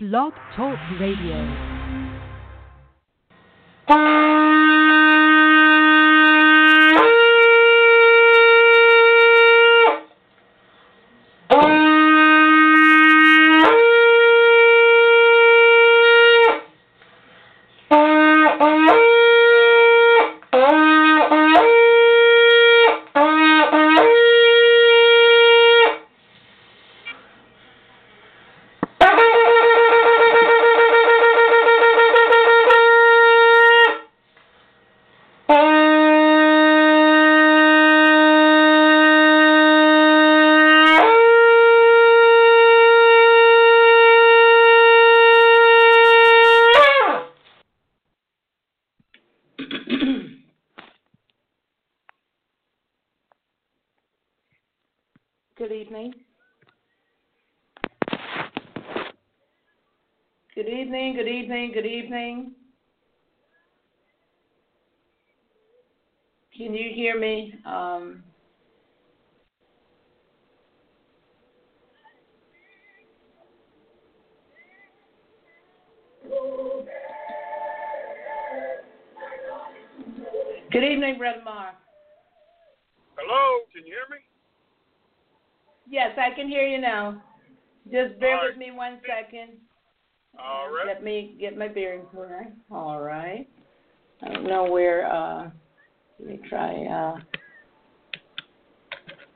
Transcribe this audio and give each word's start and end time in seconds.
Blog 0.00 0.32
Talk 0.54 0.78
Radio. 1.00 1.68
Good 55.58 55.72
evening. 55.72 56.14
Good 60.54 60.68
evening, 60.68 61.16
good 61.16 61.26
evening, 61.26 61.72
good 61.74 61.84
evening. 61.84 62.52
Can 66.56 66.74
you 66.74 66.94
hear 66.94 67.18
me? 67.18 67.54
Um, 67.66 68.22
good 80.70 80.84
evening, 80.84 81.18
Brother 81.18 81.42
Mark. 81.44 81.74
Hello, 83.16 83.64
can 83.74 83.84
you 83.84 83.92
hear 83.92 84.08
me? 84.08 84.22
Yes, 85.90 86.18
I 86.18 86.34
can 86.34 86.48
hear 86.48 86.66
you 86.66 86.80
now. 86.80 87.22
Just 87.90 88.20
bear 88.20 88.36
All 88.36 88.42
with 88.44 88.50
right. 88.50 88.58
me 88.58 88.70
one 88.72 89.00
second. 89.06 89.56
All 90.38 90.70
right. 90.70 90.86
Let 90.86 91.02
me 91.02 91.36
my 91.58 91.68
bearings 91.68 92.06
right. 92.14 92.52
All 92.70 93.00
right. 93.00 93.48
I 94.22 94.32
don't 94.32 94.44
know 94.44 94.70
where. 94.70 95.12
Uh, 95.12 95.50
let 96.20 96.28
me 96.28 96.40
try. 96.48 96.84
Uh, 96.84 97.18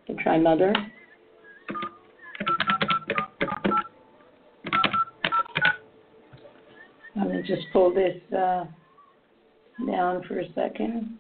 let 0.09 0.17
me 0.17 0.23
try 0.23 0.37
another. 0.37 0.73
Let 7.17 7.29
me 7.29 7.43
just 7.47 7.63
pull 7.73 7.93
this 7.93 8.17
uh, 8.33 8.65
down 9.87 10.23
for 10.29 10.39
a 10.39 10.53
second. 10.55 11.19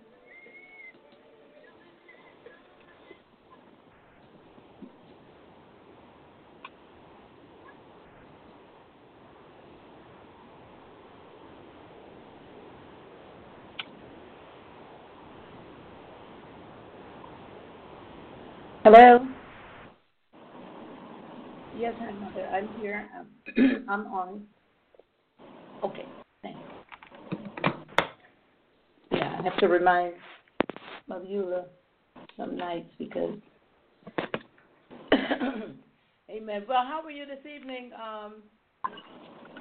Hello. 18.85 19.25
Yes, 21.79 21.95
I'm 22.01 22.20
mother. 22.20 22.48
I'm 22.48 22.69
here. 22.81 23.09
I'm, 23.17 23.87
I'm 23.89 24.07
on. 24.09 24.43
Okay. 25.85 26.05
Thanks. 26.43 26.59
Yeah, 29.13 29.37
I 29.39 29.42
have 29.45 29.57
to 29.59 29.69
remind 29.69 30.15
of 31.13 31.25
you 31.25 31.55
uh, 31.55 31.63
some 32.37 32.57
nights 32.57 32.91
because. 32.98 33.39
Amen. 36.29 36.65
Well, 36.69 36.85
how 36.85 37.03
are 37.05 37.11
you 37.13 37.25
this 37.25 37.47
evening, 37.47 37.92
um, 37.95 38.42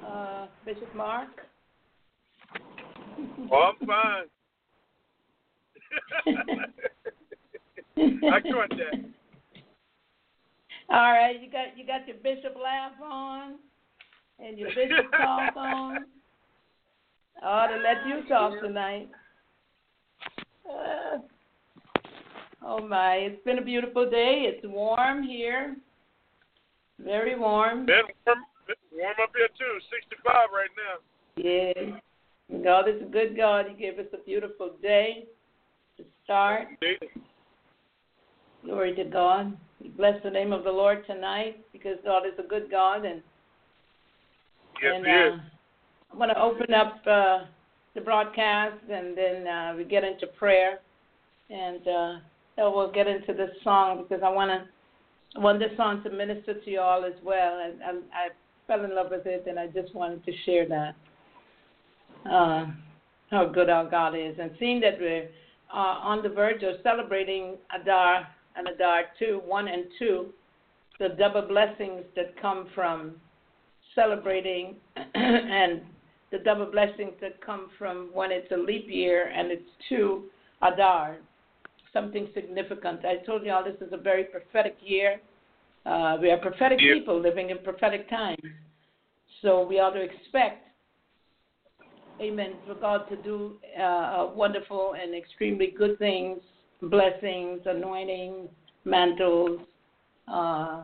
uh, 0.04 0.46
Bishop 0.64 0.92
Mark? 0.96 1.28
Oh, 3.52 3.70
I'm 3.70 3.86
fine. 3.86 4.26
I 8.02 8.40
caught 8.40 8.70
that. 8.70 9.04
All 10.90 11.12
right, 11.12 11.40
you 11.40 11.50
got 11.50 11.76
you 11.76 11.86
got 11.86 12.06
your 12.06 12.16
bishop 12.16 12.54
laugh 12.62 12.92
on 13.02 13.54
and 14.38 14.58
your 14.58 14.68
bishop 14.70 15.10
talk 15.16 15.56
on. 15.56 15.98
I 17.42 17.46
ought 17.46 17.66
to 17.68 17.76
let 17.76 18.06
you 18.06 18.28
talk 18.28 18.60
tonight. 18.60 19.08
Uh, 20.68 21.18
oh 22.64 22.86
my, 22.86 23.14
it's 23.14 23.44
been 23.44 23.58
a 23.58 23.64
beautiful 23.64 24.08
day. 24.08 24.44
It's 24.46 24.66
warm 24.66 25.22
here. 25.22 25.76
Very 27.02 27.38
warm. 27.38 27.86
Been 27.86 28.02
warm, 28.26 28.38
been 28.66 29.00
warm 29.00 29.14
up 29.22 29.30
here 29.34 29.48
too. 29.58 29.78
65 29.90 30.34
right 30.52 30.70
now. 30.76 31.00
Yeah. 31.36 32.60
God 32.62 32.88
is 32.88 33.00
a 33.00 33.06
good 33.06 33.36
God. 33.36 33.66
He 33.68 33.74
gave 33.74 33.98
us 33.98 34.06
a 34.12 34.18
beautiful 34.24 34.72
day 34.82 35.24
to 35.96 36.04
start. 36.24 36.68
Glory 38.64 38.94
to 38.94 39.04
God. 39.04 39.56
We 39.80 39.88
bless 39.88 40.22
the 40.22 40.30
name 40.30 40.52
of 40.52 40.64
the 40.64 40.70
Lord 40.70 41.04
tonight 41.06 41.64
because 41.72 41.96
God 42.04 42.26
is 42.26 42.34
a 42.38 42.46
good 42.46 42.70
God 42.70 43.04
and 43.04 43.22
Yes, 44.82 44.94
and 44.96 45.06
he 45.06 45.12
is. 45.12 45.32
uh, 45.32 46.12
I'm 46.12 46.18
going 46.18 46.28
to 46.28 46.40
open 46.40 46.74
up 46.74 47.00
uh, 47.06 47.44
the 47.94 48.00
broadcast 48.00 48.78
and 48.90 49.16
then 49.16 49.46
uh, 49.46 49.74
we 49.76 49.84
get 49.84 50.04
into 50.04 50.26
prayer 50.26 50.80
and 51.50 51.86
uh, 51.86 52.12
then 52.56 52.72
we'll 52.72 52.92
get 52.92 53.06
into 53.06 53.32
this 53.32 53.50
song 53.62 54.04
because 54.08 54.22
I 54.24 54.28
want 54.28 54.50
to 54.50 54.68
I 55.34 55.40
want 55.40 55.60
this 55.60 55.74
song 55.78 56.02
to 56.02 56.10
minister 56.10 56.54
to 56.54 56.70
you 56.70 56.80
all 56.80 57.04
as 57.04 57.14
well. 57.24 57.60
And 57.64 57.82
I, 57.82 57.90
I 58.26 58.28
fell 58.66 58.84
in 58.84 58.94
love 58.94 59.06
with 59.10 59.24
it 59.24 59.44
and 59.46 59.58
I 59.58 59.66
just 59.66 59.94
wanted 59.94 60.24
to 60.26 60.32
share 60.44 60.68
that. 60.68 60.94
Uh, 62.30 62.66
how 63.30 63.46
good 63.46 63.70
our 63.70 63.88
God 63.88 64.14
is. 64.14 64.36
And 64.38 64.50
seeing 64.60 64.78
that 64.80 65.00
we're 65.00 65.28
uh, 65.72 65.76
on 65.76 66.22
the 66.22 66.28
verge 66.28 66.62
of 66.62 66.74
celebrating 66.82 67.56
Adar 67.74 68.28
and 68.56 68.68
Adar 68.68 69.04
2, 69.18 69.42
1 69.44 69.68
and 69.68 69.84
2, 69.98 70.26
the 70.98 71.10
double 71.10 71.42
blessings 71.42 72.04
that 72.16 72.40
come 72.40 72.68
from 72.74 73.12
celebrating 73.94 74.76
and 75.14 75.82
the 76.30 76.38
double 76.38 76.66
blessings 76.66 77.12
that 77.20 77.40
come 77.44 77.68
from 77.78 78.08
when 78.12 78.32
it's 78.32 78.50
a 78.52 78.56
leap 78.56 78.86
year 78.88 79.30
and 79.34 79.50
it's 79.50 79.68
two 79.88 80.24
Adar, 80.62 81.16
something 81.92 82.28
significant. 82.34 83.04
I 83.04 83.16
told 83.26 83.44
you 83.44 83.52
all 83.52 83.64
this 83.64 83.80
is 83.86 83.92
a 83.92 83.96
very 83.96 84.24
prophetic 84.24 84.76
year. 84.80 85.20
Uh, 85.84 86.16
we 86.20 86.30
are 86.30 86.38
prophetic 86.38 86.80
Yeah. 86.80 86.94
people 86.94 87.18
living 87.20 87.50
in 87.50 87.58
prophetic 87.58 88.08
times. 88.08 88.40
So 89.42 89.66
we 89.66 89.80
ought 89.80 89.90
to 89.90 90.00
expect, 90.00 90.68
amen, 92.20 92.54
for 92.66 92.74
God 92.74 93.08
to 93.08 93.16
do 93.16 93.58
uh, 93.78 94.28
wonderful 94.34 94.94
and 94.94 95.14
extremely 95.14 95.66
good 95.66 95.98
things, 95.98 96.40
blessings, 96.82 97.60
anointings, 97.66 98.48
mantles, 98.84 99.60
uh, 100.28 100.82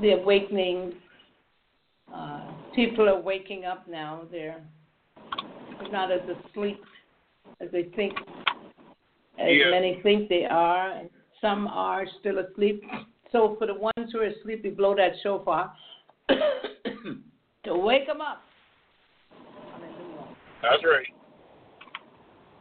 the 0.00 0.12
awakenings. 0.12 0.94
Uh, 2.14 2.52
people 2.74 3.08
are 3.08 3.20
waking 3.20 3.64
up 3.64 3.86
now. 3.88 4.22
They're, 4.30 4.62
not 5.90 6.10
as 6.10 6.20
asleep 6.22 6.82
as 7.60 7.68
they 7.70 7.84
think, 7.94 8.14
as 9.38 9.50
Yeah. 9.50 9.70
many 9.70 10.00
think 10.02 10.28
they 10.28 10.44
are. 10.46 10.90
And 10.92 11.10
some 11.40 11.68
are 11.68 12.06
still 12.20 12.38
asleep. 12.38 12.82
So 13.30 13.56
for 13.56 13.66
the 13.66 13.74
ones 13.74 14.12
who 14.12 14.20
are 14.20 14.24
asleep, 14.24 14.62
we 14.64 14.70
blow 14.70 14.94
that 14.94 15.12
shofar 15.22 15.72
to 16.28 17.76
wake 17.76 18.06
them 18.06 18.20
up. 18.20 18.42
That's 20.62 20.82
right. 20.84 21.13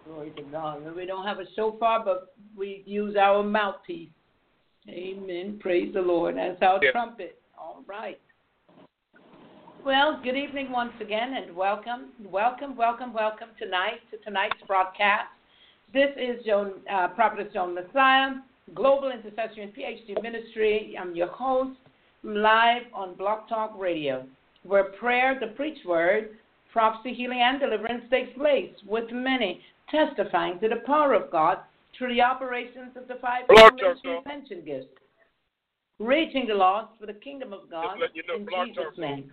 Glory 0.05 0.31
to 0.35 0.41
God. 0.43 0.95
We 0.95 1.05
don't 1.05 1.25
have 1.25 1.39
a 1.39 1.45
shofar, 1.55 2.03
but 2.03 2.33
we 2.57 2.83
use 2.85 3.15
our 3.15 3.41
mouthpiece. 3.41 4.09
Amen. 4.89 5.57
Praise 5.61 5.93
the 5.93 6.01
Lord. 6.01 6.35
That's 6.35 6.61
our 6.61 6.79
Yeah. 6.83 6.91
trumpet. 6.91 7.41
All 7.57 7.83
right. 7.87 8.19
Well, 9.85 10.19
good 10.23 10.35
evening 10.35 10.71
once 10.71 10.93
again, 10.99 11.33
and 11.35 11.55
welcome, 11.55 12.11
welcome, 12.23 12.75
welcome, 12.75 13.13
welcome 13.13 13.49
tonight 13.57 14.01
to 14.11 14.17
tonight's 14.17 14.61
broadcast. 14.63 15.29
This 15.93 16.13
is 16.17 16.43
Joan, 16.45 16.81
uh, 16.89 17.09
Prophetess 17.09 17.53
Joan 17.53 17.75
Massiah, 17.75 18.41
Global 18.73 19.11
Intercessory 19.11 19.63
and 19.63 19.73
PhD 19.73 20.21
Ministry. 20.21 20.97
I'm 20.97 21.15
your 21.15 21.27
host, 21.27 21.79
live 22.23 22.83
on 22.93 23.15
Blog 23.15 23.47
Talk 23.47 23.73
Radio. 23.77 24.25
where 24.63 24.85
prayer, 24.85 25.37
the 25.37 25.47
preached 25.47 25.85
word, 25.85 26.37
prophecy, 26.71 27.13
healing, 27.13 27.41
and 27.41 27.59
deliverance 27.59 28.09
takes 28.09 28.31
place, 28.37 28.73
with 28.87 29.11
many 29.11 29.61
testifying 29.89 30.59
to 30.59 30.69
the 30.69 30.81
power 30.85 31.13
of 31.13 31.31
God 31.31 31.59
through 31.97 32.13
the 32.13 32.21
operations 32.21 32.91
of 32.95 33.07
the 33.07 33.15
five 33.15 33.43
ascension 33.49 34.65
gifts, 34.65 34.87
reaching 35.99 36.47
the 36.47 36.53
lost 36.53 36.93
for 36.99 37.05
the 37.05 37.13
kingdom 37.13 37.53
of 37.53 37.69
God 37.69 37.97
you 38.13 38.23
know, 38.27 38.35
in 38.35 38.67
Jesus' 38.67 38.97
name. 38.97 39.31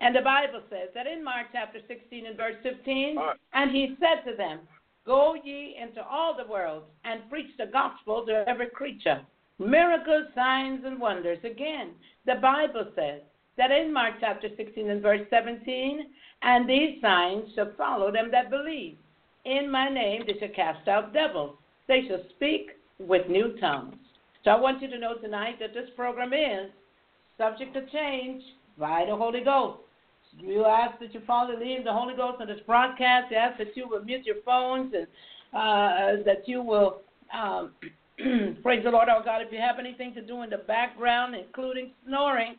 And 0.00 0.14
the 0.14 0.20
Bible 0.20 0.62
says 0.70 0.88
that 0.94 1.06
in 1.06 1.24
Mark 1.24 1.48
chapter 1.52 1.80
16 1.88 2.26
and 2.26 2.36
verse 2.36 2.54
15, 2.62 3.16
right. 3.16 3.36
and 3.52 3.70
he 3.70 3.96
said 3.98 4.30
to 4.30 4.36
them, 4.36 4.60
Go 5.04 5.34
ye 5.42 5.76
into 5.80 6.04
all 6.04 6.36
the 6.36 6.50
world 6.50 6.84
and 7.04 7.28
preach 7.30 7.50
the 7.58 7.66
gospel 7.66 8.24
to 8.26 8.44
every 8.46 8.68
creature. 8.68 9.22
Miracles, 9.58 10.26
signs, 10.34 10.84
and 10.84 11.00
wonders. 11.00 11.38
Again, 11.44 11.92
the 12.26 12.36
Bible 12.36 12.92
says 12.94 13.22
that 13.58 13.70
in 13.70 13.92
Mark 13.92 14.14
chapter 14.20 14.48
16 14.56 14.88
and 14.88 15.02
verse 15.02 15.20
17, 15.28 16.06
and 16.42 16.68
these 16.68 17.00
signs 17.02 17.44
shall 17.54 17.72
follow 17.76 18.10
them 18.10 18.30
that 18.30 18.50
believe. 18.50 18.96
In 19.44 19.70
my 19.70 19.88
name 19.88 20.22
they 20.26 20.38
shall 20.38 20.54
cast 20.54 20.88
out 20.88 21.12
devils. 21.12 21.56
They 21.86 22.06
shall 22.08 22.22
speak 22.36 22.70
with 22.98 23.28
new 23.28 23.56
tongues. 23.60 23.96
So 24.44 24.50
I 24.50 24.60
want 24.60 24.80
you 24.80 24.88
to 24.88 24.98
know 24.98 25.16
tonight 25.16 25.56
that 25.60 25.74
this 25.74 25.90
program 25.96 26.32
is 26.32 26.70
subject 27.36 27.74
to 27.74 27.86
change 27.90 28.42
by 28.78 29.04
the 29.08 29.16
Holy 29.16 29.42
Ghost. 29.42 29.80
You 30.36 30.64
ask 30.64 30.98
that 31.00 31.14
you 31.14 31.20
follow 31.26 31.58
the 31.58 31.76
of 31.76 31.84
the 31.84 31.92
Holy 31.92 32.14
Ghost 32.14 32.40
on 32.40 32.46
this 32.46 32.60
broadcast. 32.66 33.30
You 33.30 33.38
ask 33.38 33.58
that 33.58 33.76
you 33.76 33.88
will 33.88 34.04
mute 34.04 34.24
your 34.24 34.36
phones 34.44 34.92
and 34.94 35.06
uh, 35.52 36.22
that 36.24 36.46
you 36.46 36.62
will, 36.62 37.00
um, 37.34 37.72
praise 38.62 38.84
the 38.84 38.90
Lord 38.90 39.08
our 39.08 39.24
God, 39.24 39.42
if 39.42 39.52
you 39.52 39.58
have 39.58 39.78
anything 39.78 40.14
to 40.14 40.22
do 40.22 40.42
in 40.42 40.50
the 40.50 40.58
background, 40.58 41.34
including 41.34 41.92
snoring, 42.06 42.56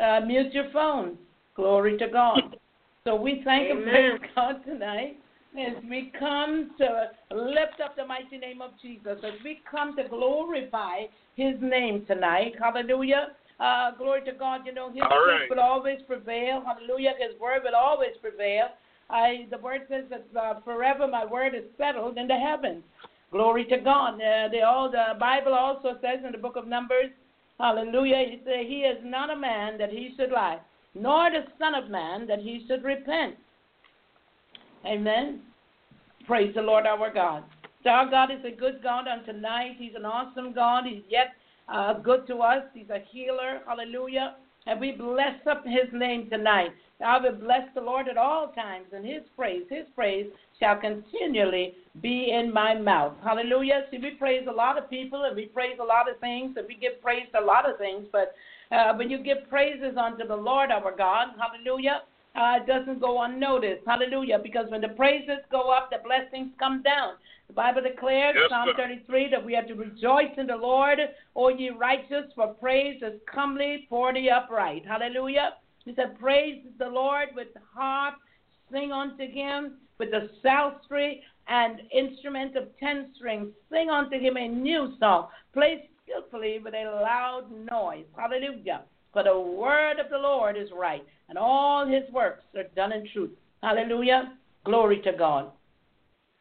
uh, 0.00 0.20
mute 0.26 0.52
your 0.52 0.70
phone. 0.72 1.18
Glory 1.54 1.98
to 1.98 2.08
God. 2.08 2.56
So 3.04 3.16
we 3.16 3.42
thank 3.44 3.70
Amen. 3.70 3.82
and 3.82 4.20
praise 4.20 4.30
God 4.34 4.64
tonight 4.64 5.18
as 5.58 5.82
we 5.88 6.12
come 6.18 6.70
to 6.78 7.10
lift 7.34 7.80
up 7.82 7.96
the 7.96 8.06
mighty 8.06 8.38
name 8.38 8.60
of 8.60 8.70
Jesus, 8.80 9.18
as 9.24 9.32
we 9.42 9.60
come 9.68 9.96
to 9.96 10.06
glorify 10.08 11.06
his 11.36 11.54
name 11.60 12.04
tonight. 12.06 12.52
Hallelujah. 12.60 13.28
Uh, 13.60 13.92
glory 13.96 14.24
to 14.24 14.32
God. 14.32 14.62
You 14.66 14.74
know, 14.74 14.90
His 14.90 15.02
truth 15.02 15.50
will 15.50 15.60
always 15.60 15.98
prevail. 16.06 16.62
Hallelujah. 16.64 17.12
His 17.18 17.38
word 17.40 17.62
will 17.64 17.74
always 17.74 18.12
prevail. 18.20 18.68
I, 19.10 19.46
the 19.50 19.58
word 19.58 19.82
says 19.88 20.04
that 20.10 20.26
uh, 20.38 20.60
forever 20.64 21.08
my 21.08 21.24
word 21.24 21.54
is 21.54 21.64
settled 21.76 22.18
in 22.18 22.28
the 22.28 22.36
heavens. 22.36 22.82
Glory 23.30 23.64
to 23.66 23.78
God. 23.78 24.14
Uh, 24.14 24.48
the, 24.50 24.62
all, 24.62 24.90
the 24.90 25.18
Bible 25.18 25.54
also 25.54 25.98
says 26.00 26.24
in 26.24 26.32
the 26.32 26.38
book 26.38 26.56
of 26.56 26.66
Numbers, 26.66 27.10
hallelujah, 27.58 28.24
he, 28.30 28.40
say, 28.44 28.66
he 28.66 28.80
is 28.80 28.98
not 29.04 29.30
a 29.30 29.36
man 29.36 29.78
that 29.78 29.90
he 29.90 30.14
should 30.16 30.30
lie, 30.30 30.58
nor 30.94 31.30
the 31.30 31.44
Son 31.58 31.74
of 31.74 31.90
Man 31.90 32.26
that 32.26 32.40
he 32.40 32.64
should 32.66 32.82
repent. 32.84 33.36
Amen. 34.86 35.40
Praise 36.26 36.54
the 36.54 36.62
Lord 36.62 36.86
our 36.86 37.12
God. 37.12 37.44
So 37.82 37.90
our 37.90 38.10
God 38.10 38.30
is 38.30 38.44
a 38.44 38.54
good 38.54 38.82
God 38.82 39.06
on 39.08 39.24
tonight. 39.24 39.76
He's 39.78 39.94
an 39.96 40.04
awesome 40.04 40.52
God. 40.52 40.84
He's 40.84 41.02
yet 41.08 41.28
uh, 41.68 41.94
good 41.94 42.26
to 42.26 42.38
us. 42.38 42.64
He's 42.74 42.90
a 42.90 43.02
healer. 43.10 43.60
Hallelujah. 43.66 44.36
And 44.66 44.80
we 44.80 44.92
bless 44.92 45.38
up 45.50 45.64
his 45.64 45.92
name 45.92 46.28
tonight. 46.28 46.72
I 47.04 47.18
will 47.18 47.34
bless 47.34 47.62
the 47.74 47.80
Lord 47.80 48.08
at 48.08 48.16
all 48.16 48.48
times, 48.48 48.86
and 48.92 49.06
his 49.06 49.22
praise, 49.36 49.62
his 49.70 49.86
praise 49.94 50.26
shall 50.58 50.76
continually 50.76 51.74
be 52.02 52.32
in 52.32 52.52
my 52.52 52.74
mouth. 52.74 53.14
Hallelujah. 53.22 53.84
See, 53.90 53.98
we 53.98 54.10
praise 54.10 54.46
a 54.48 54.52
lot 54.52 54.76
of 54.76 54.90
people 54.90 55.24
and 55.24 55.36
we 55.36 55.46
praise 55.46 55.78
a 55.80 55.84
lot 55.84 56.10
of 56.10 56.18
things 56.18 56.56
and 56.56 56.66
we 56.66 56.74
give 56.74 57.00
praise 57.00 57.26
to 57.32 57.40
a 57.40 57.44
lot 57.44 57.70
of 57.70 57.78
things, 57.78 58.06
but 58.10 58.34
uh, 58.72 58.94
when 58.94 59.10
you 59.10 59.22
give 59.22 59.48
praises 59.48 59.96
unto 59.96 60.26
the 60.26 60.36
Lord 60.36 60.70
our 60.70 60.94
God, 60.96 61.28
hallelujah, 61.38 62.02
uh, 62.34 62.58
it 62.60 62.66
doesn't 62.66 63.00
go 63.00 63.22
unnoticed. 63.22 63.82
Hallelujah. 63.86 64.38
Because 64.42 64.66
when 64.68 64.80
the 64.80 64.88
praises 64.88 65.38
go 65.50 65.70
up, 65.70 65.90
the 65.90 65.98
blessings 66.04 66.52
come 66.58 66.82
down. 66.82 67.14
The 67.46 67.54
Bible 67.54 67.82
declares, 67.82 68.36
yes, 68.38 68.50
Psalm 68.50 68.68
33, 68.76 69.30
that 69.30 69.44
we 69.44 69.56
are 69.56 69.64
to 69.64 69.74
rejoice 69.74 70.34
in 70.36 70.46
the 70.46 70.56
Lord, 70.56 70.98
O 71.34 71.48
ye 71.48 71.70
righteous, 71.70 72.30
for 72.34 72.48
praise 72.48 73.00
is 73.02 73.18
comely 73.32 73.86
for 73.88 74.12
the 74.12 74.30
upright. 74.30 74.84
Hallelujah. 74.86 75.54
He 75.88 75.94
said, 75.94 76.18
Praise 76.20 76.62
the 76.78 76.88
Lord 76.88 77.28
with 77.34 77.48
harp, 77.74 78.16
sing 78.70 78.92
unto 78.92 79.26
him 79.26 79.78
with 79.98 80.10
the 80.10 80.28
psaltery 80.42 81.22
and 81.48 81.80
instrument 81.90 82.56
of 82.56 82.64
ten 82.78 83.10
strings. 83.16 83.48
Sing 83.70 83.88
unto 83.88 84.18
him 84.18 84.36
a 84.36 84.48
new 84.48 84.92
song. 85.00 85.28
Play 85.54 85.88
skillfully 86.02 86.58
with 86.62 86.74
a 86.74 87.00
loud 87.02 87.46
noise. 87.70 88.04
Hallelujah. 88.14 88.82
For 89.14 89.22
the 89.24 89.40
word 89.40 89.98
of 89.98 90.10
the 90.10 90.18
Lord 90.18 90.58
is 90.58 90.68
right, 90.76 91.02
and 91.30 91.38
all 91.38 91.86
his 91.86 92.02
works 92.12 92.44
are 92.54 92.64
done 92.76 92.92
in 92.92 93.08
truth. 93.12 93.30
Hallelujah. 93.62 94.34
Glory 94.64 95.00
to 95.00 95.12
God. 95.12 95.50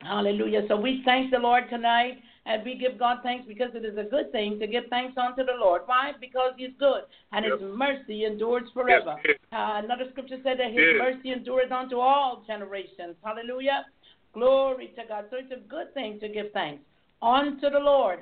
Hallelujah. 0.01 0.63
So 0.67 0.75
we 0.75 1.01
thank 1.05 1.31
the 1.31 1.39
Lord 1.39 1.63
tonight 1.69 2.19
and 2.47 2.63
we 2.63 2.75
give 2.75 2.97
God 2.97 3.17
thanks 3.23 3.45
because 3.47 3.71
it 3.75 3.83
is 3.83 3.97
a 3.97 4.09
good 4.09 4.31
thing 4.31 4.57
to 4.59 4.67
give 4.67 4.85
thanks 4.89 5.17
unto 5.17 5.43
the 5.43 5.57
Lord. 5.59 5.81
Why? 5.85 6.13
Because 6.19 6.53
He's 6.57 6.71
good 6.79 7.01
and 7.33 7.45
His 7.45 7.59
mercy 7.61 8.25
endures 8.25 8.63
forever. 8.73 9.15
Yes, 9.27 9.37
uh, 9.51 9.81
another 9.83 10.05
scripture 10.11 10.37
said 10.43 10.57
that 10.59 10.71
His 10.71 10.95
yes. 10.95 10.97
mercy 10.97 11.31
endures 11.33 11.71
unto 11.71 11.99
all 11.99 12.43
generations. 12.47 13.15
Hallelujah. 13.23 13.85
Glory 14.33 14.93
to 14.95 15.01
God. 15.07 15.25
So 15.29 15.37
it's 15.37 15.51
a 15.51 15.67
good 15.67 15.93
thing 15.93 16.19
to 16.21 16.29
give 16.29 16.51
thanks 16.53 16.83
unto 17.21 17.69
the 17.69 17.79
Lord, 17.79 18.19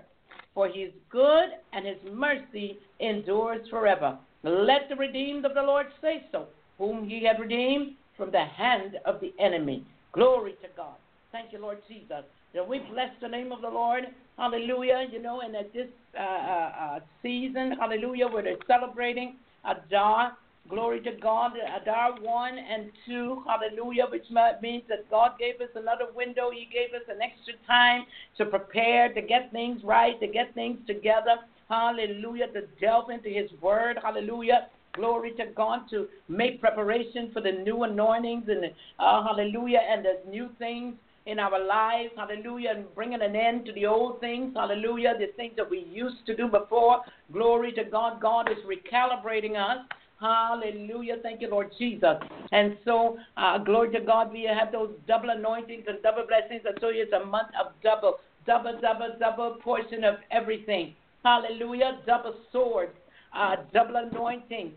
for 0.56 0.68
He's 0.68 0.92
good 1.12 1.50
and 1.74 1.86
His 1.86 1.98
mercy 2.12 2.80
endures 3.00 3.68
forever. 3.70 4.18
Let 4.44 4.90
the 4.90 4.96
redeemed 4.96 5.46
of 5.46 5.54
the 5.54 5.62
Lord 5.62 5.88
say 6.02 6.26
so, 6.32 6.48
whom 6.80 7.08
He 7.08 7.24
had 7.24 7.40
redeemed 7.40 7.94
from 8.18 8.32
the 8.32 8.46
hand 8.46 8.98
of 9.06 9.20
the 9.22 9.34
enemy. 9.40 9.84
Glory 10.14 10.54
to 10.64 10.68
God. 10.76 10.96
Thank 11.32 11.52
you, 11.52 11.60
Lord 11.60 11.80
Jesus. 11.88 12.24
We 12.64 12.80
bless 12.80 13.10
the 13.22 13.28
name 13.28 13.52
of 13.52 13.62
the 13.62 13.70
Lord. 13.70 14.06
Hallelujah. 14.38 15.08
You 15.12 15.22
know, 15.22 15.42
and 15.42 15.56
at 15.56 15.74
this 15.74 15.88
uh, 16.18 16.22
uh, 16.22 16.72
uh, 16.80 17.00
season, 17.22 17.74
hallelujah, 17.80 18.28
where 18.28 18.44
they're 18.44 18.58
celebrating 18.68 19.36
Adar. 19.66 20.38
Glory 20.68 21.00
to 21.02 21.12
God, 21.22 21.52
Adar 21.80 22.20
1 22.20 22.58
and 22.58 22.90
2, 23.06 23.44
hallelujah, 23.46 24.06
which 24.10 24.24
means 24.64 24.84
that 24.90 25.08
God 25.12 25.34
gave 25.38 25.62
us 25.62 25.70
another 25.76 26.06
window. 26.16 26.50
He 26.50 26.68
gave 26.74 26.90
us 26.96 27.08
an 27.08 27.22
extra 27.22 27.54
time 27.68 28.06
to 28.40 28.46
prepare, 28.46 29.14
to 29.14 29.22
get 29.22 29.52
things 29.52 29.82
right, 29.84 30.20
to 30.20 30.26
get 30.26 30.56
things 30.56 30.80
together. 30.88 31.36
Hallelujah, 31.70 32.48
to 32.48 32.62
delve 32.82 33.12
into 33.12 33.30
His 33.30 33.52
Word. 33.62 34.00
Hallelujah. 34.02 34.68
Glory 34.94 35.34
to 35.34 35.46
God 35.56 35.82
to 35.92 36.08
make 36.30 36.62
preparation 36.62 37.30
for 37.32 37.42
the 37.42 37.52
new 37.52 37.84
anointings 37.84 38.46
and 38.48 38.66
uh, 38.98 39.24
hallelujah 39.24 39.82
and 39.88 40.04
the 40.04 40.30
new 40.30 40.50
things 40.58 40.96
in 41.26 41.40
our 41.40 41.64
lives, 41.64 42.12
hallelujah, 42.16 42.72
and 42.76 42.94
bringing 42.94 43.22
an 43.22 43.36
end 43.36 43.66
to 43.66 43.74
the 43.74 43.86
old 43.86 44.20
things, 44.20 44.54
hallelujah, 44.56 45.16
the 45.18 45.28
things 45.36 45.54
that 45.58 45.70
we 45.70 45.80
used 45.92 46.26
to 46.28 46.36
do 46.36 46.48
before. 46.48 47.02
Glory 47.34 47.72
to 47.74 47.84
God. 47.84 48.22
God 48.22 48.50
is 48.50 48.58
recalibrating 48.66 49.56
us. 49.56 49.86
Hallelujah. 50.20 51.16
Thank 51.24 51.42
you, 51.42 51.50
Lord 51.50 51.72
Jesus. 51.78 52.16
And 52.52 52.78
so, 52.86 53.18
uh, 53.38 53.58
glory 53.58 53.92
to 53.94 54.02
God, 54.02 54.32
we 54.32 54.44
have 54.44 54.72
those 54.72 54.92
double 55.08 55.30
anointings 55.30 55.86
and 55.88 56.02
double 56.04 56.26
blessings. 56.28 56.62
And 56.66 56.78
so 56.80 56.88
it's 56.90 57.12
a 57.12 57.26
month 57.26 57.50
of 57.60 57.74
double, 57.84 58.16
double, 58.46 58.80
double, 58.80 59.16
double 59.20 59.58
portion 59.64 60.04
of 60.04 60.16
everything. 60.32 60.96
Hallelujah. 61.24 62.00
Double 62.06 62.36
sword, 62.52 62.92
uh, 63.36 63.58
double 63.74 63.96
anointing, 63.96 64.72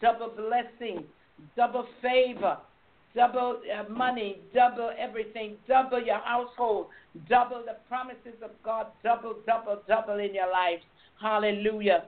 double 0.00 0.30
blessing, 0.30 1.04
double 1.56 1.86
favor 2.02 2.56
double 3.14 3.60
uh, 3.74 3.88
money, 3.92 4.40
double 4.54 4.90
everything, 4.98 5.56
double 5.66 6.02
your 6.02 6.18
household, 6.18 6.86
double 7.28 7.62
the 7.64 7.76
promises 7.88 8.40
of 8.42 8.50
God, 8.64 8.86
double, 9.02 9.36
double, 9.46 9.80
double 9.88 10.18
in 10.18 10.34
your 10.34 10.50
lives. 10.50 10.82
Hallelujah. 11.20 12.04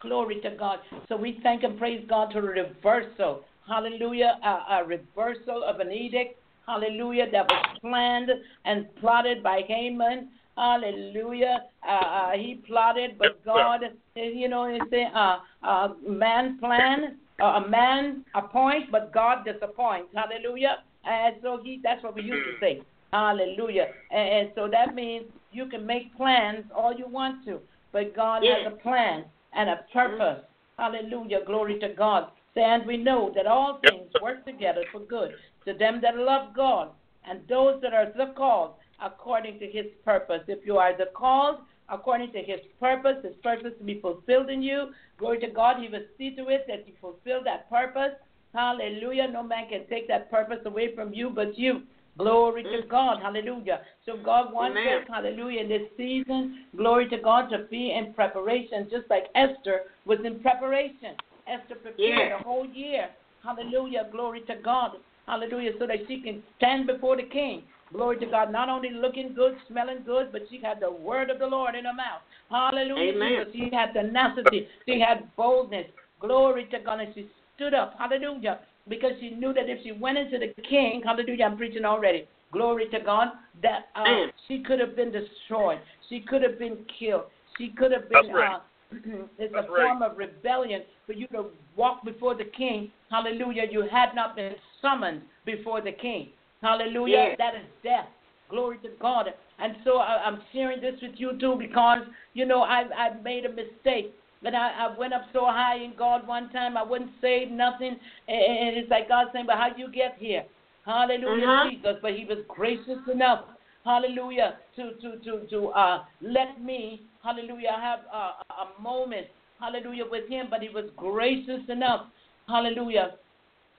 Glory 0.00 0.40
to 0.40 0.50
God. 0.50 0.78
So 1.08 1.16
we 1.16 1.40
thank 1.42 1.62
and 1.62 1.78
praise 1.78 2.04
God 2.08 2.32
for 2.32 2.38
a 2.38 2.64
reversal. 2.64 3.42
Hallelujah. 3.66 4.38
A, 4.44 4.80
a 4.80 4.84
reversal 4.86 5.64
of 5.64 5.80
an 5.80 5.90
edict. 5.92 6.38
Hallelujah. 6.66 7.30
That 7.30 7.46
was 7.48 7.78
planned 7.80 8.30
and 8.64 8.86
plotted 8.96 9.42
by 9.42 9.62
Haman. 9.66 10.28
Hallelujah. 10.56 11.64
Uh, 11.88 11.92
uh, 11.92 12.30
he 12.32 12.60
plotted, 12.66 13.16
but 13.18 13.44
God, 13.44 13.80
you 14.16 14.48
know, 14.48 14.64
it's 14.64 14.92
a 14.92 15.16
uh, 15.16 15.38
uh, 15.62 15.88
man 16.06 16.58
plan 16.58 17.16
uh, 17.40 17.62
a 17.64 17.68
man 17.68 18.24
appoints, 18.34 18.88
but 18.90 19.12
God 19.12 19.44
disappoints. 19.44 20.08
Hallelujah. 20.14 20.78
And 21.04 21.36
so 21.42 21.60
he 21.62 21.80
that's 21.82 22.02
what 22.02 22.14
we 22.14 22.22
used 22.22 22.46
to 22.46 22.54
say. 22.60 22.82
Hallelujah. 23.12 23.86
And, 24.10 24.28
and 24.28 24.48
so 24.54 24.68
that 24.70 24.94
means 24.94 25.26
you 25.52 25.66
can 25.66 25.86
make 25.86 26.14
plans 26.16 26.64
all 26.74 26.94
you 26.94 27.08
want 27.08 27.44
to, 27.46 27.60
but 27.92 28.14
God 28.14 28.42
has 28.44 28.72
a 28.72 28.76
plan 28.76 29.24
and 29.54 29.70
a 29.70 29.80
purpose. 29.92 30.44
Hallelujah. 30.78 31.40
Glory 31.46 31.78
to 31.80 31.88
God. 31.90 32.30
And 32.56 32.86
we 32.86 32.96
know 32.96 33.32
that 33.36 33.46
all 33.46 33.80
things 33.88 34.10
work 34.20 34.44
together 34.44 34.82
for 34.90 35.00
good 35.00 35.32
to 35.64 35.74
them 35.74 36.00
that 36.02 36.16
love 36.16 36.54
God 36.56 36.90
and 37.28 37.40
those 37.48 37.80
that 37.82 37.92
are 37.92 38.12
the 38.16 38.32
called 38.36 38.72
according 39.00 39.60
to 39.60 39.66
his 39.66 39.86
purpose. 40.04 40.42
If 40.48 40.66
you 40.66 40.78
are 40.78 40.96
the 40.96 41.06
called, 41.14 41.58
according 41.90 42.32
to 42.32 42.38
his 42.38 42.60
purpose, 42.80 43.16
his 43.24 43.36
purpose 43.42 43.72
to 43.78 43.84
be 43.84 44.00
fulfilled 44.00 44.50
in 44.50 44.62
you. 44.62 44.88
Glory 45.18 45.38
to 45.40 45.48
God. 45.48 45.76
He 45.80 45.88
will 45.88 46.04
see 46.16 46.34
to 46.36 46.48
it 46.48 46.64
that 46.68 46.86
you 46.86 46.94
fulfill 47.00 47.42
that 47.44 47.68
purpose. 47.70 48.12
Hallelujah. 48.54 49.28
No 49.28 49.42
man 49.42 49.68
can 49.68 49.86
take 49.88 50.08
that 50.08 50.30
purpose 50.30 50.58
away 50.64 50.94
from 50.94 51.12
you 51.12 51.30
but 51.30 51.58
you. 51.58 51.82
Glory 52.18 52.64
to 52.64 52.68
mm. 52.68 52.88
God. 52.88 53.20
Hallelujah. 53.22 53.80
So 54.04 54.16
God 54.22 54.52
wants 54.52 54.76
Amen. 54.76 55.02
us, 55.02 55.08
hallelujah, 55.08 55.60
in 55.60 55.68
this 55.68 55.82
season, 55.96 56.64
glory 56.76 57.08
to 57.10 57.18
God, 57.18 57.48
to 57.50 57.58
be 57.70 57.92
in 57.92 58.12
preparation, 58.12 58.88
just 58.90 59.08
like 59.08 59.26
Esther 59.36 59.82
was 60.04 60.18
in 60.24 60.40
preparation. 60.40 61.14
Esther 61.46 61.76
prepared 61.76 61.96
yeah. 61.98 62.38
the 62.38 62.44
whole 62.44 62.66
year. 62.66 63.08
Hallelujah. 63.44 64.08
Glory 64.10 64.40
to 64.42 64.56
God. 64.64 64.92
Hallelujah. 65.26 65.72
So 65.78 65.86
that 65.86 65.98
she 66.08 66.20
can 66.20 66.42
stand 66.56 66.88
before 66.88 67.16
the 67.16 67.22
king. 67.22 67.62
Glory 67.92 68.18
to 68.18 68.26
God. 68.26 68.52
Not 68.52 68.68
only 68.68 68.90
looking 68.90 69.34
good, 69.34 69.56
smelling 69.68 70.02
good, 70.04 70.30
but 70.32 70.42
she 70.50 70.60
had 70.62 70.80
the 70.80 70.90
word 70.90 71.30
of 71.30 71.38
the 71.38 71.46
Lord 71.46 71.74
in 71.74 71.84
her 71.84 71.94
mouth. 71.94 72.20
Hallelujah. 72.50 73.14
Amen. 73.14 73.46
She 73.52 73.70
had 73.72 73.92
tenacity. 73.92 74.68
She 74.86 75.00
had 75.00 75.34
boldness. 75.36 75.86
Glory 76.20 76.66
to 76.70 76.78
God. 76.80 77.00
And 77.00 77.14
she 77.14 77.28
stood 77.56 77.74
up. 77.74 77.94
Hallelujah. 77.98 78.60
Because 78.88 79.12
she 79.20 79.30
knew 79.30 79.52
that 79.52 79.68
if 79.68 79.82
she 79.82 79.92
went 79.92 80.18
into 80.18 80.38
the 80.38 80.62
king, 80.62 81.02
hallelujah, 81.04 81.44
I'm 81.44 81.56
preaching 81.56 81.84
already. 81.84 82.26
Glory 82.52 82.88
to 82.90 83.00
God. 83.00 83.28
That 83.62 83.88
uh, 83.94 84.26
she 84.46 84.60
could 84.60 84.80
have 84.80 84.96
been 84.96 85.12
destroyed. 85.12 85.78
She 86.08 86.20
could 86.20 86.42
have 86.42 86.58
been 86.58 86.78
killed. 86.98 87.24
She 87.56 87.68
could 87.68 87.92
have 87.92 88.08
been. 88.08 88.32
Right. 88.32 88.56
Uh, 88.56 88.60
it's 89.38 89.52
That's 89.52 89.66
a 89.66 89.68
form 89.68 90.00
of 90.00 90.16
rebellion 90.16 90.82
for 91.06 91.12
you 91.12 91.26
to 91.28 91.46
walk 91.76 92.04
before 92.04 92.34
the 92.34 92.44
king. 92.44 92.90
Hallelujah. 93.10 93.64
You 93.70 93.82
had 93.90 94.14
not 94.14 94.34
been 94.34 94.54
summoned 94.80 95.22
before 95.44 95.82
the 95.82 95.92
king. 95.92 96.30
Hallelujah. 96.62 97.34
That 97.38 97.54
is 97.54 97.66
death. 97.82 98.06
Glory 98.50 98.78
to 98.78 98.88
God. 99.00 99.26
And 99.58 99.76
so 99.84 99.98
I, 99.98 100.26
am 100.26 100.40
sharing 100.52 100.80
this 100.80 100.94
with 101.02 101.12
you 101.16 101.38
too 101.38 101.56
because, 101.58 101.98
you 102.34 102.46
know, 102.46 102.62
I, 102.62 102.84
I 102.96 103.20
made 103.22 103.44
a 103.44 103.50
mistake. 103.50 104.14
But 104.42 104.54
I, 104.54 104.86
I 104.86 104.98
went 104.98 105.12
up 105.12 105.22
so 105.32 105.46
high 105.46 105.76
in 105.76 105.94
God 105.98 106.26
one 106.26 106.50
time, 106.50 106.76
I 106.76 106.82
wouldn't 106.82 107.10
say 107.20 107.46
nothing. 107.50 107.96
And, 108.28 108.76
it's 108.76 108.90
like 108.90 109.08
God 109.08 109.26
saying, 109.32 109.46
But 109.46 109.56
how 109.56 109.70
do 109.74 109.80
you 109.80 109.90
get 109.90 110.16
here? 110.18 110.44
Hallelujah, 110.86 111.44
uh-huh. 111.44 111.70
Jesus. 111.70 111.96
But 112.00 112.14
He 112.14 112.24
was 112.24 112.38
gracious 112.46 113.02
enough, 113.12 113.46
hallelujah, 113.84 114.58
to, 114.76 114.92
to, 115.02 115.18
to, 115.24 115.46
to 115.50 115.68
uh, 115.68 116.04
let 116.20 116.62
me, 116.62 117.02
hallelujah, 117.22 117.76
have 117.80 118.00
a, 118.12 118.52
a 118.62 118.80
moment, 118.80 119.26
hallelujah, 119.60 120.04
with 120.08 120.28
Him. 120.28 120.46
But 120.48 120.62
He 120.62 120.68
was 120.68 120.88
gracious 120.96 121.68
enough, 121.68 122.06
hallelujah, 122.46 123.14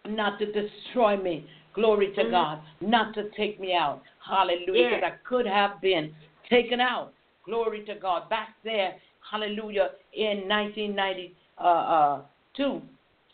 not 0.08 0.40
to 0.40 0.46
destroy 0.46 1.16
me. 1.16 1.48
Glory 1.74 2.14
to 2.16 2.22
mm-hmm. 2.22 2.32
God. 2.32 2.62
Not 2.82 3.14
to 3.16 3.30
take 3.38 3.60
me 3.60 3.74
out. 3.74 4.02
Hallelujah. 4.28 4.90
Because 4.96 5.04
I 5.04 5.28
could 5.28 5.46
have 5.46 5.82
been 5.82 6.14
taken 6.50 6.80
out. 6.80 7.14
Glory 7.46 7.84
to 7.86 7.96
God. 7.96 8.30
Back 8.30 8.50
there, 8.64 8.96
hallelujah, 9.30 9.90
in 10.14 10.48
1992, 10.48 11.34
uh, 11.58 11.64
uh, 11.64 12.22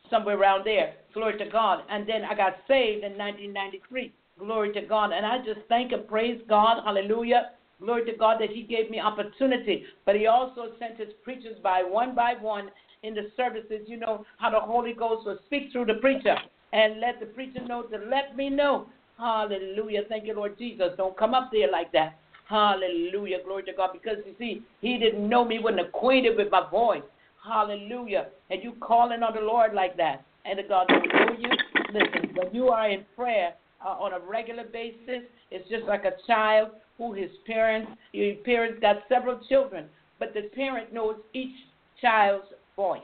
somewhere 0.09 0.37
around 0.37 0.65
there. 0.65 0.93
Glory 1.13 1.37
to 1.37 1.49
God. 1.49 1.83
And 1.89 2.07
then 2.07 2.23
I 2.23 2.35
got 2.35 2.55
saved 2.67 3.03
in 3.03 3.17
1993. 3.17 4.13
Glory 4.37 4.73
to 4.73 4.81
God. 4.81 5.11
And 5.11 5.25
I 5.25 5.37
just 5.39 5.65
thank 5.69 5.91
and 5.91 6.07
praise 6.07 6.41
God. 6.47 6.83
Hallelujah. 6.83 7.51
Glory 7.79 8.05
to 8.05 8.17
God 8.17 8.37
that 8.39 8.49
He 8.49 8.63
gave 8.63 8.89
me 8.89 8.99
opportunity. 8.99 9.83
But 10.05 10.15
He 10.15 10.27
also 10.27 10.71
sent 10.79 10.97
His 10.97 11.09
preachers 11.23 11.57
by 11.63 11.83
one 11.83 12.15
by 12.15 12.35
one 12.39 12.69
in 13.03 13.13
the 13.13 13.31
services. 13.37 13.81
You 13.87 13.97
know 13.97 14.25
how 14.37 14.49
the 14.49 14.59
Holy 14.59 14.93
Ghost 14.93 15.25
will 15.25 15.39
speak 15.45 15.71
through 15.71 15.85
the 15.85 15.95
preacher 15.95 16.35
and 16.75 16.99
let 16.99 17.21
the 17.21 17.25
preacher 17.25 17.65
know 17.65 17.83
to 17.83 17.97
let 18.09 18.35
me 18.35 18.49
know. 18.49 18.87
Hallelujah. 19.17 20.01
Thank 20.09 20.25
you, 20.25 20.35
Lord 20.35 20.57
Jesus. 20.57 20.89
Don't 20.97 21.17
come 21.17 21.33
up 21.33 21.49
there 21.53 21.71
like 21.71 21.93
that. 21.93 22.17
Hallelujah. 22.49 23.37
Glory 23.45 23.63
to 23.63 23.73
God. 23.73 23.91
Because 23.93 24.17
you 24.25 24.35
see, 24.37 24.61
he 24.81 24.97
didn't 24.97 25.27
know 25.27 25.45
me, 25.45 25.57
wasn't 25.59 25.87
acquainted 25.87 26.35
with 26.35 26.51
my 26.51 26.69
voice. 26.69 27.01
Hallelujah. 27.41 28.27
And 28.49 28.61
you 28.61 28.73
calling 28.81 29.23
on 29.23 29.33
the 29.33 29.41
Lord 29.41 29.73
like 29.73 29.95
that. 29.95 30.25
And 30.43 30.59
the 30.59 30.63
God 30.63 30.87
don't 30.89 31.07
know 31.07 31.37
you. 31.39 31.49
Listen, 31.93 32.35
when 32.35 32.53
you 32.53 32.67
are 32.67 32.89
in 32.89 33.05
prayer 33.15 33.53
uh, 33.83 33.89
on 33.89 34.11
a 34.11 34.19
regular 34.19 34.65
basis, 34.65 35.23
it's 35.51 35.69
just 35.69 35.85
like 35.85 36.03
a 36.03 36.11
child 36.27 36.71
who 36.97 37.13
his 37.13 37.29
parents, 37.47 37.89
your 38.11 38.35
parents 38.43 38.79
got 38.81 38.97
several 39.07 39.39
children, 39.47 39.85
but 40.19 40.33
the 40.33 40.49
parent 40.53 40.93
knows 40.93 41.15
each 41.33 41.55
child's 42.01 42.45
voice. 42.75 43.01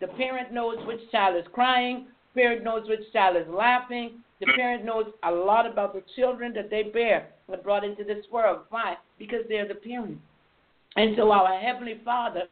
The 0.00 0.08
parent 0.08 0.52
knows 0.52 0.76
which 0.86 1.00
child 1.10 1.36
is 1.36 1.44
crying, 1.52 2.08
parent 2.34 2.64
knows 2.64 2.88
which 2.88 3.00
child 3.12 3.36
is 3.36 3.48
laughing. 3.48 4.20
The 4.40 4.46
mm. 4.46 4.56
parent 4.56 4.84
knows 4.84 5.06
a 5.22 5.30
lot 5.30 5.70
about 5.70 5.94
the 5.94 6.02
children 6.16 6.52
that 6.54 6.70
they 6.70 6.84
bear 6.84 7.28
and 7.48 7.62
brought 7.62 7.84
into 7.84 8.04
this 8.04 8.24
world. 8.32 8.60
Why? 8.70 8.96
Because 9.18 9.40
they're 9.48 9.68
the 9.68 9.74
parent. 9.74 10.18
And 10.96 11.16
so 11.16 11.30
our 11.32 11.58
Heavenly 11.58 12.00
Father, 12.04 12.44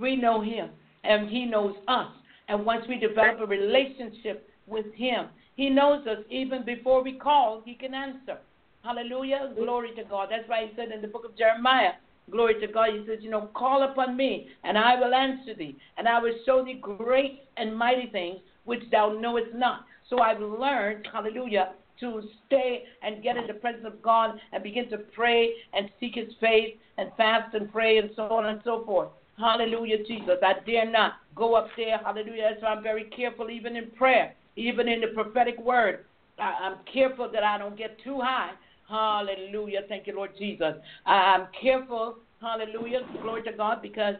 we 0.00 0.16
know 0.16 0.42
Him 0.42 0.70
and 1.04 1.28
He 1.28 1.44
knows 1.44 1.74
us. 1.86 2.08
And 2.48 2.64
once 2.64 2.84
we 2.88 2.98
develop 2.98 3.40
a 3.40 3.46
relationship 3.46 4.48
with 4.66 4.86
Him, 4.94 5.28
He 5.56 5.68
knows 5.68 6.06
us 6.06 6.18
even 6.30 6.64
before 6.64 7.02
we 7.02 7.12
call, 7.12 7.62
He 7.64 7.74
can 7.74 7.94
answer. 7.94 8.38
Hallelujah. 8.82 9.52
Glory 9.56 9.90
to 9.96 10.04
God. 10.04 10.28
That's 10.30 10.48
why 10.48 10.66
He 10.66 10.72
said 10.76 10.92
in 10.92 11.02
the 11.02 11.08
book 11.08 11.24
of 11.24 11.36
Jeremiah, 11.36 11.92
Glory 12.30 12.60
to 12.60 12.66
God. 12.66 12.90
He 12.92 13.04
says, 13.06 13.18
You 13.20 13.30
know, 13.30 13.48
call 13.54 13.84
upon 13.90 14.16
me, 14.16 14.48
and 14.64 14.76
I 14.76 14.98
will 14.98 15.14
answer 15.14 15.54
thee, 15.54 15.76
and 15.96 16.06
I 16.06 16.20
will 16.20 16.34
show 16.44 16.64
thee 16.64 16.80
great 16.80 17.40
and 17.56 17.76
mighty 17.76 18.08
things 18.10 18.40
which 18.68 18.82
thou 18.92 19.16
knowest 19.18 19.54
not. 19.54 19.86
So 20.10 20.20
I've 20.20 20.40
learned, 20.40 21.08
hallelujah, 21.10 21.72
to 22.00 22.22
stay 22.46 22.84
and 23.02 23.22
get 23.22 23.38
in 23.38 23.46
the 23.46 23.54
presence 23.54 23.84
of 23.86 24.02
God 24.02 24.38
and 24.52 24.62
begin 24.62 24.90
to 24.90 24.98
pray 24.98 25.54
and 25.72 25.88
seek 25.98 26.14
his 26.16 26.28
face 26.38 26.76
and 26.98 27.10
fast 27.16 27.54
and 27.54 27.72
pray 27.72 27.96
and 27.96 28.10
so 28.14 28.24
on 28.24 28.44
and 28.44 28.60
so 28.64 28.84
forth. 28.84 29.08
Hallelujah, 29.38 30.04
Jesus. 30.04 30.36
I 30.42 30.54
dare 30.66 30.90
not 30.90 31.14
go 31.34 31.54
up 31.54 31.68
there. 31.78 31.98
Hallelujah. 31.98 32.56
So 32.60 32.66
I'm 32.66 32.82
very 32.82 33.04
careful 33.04 33.50
even 33.50 33.74
in 33.74 33.90
prayer, 33.92 34.34
even 34.56 34.86
in 34.86 35.00
the 35.00 35.08
prophetic 35.08 35.58
word. 35.58 36.04
I, 36.38 36.66
am 36.66 36.76
careful 36.92 37.30
that 37.32 37.42
I 37.42 37.56
don't 37.56 37.76
get 37.76 37.96
too 38.04 38.20
high. 38.20 38.50
Hallelujah. 38.88 39.80
Thank 39.88 40.06
you, 40.06 40.14
Lord 40.14 40.32
Jesus. 40.38 40.74
I'm 41.06 41.46
careful. 41.60 42.18
Hallelujah. 42.40 43.00
Glory 43.22 43.42
to 43.44 43.52
God 43.52 43.80
because, 43.80 44.16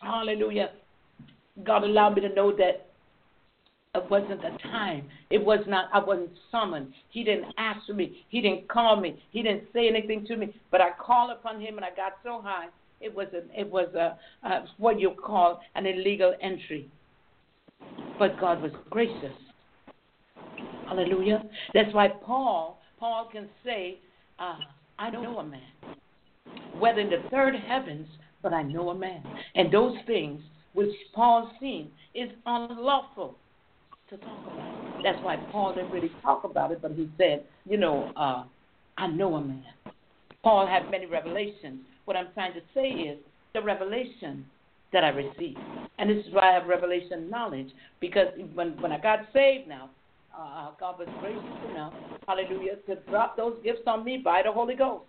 hallelujah, 0.00 0.70
God 1.64 1.84
allowed 1.84 2.16
me 2.16 2.22
to 2.22 2.34
know 2.34 2.54
that 2.56 2.89
it 3.92 4.08
wasn't 4.08 4.40
the 4.40 4.56
time. 4.62 5.08
It 5.30 5.44
was 5.44 5.58
not. 5.66 5.88
I 5.92 5.98
wasn't 5.98 6.30
summoned. 6.52 6.92
He 7.08 7.24
didn't 7.24 7.52
ask 7.58 7.84
for 7.86 7.92
me. 7.92 8.24
He 8.28 8.40
didn't 8.40 8.68
call 8.68 9.00
me. 9.00 9.20
He 9.32 9.42
didn't 9.42 9.64
say 9.72 9.88
anything 9.88 10.24
to 10.26 10.36
me. 10.36 10.54
But 10.70 10.80
I 10.80 10.90
called 10.96 11.32
upon 11.32 11.60
him, 11.60 11.76
and 11.76 11.84
I 11.84 11.90
got 11.90 12.12
so 12.22 12.40
high. 12.40 12.66
It 13.00 13.12
was 13.12 13.26
a. 13.34 13.42
It 13.58 13.68
was 13.68 13.92
a, 13.94 14.16
a 14.46 14.64
what 14.78 15.00
you 15.00 15.10
call 15.10 15.60
an 15.74 15.86
illegal 15.86 16.34
entry. 16.40 16.88
But 18.16 18.38
God 18.38 18.62
was 18.62 18.70
gracious. 18.90 19.34
Hallelujah. 20.86 21.42
That's 21.74 21.92
why 21.92 22.08
Paul. 22.08 22.78
Paul 23.00 23.28
can 23.32 23.48
say, 23.64 23.98
uh, 24.38 24.58
"I 25.00 25.10
know 25.10 25.38
a 25.38 25.44
man, 25.44 25.62
whether 26.78 27.00
in 27.00 27.10
the 27.10 27.28
third 27.28 27.56
heavens, 27.56 28.06
but 28.40 28.52
I 28.52 28.62
know 28.62 28.90
a 28.90 28.94
man." 28.94 29.24
And 29.56 29.72
those 29.72 29.96
things 30.06 30.40
which 30.74 30.94
Paul 31.12 31.50
seen 31.58 31.90
is 32.14 32.30
unlawful 32.46 33.36
to 34.10 34.16
talk 34.18 34.46
about. 34.52 35.02
That's 35.02 35.22
why 35.24 35.36
Paul 35.50 35.74
didn't 35.74 35.90
really 35.90 36.10
talk 36.22 36.44
about 36.44 36.72
it, 36.72 36.82
but 36.82 36.92
he 36.92 37.08
said, 37.16 37.44
you 37.64 37.78
know, 37.78 38.12
uh, 38.16 38.44
I 38.98 39.06
know 39.06 39.36
a 39.36 39.40
man. 39.40 39.64
Paul 40.42 40.66
had 40.66 40.90
many 40.90 41.06
revelations. 41.06 41.80
What 42.04 42.16
I'm 42.16 42.28
trying 42.34 42.54
to 42.54 42.60
say 42.74 42.88
is 42.88 43.18
the 43.54 43.62
revelation 43.62 44.44
that 44.92 45.04
I 45.04 45.08
received. 45.08 45.58
And 45.98 46.10
this 46.10 46.26
is 46.26 46.32
why 46.32 46.50
I 46.50 46.54
have 46.54 46.66
revelation 46.66 47.30
knowledge, 47.30 47.68
because 48.00 48.26
when, 48.54 48.80
when 48.80 48.92
I 48.92 48.98
got 48.98 49.20
saved 49.32 49.68
now, 49.68 49.90
uh, 50.36 50.70
God 50.78 50.98
was 50.98 51.08
gracious 51.20 51.70
enough, 51.70 51.92
hallelujah, 52.26 52.76
to 52.86 52.96
drop 53.10 53.36
those 53.36 53.56
gifts 53.62 53.82
on 53.86 54.04
me 54.04 54.18
by 54.18 54.42
the 54.44 54.52
Holy 54.52 54.74
Ghost. 54.74 55.04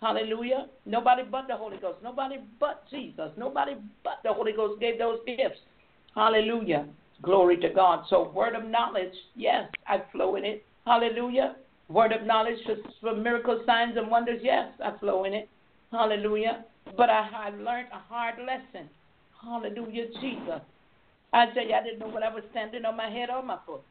Hallelujah. 0.00 0.66
Nobody 0.84 1.22
but 1.22 1.46
the 1.48 1.56
Holy 1.56 1.78
Ghost. 1.78 1.98
Nobody 2.02 2.36
but 2.60 2.84
Jesus. 2.90 3.30
Nobody 3.38 3.72
but 4.02 4.18
the 4.22 4.32
Holy 4.32 4.52
Ghost 4.52 4.80
gave 4.80 4.98
those 4.98 5.18
gifts. 5.26 5.60
Hallelujah. 6.14 6.86
Glory 7.22 7.56
to 7.58 7.70
God. 7.70 8.04
So, 8.10 8.30
word 8.34 8.54
of 8.54 8.64
knowledge, 8.64 9.14
yes, 9.34 9.68
I 9.86 10.02
flow 10.12 10.36
in 10.36 10.44
it. 10.44 10.64
Hallelujah. 10.86 11.56
Word 11.88 12.12
of 12.12 12.26
knowledge 12.26 12.58
for, 12.66 12.76
for 13.00 13.16
miracle 13.16 13.62
signs 13.66 13.96
and 13.96 14.10
wonders, 14.10 14.40
yes, 14.42 14.68
I 14.84 14.98
flow 14.98 15.24
in 15.24 15.34
it. 15.34 15.48
Hallelujah. 15.90 16.64
But 16.96 17.10
I, 17.10 17.28
I 17.34 17.50
learned 17.50 17.88
a 17.92 17.98
hard 17.98 18.34
lesson. 18.38 18.88
Hallelujah, 19.42 20.06
Jesus. 20.20 20.60
I 21.32 21.46
tell 21.52 21.64
you, 21.64 21.74
I 21.74 21.82
didn't 21.82 21.98
know 21.98 22.08
what 22.08 22.22
I 22.22 22.32
was 22.32 22.44
standing 22.50 22.84
on 22.84 22.96
my 22.96 23.10
head 23.10 23.28
or 23.30 23.42
my 23.42 23.58
foot. 23.66 23.82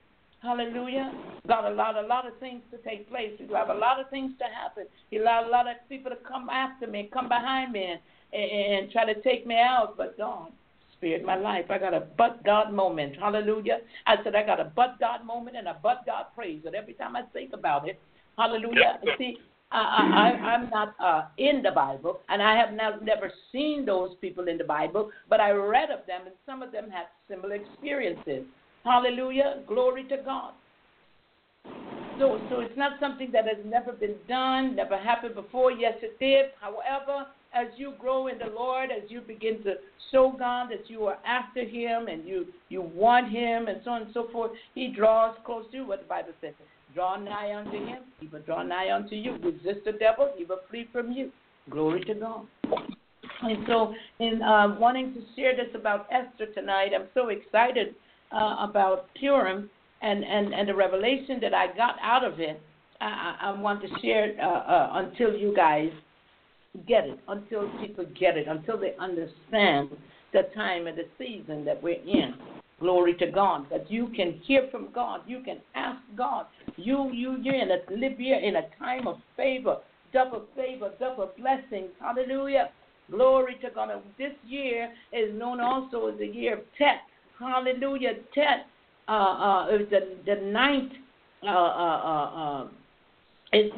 Hallelujah. 0.42 1.12
Got 1.48 1.72
a 1.72 1.74
lot, 1.74 1.96
a 1.96 2.06
lot 2.06 2.28
of 2.28 2.38
things 2.40 2.62
to 2.72 2.78
take 2.78 3.10
place. 3.10 3.32
He 3.38 3.46
allowed 3.46 3.70
a 3.70 3.78
lot 3.78 4.00
of 4.00 4.10
things 4.10 4.34
to 4.40 4.46
happen. 4.46 4.86
He 5.10 5.18
allowed 5.18 5.48
a 5.48 5.50
lot 5.50 5.68
of 5.68 5.76
people 5.88 6.12
to 6.12 6.18
come 6.28 6.50
after 6.50 6.86
me, 6.86 7.10
come 7.14 7.30
behind 7.30 7.72
me, 7.72 7.84
and, 7.84 8.00
and, 8.34 8.84
and 8.84 8.92
try 8.92 9.06
to 9.06 9.22
take 9.22 9.48
me 9.48 9.56
out. 9.56 9.96
But 9.98 10.18
God, 10.18 10.52
spirit 11.04 11.26
my 11.26 11.36
life. 11.36 11.66
I 11.70 11.78
got 11.78 11.94
a 11.94 12.08
but 12.18 12.44
God 12.46 12.74
moment. 12.74 13.18
Hallelujah. 13.20 13.80
I 14.08 14.16
said 14.24 14.36
I 14.36 14.46
got 14.46 14.60
a 14.60 14.72
but 14.76 15.00
God 15.00 15.26
moment 15.26 15.58
and 15.58 15.68
a 15.68 15.78
but 15.84 16.06
God 16.06 16.28
praise. 16.34 16.62
And 16.66 16.76
every 16.76 16.94
time 16.94 17.16
I 17.16 17.24
think 17.34 17.52
about 17.54 17.88
it, 17.88 18.00
hallelujah. 18.38 19.00
see, 19.18 19.38
I, 19.72 19.78
I, 19.78 20.46
I'm 20.46 20.70
not 20.70 20.96
uh, 21.04 21.24
in 21.38 21.62
the 21.62 21.72
Bible, 21.72 22.22
and 22.30 22.42
I 22.42 22.56
have 22.56 22.74
not, 22.74 23.04
never 23.04 23.32
seen 23.52 23.86
those 23.86 24.12
people 24.22 24.48
in 24.48 24.58
the 24.58 24.64
Bible, 24.64 25.12
but 25.30 25.40
I 25.40 25.52
read 25.52 25.90
of 25.90 26.06
them, 26.08 26.22
and 26.26 26.36
some 26.46 26.62
of 26.62 26.72
them 26.72 26.90
had 26.90 27.08
similar 27.28 27.56
experiences. 27.56 28.46
Hallelujah. 28.86 29.64
Glory 29.68 30.04
to 30.06 30.18
God. 30.24 30.54
So, 32.20 32.40
so 32.50 32.60
it's 32.60 32.78
not 32.78 33.00
something 33.00 33.32
that 33.34 33.48
has 33.48 33.58
never 33.66 33.92
been 33.92 34.16
done, 34.30 34.76
never 34.76 34.98
happened 34.98 35.34
before. 35.34 35.72
Yes, 35.72 35.96
it 36.04 36.20
did. 36.20 36.52
However, 36.62 37.26
as 37.54 37.68
you 37.78 37.94
grow 38.00 38.28
in 38.28 38.38
the 38.38 38.54
Lord, 38.54 38.90
as 38.92 39.10
you 39.10 39.22
begin 39.22 39.64
to 39.64 39.76
show 40.12 40.36
God 40.38 40.70
that 40.72 40.90
you 40.90 41.06
are 41.06 41.18
after 41.26 41.64
Him 41.64 42.08
and 42.08 42.28
you 42.28 42.48
you 42.70 42.82
want 42.82 43.32
Him 43.32 43.68
and 43.68 43.82
so 43.84 43.92
on 43.92 44.04
and 44.04 44.14
so 44.14 44.28
forth, 44.32 44.52
He 44.76 44.88
draws 44.90 45.36
close 45.46 45.66
to 45.72 45.78
you. 45.78 45.88
What 45.88 46.02
the 46.02 46.08
Bible 46.08 46.34
says: 46.42 46.54
Draw 46.94 47.18
nigh 47.18 47.56
unto 47.56 47.72
Him, 47.86 48.04
He 48.20 48.28
will 48.28 48.42
draw 48.42 48.64
nigh 48.64 48.92
unto 48.92 49.16
you. 49.16 49.34
Resist 49.44 49.86
the 49.86 49.94
devil, 49.94 50.32
He 50.38 50.46
will 50.46 50.62
flee 50.70 50.88
from 50.92 51.12
you. 51.12 51.32
Glory 51.70 52.04
to 52.06 52.14
God. 52.14 52.48
And 53.42 53.66
so, 53.68 53.94
in 54.20 54.42
uh, 54.42 54.76
wanting 54.80 55.14
to 55.14 55.22
share 55.36 55.56
this 55.56 55.74
about 55.76 56.08
Esther 56.12 56.48
tonight, 56.54 56.92
I'm 56.96 57.08
so 57.14 57.30
excited 57.30 57.96
uh, 58.32 58.58
about 58.60 59.08
Purim 59.20 59.70
and, 60.02 60.24
and, 60.24 60.54
and 60.54 60.68
the 60.68 60.76
revelation 60.76 61.40
that 61.42 61.54
I 61.54 61.68
got 61.76 61.96
out 62.02 62.24
of 62.24 62.40
it. 62.40 62.62
I, 63.02 63.36
I 63.42 63.60
want 63.60 63.82
to 63.82 63.88
share 64.02 64.34
uh, 64.42 64.46
uh, 64.46 64.90
until 64.94 65.36
you 65.36 65.54
guys 65.54 65.90
get 66.88 67.06
it, 67.06 67.20
until 67.28 67.70
people 67.80 68.06
get 68.20 68.38
it, 68.38 68.48
until 68.48 68.80
they 68.80 68.94
understand 69.00 69.90
the 70.34 70.44
time 70.56 70.88
and 70.88 70.98
the 70.98 71.06
season 71.18 71.64
that 71.66 71.82
we're 71.82 72.02
in. 72.02 72.34
Glory 72.80 73.14
to 73.16 73.28
God. 73.28 73.68
That 73.70 73.90
you 73.90 74.08
can 74.16 74.42
hear 74.44 74.68
from 74.72 74.90
God. 74.94 75.22
You 75.28 75.42
can 75.44 75.60
ask 75.76 76.02
God. 76.18 76.48
You 76.76 77.12
you 77.14 77.38
you're 77.42 77.56
in 77.56 77.70
a 77.72 77.78
live 77.96 78.18
here 78.18 78.40
in 78.40 78.56
a 78.58 78.64
time 78.80 79.08
of 79.08 79.18
favor, 79.38 79.78
double 80.12 80.44
favor, 80.56 80.92
double 81.00 81.30
blessings. 81.38 81.92
Hallelujah. 82.00 82.70
Glory 83.12 83.56
to 83.62 83.70
God. 83.70 83.90
This 84.18 84.34
year 84.48 84.92
is 85.14 85.34
known 85.36 85.60
also 85.60 86.08
as 86.08 86.18
the 86.18 86.28
year 86.28 86.56
of 86.56 86.64
Tet. 86.78 87.02
Hallelujah. 87.40 88.16
Tet. 88.34 88.66
Uh, 89.08 89.12
uh, 89.12 89.68
the 89.90 90.18
the 90.26 90.42
ninth. 90.42 90.94
Uh, 91.46 91.50
uh, 91.50 91.52
uh, 91.52 92.64
uh, 92.64 92.68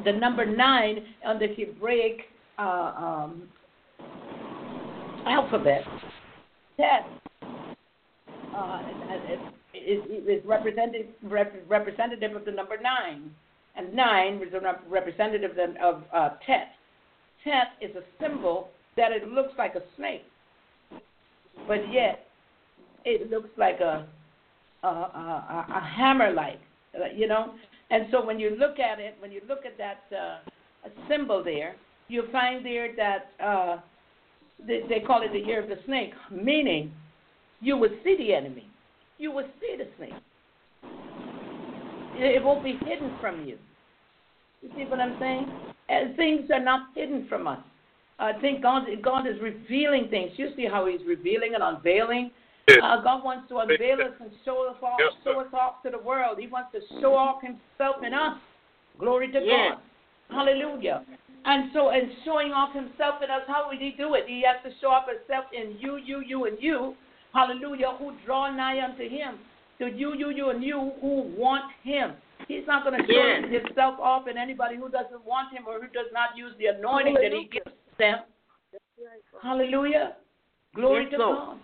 the 0.06 0.12
number 0.12 0.46
nine 0.46 1.00
on 1.26 1.40
the 1.40 1.48
Hebraic 1.48 2.22
uh, 2.58 2.94
um, 2.98 3.44
alphabet. 5.26 5.84
Tet 6.78 7.06
uh, 8.56 8.82
is, 9.74 10.00
is 10.28 10.46
representative, 10.46 11.08
representative 11.24 12.36
of 12.36 12.46
the 12.46 12.52
number 12.52 12.76
nine, 12.82 13.32
and 13.76 13.94
nine 13.94 14.36
is 14.36 14.54
a 14.54 14.62
representative 14.90 15.52
of 15.82 16.04
uh, 16.14 16.30
Tet. 16.46 16.70
Tet 17.44 17.68
is 17.82 17.96
a 17.96 18.04
symbol 18.22 18.70
that 18.98 19.12
it 19.12 19.28
looks 19.28 19.54
like 19.58 19.76
a 19.76 19.82
snake, 19.96 20.26
but 21.68 21.92
yet 21.92 22.26
it 23.06 23.30
looks 23.30 23.50
like 23.58 23.80
a 23.80 24.08
a, 24.84 24.88
a, 24.88 25.66
a 25.70 25.80
hammer 25.80 26.32
like, 26.32 26.60
you 27.16 27.28
know. 27.28 27.54
And 27.90 28.06
so 28.12 28.26
when 28.26 28.40
you 28.40 28.52
look 28.52 28.80
at 28.80 29.00
it, 29.00 29.16
when 29.20 29.32
you 29.32 29.42
look 29.48 29.66
at 29.66 29.78
that 29.78 30.04
uh, 30.16 30.38
symbol 31.10 31.44
there, 31.44 31.76
you 32.08 32.24
find 32.32 32.66
there 32.66 32.96
that 32.96 33.44
uh, 33.44 33.78
they, 34.66 34.82
they 34.88 35.00
call 35.00 35.22
it 35.24 35.32
the 35.32 35.40
year 35.40 35.62
of 35.62 35.70
the 35.70 35.80
snake, 35.86 36.12
meaning 36.32 36.92
you 37.62 37.78
will 37.78 37.90
see 38.04 38.16
the 38.18 38.34
enemy. 38.34 38.68
You 39.18 39.32
will 39.32 39.48
see 39.60 39.76
the 39.78 39.88
snake. 39.98 40.14
It 42.18 42.44
won't 42.44 42.64
be 42.64 42.78
hidden 42.86 43.16
from 43.20 43.46
you. 43.46 43.58
You 44.62 44.70
see 44.76 44.86
what 44.86 45.00
I'm 45.00 45.18
saying? 45.20 45.48
And 45.90 46.16
things 46.16 46.50
are 46.52 46.64
not 46.64 46.90
hidden 46.96 47.28
from 47.28 47.48
us. 47.48 47.60
I 48.18 48.34
think 48.40 48.62
God, 48.62 48.84
God 49.04 49.28
is 49.28 49.36
revealing 49.42 50.08
things. 50.10 50.32
You 50.38 50.50
see 50.56 50.66
how 50.66 50.86
He's 50.88 51.06
revealing 51.06 51.54
and 51.54 51.64
unveiling. 51.64 52.32
Uh, 52.82 53.02
God 53.02 53.24
wants 53.24 53.48
to 53.50 53.58
unveil 53.58 53.98
us 54.02 54.14
and 54.20 54.32
show 54.44 54.68
us 54.70 54.78
off, 54.82 55.00
show 55.24 55.40
us 55.40 55.54
off 55.54 55.84
to 55.84 55.92
the 55.92 56.00
world. 56.00 56.38
He 56.40 56.48
wants 56.48 56.70
to 56.72 56.80
show 57.02 57.14
off 57.14 57.42
Himself 57.42 57.98
in 58.06 58.14
us. 58.14 58.38
Glory 58.98 59.28
to 59.32 59.40
God. 59.40 59.82
Hallelujah. 60.30 61.04
And 61.46 61.70
so, 61.74 61.92
in 61.92 62.12
showing 62.26 62.52
off 62.52 62.74
Himself 62.74 63.22
in 63.24 63.30
us, 63.30 63.42
how 63.48 63.68
would 63.70 63.80
He 63.80 63.94
do 63.98 64.16
it? 64.16 64.24
He 64.28 64.44
has 64.46 64.58
to 64.66 64.78
show 64.82 64.88
off 64.88 65.06
Himself 65.08 65.46
in 65.54 65.78
you, 65.80 65.98
you, 65.98 66.24
you, 66.26 66.46
and 66.46 66.58
you. 66.60 66.96
Hallelujah. 67.34 67.94
Who 68.00 68.14
draw 68.26 68.54
nigh 68.54 68.84
unto 68.84 69.04
Him. 69.04 69.38
To 69.80 69.88
you, 69.88 70.16
you, 70.16 70.32
you, 70.32 70.50
and 70.50 70.64
you 70.64 70.94
who 71.02 71.32
want 71.38 71.66
Him. 71.84 72.14
He's 72.48 72.66
not 72.66 72.84
going 72.84 73.00
to 73.00 73.06
show 73.06 73.48
yes. 73.50 73.64
Himself 73.64 74.00
off 74.00 74.28
in 74.28 74.38
anybody 74.38 74.76
who 74.76 74.90
doesn't 74.90 75.24
want 75.26 75.54
Him 75.54 75.66
or 75.68 75.76
who 75.76 75.88
does 75.88 76.10
not 76.14 76.36
use 76.36 76.54
the 76.58 76.68
anointing 76.68 77.16
Hallelujah. 77.16 77.30
that 77.30 77.38
He 77.38 77.50
gives 77.52 77.76
them. 78.00 78.18
Hallelujah. 79.44 80.16
Glory 80.76 81.04
yes, 81.04 81.12
to 81.12 81.18
Lord. 81.18 81.38
God. 81.38 81.58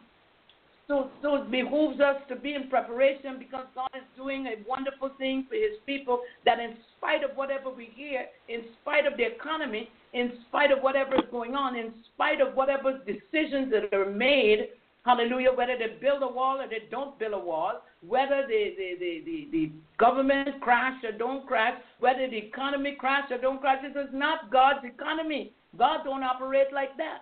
So, 0.91 1.09
so 1.21 1.35
it 1.35 1.49
behooves 1.49 2.01
us 2.01 2.17
to 2.27 2.35
be 2.35 2.53
in 2.53 2.67
preparation 2.67 3.39
because 3.39 3.65
God 3.73 3.87
is 3.95 4.03
doing 4.17 4.47
a 4.47 4.69
wonderful 4.69 5.11
thing 5.17 5.45
for 5.47 5.55
His 5.55 5.79
people. 5.85 6.19
That 6.43 6.59
in 6.59 6.75
spite 6.97 7.23
of 7.23 7.31
whatever 7.37 7.69
we 7.69 7.93
hear, 7.95 8.25
in 8.49 8.63
spite 8.81 9.05
of 9.05 9.15
the 9.15 9.23
economy, 9.23 9.87
in 10.11 10.33
spite 10.49 10.69
of 10.69 10.79
whatever 10.79 11.15
is 11.15 11.29
going 11.31 11.55
on, 11.55 11.77
in 11.77 11.93
spite 12.13 12.41
of 12.41 12.55
whatever 12.55 12.99
decisions 13.07 13.71
that 13.71 13.97
are 13.97 14.11
made, 14.11 14.67
hallelujah, 15.05 15.53
whether 15.53 15.77
they 15.77 15.95
build 16.01 16.23
a 16.23 16.27
wall 16.27 16.59
or 16.59 16.67
they 16.67 16.83
don't 16.91 17.17
build 17.17 17.35
a 17.35 17.39
wall, 17.39 17.83
whether 18.05 18.45
the, 18.45 18.73
the, 18.77 18.95
the, 18.99 19.21
the, 19.23 19.47
the 19.53 19.71
government 19.97 20.59
crash 20.59 21.01
or 21.05 21.13
don't 21.13 21.47
crash, 21.47 21.79
whether 22.01 22.29
the 22.29 22.37
economy 22.37 22.97
crash 22.99 23.31
or 23.31 23.37
don't 23.37 23.61
crash, 23.61 23.81
this 23.81 23.95
is 23.95 24.09
not 24.11 24.51
God's 24.51 24.83
economy. 24.83 25.53
God 25.77 25.99
don't 26.03 26.23
operate 26.23 26.73
like 26.73 26.97
that. 26.97 27.19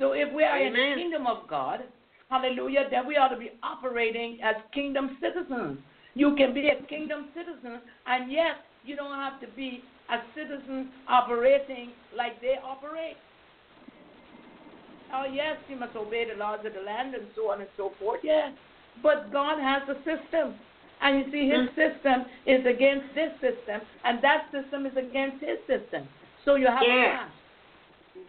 So 0.00 0.14
if 0.14 0.32
we 0.34 0.42
are 0.42 0.58
Amen. 0.58 0.74
in 0.74 0.90
the 0.90 0.96
kingdom 0.96 1.28
of 1.28 1.46
God, 1.46 1.82
hallelujah, 2.32 2.88
then 2.90 3.06
we 3.06 3.16
ought 3.16 3.28
to 3.28 3.36
be 3.36 3.50
operating 3.62 4.38
as 4.42 4.56
kingdom 4.72 5.18
citizens. 5.20 5.78
You 6.14 6.34
can 6.34 6.54
be 6.54 6.68
a 6.68 6.82
kingdom 6.86 7.28
citizen, 7.34 7.80
and 8.06 8.32
yes, 8.32 8.56
you 8.84 8.96
don't 8.96 9.18
have 9.18 9.38
to 9.40 9.46
be 9.54 9.84
a 10.08 10.16
citizen 10.34 10.90
operating 11.08 11.92
like 12.16 12.40
they 12.40 12.56
operate. 12.64 13.16
Oh, 15.14 15.26
yes, 15.30 15.56
you 15.68 15.76
must 15.76 15.94
obey 15.94 16.24
the 16.30 16.38
laws 16.38 16.60
of 16.64 16.72
the 16.72 16.80
land 16.80 17.14
and 17.14 17.24
so 17.36 17.50
on 17.50 17.60
and 17.60 17.68
so 17.76 17.92
forth, 18.00 18.20
yes. 18.22 18.52
But 19.02 19.30
God 19.30 19.60
has 19.60 19.82
a 19.88 19.96
system. 19.98 20.54
And 21.02 21.18
you 21.18 21.24
see, 21.32 21.50
his 21.50 21.68
mm-hmm. 21.68 21.76
system 21.76 22.24
is 22.46 22.64
against 22.64 23.14
this 23.14 23.32
system, 23.40 23.80
and 24.04 24.22
that 24.24 24.48
system 24.52 24.86
is 24.86 24.96
against 24.96 25.44
his 25.44 25.58
system. 25.66 26.08
So 26.46 26.54
you 26.54 26.66
have 26.66 26.80
yeah. 26.86 26.94
a 26.94 27.16
clash. 27.16 27.30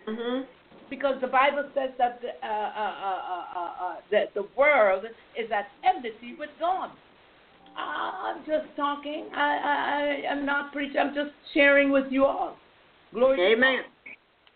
Mm-hmm 0.10 0.44
because 0.93 1.15
the 1.21 1.27
Bible 1.27 1.65
says 1.73 1.89
that 1.97 2.21
the, 2.21 2.29
uh, 2.45 2.51
uh, 2.51 3.56
uh, 3.58 3.95
that 4.12 4.34
the 4.36 4.45
world 4.56 5.06
is 5.36 5.49
at 5.49 5.65
enmity 5.84 6.36
with 6.38 6.51
God. 6.60 6.91
I'm 7.75 8.45
just 8.45 8.69
talking. 8.75 9.25
I, 9.36 10.21
I, 10.27 10.32
I'm 10.32 10.45
not 10.45 10.71
preaching. 10.71 10.97
I'm 10.97 11.15
just 11.15 11.32
sharing 11.56 11.91
with 11.91 12.06
you 12.12 12.25
all. 12.25 12.58
Glory 13.12 13.53
Amen. 13.53 13.79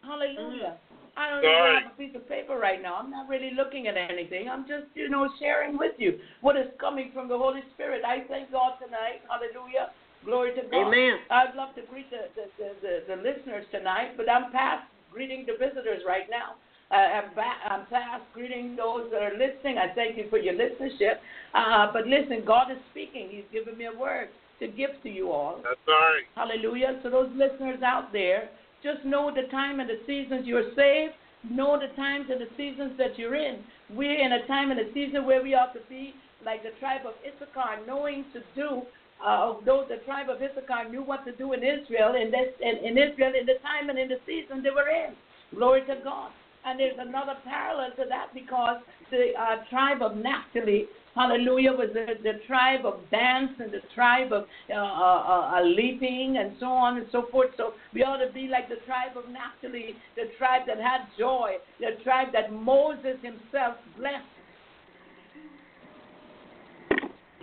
Hallelujah. 0.03 0.77
I 1.17 1.29
don't 1.31 1.39
even 1.39 1.81
have 1.81 1.91
a 1.91 1.97
piece 1.97 2.15
of 2.15 2.29
paper 2.29 2.59
right 2.59 2.79
now. 2.79 2.97
I'm 3.01 3.09
not 3.09 3.27
really 3.27 3.51
looking 3.57 3.87
at 3.87 3.97
anything. 3.97 4.47
I'm 4.47 4.67
just, 4.67 4.93
you 4.93 5.09
know, 5.09 5.27
sharing 5.39 5.75
with 5.75 5.93
you 5.97 6.19
what 6.41 6.55
is 6.55 6.67
coming 6.79 7.09
from 7.11 7.27
the 7.27 7.37
Holy 7.37 7.61
Spirit. 7.73 8.03
I 8.05 8.27
thank 8.29 8.51
God 8.51 8.77
tonight. 8.77 9.25
Hallelujah. 9.25 9.89
Glory 10.23 10.53
to 10.53 10.61
God. 10.69 10.87
Amen. 10.87 11.17
I'd 11.31 11.55
love 11.57 11.73
to 11.73 11.81
greet 11.89 12.11
the, 12.11 12.29
the, 12.35 12.45
the, 12.61 12.69
the, 12.85 13.15
the 13.15 13.21
listeners 13.23 13.65
tonight, 13.71 14.13
but 14.15 14.29
I'm 14.29 14.51
past 14.51 14.85
greeting 15.17 15.45
the 15.49 15.57
visitors 15.57 16.05
right 16.05 16.29
now. 16.29 16.61
Uh, 16.93 16.93
I'm, 16.93 17.35
back, 17.35 17.57
I'm 17.67 17.85
past 17.87 18.23
greeting 18.33 18.75
those 18.77 19.09
that 19.11 19.21
are 19.21 19.33
listening. 19.33 19.77
I 19.77 19.93
thank 19.93 20.15
you 20.15 20.29
for 20.29 20.37
your 20.37 20.53
listenership. 20.53 21.17
Uh, 21.57 21.91
but 21.91 22.05
listen, 22.05 22.45
God 22.45 22.71
is 22.71 22.77
speaking. 22.91 23.27
He's 23.31 23.49
given 23.51 23.77
me 23.77 23.89
a 23.93 23.99
word 23.99 24.29
to 24.59 24.67
give 24.67 24.91
to 25.03 25.09
you 25.09 25.31
all. 25.31 25.59
That's 25.63 25.81
right. 25.87 26.23
Hallelujah. 26.35 26.99
So 27.01 27.09
those 27.09 27.29
listeners 27.33 27.81
out 27.83 28.13
there, 28.13 28.49
just 28.83 29.03
know 29.03 29.31
the 29.33 29.49
time 29.51 29.79
and 29.79 29.89
the 29.89 29.99
seasons 30.05 30.45
you're 30.45 30.71
saved. 30.75 31.13
Know 31.49 31.79
the 31.79 31.93
times 31.95 32.27
and 32.29 32.39
the 32.39 32.49
seasons 32.55 32.93
that 32.97 33.17
you're 33.17 33.35
in. 33.35 33.59
We're 33.89 34.23
in 34.23 34.31
a 34.33 34.47
time 34.47 34.71
and 34.71 34.79
a 34.79 34.93
season 34.93 35.25
where 35.25 35.41
we 35.41 35.55
ought 35.55 35.73
to 35.73 35.79
be 35.89 36.13
like 36.45 36.63
the 36.63 36.77
tribe 36.79 37.01
of 37.05 37.13
Issachar, 37.25 37.85
knowing 37.85 38.23
to 38.33 38.39
do 38.55 38.83
uh, 39.23 39.53
those 39.65 39.87
the 39.89 39.97
tribe 40.05 40.29
of 40.29 40.37
Issachar 40.41 40.89
knew 40.89 41.03
what 41.03 41.25
to 41.25 41.31
do 41.33 41.53
in 41.53 41.63
Israel 41.63 42.15
in 42.15 42.31
this 42.31 42.53
in, 42.61 42.77
in 42.85 42.97
Israel 42.97 43.33
in 43.39 43.45
the 43.45 43.57
time 43.61 43.89
and 43.89 43.97
in 43.97 44.07
the 44.07 44.19
season 44.25 44.63
they 44.63 44.69
were 44.69 44.89
in. 44.89 45.15
Glory 45.55 45.81
to 45.81 45.95
God. 46.03 46.31
And 46.65 46.79
there's 46.79 46.97
another 46.99 47.35
parallel 47.45 47.91
to 47.91 48.03
that 48.09 48.33
because 48.33 48.77
the 49.09 49.31
uh, 49.39 49.63
tribe 49.69 50.01
of 50.01 50.17
Naphtali, 50.17 50.85
hallelujah, 51.15 51.71
was 51.71 51.89
the, 51.93 52.15
the 52.21 52.39
tribe 52.45 52.85
of 52.85 52.99
dance 53.09 53.51
and 53.59 53.71
the 53.71 53.79
tribe 53.95 54.33
of 54.33 54.45
uh, 54.69 54.73
uh, 54.73 55.51
uh, 55.55 55.63
leaping 55.63 56.37
and 56.37 56.57
so 56.59 56.65
on 56.65 56.97
and 56.97 57.07
so 57.11 57.27
forth. 57.31 57.51
So 57.55 57.73
we 57.93 58.03
ought 58.03 58.17
to 58.17 58.31
be 58.33 58.49
like 58.49 58.67
the 58.67 58.83
tribe 58.85 59.15
of 59.15 59.31
Naphtali, 59.31 59.95
the 60.17 60.25
tribe 60.37 60.63
that 60.67 60.77
had 60.77 61.07
joy, 61.17 61.55
the 61.79 62.03
tribe 62.03 62.33
that 62.33 62.51
Moses 62.51 63.15
himself 63.23 63.77
blessed. 63.97 64.25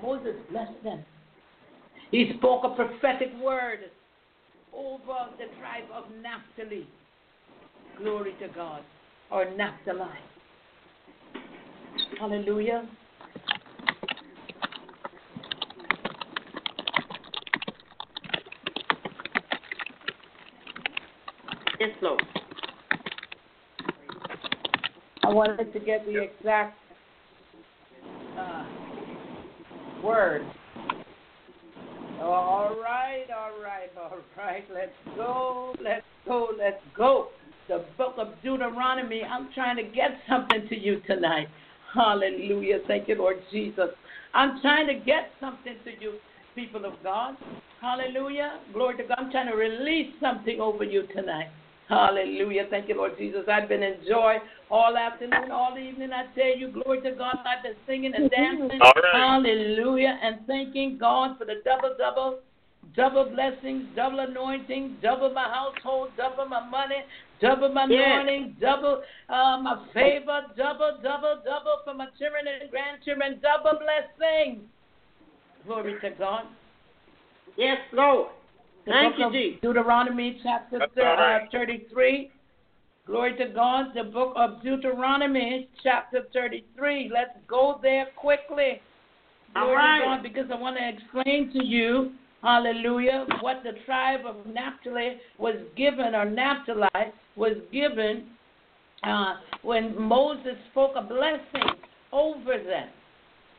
Moses 0.02 0.34
blessed 0.50 0.84
them. 0.84 1.02
He 2.14 2.30
spoke 2.38 2.62
a 2.62 2.68
prophetic 2.68 3.30
word 3.42 3.90
over 4.72 5.30
the 5.36 5.46
tribe 5.58 5.82
of 5.92 6.04
Naphtali. 6.22 6.86
Glory 7.98 8.34
to 8.40 8.46
God. 8.54 8.82
Or 9.32 9.50
Naphtali. 9.56 10.06
Hallelujah. 12.20 12.88
Yes, 21.80 21.90
Lord. 22.00 22.22
I 25.24 25.30
wanted 25.30 25.72
to 25.72 25.80
get 25.80 26.06
the 26.06 26.22
exact 26.22 26.78
uh, 28.38 28.66
word. 30.04 30.46
Oh, 32.24 32.30
all 32.30 32.76
right, 32.80 33.26
all 33.28 33.62
right, 33.62 33.90
all 34.00 34.16
right. 34.38 34.64
Let's 34.72 34.92
go, 35.14 35.74
let's 35.84 36.06
go, 36.26 36.48
let's 36.58 36.80
go. 36.96 37.28
The 37.68 37.84
book 37.98 38.14
of 38.16 38.28
Deuteronomy. 38.42 39.22
I'm 39.22 39.50
trying 39.54 39.76
to 39.76 39.82
get 39.82 40.12
something 40.26 40.66
to 40.70 40.78
you 40.78 41.02
tonight. 41.06 41.48
Hallelujah. 41.94 42.78
Thank 42.88 43.08
you, 43.08 43.16
Lord 43.16 43.36
Jesus. 43.52 43.90
I'm 44.32 44.58
trying 44.62 44.86
to 44.86 44.94
get 44.94 45.32
something 45.38 45.76
to 45.84 45.90
you, 46.00 46.14
people 46.54 46.86
of 46.86 46.94
God. 47.02 47.36
Hallelujah. 47.82 48.58
Glory 48.72 48.96
to 48.96 49.02
God. 49.02 49.18
I'm 49.18 49.30
trying 49.30 49.48
to 49.48 49.56
release 49.56 50.14
something 50.18 50.60
over 50.60 50.82
you 50.82 51.06
tonight. 51.14 51.48
Hallelujah. 51.88 52.66
Thank 52.70 52.88
you, 52.88 52.96
Lord 52.96 53.12
Jesus. 53.18 53.42
I've 53.50 53.68
been 53.68 53.82
in 53.82 53.96
joy 54.08 54.36
all 54.70 54.96
afternoon, 54.96 55.50
all 55.50 55.76
evening. 55.78 56.10
I 56.12 56.26
tell 56.34 56.56
you, 56.56 56.68
glory 56.68 57.02
to 57.02 57.12
God. 57.12 57.36
I've 57.44 57.62
been 57.62 57.76
singing 57.86 58.14
and 58.14 58.30
dancing. 58.30 58.80
Right. 58.80 59.42
Hallelujah. 59.44 60.18
And 60.22 60.46
thanking 60.46 60.96
God 60.98 61.36
for 61.38 61.44
the 61.44 61.60
double, 61.64 61.94
double, 61.98 62.38
double 62.96 63.30
blessings, 63.30 63.84
double 63.94 64.20
anointing, 64.20 64.96
double 65.02 65.30
my 65.30 65.44
household, 65.44 66.10
double 66.16 66.46
my 66.46 66.66
money, 66.66 67.04
double 67.40 67.68
my 67.68 67.84
anointing, 67.84 68.56
double 68.60 69.02
uh, 69.28 69.58
my 69.60 69.84
favor, 69.92 70.40
double, 70.56 70.98
double, 71.02 71.42
double 71.44 71.76
for 71.84 71.92
my 71.92 72.06
children 72.18 72.46
and 72.60 72.70
grandchildren, 72.70 73.40
double 73.42 73.78
blessings. 73.78 74.62
Glory 75.66 75.96
to 76.00 76.10
God. 76.18 76.44
Yes, 77.58 77.78
Lord. 77.92 78.30
The 78.86 78.92
Thank 78.92 79.12
book 79.14 79.18
you, 79.18 79.26
of 79.26 79.32
Jesus. 79.32 79.60
Deuteronomy 79.62 80.40
chapter 80.42 80.78
That's 80.78 80.94
thir- 80.94 81.40
uh, 81.42 81.50
33. 81.50 82.30
Glory 83.06 83.36
to 83.36 83.48
God. 83.54 83.86
The 83.94 84.04
book 84.04 84.34
of 84.36 84.62
Deuteronomy 84.62 85.68
chapter 85.82 86.22
33. 86.32 87.10
Let's 87.12 87.38
go 87.48 87.78
there 87.82 88.08
quickly. 88.16 88.80
All 89.56 89.66
Glory 89.66 89.76
right. 89.76 89.98
to 90.00 90.04
God 90.04 90.22
because 90.22 90.50
I 90.52 90.60
want 90.60 90.76
to 90.76 90.88
explain 90.88 91.52
to 91.52 91.64
you, 91.64 92.12
hallelujah, 92.42 93.26
what 93.40 93.62
the 93.62 93.72
tribe 93.86 94.20
of 94.26 94.46
Naphtali 94.46 95.16
was 95.38 95.56
given, 95.76 96.14
or 96.14 96.24
Naphtali 96.24 96.88
was 97.36 97.56
given 97.72 98.24
uh, 99.02 99.34
when 99.62 100.00
Moses 100.00 100.56
spoke 100.70 100.92
a 100.96 101.02
blessing 101.02 101.70
over 102.12 102.58
them. 102.58 102.88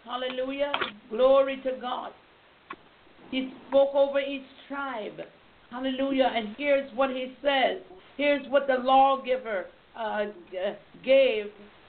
Hallelujah. 0.03 0.71
Glory 1.09 1.61
to 1.63 1.73
God. 1.81 2.11
He 3.31 3.51
spoke 3.67 3.93
over 3.95 4.19
each 4.19 4.43
tribe. 4.67 5.19
Hallelujah. 5.69 6.32
And 6.34 6.56
here's 6.58 6.89
what 6.95 7.10
he 7.10 7.34
says. 7.41 7.82
Here's 8.17 8.45
what 8.49 8.67
the 8.67 8.78
lawgiver 8.82 9.65
uh, 9.97 10.25
gave 11.04 11.45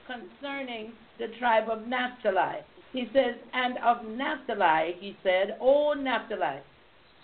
concerning 0.06 0.92
the 1.18 1.26
tribe 1.38 1.68
of 1.70 1.86
Naphtali. 1.86 2.58
He 2.92 3.08
says, 3.12 3.34
And 3.52 3.76
of 3.78 4.04
Naphtali, 4.06 4.96
he 5.00 5.16
said, 5.22 5.56
O 5.60 5.92
Naphtali, 5.92 6.60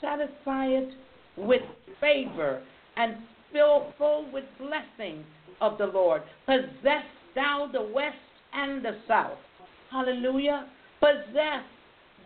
satisfy 0.01 0.67
it 0.67 0.91
with 1.37 1.62
favor 2.01 2.62
and 2.97 3.17
fill 3.53 3.93
full 3.99 4.31
with 4.33 4.45
blessings 4.59 5.25
of 5.61 5.79
the 5.79 5.87
Lord. 5.87 6.23
Possess 6.47 7.05
thou 7.35 7.69
the 7.73 7.83
west 7.83 8.17
and 8.53 8.85
the 8.85 8.99
south. 9.09 9.38
Hallelujah. 9.91 10.67
Possess 11.01 11.65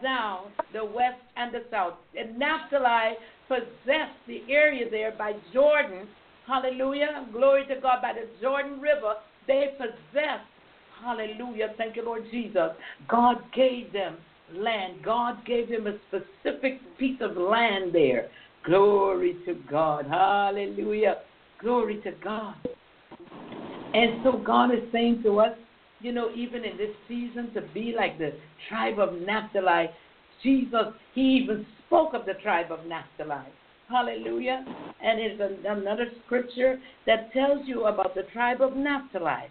thou 0.03 0.47
the 0.73 0.85
west 0.85 1.21
and 1.37 1.53
the 1.53 1.63
south. 1.71 1.95
And 2.19 2.39
Naphtali 2.39 3.15
possessed 3.49 4.19
the 4.27 4.43
area 4.49 4.91
there 4.91 5.13
by 5.17 5.33
Jordan. 5.53 6.07
Hallelujah. 6.47 7.27
Glory 7.33 7.67
to 7.67 7.81
God. 7.81 8.03
By 8.03 8.13
the 8.13 8.29
Jordan 8.41 8.81
River, 8.81 9.15
they 9.47 9.75
possessed. 9.79 10.47
Hallelujah. 11.03 11.75
Thank 11.77 11.97
you, 11.97 12.05
Lord 12.05 12.25
Jesus. 12.31 12.71
God 13.09 13.37
gave 13.55 13.93
them 13.93 14.17
land. 14.55 15.03
God 15.05 15.45
gave 15.45 15.69
them 15.69 15.87
a 15.87 15.97
specific 16.09 16.81
piece 16.99 17.19
of 17.21 17.37
land 17.37 17.93
there. 17.93 18.29
Glory 18.65 19.37
to 19.47 19.55
God. 19.71 20.07
Hallelujah. 20.07 21.17
Glory 21.61 22.01
to 22.03 22.13
God. 22.23 22.55
And 23.95 24.23
so 24.25 24.33
God 24.45 24.73
is 24.73 24.81
saying 24.93 25.23
to 25.23 25.41
us, 25.41 25.57
you 26.01 26.13
know, 26.13 26.31
even 26.35 26.65
in 26.65 26.77
this 26.77 26.91
season, 27.09 27.53
to 27.55 27.63
be 27.73 27.95
like 27.97 28.19
the 28.19 28.33
tribe 28.69 28.99
of 28.99 29.21
Naphtali. 29.21 29.91
Jesus, 30.43 30.93
he 31.15 31.41
even 31.43 31.67
spoke 31.87 32.13
of 32.15 32.27
the 32.27 32.35
tribe 32.35 32.71
of 32.71 32.87
Naphtali. 32.87 33.47
Hallelujah. 33.89 34.65
And 35.03 35.21
it's 35.21 35.41
another 35.67 36.07
scripture 36.25 36.79
that 37.07 37.33
tells 37.33 37.67
you 37.67 37.87
about 37.87 38.15
the 38.15 38.25
tribe 38.33 38.61
of 38.61 38.77
Naphtali. 38.77 39.49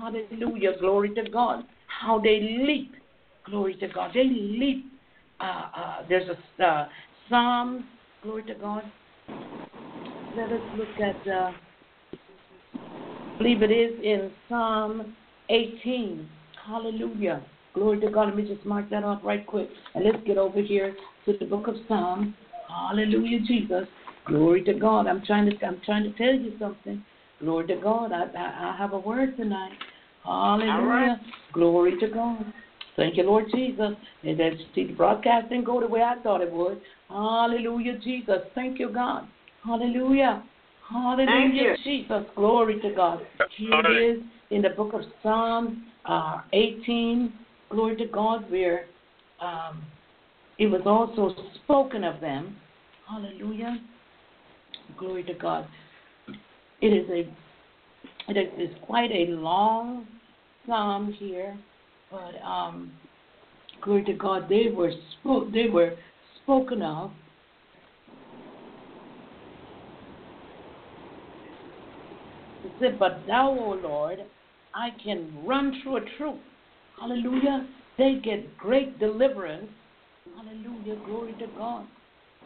Hallelujah. 0.00 0.78
Glory 0.80 1.14
to 1.14 1.28
God. 1.30 1.64
How 2.00 2.18
they 2.18 2.58
leap. 2.62 2.94
Glory 3.44 3.74
to 3.76 3.88
God. 3.88 4.12
They 4.14 4.24
leap. 4.24 4.86
Uh, 5.40 5.44
uh, 5.76 5.96
there's 6.08 6.28
a 6.28 6.64
uh, 6.64 6.88
Psalm. 7.28 7.86
Glory 8.22 8.44
to 8.44 8.54
God. 8.54 8.84
Let 10.36 10.52
us 10.52 10.60
look 10.76 11.00
at. 11.00 11.28
Uh, 11.28 11.52
I 12.84 13.38
believe 13.38 13.62
it 13.62 13.72
is 13.72 13.98
in 14.02 14.30
Psalm 14.48 15.16
18. 15.48 16.28
Hallelujah. 16.66 17.44
Glory 17.74 18.00
to 18.00 18.10
God. 18.10 18.26
Let 18.28 18.36
me 18.36 18.46
just 18.46 18.64
mark 18.66 18.90
that 18.90 19.04
off 19.04 19.20
right 19.24 19.46
quick. 19.46 19.68
And 19.94 20.04
let's 20.04 20.18
get 20.26 20.38
over 20.38 20.60
here 20.60 20.94
to 21.26 21.34
the 21.38 21.46
book 21.46 21.68
of 21.68 21.74
Psalms. 21.88 22.34
Hallelujah, 22.68 23.40
Jesus. 23.46 23.84
Glory 24.26 24.62
to 24.64 24.74
God. 24.74 25.06
I'm 25.06 25.22
trying 25.24 25.50
to 25.50 25.66
I'm 25.66 25.80
trying 25.84 26.04
to 26.04 26.12
tell 26.16 26.34
you 26.34 26.52
something. 26.58 27.04
Glory 27.40 27.66
to 27.68 27.76
God. 27.76 28.12
I 28.12 28.24
I, 28.36 28.70
I 28.70 28.76
have 28.78 28.92
a 28.92 28.98
word 28.98 29.36
tonight. 29.36 29.72
Hallelujah. 30.24 30.72
All 30.72 30.84
right. 30.84 31.18
Glory 31.52 31.98
to 31.98 32.08
God. 32.08 32.44
Thank 32.96 33.16
you, 33.16 33.24
Lord 33.24 33.46
Jesus. 33.52 33.92
And 34.22 34.38
that 34.38 34.52
see 34.74 34.86
the 34.86 34.92
broadcast 34.92 35.48
didn't 35.48 35.64
go 35.64 35.80
the 35.80 35.88
way 35.88 36.02
I 36.02 36.22
thought 36.22 36.40
it 36.40 36.52
would. 36.52 36.80
Hallelujah, 37.08 37.98
Jesus. 37.98 38.38
Thank 38.54 38.78
you, 38.78 38.90
God. 38.90 39.26
Hallelujah. 39.64 40.44
Hallelujah, 40.90 41.26
Thank 41.26 41.54
you. 41.54 41.74
Jesus. 41.84 42.24
Glory 42.36 42.80
to 42.80 42.94
God. 42.94 43.20
Here 43.56 43.72
All 43.72 43.82
right. 43.82 43.92
it 43.96 44.18
is 44.18 44.22
in 44.52 44.60
the 44.60 44.68
book 44.68 44.92
of 44.92 45.00
Psalm 45.22 45.86
uh, 46.04 46.42
18. 46.52 47.32
Glory 47.70 47.96
to 47.96 48.06
God, 48.06 48.50
where 48.50 48.84
um, 49.40 49.82
it 50.58 50.66
was 50.66 50.82
also 50.84 51.34
spoken 51.64 52.04
of 52.04 52.20
them. 52.20 52.54
Hallelujah. 53.08 53.78
Glory 54.98 55.24
to 55.24 55.34
God. 55.34 55.66
It 56.82 56.88
is 56.88 57.08
a 57.10 57.32
it 58.28 58.60
is 58.60 58.70
quite 58.82 59.10
a 59.10 59.30
long 59.30 60.06
psalm 60.66 61.12
here, 61.18 61.58
but 62.10 62.40
um, 62.46 62.92
glory 63.80 64.04
to 64.04 64.12
God, 64.12 64.48
they 64.48 64.70
were 64.70 64.92
spoke 65.18 65.50
they 65.52 65.68
were 65.68 65.94
spoken 66.42 66.82
of. 66.82 67.10
But 72.98 73.26
thou, 73.26 73.50
O 73.50 73.78
Lord, 73.82 74.20
I 74.74 74.90
can 75.02 75.44
run 75.46 75.80
through 75.82 75.96
a 75.96 76.00
troop. 76.16 76.38
Hallelujah. 77.00 77.66
They 77.98 78.20
get 78.22 78.56
great 78.56 78.98
deliverance. 78.98 79.68
Hallelujah. 80.36 80.96
Glory 81.04 81.32
to 81.38 81.46
God. 81.58 81.86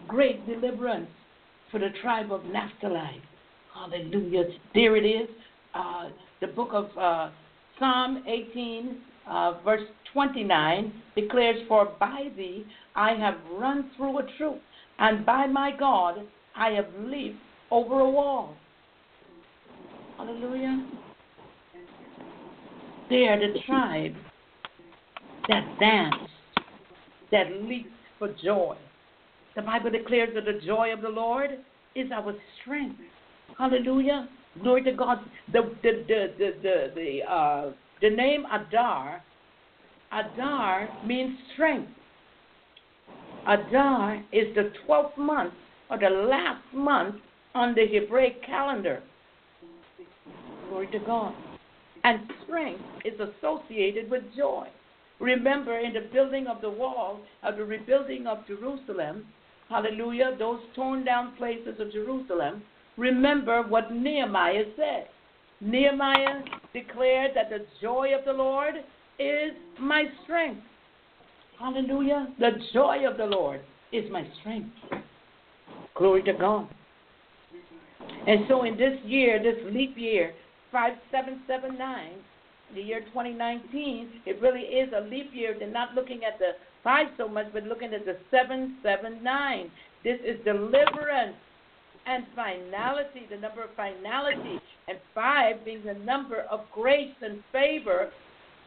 Great 0.09 0.47
deliverance 0.47 1.09
for 1.71 1.79
the 1.79 1.91
tribe 2.03 2.33
of 2.33 2.45
Naphtali. 2.45 3.23
Hallelujah. 3.75 4.45
There 4.75 4.97
it 4.97 5.05
is. 5.05 5.29
Uh, 5.75 6.09
the 6.41 6.47
book 6.49 6.71
of 6.73 6.87
uh, 6.99 7.31
Psalm 7.79 8.25
18, 8.27 8.97
uh, 9.29 9.55
verse 9.65 9.87
29 10.13 10.93
declares, 11.15 11.57
For 11.69 11.93
by 12.01 12.29
thee 12.37 12.65
I 12.95 13.13
have 13.13 13.35
run 13.53 13.91
through 13.97 14.19
a 14.19 14.27
troop, 14.39 14.61
and 14.99 15.27
by 15.27 15.47
my 15.47 15.73
God 15.77 16.21
I 16.57 16.71
have 16.71 16.87
leaped 16.99 17.39
over 17.71 18.01
a 18.01 18.11
wall. 18.11 18.57
Hallelujah. 20.17 20.87
They 23.09 23.29
are 23.29 23.39
the 23.39 23.59
tribe 23.67 24.15
that 25.49 25.79
danced, 25.79 26.31
that 27.31 27.47
leaped 27.63 27.89
for 28.19 28.35
joy. 28.43 28.77
The 29.55 29.63
Bible 29.63 29.91
declares 29.91 30.31
that 30.35 30.45
the 30.45 30.61
joy 30.67 30.93
of 30.93 31.03
the 31.03 31.09
Lord 31.09 31.51
is 31.95 32.11
our 32.13 32.35
strength. 32.61 33.01
Hallelujah. 33.59 34.29
Glory 34.63 34.83
to 34.85 34.93
God. 34.93 35.19
The 35.53 35.75
the 35.83 36.05
the 36.09 36.33
the 36.39 36.53
the, 36.63 36.93
the 36.95 37.33
uh 37.33 37.73
the 38.03 38.11
name 38.11 38.45
Adar, 38.53 39.23
Adar 40.13 40.89
means 41.07 41.39
strength. 41.55 41.91
Adar 43.47 44.17
is 44.33 44.55
the 44.55 44.73
twelfth 44.85 45.17
month 45.17 45.55
or 45.91 45.99
the 45.99 46.11
last 46.11 46.65
month 46.75 47.17
on 47.55 47.75
the 47.75 47.87
Hebraic 47.87 48.45
calendar. 48.45 49.03
Glory 50.69 50.89
to 50.89 50.99
God. 50.99 51.35
And 52.07 52.21
strength 52.45 52.85
is 53.05 53.19
associated 53.19 54.09
with 54.09 54.23
joy. 54.37 54.69
Remember, 55.19 55.81
in 55.81 55.93
the 55.93 56.09
building 56.13 56.47
of 56.47 56.61
the 56.61 56.71
wall, 56.71 57.19
of 57.43 57.57
the 57.57 57.65
rebuilding 57.65 58.29
of 58.29 58.47
Jerusalem, 58.47 59.27
hallelujah, 59.69 60.37
those 60.39 60.61
torn 60.77 61.05
down 61.05 61.35
places 61.37 61.81
of 61.81 61.91
Jerusalem, 61.91 62.63
remember 62.97 63.65
what 63.65 63.93
Nehemiah 63.93 64.67
said. 64.77 65.09
Nehemiah 65.61 66.45
declared 66.73 67.33
that 67.35 67.51
the 67.51 67.67
joy 67.83 68.11
of 68.17 68.25
the 68.25 68.33
Lord 68.33 68.77
is 69.19 69.51
my 69.81 70.05
strength. 70.23 70.63
Hallelujah. 71.59 72.29
The 72.39 72.51
joy 72.73 72.99
of 73.11 73.17
the 73.17 73.27
Lord 73.27 73.63
is 73.91 74.09
my 74.13 74.25
strength. 74.39 74.71
Glory 75.97 76.23
to 76.23 76.35
God. 76.35 76.69
And 78.29 78.45
so 78.49 78.63
in 78.63 78.77
this 78.77 78.97
year, 79.05 79.43
this 79.43 79.57
leap 79.75 79.95
year, 79.97 80.35
5779, 80.77 82.13
the 82.75 82.83
year 82.83 83.01
2019, 83.01 84.21
it 84.27 84.43
really 84.43 84.61
is 84.61 84.93
a 84.95 85.09
leap 85.09 85.31
year. 85.33 85.57
They're 85.59 85.71
not 85.71 85.95
looking 85.95 86.21
at 86.23 86.39
the 86.39 86.53
five 86.85 87.07
so 87.17 87.27
much, 87.27 87.47
but 87.55 87.65
looking 87.65 87.95
at 87.95 88.05
the 88.05 88.19
779. 88.31 89.71
This 90.05 90.19
is 90.21 90.37
deliverance 90.45 91.35
and 92.05 92.27
finality, 92.37 93.25
the 93.31 93.39
number 93.39 93.65
of 93.65 93.71
finality, 93.75 94.61
and 94.87 94.99
five 95.15 95.65
being 95.65 95.83
the 95.83 95.95
number 95.95 96.43
of 96.51 96.61
grace 96.75 97.15
and 97.23 97.43
favor. 97.53 98.11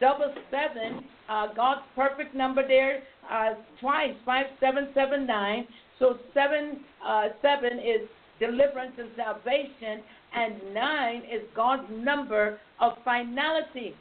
Double 0.00 0.34
seven, 0.50 1.04
uh, 1.28 1.54
God's 1.54 1.82
perfect 1.94 2.34
number 2.34 2.66
there, 2.66 3.04
uh, 3.30 3.54
twice, 3.80 4.14
five, 4.26 4.46
seven, 4.58 4.88
seven, 4.94 5.28
nine. 5.28 5.64
So 6.00 6.18
seven, 6.34 6.80
uh, 7.06 7.28
seven 7.40 7.78
is 7.78 8.08
deliverance 8.40 8.94
and 8.98 9.10
salvation, 9.14 10.02
and 10.34 10.74
nine 10.74 11.22
is 11.22 11.42
God's 11.54 11.84
number 11.90 12.58
of 12.80 12.92
finality, 13.04 13.94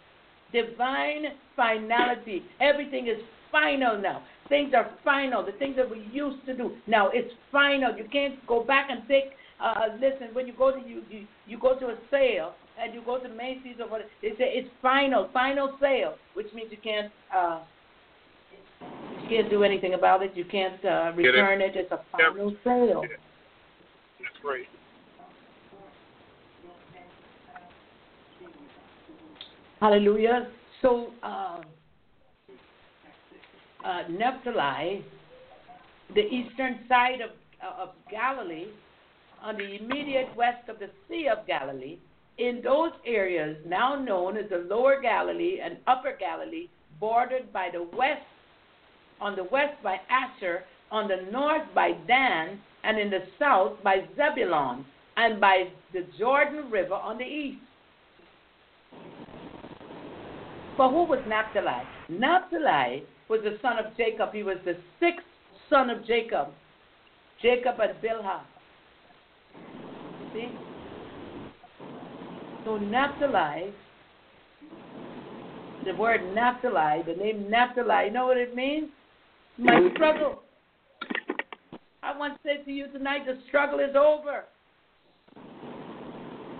divine 0.51 1.25
finality. 1.55 2.43
Everything 2.59 3.07
is 3.07 3.17
final 3.51 3.99
now. 3.99 4.23
Things 4.47 4.73
are 4.75 4.89
final. 5.03 5.45
The 5.45 5.51
things 5.53 5.75
that 5.75 5.89
we 5.89 6.07
used 6.11 6.45
to 6.45 6.55
do 6.55 6.75
now 6.87 7.09
it's 7.13 7.31
final. 7.51 7.95
You 7.95 8.05
can't 8.11 8.45
go 8.47 8.63
back 8.63 8.89
and 8.89 9.07
take. 9.07 9.31
Uh, 9.61 9.87
listen, 9.95 10.33
when 10.33 10.47
you 10.47 10.53
go 10.57 10.71
to 10.71 10.87
you, 10.87 11.03
you 11.09 11.25
you 11.47 11.59
go 11.59 11.77
to 11.77 11.87
a 11.87 11.95
sale 12.09 12.53
and 12.81 12.93
you 12.93 13.01
go 13.05 13.19
to 13.19 13.27
Macy's 13.29 13.75
or 13.79 13.89
what 13.89 14.01
they 14.21 14.29
say 14.29 14.53
it's 14.55 14.69
final, 14.81 15.29
final 15.33 15.75
sale, 15.81 16.15
which 16.33 16.47
means 16.53 16.71
you 16.71 16.77
can't. 16.83 17.11
Uh, 17.35 17.61
you 19.21 19.27
can't 19.29 19.49
do 19.49 19.63
anything 19.63 19.93
about 19.93 20.23
it. 20.23 20.31
You 20.35 20.45
can't 20.45 20.83
uh, 20.85 21.11
return 21.15 21.61
it. 21.61 21.75
it. 21.75 21.81
It's 21.81 21.91
a 21.91 21.99
final 22.11 22.55
sale. 22.63 23.03
Yeah. 23.03 23.17
That's 24.19 24.39
great. 24.41 24.65
Hallelujah. 29.79 30.49
So, 30.81 31.07
uh, 31.23 31.61
uh, 33.85 34.01
Naphtali, 34.09 35.05
the 36.13 36.21
eastern 36.21 36.79
side 36.89 37.21
of, 37.21 37.31
uh, 37.63 37.83
of 37.83 37.89
Galilee, 38.11 38.67
on 39.41 39.55
the 39.55 39.77
immediate 39.77 40.35
west 40.35 40.67
of 40.67 40.79
the 40.79 40.89
Sea 41.07 41.29
of 41.31 41.47
Galilee, 41.47 41.97
in 42.37 42.61
those 42.61 42.91
areas 43.05 43.55
now 43.65 43.95
known 43.95 44.35
as 44.35 44.49
the 44.49 44.65
Lower 44.69 44.99
Galilee 45.01 45.59
and 45.63 45.77
Upper 45.87 46.15
Galilee, 46.19 46.67
bordered 46.99 47.53
by 47.53 47.69
the 47.71 47.83
west, 47.83 48.21
on 49.21 49.37
the 49.37 49.45
west 49.45 49.81
by 49.81 49.97
Asher, 50.09 50.63
on 50.91 51.07
the 51.07 51.29
north 51.31 51.67
by 51.73 51.91
Dan, 52.05 52.59
and 52.83 52.99
in 52.99 53.09
the 53.09 53.23
south 53.37 53.81
by 53.81 54.03
Zebulon, 54.17 54.85
and 55.15 55.39
by 55.39 55.69
the 55.93 56.05
Jordan 56.17 56.69
River 56.69 56.95
on 56.95 57.17
the 57.17 57.23
east. 57.23 57.61
But 60.79 60.91
who 60.91 61.03
was 61.03 61.19
Naphtali? 61.27 61.83
Naphtali 62.07 63.03
was 63.27 63.41
the 63.43 63.57
son 63.61 63.77
of 63.79 63.97
Jacob. 63.97 64.31
He 64.31 64.43
was 64.43 64.55
the 64.63 64.77
sixth 64.97 65.25
son 65.69 65.89
of 65.89 66.07
Jacob. 66.07 66.47
Jacob 67.41 67.75
and 67.81 67.91
Bilhah. 68.01 68.39
See? 70.33 70.47
So 72.63 72.77
Naphtali, 72.77 73.73
the 75.83 75.95
word 75.95 76.21
Naphtali, 76.33 77.03
the 77.05 77.21
name 77.21 77.51
Naphtali, 77.51 78.05
you 78.05 78.11
know 78.11 78.27
what 78.27 78.37
it 78.37 78.55
means? 78.55 78.87
My 79.57 79.73
mm-hmm. 79.73 79.93
struggle. 79.97 80.43
I 82.03 82.17
want 82.17 82.35
to 82.35 82.39
say 82.41 82.63
to 82.63 82.71
you 82.71 82.87
tonight, 82.87 83.25
the 83.25 83.37
struggle 83.49 83.79
is 83.81 83.97
over. 83.97 84.45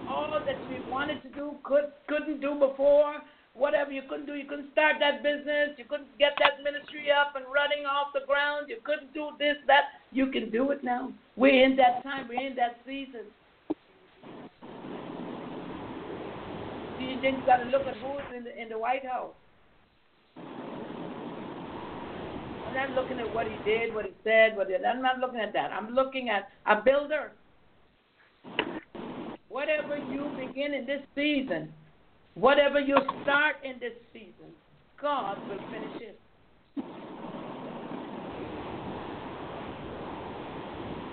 All 0.09 0.29
that 0.45 0.69
we 0.69 0.91
wanted 0.91 1.23
to 1.23 1.29
do, 1.29 1.53
could 1.63 1.93
couldn't 2.09 2.41
do 2.41 2.55
before, 2.55 3.21
whatever 3.59 3.91
you 3.91 4.01
couldn't 4.09 4.25
do, 4.25 4.33
you 4.33 4.45
couldn't 4.45 4.71
start 4.71 4.95
that 4.99 5.21
business, 5.21 5.75
you 5.77 5.83
couldn't 5.83 6.07
get 6.17 6.31
that 6.39 6.63
ministry 6.63 7.11
up 7.11 7.35
and 7.35 7.45
running 7.53 7.85
off 7.85 8.07
the 8.13 8.25
ground, 8.25 8.67
you 8.69 8.77
couldn't 8.83 9.13
do 9.13 9.31
this, 9.37 9.55
that. 9.67 9.99
You 10.11 10.31
can 10.31 10.49
do 10.49 10.71
it 10.71 10.83
now. 10.83 11.11
We're 11.35 11.63
in 11.63 11.75
that 11.75 12.01
time, 12.01 12.27
we're 12.27 12.41
in 12.41 12.55
that 12.55 12.79
season. 12.85 13.27
You 16.99 17.15
just 17.21 17.45
got 17.45 17.57
to 17.57 17.65
look 17.65 17.85
at 17.85 17.95
who's 17.97 18.21
in 18.35 18.43
the 18.43 18.61
in 18.61 18.69
the 18.69 18.77
White 18.77 19.05
House. 19.05 19.33
I'm 22.67 22.73
not 22.73 22.91
looking 22.91 23.19
at 23.19 23.33
what 23.33 23.47
he 23.47 23.55
did, 23.65 23.93
what 23.93 24.05
he 24.05 24.11
said, 24.23 24.55
what 24.55 24.67
he, 24.67 24.75
I'm 24.75 25.01
not 25.01 25.19
looking 25.19 25.39
at 25.39 25.53
that. 25.53 25.71
I'm 25.71 25.93
looking 25.93 26.29
at 26.29 26.49
a 26.65 26.81
builder. 26.83 27.31
Whatever 29.47 29.97
you 29.97 30.29
begin 30.37 30.73
in 30.73 30.85
this 30.85 31.01
season, 31.15 31.73
whatever 32.39 32.79
you 32.79 32.97
start 33.23 33.57
in 33.63 33.79
this 33.79 33.93
season, 34.13 34.53
God 35.01 35.37
will 35.49 35.57
finish 35.71 36.01
it. 36.01 36.19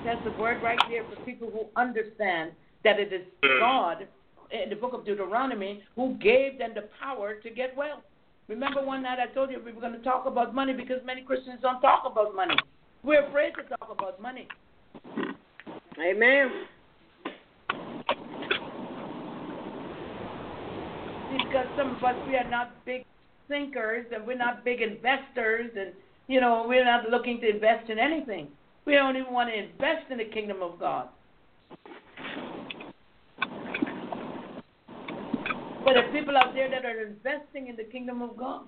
That's 0.05 0.23
the 0.25 0.41
word 0.41 0.63
right 0.63 0.79
there 0.89 1.03
for 1.05 1.21
people 1.25 1.51
who 1.51 1.67
understand 1.81 2.53
that 2.85 3.01
it 3.01 3.13
is 3.13 3.27
God 3.59 4.07
in 4.53 4.71
the 4.71 4.77
book 4.77 4.93
of 4.93 5.05
Deuteronomy 5.05 5.83
who 5.97 6.15
gave 6.15 6.59
them 6.59 6.71
the 6.75 6.85
power 7.01 7.35
to 7.43 7.51
get 7.51 7.77
wealth. 7.77 8.03
Remember 8.49 8.85
one 8.85 9.03
night 9.03 9.19
I 9.19 9.33
told 9.35 9.51
you 9.51 9.61
we 9.65 9.73
were 9.73 9.81
going 9.81 9.95
to 9.95 10.03
talk 10.05 10.27
about 10.27 10.55
money 10.55 10.73
because 10.73 10.99
many 11.05 11.23
Christians 11.23 11.59
don't 11.61 11.81
talk 11.81 12.05
about 12.11 12.37
money. 12.37 12.55
We're 13.03 13.27
afraid 13.27 13.55
to 13.57 13.77
talk 13.77 13.89
about 13.91 14.23
money. 14.23 14.47
Amen. 15.99 16.51
Because 21.45 21.67
some 21.77 21.97
of 21.97 22.05
us 22.05 22.15
we 22.27 22.37
are 22.37 22.49
not 22.49 22.85
big 22.85 23.05
thinkers 23.49 24.07
and 24.15 24.27
we're 24.27 24.37
not 24.37 24.65
big 24.65 24.81
investors 24.81 25.71
and 25.79 25.93
you 26.29 26.41
know 26.41 26.65
we're 26.67 26.85
not 26.85 27.11
looking 27.11 27.41
to 27.41 27.49
invest 27.49 27.91
in 27.91 27.99
anything. 27.99 28.49
We 28.85 28.95
don't 28.95 29.17
even 29.17 29.33
want 29.33 29.51
to 29.51 29.57
invest 29.57 30.11
in 30.11 30.19
the 30.19 30.25
kingdom 30.25 30.63
of 30.63 30.79
God. 30.79 31.09
But 35.85 35.95
there 35.95 36.09
are 36.09 36.13
people 36.13 36.37
out 36.37 36.55
there 36.55 36.69
that 36.69 36.85
are 36.85 37.07
investing 37.07 37.69
in 37.69 37.77
the 37.77 37.85
kingdom 37.85 38.23
of 38.23 38.37
God. 38.37 38.63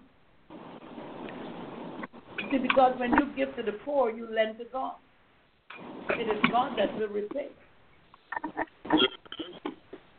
See, 2.51 2.59
because 2.59 2.99
when 2.99 3.11
you 3.13 3.33
give 3.37 3.55
to 3.57 3.63
the 3.63 3.73
poor, 3.85 4.11
you 4.11 4.29
lend 4.33 4.59
to 4.59 4.65
God. 4.73 4.95
It 6.11 6.29
is 6.29 6.43
God 6.51 6.79
that 6.79 6.97
will 6.97 7.09
repay. 7.09 7.49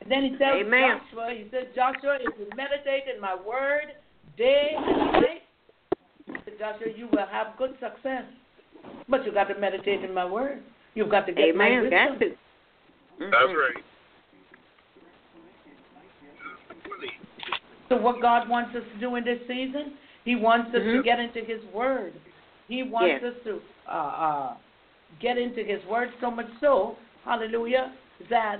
And 0.10 0.24
then 0.24 0.32
he 0.32 0.38
tells 0.40 0.62
Amen. 0.62 1.00
Joshua, 1.12 1.34
he 1.38 1.46
says, 1.52 1.68
Joshua, 1.76 2.18
if 2.20 2.34
you 2.40 2.48
meditate 2.56 3.04
in 3.14 3.22
my 3.22 3.36
word 3.36 3.94
day 4.38 4.74
and 4.76 5.12
night, 5.14 5.44
he 6.26 6.34
said, 6.46 6.54
Joshua, 6.58 6.88
you 6.96 7.08
will 7.12 7.28
have 7.30 7.56
good 7.58 7.76
success. 7.80 8.24
But 9.08 9.24
you 9.24 9.32
got 9.32 9.50
to 9.50 9.60
meditate 9.60 10.04
in 10.04 10.14
my 10.14 10.26
word. 10.26 10.64
You've 10.96 11.12
got 11.12 11.28
to 11.28 11.32
get 11.32 11.56
my 11.56 11.68
Amen. 11.68 11.84
wisdom. 11.84 12.10
Got 12.10 12.20
to. 12.20 12.30
That's 13.20 13.34
Mhm. 13.34 13.56
right. 13.56 13.84
So 17.90 17.98
what 17.98 18.22
God 18.22 18.50
wants 18.50 18.76
us 18.76 18.84
to 18.94 19.00
do 19.00 19.16
in 19.16 19.24
this 19.24 19.40
season, 19.48 19.94
He 20.26 20.36
wants 20.36 20.70
us 20.70 20.82
to 20.82 21.02
Mhm. 21.02 21.04
get 21.04 21.20
into 21.20 21.42
His 21.42 21.64
Word. 21.66 22.14
He 22.68 22.82
wants 22.84 23.22
Yes. 23.22 23.36
us 23.36 23.44
to 23.44 23.62
uh, 23.88 23.92
uh, 23.92 24.54
get 25.20 25.38
into 25.38 25.64
His 25.64 25.84
Word 25.86 26.12
so 26.20 26.32
much 26.32 26.50
so, 26.60 26.98
Hallelujah, 27.26 27.92
that 28.30 28.60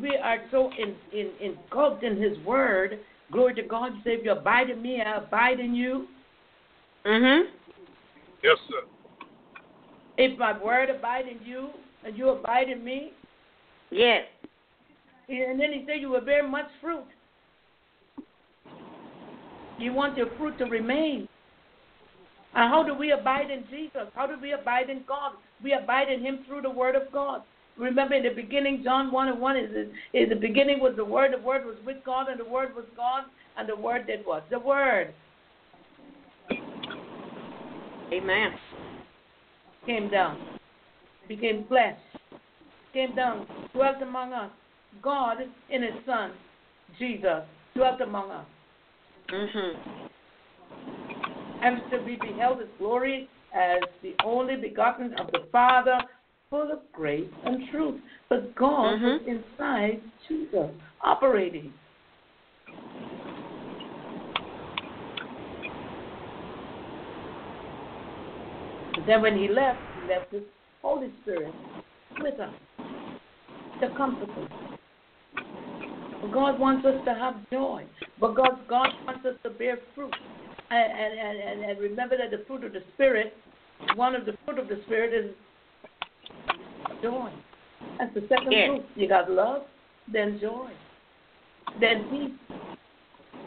we 0.00 0.16
are 0.16 0.38
so 0.50 0.70
in, 0.78 0.94
in, 1.12 1.30
engulfed 1.40 2.02
in 2.02 2.20
His 2.20 2.38
Word. 2.44 2.98
Glory 3.32 3.54
to 3.54 3.62
God. 3.62 3.92
He 3.92 4.02
said, 4.02 4.12
"If 4.20 4.24
you 4.24 4.32
abide 4.32 4.70
in 4.70 4.80
Me, 4.80 5.02
I 5.02 5.16
abide 5.16 5.60
in 5.60 5.74
you. 5.74 6.06
Mhm. 7.04 7.50
Yes, 8.42 8.58
sir. 8.68 8.82
If 10.18 10.38
My 10.38 10.56
Word 10.62 10.90
abide 10.90 11.26
in 11.28 11.38
you, 11.44 11.70
and 12.04 12.16
you 12.16 12.30
abide 12.30 12.68
in 12.68 12.84
Me." 12.84 13.12
Yes. 13.90 14.26
And 15.28 15.58
then 15.60 15.72
He 15.72 15.84
said, 15.86 16.00
"You 16.00 16.10
will 16.10 16.20
bear 16.20 16.46
much 16.46 16.68
fruit." 16.80 17.06
You 19.78 19.92
want 19.92 20.16
your 20.16 20.28
fruit 20.38 20.56
to 20.58 20.64
remain. 20.64 21.28
And 22.54 22.70
how 22.70 22.82
do 22.82 22.94
we 22.94 23.10
abide 23.10 23.50
in 23.50 23.64
Jesus? 23.68 24.08
How 24.14 24.26
do 24.26 24.36
we 24.40 24.52
abide 24.52 24.88
in 24.88 25.02
God? 25.06 25.32
We 25.62 25.74
abide 25.74 26.10
in 26.10 26.20
Him 26.20 26.44
through 26.46 26.62
the 26.62 26.70
Word 26.70 26.94
of 26.94 27.12
God. 27.12 27.42
Remember 27.78 28.14
in 28.14 28.22
the 28.22 28.30
beginning, 28.30 28.82
John 28.82 29.12
1 29.12 29.28
and 29.28 29.40
1 29.40 29.56
is, 29.56 29.70
is 30.14 30.28
the 30.28 30.34
beginning 30.34 30.80
was 30.80 30.94
the 30.96 31.04
Word, 31.04 31.32
the 31.32 31.42
Word 31.42 31.66
was 31.66 31.76
with 31.84 31.98
God, 32.04 32.28
and 32.28 32.40
the 32.40 32.44
Word 32.44 32.74
was 32.74 32.86
God, 32.96 33.24
and 33.58 33.68
the 33.68 33.76
Word 33.76 34.06
did 34.06 34.20
what? 34.24 34.48
The 34.50 34.58
Word 34.58 35.12
Amen. 38.12 38.52
came 39.84 40.08
down, 40.08 40.38
became 41.28 41.64
flesh, 41.68 41.98
came 42.92 43.14
down, 43.14 43.46
dwelt 43.74 44.00
among 44.00 44.32
us. 44.32 44.50
God 45.02 45.38
in 45.70 45.82
His 45.82 45.92
Son, 46.06 46.32
Jesus, 46.98 47.42
dwelt 47.74 48.00
among 48.00 48.30
us. 48.30 48.46
Mhm. 49.28 50.00
and 51.62 51.90
to 51.90 51.98
be 52.04 52.16
beheld 52.16 52.60
His 52.60 52.68
glory 52.78 53.28
as 53.52 53.80
the 54.02 54.14
only 54.24 54.56
begotten 54.56 55.14
of 55.18 55.32
the 55.32 55.40
Father, 55.50 55.98
full 56.50 56.70
of 56.70 56.78
grace 56.92 57.28
and 57.44 57.68
truth. 57.70 58.00
But 58.28 58.54
God 58.54 59.00
was 59.00 59.00
Mhm. 59.00 59.26
inside 59.26 60.02
Jesus, 60.28 60.70
operating. 61.00 61.72
But 68.94 69.06
then 69.06 69.22
when 69.22 69.36
He 69.36 69.48
left, 69.48 69.80
He 70.00 70.06
left 70.06 70.32
His 70.32 70.44
Holy 70.82 71.12
Spirit 71.22 71.54
with 72.20 72.38
us, 72.40 72.54
the 73.80 73.88
Comforter. 73.88 74.48
But 76.20 76.32
God 76.32 76.58
wants 76.58 76.86
us 76.86 77.04
to 77.04 77.14
have 77.14 77.34
joy. 77.50 77.84
But 78.18 78.34
God, 78.34 78.66
God 78.68 78.88
wants 79.04 79.24
us 79.26 79.36
to 79.42 79.50
bear 79.50 79.78
fruit. 79.94 80.14
And, 80.70 80.92
and, 80.92 81.38
and, 81.38 81.70
and 81.70 81.78
remember 81.78 82.16
that 82.16 82.30
the 82.30 82.44
fruit 82.46 82.64
of 82.64 82.72
the 82.72 82.82
Spirit, 82.94 83.36
one 83.94 84.14
of 84.14 84.24
the 84.24 84.36
fruit 84.44 84.58
of 84.58 84.68
the 84.68 84.80
Spirit 84.86 85.12
is 85.12 85.34
joy. 87.02 87.30
That's 87.98 88.14
the 88.14 88.26
second 88.28 88.52
Yes. 88.52 88.68
fruit. 88.68 88.84
You 88.94 89.08
got 89.08 89.30
love, 89.30 89.62
then 90.12 90.38
joy, 90.40 90.70
then 91.80 92.04
peace. 92.10 92.56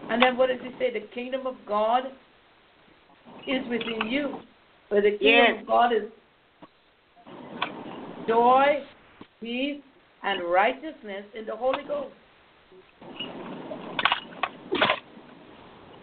And 0.09 0.21
then 0.21 0.38
what 0.38 0.49
does 0.49 0.59
he 0.62 0.71
say? 0.79 0.91
The 0.91 1.05
kingdom 1.13 1.45
of 1.45 1.55
God 1.67 2.03
is 3.47 3.67
within 3.69 4.07
you. 4.07 4.39
But 4.89 5.03
the 5.03 5.12
kingdom 5.12 5.55
Yes. 5.55 5.62
of 5.62 5.67
God 5.67 5.93
is 5.93 6.09
joy, 8.27 8.83
peace, 9.41 9.81
and 10.23 10.43
righteousness 10.43 11.25
in 11.35 11.45
the 11.45 11.55
Holy 11.55 11.83
Ghost. 11.83 12.13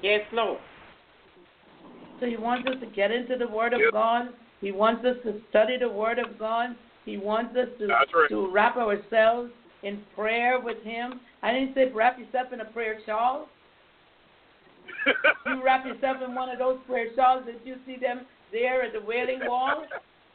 Yes, 0.03 0.25
Lord. 0.33 0.61
So 2.21 2.27
he 2.27 2.37
wants 2.37 2.69
us 2.69 2.77
to 2.81 2.87
get 2.87 3.11
into 3.11 3.37
the 3.37 3.49
Word 3.49 3.73
of 3.73 3.81
Yep. 3.81 3.93
God. 3.93 4.35
He 4.61 4.73
wants 4.73 5.05
us 5.05 5.17
to 5.25 5.41
study 5.51 5.77
the 5.77 5.89
Word 5.89 6.19
of 6.19 6.39
God. 6.39 6.77
He 7.07 7.17
wants 7.17 7.57
us 7.57 7.69
to, 7.79 7.87
right. 7.87 8.07
to 8.29 8.53
wrap 8.53 8.77
ourselves 8.77 9.51
in 9.83 10.03
prayer 10.15 10.61
with 10.61 10.83
Him. 10.83 11.21
I 11.43 11.53
didn't 11.53 11.75
say 11.75 11.91
wrap 11.95 12.19
yourself 12.19 12.53
in 12.53 12.61
a 12.61 12.67
prayer 12.67 12.99
shawl. 13.07 13.49
You 15.47 15.65
wrap 15.65 15.87
yourself 15.87 16.17
in 16.27 16.35
one 16.35 16.49
of 16.49 16.59
those 16.59 16.79
prayer 16.89 17.07
shawls 17.15 17.45
that 17.47 17.65
you 17.65 17.77
see 17.87 17.97
them 17.97 18.23
there 18.51 18.83
at 18.83 18.93
the 18.93 19.01
Wailing 19.01 19.41
Wall. 19.45 19.85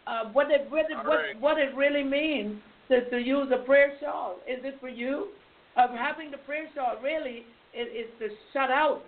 Uh, 0.07 0.29
what 0.31 0.49
it 0.49 0.67
what 0.69 0.85
it, 0.89 0.97
what, 1.05 1.07
right. 1.07 1.41
what 1.41 1.57
it 1.57 1.75
really 1.75 2.03
means 2.03 2.61
to, 2.87 3.09
to 3.09 3.17
use 3.17 3.51
a 3.53 3.63
prayer 3.65 3.93
shawl 3.99 4.37
is 4.47 4.63
it 4.63 4.77
for 4.79 4.87
you? 4.87 5.27
Of 5.75 5.89
having 5.91 6.31
the 6.31 6.37
prayer 6.37 6.67
shawl 6.73 6.95
really 7.03 7.45
is, 7.73 7.87
is 7.87 8.05
to 8.19 8.29
shut 8.53 8.71
out 8.71 9.01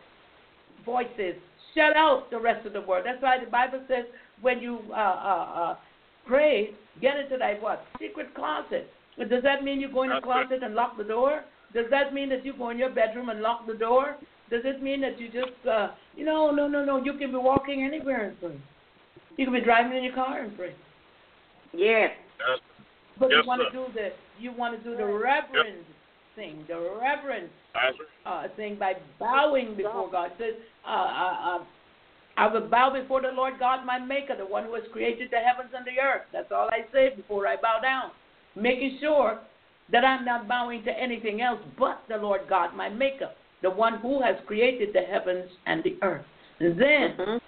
voices. 0.85 1.35
Shut 1.73 1.95
out 1.95 2.29
the 2.29 2.39
rest 2.39 2.65
of 2.65 2.73
the 2.73 2.81
world. 2.81 3.05
That's 3.05 3.21
why 3.21 3.37
the 3.43 3.49
Bible 3.49 3.81
says 3.87 4.05
when 4.41 4.59
you 4.59 4.79
uh, 4.91 4.93
uh, 4.93 4.97
uh, 4.97 5.75
pray, 6.25 6.71
get 7.01 7.17
into 7.17 7.37
thy 7.37 7.55
what? 7.55 7.85
Secret 7.99 8.33
closet. 8.35 8.89
But 9.17 9.29
does 9.29 9.43
that 9.43 9.63
mean 9.63 9.79
you 9.79 9.91
go 9.91 10.03
in 10.03 10.11
a 10.11 10.21
closet 10.21 10.63
and 10.63 10.73
lock 10.75 10.97
the 10.97 11.03
door? 11.03 11.43
Does 11.73 11.85
that 11.89 12.13
mean 12.13 12.29
that 12.29 12.45
you 12.45 12.53
go 12.57 12.69
in 12.69 12.77
your 12.77 12.89
bedroom 12.89 13.29
and 13.29 13.41
lock 13.41 13.65
the 13.67 13.73
door? 13.73 14.15
Does 14.49 14.61
it 14.65 14.81
mean 14.83 15.01
that 15.01 15.19
you 15.19 15.27
just, 15.27 15.67
uh, 15.67 15.89
you 16.15 16.25
know, 16.25 16.51
no, 16.51 16.67
no, 16.67 16.83
no, 16.83 17.03
you 17.03 17.13
can 17.13 17.31
be 17.31 17.37
walking 17.37 17.83
anywhere 17.83 18.29
and 18.29 18.39
pray. 18.39 18.59
You 19.37 19.45
can 19.45 19.53
be 19.53 19.61
driving 19.61 19.97
in 19.97 20.03
your 20.03 20.13
car 20.13 20.41
and 20.41 20.55
pray. 20.55 20.73
Yes. 21.73 22.11
That's- 22.37 22.59
But 23.19 23.29
Yes, 23.31 23.41
you 23.43 23.47
want 23.47 23.61
to 23.61 23.69
do 23.71 23.85
the, 23.93 24.11
you 24.39 24.51
want 24.51 24.77
to 24.77 24.83
do 24.83 24.95
the 24.97 25.05
reverend 25.05 25.85
thing, 26.35 26.65
the 26.67 26.97
reverend 26.99 27.49
that's 27.73 27.97
right. 28.25 28.45
uh, 28.45 28.55
thing 28.55 28.75
by 28.75 28.95
bowing 29.19 29.75
before 29.75 30.09
God. 30.09 30.31
It 30.31 30.37
says, 30.39 30.55
uh, 30.85 30.89
uh, 30.89 31.57
uh, 31.57 31.63
I 32.35 32.47
will 32.47 32.67
bow 32.67 32.91
before 32.91 33.21
the 33.21 33.29
Lord 33.29 33.59
God, 33.59 33.85
my 33.85 33.99
Maker, 33.99 34.35
the 34.35 34.45
one 34.45 34.65
who 34.65 34.73
has 34.73 34.83
created 34.91 35.29
the 35.31 35.37
heavens 35.37 35.71
and 35.75 35.85
the 35.85 36.01
earth. 36.01 36.23
That's 36.31 36.51
all 36.51 36.67
I 36.71 36.85
say 36.91 37.15
before 37.15 37.47
I 37.47 37.57
bow 37.57 37.79
down, 37.81 38.11
making 38.55 38.97
sure 38.99 39.39
that 39.91 40.03
I'm 40.03 40.25
not 40.25 40.47
bowing 40.47 40.83
to 40.85 40.91
anything 40.91 41.41
else 41.41 41.59
but 41.77 42.01
the 42.09 42.17
Lord 42.17 42.41
God, 42.49 42.75
my 42.75 42.89
Maker, 42.89 43.29
the 43.61 43.69
one 43.69 43.99
who 43.99 44.21
has 44.21 44.35
created 44.47 44.89
the 44.93 45.01
heavens 45.01 45.49
and 45.67 45.83
the 45.83 45.95
earth. 46.01 46.25
And 46.59 46.79
then 46.79 47.17
Mhm. 47.17 47.39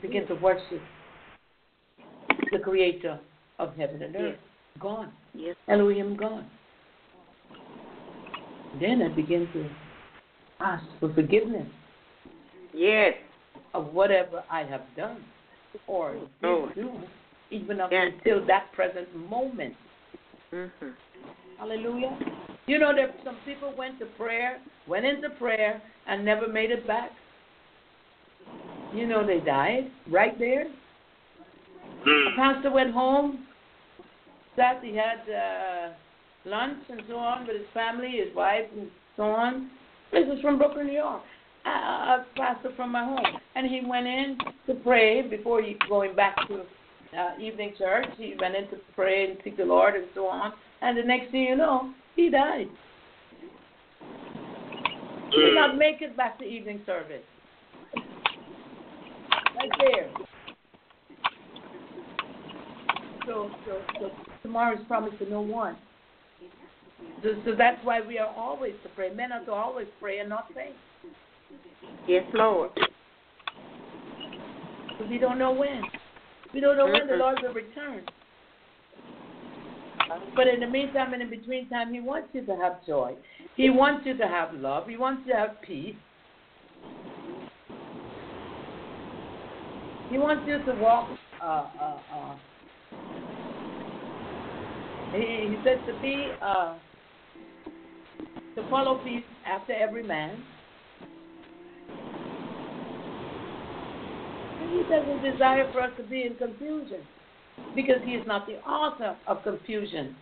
begin 0.00 0.26
to 0.26 0.34
worship 0.34 0.82
the 2.50 2.58
Creator 2.58 3.18
of 3.58 3.76
heaven 3.76 4.02
and 4.02 4.16
earth. 4.16 4.38
God. 4.78 5.12
Yes. 5.34 5.56
Elohim 5.68 6.16
God. 6.16 6.44
Then 8.80 9.02
I 9.02 9.08
begin 9.08 9.46
to 9.52 9.70
ask 10.64 10.84
for 10.98 11.12
forgiveness 11.14 11.66
Yes. 12.72 13.14
of 13.74 13.92
whatever 13.94 14.42
I 14.50 14.64
have 14.64 14.82
done 14.96 15.22
or 15.86 16.14
did 16.14 16.26
Oh. 16.42 16.66
do, 16.74 16.90
even 17.50 17.80
up 17.80 17.92
Yes. 17.92 18.12
until 18.12 18.40
that 18.46 18.72
present 18.72 19.14
moment. 19.30 19.76
Mhm. 20.52 20.94
Hallelujah. 21.58 22.16
You 22.66 22.78
know 22.78 22.94
that 22.94 23.14
some 23.24 23.36
people 23.44 23.72
went 23.72 23.98
to 23.98 24.06
prayer, 24.06 24.60
went 24.86 25.04
into 25.04 25.30
prayer, 25.30 25.80
and 26.06 26.24
never 26.24 26.48
made 26.48 26.70
it 26.70 26.86
back. 26.86 27.12
You 28.92 29.06
know 29.06 29.24
they 29.24 29.40
died 29.40 29.90
right 30.08 30.38
there. 30.38 30.66
A 30.66 32.08
Mm. 32.08 32.36
pastor 32.36 32.70
went 32.70 32.92
home, 32.92 33.46
sat, 34.56 34.82
he 34.82 34.94
had 34.94 35.28
uh, 35.28 35.92
lunch 36.44 36.88
and 36.88 37.02
so 37.08 37.18
on 37.18 37.46
with 37.46 37.56
his 37.56 37.68
family, 37.70 38.18
his 38.24 38.34
wife, 38.34 38.70
and 38.72 38.90
so 39.16 39.24
on. 39.24 39.70
This 40.14 40.28
is 40.32 40.40
from 40.42 40.58
Brooklyn, 40.58 40.86
New 40.86 40.92
York. 40.92 41.22
A, 41.66 41.68
a 41.68 42.26
pastor 42.36 42.70
from 42.76 42.92
my 42.92 43.04
home. 43.04 43.40
And 43.56 43.66
he 43.66 43.80
went 43.84 44.06
in 44.06 44.38
to 44.68 44.74
pray 44.74 45.22
before 45.28 45.60
he 45.60 45.76
going 45.88 46.14
back 46.14 46.36
to 46.46 46.60
uh, 47.18 47.40
evening 47.40 47.74
church. 47.76 48.06
He 48.16 48.34
went 48.40 48.54
in 48.54 48.68
to 48.70 48.76
pray 48.94 49.28
and 49.28 49.38
seek 49.42 49.56
the 49.56 49.64
Lord 49.64 49.96
and 49.96 50.04
so 50.14 50.26
on. 50.26 50.52
And 50.82 50.96
the 50.96 51.02
next 51.02 51.32
thing 51.32 51.42
you 51.42 51.56
know, 51.56 51.92
he 52.14 52.30
died. 52.30 52.68
He 55.32 55.40
did 55.40 55.54
not 55.54 55.76
make 55.76 56.00
it 56.00 56.16
back 56.16 56.38
to 56.38 56.44
evening 56.44 56.82
service. 56.86 57.22
Right 59.56 59.70
there. 59.80 60.10
So, 63.26 63.50
so, 63.66 63.80
so 63.98 64.10
tomorrow 64.42 64.78
is 64.78 64.86
promised 64.86 65.18
to 65.18 65.28
no 65.28 65.40
one. 65.40 65.76
So, 67.22 67.30
so 67.44 67.54
that's 67.56 67.82
why 67.84 68.00
we 68.00 68.18
are 68.18 68.32
always 68.36 68.74
to 68.82 68.88
pray. 68.90 69.12
Men 69.12 69.32
are 69.32 69.44
to 69.46 69.52
always 69.52 69.86
pray 70.00 70.18
and 70.18 70.28
not 70.28 70.48
faint. 70.54 70.74
Yes, 72.06 72.24
Lord. 72.34 72.70
Because 72.74 75.10
we 75.10 75.18
don't 75.18 75.38
know 75.38 75.52
when. 75.52 75.82
We 76.52 76.60
don't 76.60 76.76
know 76.76 76.86
when 76.86 77.06
the. 77.06 77.14
Lord 77.14 77.38
will 77.42 77.54
return. 77.54 78.04
But 80.36 80.48
in 80.48 80.60
the 80.60 80.66
meantime 80.66 81.14
and 81.14 81.22
in 81.22 81.30
between 81.30 81.68
time, 81.70 81.94
He 81.94 82.00
wants 82.00 82.28
you 82.34 82.44
to 82.44 82.56
have 82.56 82.84
joy. 82.86 83.14
He 83.56 83.70
wants 83.70 84.06
you 84.06 84.16
to 84.18 84.28
have 84.28 84.52
love. 84.54 84.86
He 84.86 84.96
wants 84.96 85.22
you 85.26 85.32
to 85.32 85.38
have 85.38 85.62
peace. 85.62 85.96
He 90.10 90.18
wants 90.18 90.46
you 90.46 90.62
to 90.64 90.80
walk. 90.80 91.08
Uh, 91.42 91.66
uh, 91.80 91.98
uh, 92.14 92.34
he, 95.12 95.48
he 95.50 95.56
says 95.64 95.78
to 95.86 95.94
be 96.00 96.28
uh, 96.42 96.74
to 98.56 98.62
follow 98.70 98.98
peace 98.98 99.24
after 99.46 99.72
every 99.72 100.02
man. 100.02 100.42
And 104.60 104.70
He 104.70 104.82
doesn't 104.88 105.32
desire 105.32 105.70
for 105.72 105.80
us 105.80 105.90
to 105.96 106.02
be 106.04 106.22
in 106.22 106.34
confusion 106.36 107.00
because 107.74 107.96
He 108.04 108.12
is 108.12 108.26
not 108.26 108.46
the 108.46 108.60
author 108.68 109.16
of 109.26 109.42
confusion. 109.42 110.14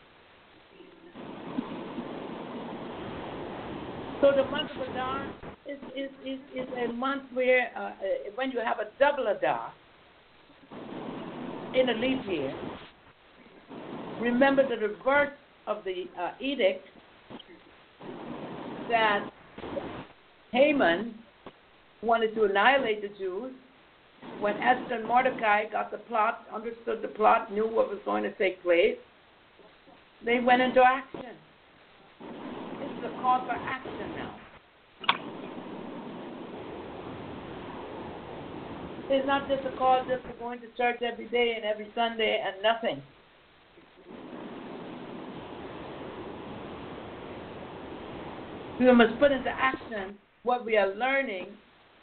So 4.21 4.31
the 4.37 4.49
month 4.51 4.71
of 4.71 4.89
Adar 4.89 5.27
is, 5.67 5.79
is, 5.97 6.11
is, 6.25 6.39
is 6.55 6.69
a 6.89 6.93
month 6.93 7.25
where 7.35 7.71
uh, 7.77 7.81
uh, 7.81 7.93
when 8.37 8.53
you 8.53 8.61
have 8.61 8.79
a 8.79 8.89
double 8.99 9.27
Adar 9.27 9.73
in 11.75 11.89
a 11.89 11.95
leap 11.95 12.25
year, 12.29 12.55
remember 14.21 14.63
the 14.67 14.77
reverse 14.77 15.33
of 15.67 15.85
the 15.85 16.05
uh, 16.21 16.31
edict 16.41 16.87
that 18.89 19.31
Haman 20.53 21.15
wanted 22.03 22.35
to 22.35 22.45
annihilate 22.45 23.03
the 23.03 23.09
Jews. 23.19 23.53
When 24.41 24.57
Esther 24.57 24.95
and 24.95 25.07
Mordecai 25.07 25.65
got 25.71 25.91
the 25.91 25.99
plot, 25.99 26.47
understood 26.55 27.03
the 27.03 27.09
plot, 27.09 27.53
knew 27.53 27.67
what 27.67 27.89
was 27.89 27.99
going 28.05 28.23
to 28.23 28.33
take 28.35 28.63
place, 28.63 28.97
they 30.25 30.39
went 30.39 30.63
into 30.63 30.81
action. 30.81 31.35
This 32.21 32.91
is 32.99 33.05
a 33.05 33.21
call 33.21 33.45
for 33.45 33.53
action 33.53 34.15
now. 34.17 34.37
It's 39.11 39.27
not 39.27 39.49
just 39.49 39.63
a 39.67 39.77
call 39.77 40.05
just 40.09 40.23
for 40.23 40.33
going 40.39 40.61
to 40.61 40.69
church 40.77 41.03
every 41.03 41.29
day 41.29 41.55
and 41.57 41.65
every 41.65 41.89
Sunday 41.95 42.43
and 42.45 42.63
nothing. 42.63 43.03
We 48.83 48.93
must 48.93 49.17
put 49.21 49.31
into 49.31 49.49
action 49.49 50.17
what 50.43 50.65
we 50.65 50.77
are 50.77 50.93
learning 50.97 51.47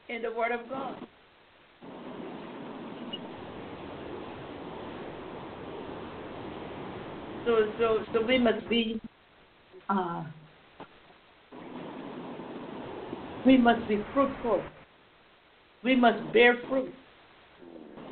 in 0.07 0.21
the 0.21 0.31
Word 0.31 0.53
of 0.53 0.61
God. 0.69 0.95
So, 7.45 7.67
so, 7.77 7.99
so 8.13 8.25
we 8.25 8.37
must 8.37 8.69
be, 8.69 9.01
uh, 9.89 10.23
we 13.45 13.57
must 13.57 13.85
be 13.89 14.01
fruitful. 14.13 14.63
We 15.83 15.97
must 15.97 16.31
bear 16.31 16.55
fruit. 16.69 16.93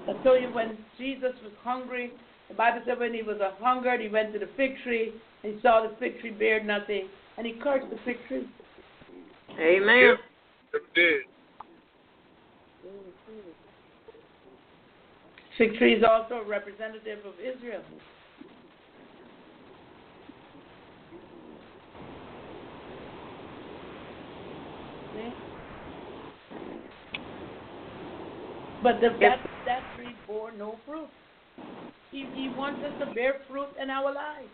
I 0.10 0.14
told 0.24 0.42
you 0.42 0.50
when 0.54 0.78
Jesus 0.98 1.32
was 1.42 1.54
hungry, 1.64 2.12
the 2.50 2.56
Bible 2.56 2.82
said 2.86 3.00
when 3.00 3.14
he 3.14 3.22
was 3.22 3.38
a 3.40 3.54
hungered, 3.64 4.02
he 4.02 4.10
went 4.10 4.34
to 4.34 4.40
the 4.40 4.50
fig 4.58 4.72
tree 4.84 5.14
and 5.46 5.58
saw 5.62 5.88
the 5.88 5.96
fig 6.00 6.20
tree 6.20 6.32
bear 6.32 6.62
nothing, 6.62 7.08
and 7.38 7.46
he 7.46 7.54
cursed 7.54 7.90
the 7.90 7.98
fig 8.06 8.18
tree. 8.28 8.48
Amen. 9.60 10.16
Yep, 10.74 10.82
did. 10.96 11.22
Fig 15.58 15.78
tree 15.78 15.94
is 15.94 16.04
also 16.08 16.36
a 16.36 16.48
representative 16.48 17.20
of 17.26 17.34
Israel. 17.40 17.82
But 28.84 29.02
the, 29.02 29.10
that 29.20 29.40
that 29.66 29.82
tree 29.96 30.16
bore 30.28 30.52
no 30.52 30.78
fruit. 30.86 31.10
He 32.12 32.26
he 32.34 32.50
wants 32.56 32.82
us 32.86 32.94
to 33.06 33.14
bear 33.14 33.42
fruit 33.50 33.68
in 33.82 33.90
our 33.90 34.14
lives. 34.14 34.48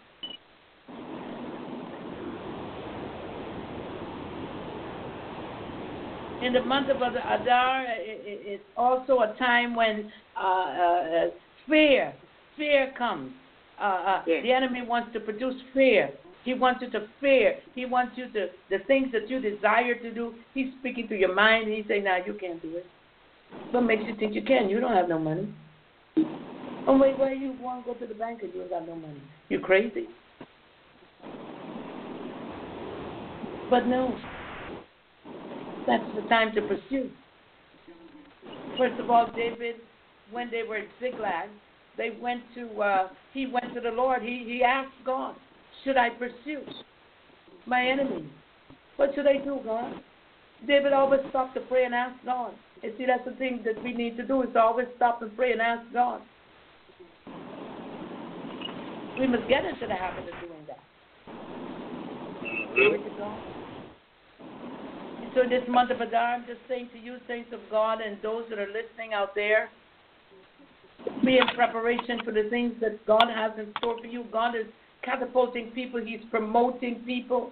In 6.43 6.53
the 6.53 6.61
month 6.61 6.89
of 6.89 6.97
Adar, 6.97 7.85
it's 7.87 8.63
also 8.75 9.19
a 9.19 9.35
time 9.39 9.75
when 9.75 10.11
uh, 10.37 10.47
uh, 10.47 11.25
fear, 11.67 12.13
fear 12.57 12.93
comes. 12.97 13.31
Uh, 13.79 13.83
uh, 13.83 14.23
yes. 14.27 14.43
The 14.43 14.51
enemy 14.51 14.81
wants 14.81 15.13
to 15.13 15.19
produce 15.19 15.55
fear. 15.73 16.11
He 16.43 16.53
wants 16.53 16.81
you 16.81 16.91
to 16.91 17.07
fear. 17.21 17.55
He 17.73 17.85
wants 17.85 18.17
you 18.17 18.29
to 18.33 18.47
the 18.69 18.79
things 18.87 19.07
that 19.13 19.29
you 19.29 19.39
desire 19.39 19.95
to 19.95 20.13
do. 20.13 20.33
He's 20.53 20.67
speaking 20.79 21.07
to 21.07 21.15
your 21.15 21.33
mind. 21.33 21.67
and 21.67 21.73
He's 21.73 21.85
saying, 21.87 22.03
"Now 22.03 22.17
you 22.17 22.33
can't 22.33 22.61
do 22.61 22.75
it." 22.75 22.85
What 23.71 23.81
makes 23.81 24.03
you 24.05 24.15
think 24.17 24.35
you 24.35 24.43
can? 24.43 24.69
You 24.69 24.79
don't 24.79 24.93
have 24.93 25.07
no 25.07 25.19
money. 25.19 25.47
Oh 26.85 26.97
wait, 26.97 27.17
why 27.17 27.31
you 27.31 27.55
want 27.61 27.85
to 27.85 27.93
go 27.93 27.99
to 27.99 28.05
the 28.05 28.13
bank 28.13 28.43
and 28.43 28.53
you 28.53 28.61
ain't 28.61 28.69
got 28.69 28.85
no 28.85 28.95
money? 28.95 29.21
You 29.47 29.59
crazy? 29.59 30.07
But 33.69 33.87
no, 33.87 34.17
that's 35.87 36.03
the 36.15 36.27
time 36.29 36.53
to 36.55 36.61
pursue. 36.61 37.09
First 38.77 38.99
of 38.99 39.09
all, 39.09 39.31
David, 39.35 39.75
when 40.31 40.49
they 40.49 40.63
were 40.63 40.77
at 40.77 40.87
Ziklag, 40.99 41.49
they 41.97 42.17
went 42.21 42.41
to 42.55 42.81
uh, 42.81 43.07
he 43.33 43.45
went 43.45 43.73
to 43.75 43.81
the 43.81 43.91
Lord. 43.91 44.21
He 44.21 44.43
he 44.45 44.63
asked 44.63 44.95
God, 45.05 45.35
"Should 45.83 45.97
I 45.97 46.09
pursue 46.09 46.61
my 47.65 47.85
enemy? 47.85 48.29
What 48.97 49.11
should 49.15 49.27
I 49.27 49.37
do, 49.37 49.59
God?" 49.63 49.93
David 50.67 50.93
always 50.93 51.19
stopped 51.29 51.55
to 51.55 51.61
pray 51.61 51.85
and 51.85 51.93
ask 51.93 52.15
God. 52.25 52.53
And 52.83 52.93
see, 52.97 53.05
that's 53.05 53.25
the 53.25 53.35
thing 53.35 53.61
that 53.65 53.81
we 53.83 53.93
need 53.93 54.17
to 54.17 54.25
do 54.25 54.41
is 54.43 54.49
to 54.53 54.61
always 54.61 54.87
stop 54.95 55.21
and 55.21 55.35
pray 55.35 55.51
and 55.51 55.61
ask 55.61 55.81
God. 55.93 56.21
We 59.19 59.27
must 59.27 59.47
get 59.47 59.65
into 59.65 59.87
the 59.87 59.93
habit 59.93 60.23
of 60.23 60.39
doing 60.41 60.65
that. 60.67 60.79
Glory 62.75 62.99
to 62.99 63.09
God. 63.17 63.52
So 65.35 65.49
this 65.49 65.63
month 65.67 65.89
of 65.89 65.99
Adar, 65.99 66.35
I'm 66.35 66.45
just 66.45 66.59
saying 66.67 66.89
to 66.93 66.99
you, 66.99 67.17
saints 67.27 67.49
of 67.53 67.59
God, 67.71 68.01
and 68.01 68.17
those 68.21 68.43
that 68.49 68.59
are 68.59 68.67
listening 68.67 69.13
out 69.15 69.33
there, 69.33 69.69
be 71.25 71.37
in 71.39 71.47
preparation 71.55 72.19
for 72.23 72.31
the 72.31 72.47
things 72.51 72.73
that 72.81 73.03
God 73.07 73.25
has 73.33 73.51
in 73.57 73.73
store 73.79 73.97
for 73.99 74.05
you. 74.05 74.25
God 74.31 74.55
is 74.55 74.67
catapulting 75.03 75.71
people. 75.71 75.99
He's 76.05 76.19
promoting 76.29 77.01
people. 77.05 77.49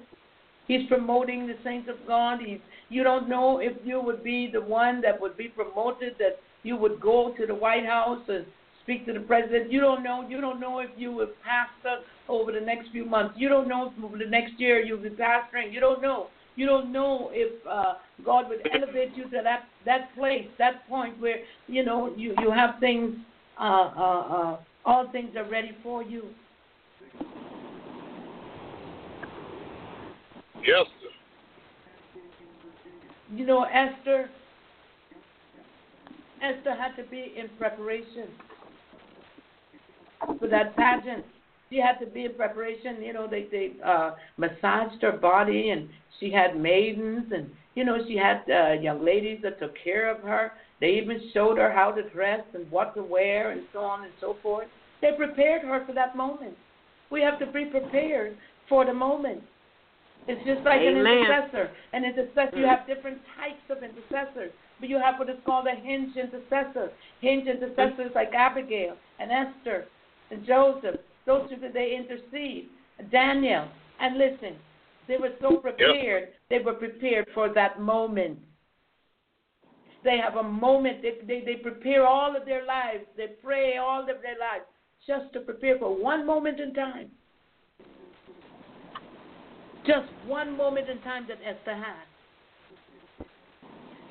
He's 0.67 0.87
promoting 0.87 1.47
the 1.47 1.55
saints 1.63 1.89
of 1.89 1.95
God. 2.07 2.39
He's, 2.45 2.59
you 2.89 3.03
don't 3.03 3.27
know 3.27 3.57
if 3.57 3.73
you 3.83 3.99
would 3.99 4.23
be 4.23 4.49
the 4.51 4.61
one 4.61 5.01
that 5.01 5.19
would 5.19 5.35
be 5.35 5.47
promoted, 5.47 6.15
that 6.19 6.39
you 6.61 6.77
would 6.77 7.01
go 7.01 7.33
to 7.35 7.47
the 7.47 7.55
White 7.55 7.85
House 7.85 8.21
and 8.27 8.45
speak 8.83 9.07
to 9.07 9.13
the 9.13 9.21
president. 9.21 9.71
You 9.71 9.81
don't 9.81 10.03
know. 10.03 10.23
You 10.29 10.39
don't 10.39 10.59
know 10.59 10.79
if 10.79 10.89
you 10.97 11.11
would 11.13 11.29
pastor 11.41 12.03
over 12.29 12.51
the 12.51 12.61
next 12.61 12.91
few 12.91 13.05
months. 13.05 13.33
You 13.37 13.49
don't 13.49 13.67
know 13.67 13.91
if 13.91 14.03
over 14.03 14.19
the 14.19 14.29
next 14.29 14.59
year 14.59 14.85
you'll 14.85 15.01
be 15.01 15.09
pastoring. 15.09 15.73
You 15.73 15.79
don't 15.79 16.01
know. 16.01 16.27
You 16.61 16.67
don't 16.67 16.91
know 16.91 17.31
if 17.33 17.53
uh, 17.65 17.93
God 18.23 18.47
would 18.47 18.59
elevate 18.71 19.17
you 19.17 19.23
to 19.23 19.41
that 19.43 19.63
that 19.83 20.13
place, 20.13 20.45
that 20.59 20.87
point 20.87 21.19
where 21.19 21.37
you 21.65 21.83
know 21.83 22.13
you 22.15 22.35
you 22.39 22.51
have 22.51 22.75
things. 22.79 23.15
Uh, 23.59 23.63
uh, 23.63 23.97
uh, 23.97 24.57
all 24.85 25.11
things 25.11 25.35
are 25.35 25.49
ready 25.49 25.71
for 25.81 26.03
you. 26.03 26.25
Yes. 30.63 30.85
You 33.33 33.47
know, 33.47 33.63
Esther. 33.63 34.29
Esther 36.43 36.75
had 36.75 36.95
to 36.95 37.09
be 37.09 37.33
in 37.35 37.49
preparation 37.57 38.27
for 40.37 40.47
that 40.47 40.75
pageant. 40.75 41.25
She 41.71 41.79
had 41.79 41.99
to 41.99 42.05
be 42.05 42.25
in 42.25 42.33
preparation. 42.33 43.01
You 43.01 43.13
know, 43.13 43.27
they 43.27 43.47
they 43.49 43.71
uh, 43.83 44.11
massaged 44.37 45.01
her 45.01 45.13
body, 45.13 45.69
and 45.69 45.87
she 46.19 46.31
had 46.31 46.59
maidens, 46.59 47.31
and 47.33 47.49
you 47.75 47.85
know, 47.85 47.97
she 48.07 48.17
had 48.17 48.41
uh, 48.49 48.73
young 48.73 49.03
ladies 49.03 49.39
that 49.43 49.59
took 49.59 49.73
care 49.81 50.13
of 50.13 50.21
her. 50.21 50.51
They 50.81 50.89
even 51.01 51.21
showed 51.33 51.57
her 51.57 51.71
how 51.71 51.91
to 51.91 52.09
dress 52.09 52.41
and 52.53 52.69
what 52.69 52.93
to 52.95 53.03
wear, 53.03 53.51
and 53.51 53.61
so 53.71 53.79
on 53.79 54.03
and 54.03 54.13
so 54.19 54.35
forth. 54.43 54.67
They 55.01 55.11
prepared 55.15 55.61
her 55.63 55.85
for 55.85 55.93
that 55.93 56.17
moment. 56.17 56.55
We 57.09 57.21
have 57.21 57.39
to 57.39 57.45
be 57.45 57.65
prepared 57.65 58.37
for 58.67 58.85
the 58.85 58.93
moment. 58.93 59.41
It's 60.27 60.43
just 60.45 60.63
like 60.65 60.81
Amen. 60.81 61.05
an 61.05 61.07
intercessor. 61.07 61.71
An 61.93 62.03
intercessor, 62.05 62.57
you 62.57 62.67
have 62.67 62.85
different 62.85 63.17
types 63.37 63.63
of 63.69 63.77
intercessors. 63.83 64.51
But 64.79 64.89
you 64.89 64.99
have 64.99 65.15
what 65.17 65.29
is 65.29 65.37
called 65.45 65.67
a 65.67 65.75
hinge 65.75 66.15
intercessor. 66.15 66.91
Hinge 67.21 67.47
intercessors 67.47 68.11
like 68.13 68.33
Abigail 68.33 68.95
and 69.19 69.31
Esther 69.31 69.85
and 70.29 70.45
Joseph. 70.45 70.99
Those 71.25 71.49
two, 71.49 71.57
they 71.73 71.95
intercede. 71.95 72.69
Daniel. 73.11 73.67
And 73.99 74.17
listen, 74.17 74.55
they 75.07 75.17
were 75.17 75.33
so 75.41 75.57
prepared. 75.57 76.29
They 76.49 76.59
were 76.59 76.73
prepared 76.73 77.27
for 77.33 77.53
that 77.53 77.81
moment. 77.81 78.39
They 80.03 80.17
have 80.17 80.35
a 80.35 80.43
moment. 80.43 81.01
They, 81.01 81.25
they, 81.25 81.45
they 81.45 81.55
prepare 81.55 82.05
all 82.05 82.35
of 82.35 82.45
their 82.45 82.65
lives. 82.65 83.03
They 83.17 83.27
pray 83.43 83.77
all 83.77 84.01
of 84.01 84.21
their 84.21 84.37
lives 84.39 84.65
just 85.07 85.31
to 85.33 85.39
prepare 85.41 85.77
for 85.79 85.95
one 85.95 86.25
moment 86.25 86.59
in 86.59 86.73
time. 86.73 87.09
Just 89.85 90.09
one 90.27 90.55
moment 90.55 90.89
in 90.89 91.01
time 91.01 91.25
that 91.27 91.37
Esther 91.45 91.75
had. 91.75 92.05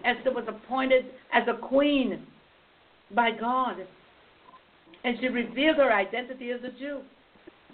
Esther 0.05 0.33
was 0.33 0.45
appointed 0.49 1.07
as 1.33 1.45
a 1.49 1.67
queen 1.67 2.27
by 3.15 3.31
God. 3.31 3.77
And 5.05 5.17
she 5.21 5.29
revealed 5.29 5.77
her 5.77 5.93
identity 5.93 6.51
as 6.51 6.61
a 6.63 6.79
Jew. 6.79 7.01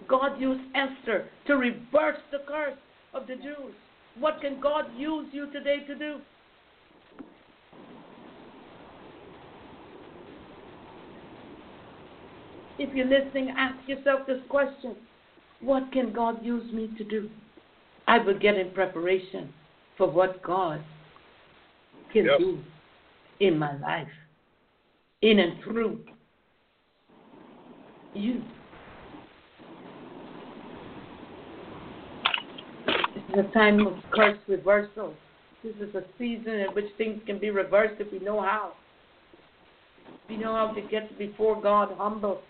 God 0.09 0.41
used 0.41 0.63
Esther 0.75 1.27
to 1.47 1.55
reverse 1.55 2.19
the 2.31 2.39
curse 2.47 2.79
of 3.15 3.27
the 3.27 3.35
Jews. 3.37 3.75
What 4.19 4.41
can 4.41 4.61
God 4.61 4.85
use 4.97 5.27
you 5.33 5.51
today 5.53 5.79
to 5.87 5.95
do? 5.95 6.17
If 12.79 12.95
you're 12.95 13.07
listening, 13.07 13.55
ask 13.57 13.77
yourself 13.89 14.27
this 14.27 14.41
question 14.49 14.95
What 15.61 15.91
can 15.93 16.13
God 16.13 16.45
use 16.45 16.71
me 16.73 16.91
to 16.99 17.05
do? 17.05 17.31
I 18.07 18.19
will 18.19 18.39
get 18.39 18.57
in 18.57 18.71
preparation 18.71 19.53
for 19.97 20.09
what 20.09 20.43
God 20.43 20.81
can 22.13 22.27
Yep. 22.27 22.39
do 22.39 22.59
in 23.41 23.59
my 23.59 23.77
life, 23.79 24.13
in 25.23 25.39
and 25.41 25.61
through 25.63 26.05
you. 28.17 28.43
This 32.87 33.25
is 33.33 33.45
a 33.51 33.53
time 33.53 33.87
of 33.87 33.95
curse 34.13 34.39
reversal. 34.49 35.15
This 35.63 35.75
is 35.81 35.95
a 35.95 36.03
season 36.19 36.55
in 36.55 36.69
which 36.75 36.87
things 36.97 37.21
can 37.27 37.39
be 37.39 37.51
reversed 37.51 38.01
if 38.01 38.13
we 38.13 38.19
know 38.19 38.41
how. 38.41 38.73
We 40.29 40.37
know 40.37 40.55
how 40.55 40.73
to 40.75 40.81
get 40.81 41.19
before 41.19 41.61
God 41.61 41.95
humble. 41.97 42.41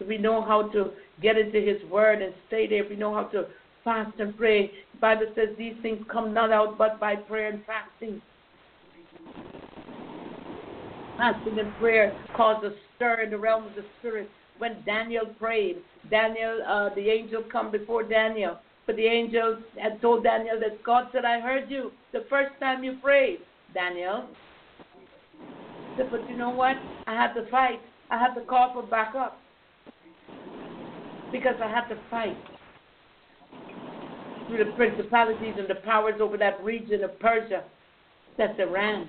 If 0.00 0.06
we 0.06 0.18
know 0.18 0.42
how 0.42 0.68
to 0.70 0.90
get 1.20 1.36
into 1.36 1.60
His 1.60 1.82
Word 1.90 2.22
and 2.22 2.34
stay 2.46 2.66
there. 2.66 2.84
If 2.84 2.90
we 2.90 2.96
know 2.96 3.14
how 3.14 3.24
to 3.24 3.46
fast 3.84 4.18
and 4.20 4.36
pray. 4.36 4.70
The 4.92 5.00
Bible 5.00 5.26
says 5.34 5.48
these 5.56 5.74
things 5.82 6.04
come 6.10 6.34
not 6.34 6.52
out 6.52 6.76
but 6.76 7.00
by 7.00 7.16
prayer 7.16 7.50
and 7.50 7.62
fasting. 7.64 8.20
Fasting 11.16 11.58
and 11.58 11.74
prayer 11.76 12.16
cause 12.36 12.62
a 12.64 12.70
stir 12.96 13.22
in 13.22 13.30
the 13.30 13.38
realm 13.38 13.66
of 13.66 13.74
the 13.74 13.84
Spirit. 13.98 14.28
When 14.58 14.82
Daniel 14.84 15.26
prayed, 15.38 15.76
Daniel, 16.10 16.60
uh, 16.66 16.94
the 16.94 17.08
angel 17.08 17.42
come 17.50 17.70
before 17.70 18.02
Daniel. 18.02 18.58
But 18.86 18.96
the 18.96 19.06
angel 19.06 19.58
had 19.80 20.00
told 20.00 20.24
Daniel 20.24 20.58
that 20.60 20.82
God 20.82 21.08
said, 21.12 21.24
I 21.24 21.40
heard 21.40 21.70
you 21.70 21.92
the 22.12 22.24
first 22.30 22.52
time 22.58 22.82
you 22.82 22.96
prayed, 23.02 23.38
Daniel. 23.74 24.26
Said, 25.96 26.10
but 26.10 26.28
you 26.28 26.36
know 26.36 26.50
what? 26.50 26.76
I 27.06 27.14
had 27.14 27.34
to 27.34 27.48
fight. 27.50 27.80
I 28.10 28.18
had 28.18 28.34
to 28.34 28.40
call 28.42 28.72
for 28.72 28.82
backup. 28.82 29.38
Because 31.30 31.56
I 31.62 31.68
had 31.68 31.88
to 31.88 31.98
fight 32.10 32.36
through 34.46 34.64
the 34.64 34.72
principalities 34.72 35.54
and 35.58 35.68
the 35.68 35.74
powers 35.84 36.14
over 36.20 36.38
that 36.38 36.62
region 36.64 37.04
of 37.04 37.18
Persia. 37.20 37.64
That's 38.38 38.58
Iran. 38.58 39.08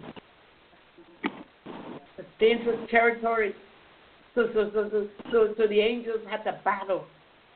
It's 2.18 2.28
dangerous 2.40 2.80
territory. 2.92 3.56
So, 4.36 4.48
so, 4.54 4.70
so, 4.74 4.90
so, 4.92 5.08
so, 5.32 5.54
so 5.58 5.68
the 5.68 5.80
angels 5.80 6.20
had 6.30 6.44
to 6.44 6.60
battle. 6.64 7.06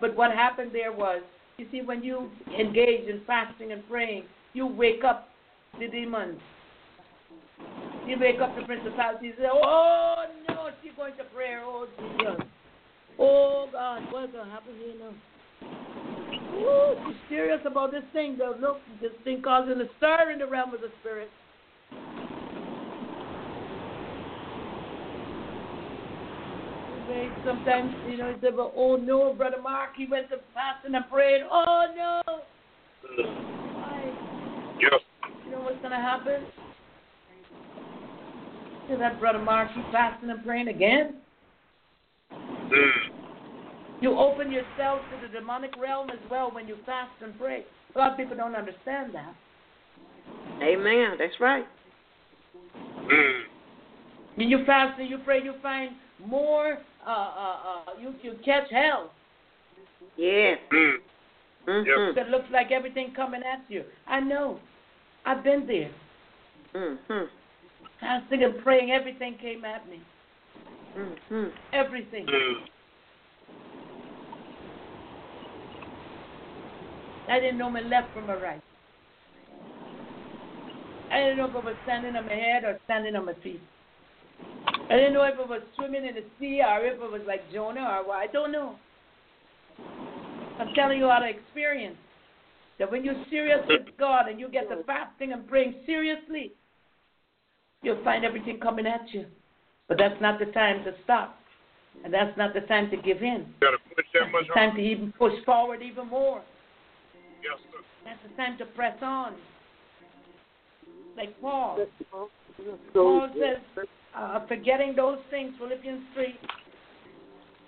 But 0.02 0.16
what 0.16 0.32
happened 0.32 0.72
there 0.74 0.92
was, 0.92 1.22
you 1.58 1.68
see, 1.72 1.82
when 1.82 2.04
you 2.04 2.30
engage 2.60 3.08
in 3.08 3.22
fasting 3.28 3.72
and 3.72 3.88
praying, 3.88 4.24
you 4.54 4.68
wake 4.68 5.04
up 5.04 5.30
the 5.80 5.88
demons. 5.88 6.40
You 8.06 8.18
wake 8.20 8.42
up 8.42 8.56
the 8.56 8.64
principalities. 8.64 9.34
Say, 9.38 9.46
oh 9.52 10.26
no, 10.50 10.70
she's 10.82 10.92
going 10.98 11.16
to 11.18 11.24
prayer. 11.26 11.62
Oh 11.64 11.88
Jesus. 11.98 12.48
Oh 13.20 13.68
God, 13.72 14.02
what's 14.12 14.32
going 14.32 14.46
to 14.46 14.52
happen 14.52 14.74
here 14.78 14.96
now? 15.00 15.14
Ooh, 16.58 16.96
she's 17.08 17.16
serious 17.30 17.62
about 17.66 17.92
this 17.92 18.04
thing. 18.12 18.36
Though. 18.38 18.56
Look, 18.60 18.78
this 19.02 19.12
thing 19.24 19.42
causing 19.42 19.80
a 19.80 19.86
stir 19.98 20.32
in 20.32 20.40
the 20.40 20.48
realm 20.48 20.74
of 20.74 20.82
the 20.82 20.90
spirit. 21.00 21.30
Sometimes, 27.46 27.94
you 28.10 28.18
know, 28.18 28.34
he 28.34 28.42
said, 28.42 28.56
well, 28.56 28.72
oh 28.76 28.96
no, 28.96 29.34
Brother 29.34 29.62
Mark, 29.62 29.92
he 29.96 30.06
went 30.06 30.30
to 30.30 30.38
fasting 30.54 30.96
and 30.96 31.06
praying. 31.12 31.44
Oh 31.52 31.86
no. 31.96 32.22
Why? 33.76 34.12
Yes. 34.82 35.02
You 35.46 35.52
know 35.52 35.62
what's 35.62 35.78
going 35.80 35.92
to 35.92 35.98
happen? 35.98 36.46
To 38.90 38.98
that 38.98 39.20
Brother 39.20 39.40
Mark, 39.40 39.70
he 39.76 39.82
fasting 39.92 40.30
and 40.30 40.44
praying 40.44 40.70
again. 40.70 41.16
Mm. 42.32 42.90
You 44.02 44.18
open 44.18 44.52
yourself 44.52 45.02
to 45.12 45.28
the 45.28 45.34
demonic 45.34 45.76
realm 45.78 46.10
as 46.10 46.20
well 46.30 46.52
when 46.52 46.68
you 46.68 46.78
fast 46.86 47.12
and 47.24 47.38
pray. 47.38 47.64
A 47.96 48.00
lot 48.00 48.12
of 48.12 48.18
people 48.18 48.36
don't 48.36 48.56
understand 48.56 49.14
that. 49.14 49.36
Amen. 50.62 51.16
That's 51.20 51.40
right. 51.40 51.66
Mm. 53.04 53.42
When 54.36 54.50
you 54.50 54.66
fast 54.66 55.00
and 55.00 55.10
you 55.10 55.20
pray, 55.20 55.44
you 55.44 55.54
find 55.62 55.92
more. 56.26 56.78
Uh, 57.06 57.10
uh, 57.10 57.58
uh, 57.68 57.84
you 58.02 58.14
you 58.22 58.38
catch 58.46 58.70
hell. 58.72 59.12
Yeah. 60.18 60.56
Mm. 60.72 60.98
Mhm. 61.68 62.16
That 62.16 62.30
looks 62.30 62.50
like 62.52 62.72
everything 62.72 63.14
coming 63.16 63.42
at 63.42 63.62
you. 63.70 63.84
I 64.08 64.20
know. 64.20 64.60
I've 65.26 65.44
been 65.44 65.66
there. 65.66 65.92
Mhm. 66.74 67.30
Fasting 68.00 68.44
and 68.44 68.62
praying, 68.64 68.92
everything 68.92 69.38
came 69.38 69.64
at 69.66 69.88
me. 69.88 70.02
Mhm. 70.96 71.52
Everything. 71.72 72.26
Mm. 72.28 72.68
I 77.30 77.40
didn't 77.40 77.58
know 77.58 77.70
my 77.70 77.82
left 77.82 78.14
from 78.14 78.28
my 78.28 78.36
right. 78.36 78.62
I 81.10 81.20
didn't 81.20 81.38
know 81.38 81.48
if 81.48 81.56
I 81.56 81.60
was 81.60 81.76
standing 81.84 82.16
on 82.16 82.26
my 82.26 82.34
head 82.34 82.64
or 82.64 82.80
standing 82.86 83.16
on 83.16 83.26
my 83.26 83.34
feet. 83.36 83.62
I 84.90 84.96
didn't 84.96 85.14
know 85.14 85.24
if 85.24 85.40
it 85.40 85.48
was 85.48 85.62
swimming 85.76 86.06
in 86.06 86.16
the 86.16 86.24
sea 86.40 86.62
or 86.62 86.86
if 86.86 86.94
it 86.94 87.12
was 87.12 87.22
like 87.26 87.42
Jonah 87.52 88.00
or 88.00 88.08
what. 88.08 88.18
I 88.18 88.28
don't 88.28 88.52
know. 88.52 88.76
I'm 90.60 90.74
telling 90.76 91.00
you 91.00 91.10
out 91.10 91.24
of 91.24 91.30
experience 91.30 91.98
that 92.80 92.92
when 92.92 93.04
you're 93.04 93.24
serious 93.30 93.60
with 93.68 93.82
God 93.98 94.28
and 94.28 94.40
you 94.40 94.50
get 94.50 94.70
to 94.70 94.84
fasting 94.84 95.34
and 95.34 95.48
praying 95.48 95.76
seriously, 95.86 96.54
you'll 97.82 98.04
find 98.04 98.26
everything 98.26 98.60
coming 98.60 98.86
at 98.86 99.02
you. 99.14 99.26
But 99.88 99.98
that's 99.98 100.20
not 100.22 100.40
the 100.40 100.46
time 100.48 100.84
to 100.86 100.94
stop. 101.04 101.40
And 102.04 102.14
that's 102.14 102.36
not 102.38 102.54
the 102.54 102.62
time 102.62 102.90
to 102.90 102.98
give 102.98 103.22
in. 103.22 103.46
You 103.48 103.68
gotta 103.68 103.78
push 103.96 104.06
that 104.14 104.32
much 104.32 104.46
It's 104.46 104.54
time 104.54 104.76
to 104.76 104.82
even 104.82 105.14
push 105.18 105.34
forward 105.46 105.82
even 105.82 106.08
more. 106.08 106.42
Yes, 107.44 107.60
sir. 107.72 107.80
That's 108.06 108.20
the 108.28 108.36
time 108.36 108.58
to 108.58 108.66
press 108.66 108.98
on. 109.02 109.34
Like 111.16 111.40
Paul. 111.42 111.86
Paul 112.94 113.30
says, 113.34 113.86
uh, 114.16 114.46
forgetting 114.48 114.96
those 114.96 115.18
things, 115.30 115.54
Philippians 115.58 116.02
3, 116.14 116.36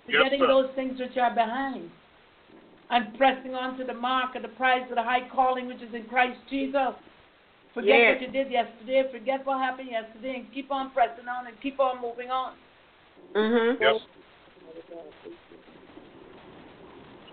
forgetting 0.06 0.40
sir. 0.40 0.46
those 0.46 0.70
things 0.74 0.98
which 0.98 1.16
are 1.16 1.34
behind. 1.34 1.90
I'm 2.88 3.12
pressing 3.16 3.54
on 3.54 3.76
to 3.78 3.84
the 3.84 3.94
mark 3.94 4.36
of 4.36 4.42
the 4.42 4.48
prize 4.48 4.82
of 4.88 4.94
the 4.96 5.02
high 5.02 5.28
calling 5.34 5.66
which 5.66 5.82
is 5.82 5.92
in 5.92 6.04
Christ 6.04 6.38
Jesus. 6.48 6.94
Forget 7.74 7.98
Yes. 7.98 8.14
what 8.14 8.22
you 8.22 8.32
did 8.32 8.50
yesterday, 8.50 9.02
forget 9.12 9.44
what 9.44 9.58
happened 9.58 9.90
yesterday, 9.90 10.36
and 10.36 10.52
keep 10.54 10.70
on 10.70 10.90
pressing 10.92 11.28
on 11.28 11.46
and 11.46 11.60
keep 11.60 11.78
on 11.80 12.00
moving 12.00 12.30
on. 12.30 12.54
Mhm. 13.34 13.80
Yes. 13.80 14.00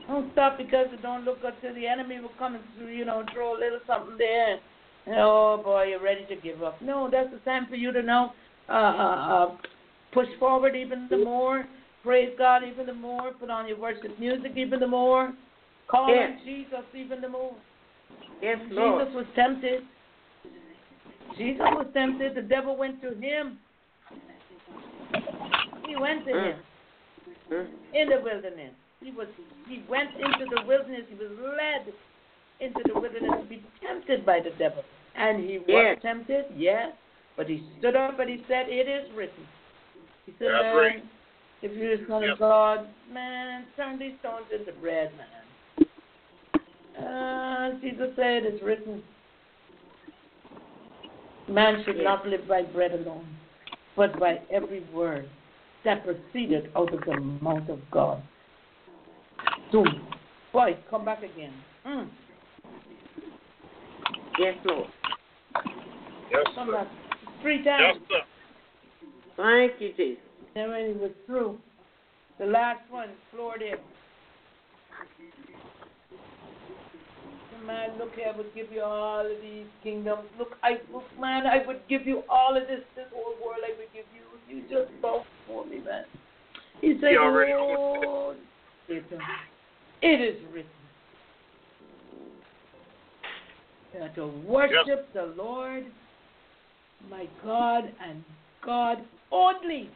Don't 0.08 0.32
stop 0.34 0.58
because 0.58 0.88
it 0.92 1.02
don't 1.02 1.24
look 1.24 1.42
good 1.42 1.54
till 1.62 1.74
the 1.76 1.88
enemy 1.88 2.20
will 2.20 2.34
come 2.38 2.56
and 2.56 2.90
you 2.90 3.06
know 3.06 3.24
throw 3.34 3.56
a 3.56 3.60
little 3.60 3.80
something 3.88 4.18
there. 4.18 4.60
And, 5.06 5.16
oh 5.18 5.62
boy, 5.64 5.84
you're 5.90 6.00
ready 6.00 6.26
to 6.26 6.36
give 6.36 6.62
up. 6.64 6.82
No, 6.82 7.10
that's 7.10 7.32
the 7.32 7.40
time 7.40 7.68
for 7.68 7.76
you 7.76 7.92
to 7.94 8.02
know. 8.02 8.34
Uh, 8.70 8.72
uh, 8.72 8.76
uh, 8.76 9.58
push 10.14 10.28
forward 10.40 10.76
even 10.76 11.08
the 11.10 11.18
more. 11.18 11.66
Praise 12.04 12.34
God 12.38 12.64
even 12.64 12.86
the 12.86 12.94
more. 12.94 13.32
Put 13.40 13.50
on 13.50 13.68
your 13.68 13.78
worship 13.78 14.18
music 14.20 14.54
even 14.56 14.80
the 14.80 14.88
more. 14.88 15.34
Call 15.88 16.10
Yes. 16.10 16.32
on 16.32 16.46
Jesus 16.46 16.86
even 16.94 17.22
the 17.22 17.30
more. 17.30 17.56
Yes, 18.42 18.60
Lord. 18.72 19.02
Jesus 19.02 19.16
was 19.16 19.26
tempted. 19.36 19.84
Jesus 21.38 21.66
was 21.72 21.88
tempted. 21.94 22.36
The 22.36 22.42
devil 22.42 22.76
went 22.76 23.02
to 23.02 23.14
him. 23.16 23.58
He 25.86 25.96
went 25.96 26.26
to 26.26 26.32
Mm. 26.32 26.44
him 26.44 26.64
Mm. 27.50 27.68
in 27.94 28.10
the 28.10 28.22
wilderness. 28.22 28.74
He 29.02 29.12
was 29.12 29.28
he 29.68 29.84
went 29.88 30.10
into 30.16 30.46
the 30.46 30.62
wilderness, 30.64 31.06
he 31.08 31.16
was 31.16 31.32
led 31.40 31.94
into 32.60 32.84
the 32.84 32.94
wilderness 32.94 33.32
to 33.40 33.46
be 33.46 33.64
tempted 33.82 34.26
by 34.26 34.40
the 34.40 34.52
devil. 34.52 34.84
And 35.16 35.44
he 35.44 35.60
was 35.60 35.98
tempted, 36.02 36.46
yes, 36.56 36.94
but 37.38 37.50
he 37.50 37.64
stood 37.80 37.96
up 37.96 38.20
and 38.20 38.30
he 38.30 38.44
said, 38.48 38.68
It 38.70 38.88
is 38.88 39.10
written. 39.16 39.46
He 40.26 40.34
said, 40.40 40.48
Yeah, 40.52 40.74
Man, 40.74 41.02
if 41.62 41.72
you're 41.72 41.98
the 41.98 42.06
son 42.08 42.24
of 42.24 42.40
God, 42.40 42.88
man, 43.12 43.66
turn 43.76 43.98
these 44.00 44.14
stones 44.20 44.46
into 44.54 44.72
bread, 44.80 45.12
man. 45.18 45.28
Uh, 47.04 47.80
Jesus 47.82 48.10
said 48.16 48.44
it's 48.44 48.64
written. 48.64 49.02
Man 51.50 51.84
should 51.86 52.04
not 52.04 52.26
live 52.28 52.48
by 52.48 52.62
bread 52.62 52.92
alone, 52.92 53.28
but 53.98 54.18
by 54.20 54.40
every 54.52 54.84
word 54.94 55.28
that 55.84 56.04
proceeded 56.06 56.72
out 56.76 56.94
of 56.94 57.02
the 57.02 57.20
mouth 57.20 57.68
of 57.70 57.80
God. 57.92 58.22
Boom. 59.72 60.08
Boy, 60.54 60.78
come 60.90 61.04
back 61.04 61.24
again. 61.24 61.54
Mm, 61.86 62.08
Yes, 64.40 64.56
Lord. 64.66 64.88
Yes, 66.32 66.44
come 66.56 66.68
sir. 66.68 66.74
back. 66.74 66.88
Three 67.44 67.62
Yes, 67.62 67.66
times. 67.66 68.00
sir. 68.08 68.22
Thank 69.36 69.82
you, 69.82 69.92
Jesus. 69.98 70.24
Then 70.56 70.70
when 70.70 70.86
he 70.86 70.94
was 70.94 71.12
through, 71.26 71.60
the 72.40 72.46
last 72.46 72.90
one 72.90 73.10
floored 73.32 73.62
him. 73.62 73.80
Man, 77.66 77.98
look 77.98 78.12
I 78.18 78.36
would 78.36 78.54
give 78.56 78.72
you 78.72 78.82
all 78.82 79.26
of 79.26 79.42
these 79.42 79.68
kingdoms. 79.84 80.24
Look, 80.38 80.58
I 80.64 80.80
look, 80.92 81.04
man, 81.20 81.46
I 81.46 81.66
would 81.66 81.82
give 81.88 82.06
you 82.06 82.24
all 82.30 82.58
of 82.58 82.64
this, 82.68 82.82
this 82.96 83.06
whole 83.14 83.36
world 83.44 83.60
I 83.64 83.78
would 83.78 83.92
give 83.94 84.06
you. 84.14 84.24
You 84.50 84.62
just 84.70 85.02
bow 85.02 85.24
for 85.48 85.66
me, 85.66 85.80
man. 85.80 86.06
He 86.82 86.98
said, 87.00 87.16
Lord, 87.16 88.38
it 88.90 89.04
it 90.02 90.22
is 90.22 90.42
written. 90.54 90.70
That 93.98 94.16
to 94.16 94.28
worship 94.28 95.14
the 95.14 95.34
Lord, 95.38 95.86
my 97.10 97.28
God, 97.44 97.84
and 98.06 98.24
God 98.66 98.98
only. 99.32 99.90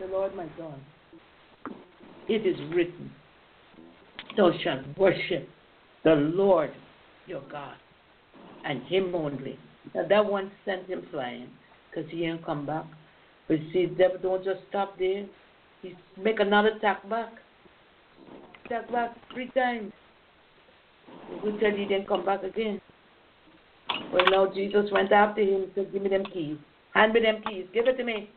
The 0.00 0.06
Lord, 0.06 0.34
my 0.34 0.46
God. 0.58 0.80
It 2.28 2.46
is 2.46 2.56
written, 2.74 3.10
Thou 4.36 4.50
shalt 4.62 4.98
worship 4.98 5.48
the 6.04 6.14
Lord 6.14 6.72
your 7.26 7.42
God, 7.50 7.76
and 8.64 8.82
Him 8.84 9.14
only. 9.14 9.58
Now 9.94 10.06
that 10.08 10.24
one 10.24 10.50
sent 10.64 10.86
him 10.86 11.06
flying, 11.10 11.48
cause 11.94 12.04
he 12.08 12.24
ain't 12.24 12.44
come 12.44 12.66
back. 12.66 12.86
But 13.48 13.58
see, 13.72 13.86
devil 13.86 14.18
don't 14.22 14.44
just 14.44 14.60
stop 14.68 14.98
there. 14.98 15.26
He 15.82 15.94
make 16.18 16.40
another 16.40 16.68
attack 16.68 17.08
back. 17.08 17.32
Attack 18.64 18.90
back 18.90 19.16
three 19.32 19.50
times. 19.50 19.92
We 21.44 21.52
tell 21.58 21.70
you 21.70 21.76
he 21.76 21.84
didn't 21.84 22.08
come 22.08 22.24
back 22.24 22.42
again. 22.42 22.80
Well, 24.12 24.26
now 24.30 24.52
Jesus 24.52 24.90
went 24.92 25.12
after 25.12 25.42
him 25.42 25.62
and 25.62 25.70
said, 25.74 25.92
Give 25.92 26.02
me 26.02 26.08
them 26.08 26.24
keys. 26.26 26.56
Hand 26.94 27.12
me 27.12 27.20
them 27.20 27.42
keys. 27.48 27.66
Give 27.72 27.86
it 27.86 27.96
to 27.96 28.04
me. 28.04 28.30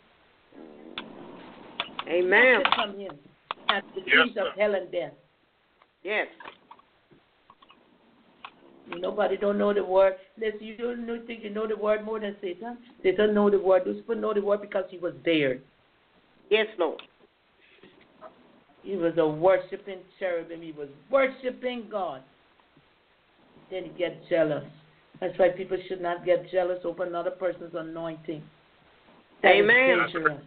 Amen. 2.08 2.58
Take 2.58 2.68
it 2.68 2.74
from 2.76 3.00
him. 3.00 3.12
And 3.70 3.84
the 3.94 4.02
Yes, 4.06 4.28
keys 4.28 4.38
of 4.38 4.58
hell 4.58 4.76
and 4.76 4.92
death. 4.92 5.14
Yes. 6.04 6.28
Nobody 8.90 9.36
don't 9.36 9.58
know 9.58 9.74
the 9.74 9.84
word. 9.84 10.14
Listen, 10.40 10.60
you 10.62 10.78
don't 10.78 11.28
think 11.28 11.44
you 11.44 11.50
know 11.50 11.68
the 11.68 11.76
word 11.76 12.06
more 12.06 12.20
than 12.20 12.36
Satan. 12.42 12.78
Satan 13.04 13.34
know 13.34 13.50
the 13.50 13.60
word. 13.60 13.84
Lucifer 13.86 14.16
know 14.16 14.34
the 14.34 14.42
word 14.42 14.62
because 14.62 14.86
he 14.90 14.98
was 14.98 15.14
there. 15.26 15.58
Yes, 16.50 16.68
Lord. 16.80 17.02
He 18.84 18.96
was 18.96 19.14
a 19.18 19.28
worshiping 19.28 20.00
cherubim. 20.18 20.62
He 20.62 20.72
was 20.72 20.88
worshiping 21.12 21.88
God. 21.92 22.22
Then 23.70 23.84
he 23.84 23.90
get 23.90 24.18
jealous. 24.30 24.64
That's 25.20 25.38
why 25.40 25.50
people 25.50 25.78
should 25.88 26.02
not 26.02 26.26
get 26.26 26.50
jealous 26.52 26.80
over 26.86 27.06
another 27.06 27.32
person's 27.32 27.74
anointing. 27.74 28.44
That 29.44 29.56
is 29.56 29.64
Amen. 29.64 29.98
dangerous. 29.98 30.42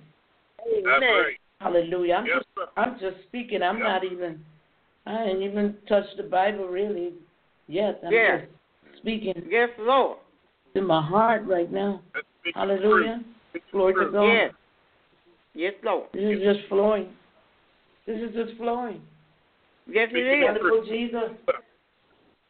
That's 0.59 0.87
Amen. 0.87 1.01
right. 1.01 1.37
Hallelujah. 1.61 2.15
I'm 2.15 2.27
Yes, 2.27 2.37
just 2.39 2.49
sir. 2.57 2.67
I'm 2.77 2.99
just 3.01 3.17
speaking. 3.29 3.63
I'm 3.63 3.79
Yeah. 3.79 3.85
not 3.85 4.05
even 4.05 4.45
I 5.07 5.25
ain't 5.25 5.43
even 5.43 5.77
touched 5.89 6.17
the 6.17 6.25
Bible 6.25 6.69
really 6.69 7.15
yet. 7.67 8.01
I'm 8.07 8.13
Yeah. 8.13 8.41
just 8.41 8.53
speaking 8.99 9.49
Yes, 9.49 9.71
Lord. 9.79 10.19
to 10.75 10.83
my 10.83 11.03
heart 11.03 11.45
right 11.47 11.71
now. 11.71 12.03
Let's 12.15 12.27
speak 12.41 12.55
the 12.55 12.61
Hallelujah. 12.61 13.25
Glory 13.73 13.95
to 13.95 14.11
God. 14.11 14.33
Yes. 14.33 14.55
Yes, 15.55 15.75
Lord. 15.83 16.09
This 16.13 16.23
is 16.23 16.43
just 16.43 16.69
flowing. 16.69 17.17
This 18.07 18.19
is 18.21 18.35
just 18.35 18.57
flowing. 18.57 19.03
Yes, 19.87 20.09
it 20.13 20.27
Speak. 20.27 20.45
Wonderful 20.45 20.85
Jesus. 20.85 21.31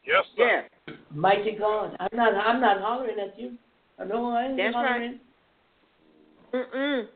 Yes, 0.05 0.25
sir. 0.35 0.45
Yes. 0.45 0.69
Mighty 1.13 1.55
God. 1.57 1.95
I'm 1.99 2.09
not 2.13 2.33
I'm 2.33 2.61
not 2.61 2.81
hollering 2.81 3.19
at 3.19 3.39
you. 3.39 3.57
I 3.99 4.05
know 4.05 4.31
I 4.31 4.45
ain't 4.45 4.57
That's 4.57 4.73
right. 4.75 4.85
hollering. 4.87 5.19
Mm-mm. 6.53 7.07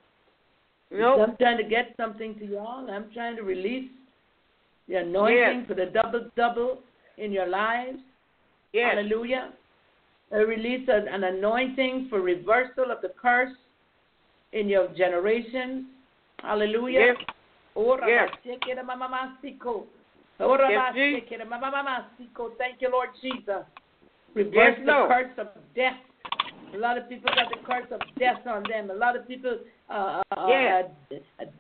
Nope. 0.92 1.20
I'm 1.30 1.38
trying 1.38 1.58
to 1.58 1.64
get 1.64 1.94
something 1.98 2.38
to 2.40 2.46
y'all. 2.46 2.90
I'm 2.90 3.12
trying 3.14 3.36
to 3.38 3.44
release 3.44 3.90
the 4.88 4.96
anointing 4.96 5.60
Yes. 5.60 5.68
for 5.68 5.74
the 5.74 5.88
double 5.88 6.30
double 6.36 6.80
in 7.18 7.32
your 7.32 7.48
lives. 7.48 8.00
Yes. 8.74 8.96
Hallelujah. 8.96 9.54
I 10.32 10.38
release 10.38 10.88
an, 10.90 11.08
an 11.08 11.24
anointing 11.24 12.08
for 12.10 12.22
reversal 12.22 12.92
of 12.92 13.02
the 13.02 13.10
curse 13.22 13.54
in 14.54 14.68
your 14.68 14.88
generations. 14.90 15.86
Hallelujah. 16.42 17.00
Yes. 17.00 17.18
Yes. 18.08 18.30
Thank 22.58 22.82
you, 22.82 22.90
Lord 22.92 23.10
Jesus. 23.22 23.64
Reverse 24.36 24.54
Yes, 24.54 24.80
the 24.86 24.92
Lord. 24.92 25.10
curse 25.10 25.38
of 25.38 25.48
death. 25.76 25.98
A 26.74 26.78
lot 26.78 26.98
of 26.98 27.08
people 27.08 27.32
got 27.34 27.50
the 27.50 27.58
curse 27.66 27.90
of 27.92 28.02
death 28.20 28.46
on 28.46 28.64
them. 28.70 28.92
A 28.92 28.94
lot 28.94 29.16
of 29.16 29.26
people, 29.28 29.58
uh, 29.90 30.22
uh, 30.36 30.48
Yes. 30.50 30.92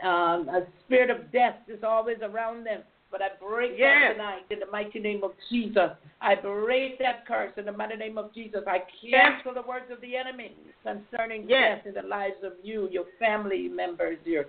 uh, 0.03 0.07
um, 0.07 0.49
a 0.49 0.65
spirit 0.84 1.09
of 1.09 1.32
death 1.32 1.55
is 1.69 1.84
always 1.84 2.17
around 2.21 2.65
them. 2.65 2.84
But 3.11 3.21
I 3.21 3.30
break 3.39 3.78
Yes. 3.78 4.01
that 4.01 4.13
tonight 4.13 4.45
in 4.49 4.59
the 4.59 4.65
mighty 4.65 4.99
name 4.99 5.23
of 5.23 5.32
Jesus. 5.49 5.91
I 6.19 6.36
break 6.36 6.97
that 6.99 7.26
curse 7.26 7.53
in 7.55 7.63
the 7.65 7.71
mighty 7.71 7.95
name 7.95 8.17
of 8.17 8.34
Jesus. 8.34 8.63
I 8.67 8.80
cancel 8.80 9.53
the 9.53 9.61
words 9.61 9.89
of 9.89 10.01
the 10.01 10.17
enemy 10.17 10.53
concerning 10.84 11.47
Yes. 11.47 11.78
death 11.78 11.86
in 11.88 11.93
the 11.93 12.01
lives 12.01 12.43
of 12.43 12.53
you, 12.61 12.89
your 12.89 13.05
family 13.17 13.69
members, 13.69 14.17
your 14.26 14.47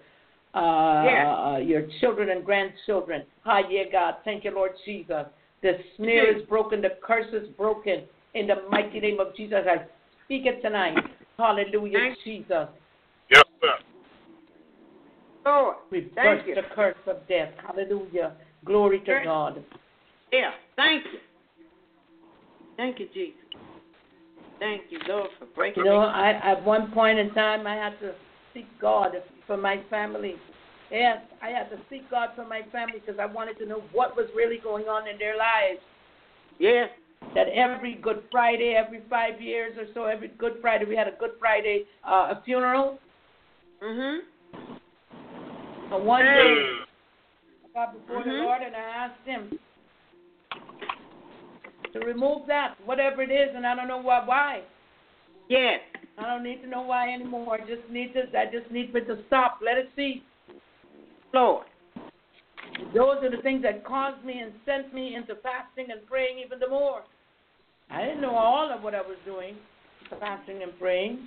uh, 0.55 1.03
Yes. 1.05 1.27
uh, 1.27 1.57
your 1.59 1.83
children 2.01 2.31
and 2.31 2.43
grandchildren. 2.45 3.25
Hi, 3.45 3.61
yeah, 3.69 3.85
God. 3.85 4.17
Thank 4.25 4.43
you, 4.45 4.53
Lord 4.53 4.73
Jesus. 4.87 5.27
The 5.61 5.79
snare 5.97 6.29
Yes. 6.33 6.37
is 6.41 6.43
broken. 6.49 6.81
The 6.81 6.91
curse 7.03 7.31
is 7.35 7.47
broken. 7.51 8.09
In 8.37 8.47
the 8.47 8.57
mighty 8.71 9.01
name 9.01 9.19
of 9.19 9.35
Jesus, 9.35 9.65
I 9.67 9.87
speak 10.27 10.45
it 10.45 10.61
tonight. 10.61 10.99
Hallelujah, 11.39 11.99
Thank- 11.99 12.19
Jesus. 12.23 12.69
Yes, 13.31 13.45
sir. 13.63 13.79
Lord. 15.47 15.77
Reverse 15.91 16.13
Thank 16.15 16.47
you. 16.47 16.55
the 16.55 16.63
curse 16.75 16.97
of 17.07 17.27
death. 17.29 17.49
Hallelujah. 17.67 18.33
Glory 18.65 18.99
to 19.01 19.07
Thank- 19.07 19.25
God. 19.25 19.65
Yeah. 20.31 20.51
Thank 20.77 21.05
you. 21.07 21.21
Thank 22.77 23.01
you, 23.01 23.09
Jesus. 23.15 23.41
Thank 24.59 24.83
you, 24.91 24.99
Lord, 25.09 25.31
for 25.39 25.47
breaking 25.47 25.85
You 25.85 25.91
know. 25.91 26.01
I 26.01 26.33
at 26.33 26.63
one 26.63 26.91
point 26.93 27.19
in 27.19 27.33
time 27.33 27.67
I 27.67 27.75
had 27.75 27.99
to 28.01 28.15
seek 28.53 28.67
God 28.79 29.13
for 29.47 29.57
my 29.57 29.79
family. 29.89 30.39
Yes, 30.91 31.23
I 31.41 31.49
had 31.51 31.71
to 31.71 31.79
seek 31.89 32.09
God 32.11 32.31
for 32.37 32.45
my 32.45 32.63
family 32.71 33.01
because 33.01 33.19
I 33.19 33.27
wanted 33.27 33.59
to 33.61 33.67
know 33.67 33.83
what 33.93 34.15
was 34.15 34.27
really 34.35 34.59
going 34.59 34.89
on 34.89 35.09
in 35.09 35.17
their 35.19 35.37
lives. 35.39 35.81
Yes. 36.59 36.91
That 37.35 37.49
every 37.49 37.95
Good 37.95 38.23
Friday, 38.31 38.75
every 38.75 39.03
five 39.11 39.41
years 39.41 39.77
or 39.79 39.85
so, 39.93 40.05
every 40.05 40.29
Good 40.39 40.55
Friday, 40.61 40.87
we 40.87 40.97
had 40.97 41.09
a 41.09 41.17
Good 41.19 41.33
Friday 41.39 41.85
uh, 42.05 42.35
a 42.35 42.43
funeral. 42.45 42.99
Mhm. 43.83 44.21
And 45.93 46.07
one 46.07 46.25
day. 46.25 46.67
I 47.65 47.69
got 47.75 47.93
before 47.93 48.25
the 48.25 48.31
Mhm. 48.31 48.45
Lord 48.45 48.63
and 48.63 48.75
I 48.75 48.81
asked 48.81 49.25
Him 49.27 49.59
to 51.93 52.01
remove 52.01 52.47
that, 52.47 52.75
whatever 52.85 53.23
it 53.23 53.31
is, 53.31 53.55
and 53.55 53.67
I 53.67 53.75
don't 53.75 53.89
know 53.89 53.99
why. 53.99 54.25
Why? 54.25 54.63
Yes. 55.49 55.81
I 56.19 56.23
don't 56.23 56.43
need 56.43 56.63
to 56.63 56.69
know 56.69 56.83
why 56.83 57.13
anymore. 57.13 57.55
I 57.55 57.67
just 57.67 57.89
need 57.91 58.15
to. 58.15 58.39
I 58.39 58.47
just 58.47 58.71
need 58.71 58.91
for 58.91 58.99
it 58.99 59.07
to 59.07 59.23
stop. 59.27 59.61
Let 59.63 59.77
it 59.77 59.91
cease. 59.95 60.23
Lord. 61.33 61.67
Those 62.95 63.23
are 63.23 63.31
the 63.31 63.43
things 63.43 63.63
that 63.63 63.85
caused 63.85 64.25
me 64.25 64.41
and 64.41 64.53
sent 64.65 64.93
me 64.95 65.15
into 65.15 65.35
fasting 65.37 65.87
and 65.91 66.07
praying 66.07 66.39
even 66.45 66.59
the 66.59 66.69
more. 66.69 67.03
I 67.91 68.03
didn't 68.03 68.21
know 68.21 68.35
all 68.35 68.71
of 68.73 68.83
what 68.83 68.95
I 68.95 69.01
was 69.01 69.17
doing, 69.25 69.57
fasting 70.21 70.63
and 70.63 70.79
praying, 70.79 71.19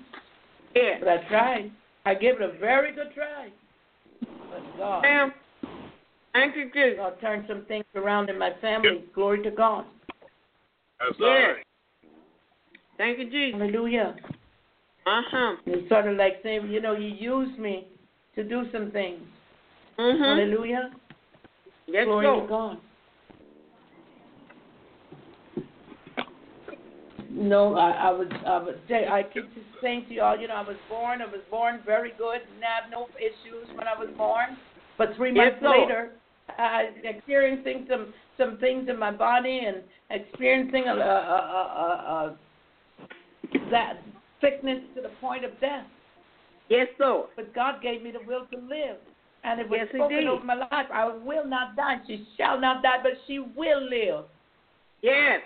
Yes. 0.75 0.97
but 0.99 1.07
I 1.09 1.17
tried. 1.27 1.71
I 2.05 2.13
gave 2.13 2.35
it 2.35 2.41
a 2.41 2.57
very 2.59 2.93
good 2.93 3.13
try. 3.13 3.49
But 4.21 4.77
God, 4.77 5.01
Ma'am. 5.03 5.33
Thank 6.33 6.55
you, 6.55 6.65
Jesus. 6.71 6.97
God 6.97 7.19
turned 7.21 7.45
some 7.47 7.65
things 7.65 7.85
around 7.95 8.29
in 8.29 8.37
my 8.37 8.51
family. 8.61 9.03
Glory 9.15 9.41
to 9.43 9.51
God. 9.51 9.85
That's 10.99 11.19
all 11.19 11.27
Yes. 11.27 11.55
Thank 12.97 13.19
you, 13.19 13.29
Jesus. 13.29 13.59
Hallelujah. 13.59 14.15
Uh-huh. 15.05 15.55
It's 15.65 15.89
sort 15.89 16.07
of 16.07 16.17
like 16.17 16.39
saying, 16.43 16.69
you 16.69 16.81
know, 16.81 16.93
you 16.93 17.07
used 17.07 17.57
me 17.57 17.87
to 18.35 18.43
do 18.43 18.69
some 18.71 18.91
things. 18.91 19.21
Mhm. 19.97 20.19
Hallelujah. 20.19 20.91
Yes, 21.91 22.05
Glory 22.05 22.41
to 22.41 22.47
God. 22.47 22.77
No, 27.31 27.75
I, 27.75 27.91
I 27.91 28.11
was, 28.11 28.27
I 28.45 28.57
was, 28.57 28.75
I 28.89 29.23
keep 29.23 29.53
just 29.53 29.65
saying 29.81 30.05
to 30.09 30.15
y'all, 30.15 30.37
you 30.37 30.47
know, 30.47 30.55
I 30.55 30.67
was 30.67 30.75
born, 30.89 31.21
I 31.21 31.25
was 31.25 31.41
born 31.49 31.79
very 31.85 32.11
good, 32.17 32.41
and 32.41 32.63
had 32.63 32.91
no 32.91 33.07
issues 33.17 33.67
when 33.75 33.87
I 33.87 33.97
was 33.97 34.09
born. 34.17 34.57
But 34.97 35.15
three 35.15 35.31
months 35.31 35.57
Lord. 35.61 35.79
later, 35.79 36.11
I 36.57 36.85
was 36.85 36.93
experiencing 37.03 37.87
some 37.89 38.13
some 38.37 38.57
things 38.57 38.89
in 38.89 38.97
my 38.97 39.11
body 39.11 39.61
and 39.65 39.77
experiencing 40.09 40.85
a, 40.87 40.93
a, 40.93 40.95
a, 40.95 42.25
a, 42.25 42.37
a 43.55 43.69
that 43.71 44.01
sickness 44.41 44.79
to 44.95 45.01
the 45.01 45.11
point 45.21 45.45
of 45.45 45.51
death. 45.59 45.85
Yes, 46.69 46.87
Lord. 46.99 47.29
But 47.35 47.53
God 47.53 47.81
gave 47.81 48.01
me 48.01 48.11
the 48.11 48.25
will 48.25 48.45
to 48.51 48.57
live. 48.57 48.97
And 49.49 49.59
it 49.59 49.67
was 49.67 49.79
Yes, 49.79 49.87
he 49.91 49.97
spoken 49.97 50.17
did. 50.17 50.27
over 50.27 50.45
my 50.45 50.53
life. 50.53 50.87
I 50.93 51.07
will 51.07 51.45
not 51.45 51.75
die. 51.75 51.97
She 52.05 52.27
shall 52.37 52.59
not 52.61 52.83
die, 52.83 52.99
but 53.01 53.13
she 53.25 53.39
will 53.39 53.81
live. 53.81 54.25
Yes. 55.01 55.41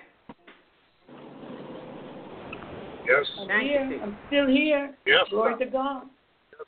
Yes. 3.07 3.25
I'm 3.39 3.47
Thank 3.47 3.63
you, 3.63 3.69
here. 3.69 3.99
I'm 4.03 4.17
still 4.27 4.47
here. 4.47 4.93
Yes, 5.05 5.25
Glory 5.29 5.57
to 5.57 5.65
God. 5.65 6.03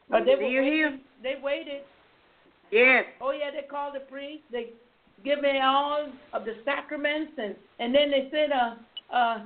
But 0.09 0.25
they 0.25 0.35
were 0.35 0.43
waiting. 0.43 0.63
here? 0.63 0.99
They 1.21 1.35
waited. 1.43 1.81
Yes. 2.71 3.03
Oh 3.19 3.31
yeah, 3.31 3.51
they 3.51 3.67
called 3.67 3.95
the 3.95 3.99
priest. 4.01 4.43
They 4.51 4.69
give 5.25 5.41
me 5.41 5.59
all 5.61 6.07
of 6.31 6.45
the 6.45 6.55
sacraments, 6.63 7.33
and 7.37 7.55
and 7.79 7.93
then 7.93 8.11
they 8.11 8.29
said, 8.31 8.51
uh, 8.51 8.75
uh, 9.13 9.45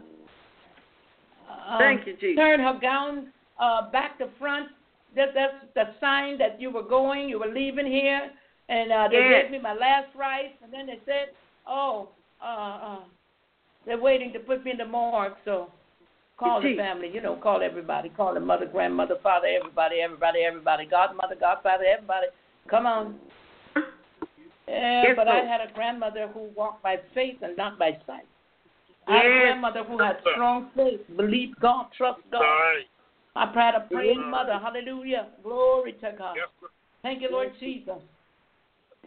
uh 1.51 1.77
Thank 1.79 2.05
you, 2.05 2.13
Jesus. 2.17 2.35
turn 2.37 2.59
her 2.59 2.77
gown 2.79 3.31
uh 3.59 3.89
back 3.91 4.17
to 4.19 4.29
front. 4.37 4.69
That 5.15 5.29
that's 5.33 5.55
the 5.75 5.93
sign 5.99 6.37
that 6.37 6.61
you 6.61 6.69
were 6.71 6.83
going, 6.83 7.29
you 7.29 7.39
were 7.39 7.47
leaving 7.53 7.87
here, 7.87 8.31
and 8.69 8.91
uh 8.91 9.07
they 9.09 9.17
Yes. 9.17 9.43
gave 9.43 9.51
me 9.51 9.59
my 9.59 9.73
last 9.73 10.15
rites, 10.15 10.55
and 10.63 10.71
then 10.71 10.87
they 10.87 10.99
said, 11.05 11.29
oh, 11.67 12.09
uh, 12.41 12.45
uh, 12.45 12.99
they're 13.85 13.99
waiting 13.99 14.31
to 14.33 14.39
put 14.39 14.63
me 14.63 14.71
in 14.71 14.77
the 14.77 14.85
morgue, 14.85 15.33
so. 15.45 15.71
Call 16.37 16.61
the 16.61 16.77
family, 16.77 17.11
you 17.13 17.19
know, 17.19 17.35
call 17.35 17.61
everybody, 17.61 18.07
call 18.07 18.33
the 18.33 18.39
mother, 18.39 18.65
grandmother, 18.65 19.17
father, 19.21 19.47
everybody, 19.47 19.99
everybody, 19.99 20.39
everybody, 20.39 20.85
godmother, 20.85 21.35
godfather, 21.37 21.83
everybody. 21.83 22.27
Come 22.69 22.85
on. 22.85 23.15
Yeah, 24.65 25.03
Yes, 25.03 25.13
but 25.17 25.27
I 25.27 25.39
had 25.39 25.59
a 25.59 25.73
grandmother 25.73 26.29
who 26.33 26.47
walked 26.55 26.81
by 26.81 26.97
faith 27.13 27.37
and 27.41 27.57
not 27.57 27.77
by 27.77 27.97
sight. 28.07 28.25
I 29.07 29.17
had 29.17 29.25
a 29.25 29.29
grandmother 29.29 29.83
who 29.83 29.97
had 29.97 30.17
strong 30.31 30.69
faith, 30.77 31.01
believed 31.17 31.59
God, 31.59 31.87
trust 31.97 32.21
God. 32.31 32.39
right. 32.39 32.85
I 33.35 33.45
had 33.53 33.75
a 33.75 33.81
praying 33.91 34.19
Mhm. 34.19 34.29
mother. 34.29 34.57
Hallelujah. 34.57 35.27
Glory 35.43 35.93
to 35.93 36.11
God. 36.11 36.35
Yes. 36.35 36.49
Thank 37.03 37.21
you, 37.21 37.29
Lord 37.29 37.53
Jesus. 37.59 38.01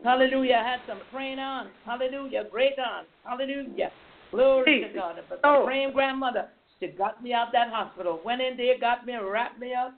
Hallelujah. 0.02 0.56
I 0.56 0.62
had 0.62 0.80
some 0.86 1.00
praying 1.12 1.38
on. 1.38 1.70
Hallelujah. 1.84 2.44
Great 2.44 2.78
aunts. 2.78 3.10
Hallelujah. 3.24 3.92
Glory 4.30 4.80
to 4.80 4.88
God. 4.88 5.22
But 5.28 5.40
Oh. 5.44 5.60
the 5.60 5.66
praying 5.66 5.92
grandmother, 5.92 6.48
she 6.80 6.88
got 6.88 7.22
me 7.22 7.32
out 7.34 7.52
that 7.52 7.68
hospital. 7.68 8.20
Went 8.24 8.40
in 8.40 8.56
there, 8.56 8.78
got 8.78 9.06
me, 9.06 9.16
wrapped 9.16 9.58
me 9.58 9.74
up 9.74 9.94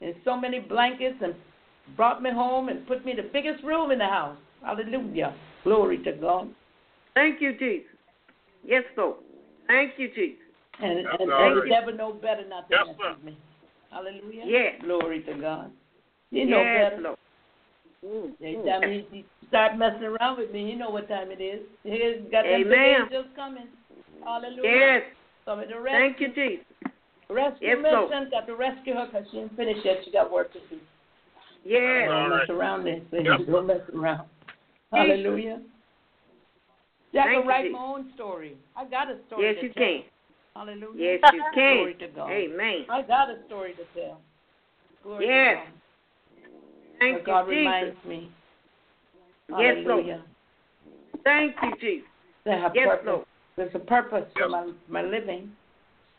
in 0.00 0.14
so 0.22 0.36
many 0.36 0.60
blankets, 0.60 1.20
and 1.22 1.34
brought 1.96 2.22
me 2.22 2.30
home 2.30 2.68
and 2.68 2.86
put 2.86 3.04
me 3.04 3.12
in 3.12 3.16
the 3.16 3.22
biggest 3.22 3.64
room 3.64 3.90
in 3.90 3.98
the 3.98 4.06
house. 4.06 4.36
Hallelujah. 4.62 5.34
Glory 5.64 5.98
to 6.04 6.12
God. 6.12 6.54
Thank 7.14 7.40
you, 7.40 7.54
Jesus. 7.54 7.90
Yes, 8.64 8.84
Lord. 8.96 9.16
Thank 9.66 9.98
you, 9.98 10.08
Jesus. 10.14 10.44
And, 10.80 11.06
That's 11.06 11.16
and, 11.20 11.32
all 11.32 11.42
and 11.42 11.56
right. 11.56 11.64
the 11.64 11.70
devil 11.70 11.94
know 11.94 12.12
better 12.12 12.46
not 12.46 12.68
to 12.68 12.76
Yes, 12.76 12.86
mess 12.98 13.16
me. 13.24 13.36
Hallelujah. 13.90 14.44
Yes. 14.46 14.74
Glory 14.82 15.22
to 15.22 15.34
God. 15.34 15.70
You 16.30 16.46
know 16.46 16.60
yes, 16.62 16.90
better. 16.90 17.02
Lord. 17.02 17.18
Mm, 18.04 18.32
Every 18.40 18.56
mm. 18.56 18.80
time 18.80 18.90
he, 18.90 19.06
he 19.10 19.24
start 19.48 19.76
messing 19.76 20.04
around 20.04 20.38
with 20.38 20.52
me, 20.52 20.70
you 20.70 20.76
know 20.76 20.90
what 20.90 21.08
time 21.08 21.28
it 21.30 21.42
is. 21.42 21.60
He's 21.82 22.22
got 22.30 22.44
them 22.44 22.62
big 22.62 22.66
Amen. 22.66 23.02
angels 23.06 23.26
coming. 23.34 23.66
Hallelujah. 24.24 24.62
Yes. 24.62 25.02
Coming 25.44 25.68
to 25.68 25.74
Thank 25.82 26.20
rescue. 26.20 26.28
you, 26.28 26.34
Jesus. 26.34 26.66
Rescue 27.30 27.68
Yes, 27.68 27.78
Lord. 27.82 28.10
mission. 28.10 28.30
Got 28.30 28.46
to 28.46 28.56
rescue 28.56 28.94
her 28.94 29.06
because 29.06 29.26
she 29.32 29.38
ain't 29.38 29.56
finished 29.56 29.80
yet. 29.84 29.96
She 30.04 30.12
got 30.12 30.30
work 30.30 30.52
to 30.52 30.58
do. 30.70 30.78
Yes. 31.64 32.08
Don't 32.08 32.14
All 32.14 32.28
mess 32.28 32.38
right. 32.40 32.50
around 32.50 32.84
there. 32.84 33.00
So 33.10 33.16
Yep. 33.16 33.46
Don't 33.50 33.66
mess 33.66 33.80
around. 33.94 34.28
Hallelujah. 34.92 35.60
Yeah, 37.12 37.22
I 37.22 37.24
Thank 37.24 37.40
can 37.40 37.48
write 37.48 37.64
Jesus. 37.64 37.72
my 37.72 37.84
own 37.84 38.12
story. 38.14 38.56
I 38.76 38.84
got 38.84 39.10
a 39.10 39.16
story 39.26 39.46
Yes, 39.46 39.56
to 39.60 39.66
you 39.66 39.72
tell. 39.72 39.82
can. 39.82 40.02
Hallelujah. 40.58 41.18
Yes, 41.22 41.32
you 41.32 41.42
Glory 41.54 41.94
can. 41.94 42.08
to 42.08 42.14
God. 42.16 42.30
Amen. 42.32 42.86
I 42.90 43.02
got 43.02 43.30
a 43.30 43.36
story 43.46 43.74
to 43.74 43.84
tell. 44.00 44.20
Glory 45.04 45.26
Yes. 45.26 45.58
to 45.66 45.70
God. 45.70 45.80
Thank 46.98 47.18
But 47.18 47.26
God 47.26 47.42
Jesus. 47.42 47.58
reminds 47.58 48.04
me. 48.04 48.32
Yes, 49.56 49.76
Lord. 49.86 50.22
Thank 51.22 51.54
you, 51.62 51.70
Jesus. 51.80 52.08
Yes, 52.44 52.74
purpose. 52.74 53.06
Lord. 53.06 53.24
There's 53.56 53.74
a 53.74 53.78
purpose 53.78 54.24
for 54.36 54.48
my 54.48 54.72
my 54.88 55.02
living, 55.02 55.50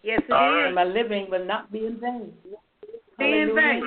Yes, 0.04 0.22
it 0.30 0.32
All 0.32 0.62
is. 0.62 0.68
and 0.68 0.76
my 0.76 0.86
living 0.86 1.28
will 1.30 1.46
not 1.46 1.72
be 1.72 1.86
in 1.86 2.00
vain. 2.00 2.32
Be 3.18 3.26
in 3.26 3.54
vain. 3.56 3.84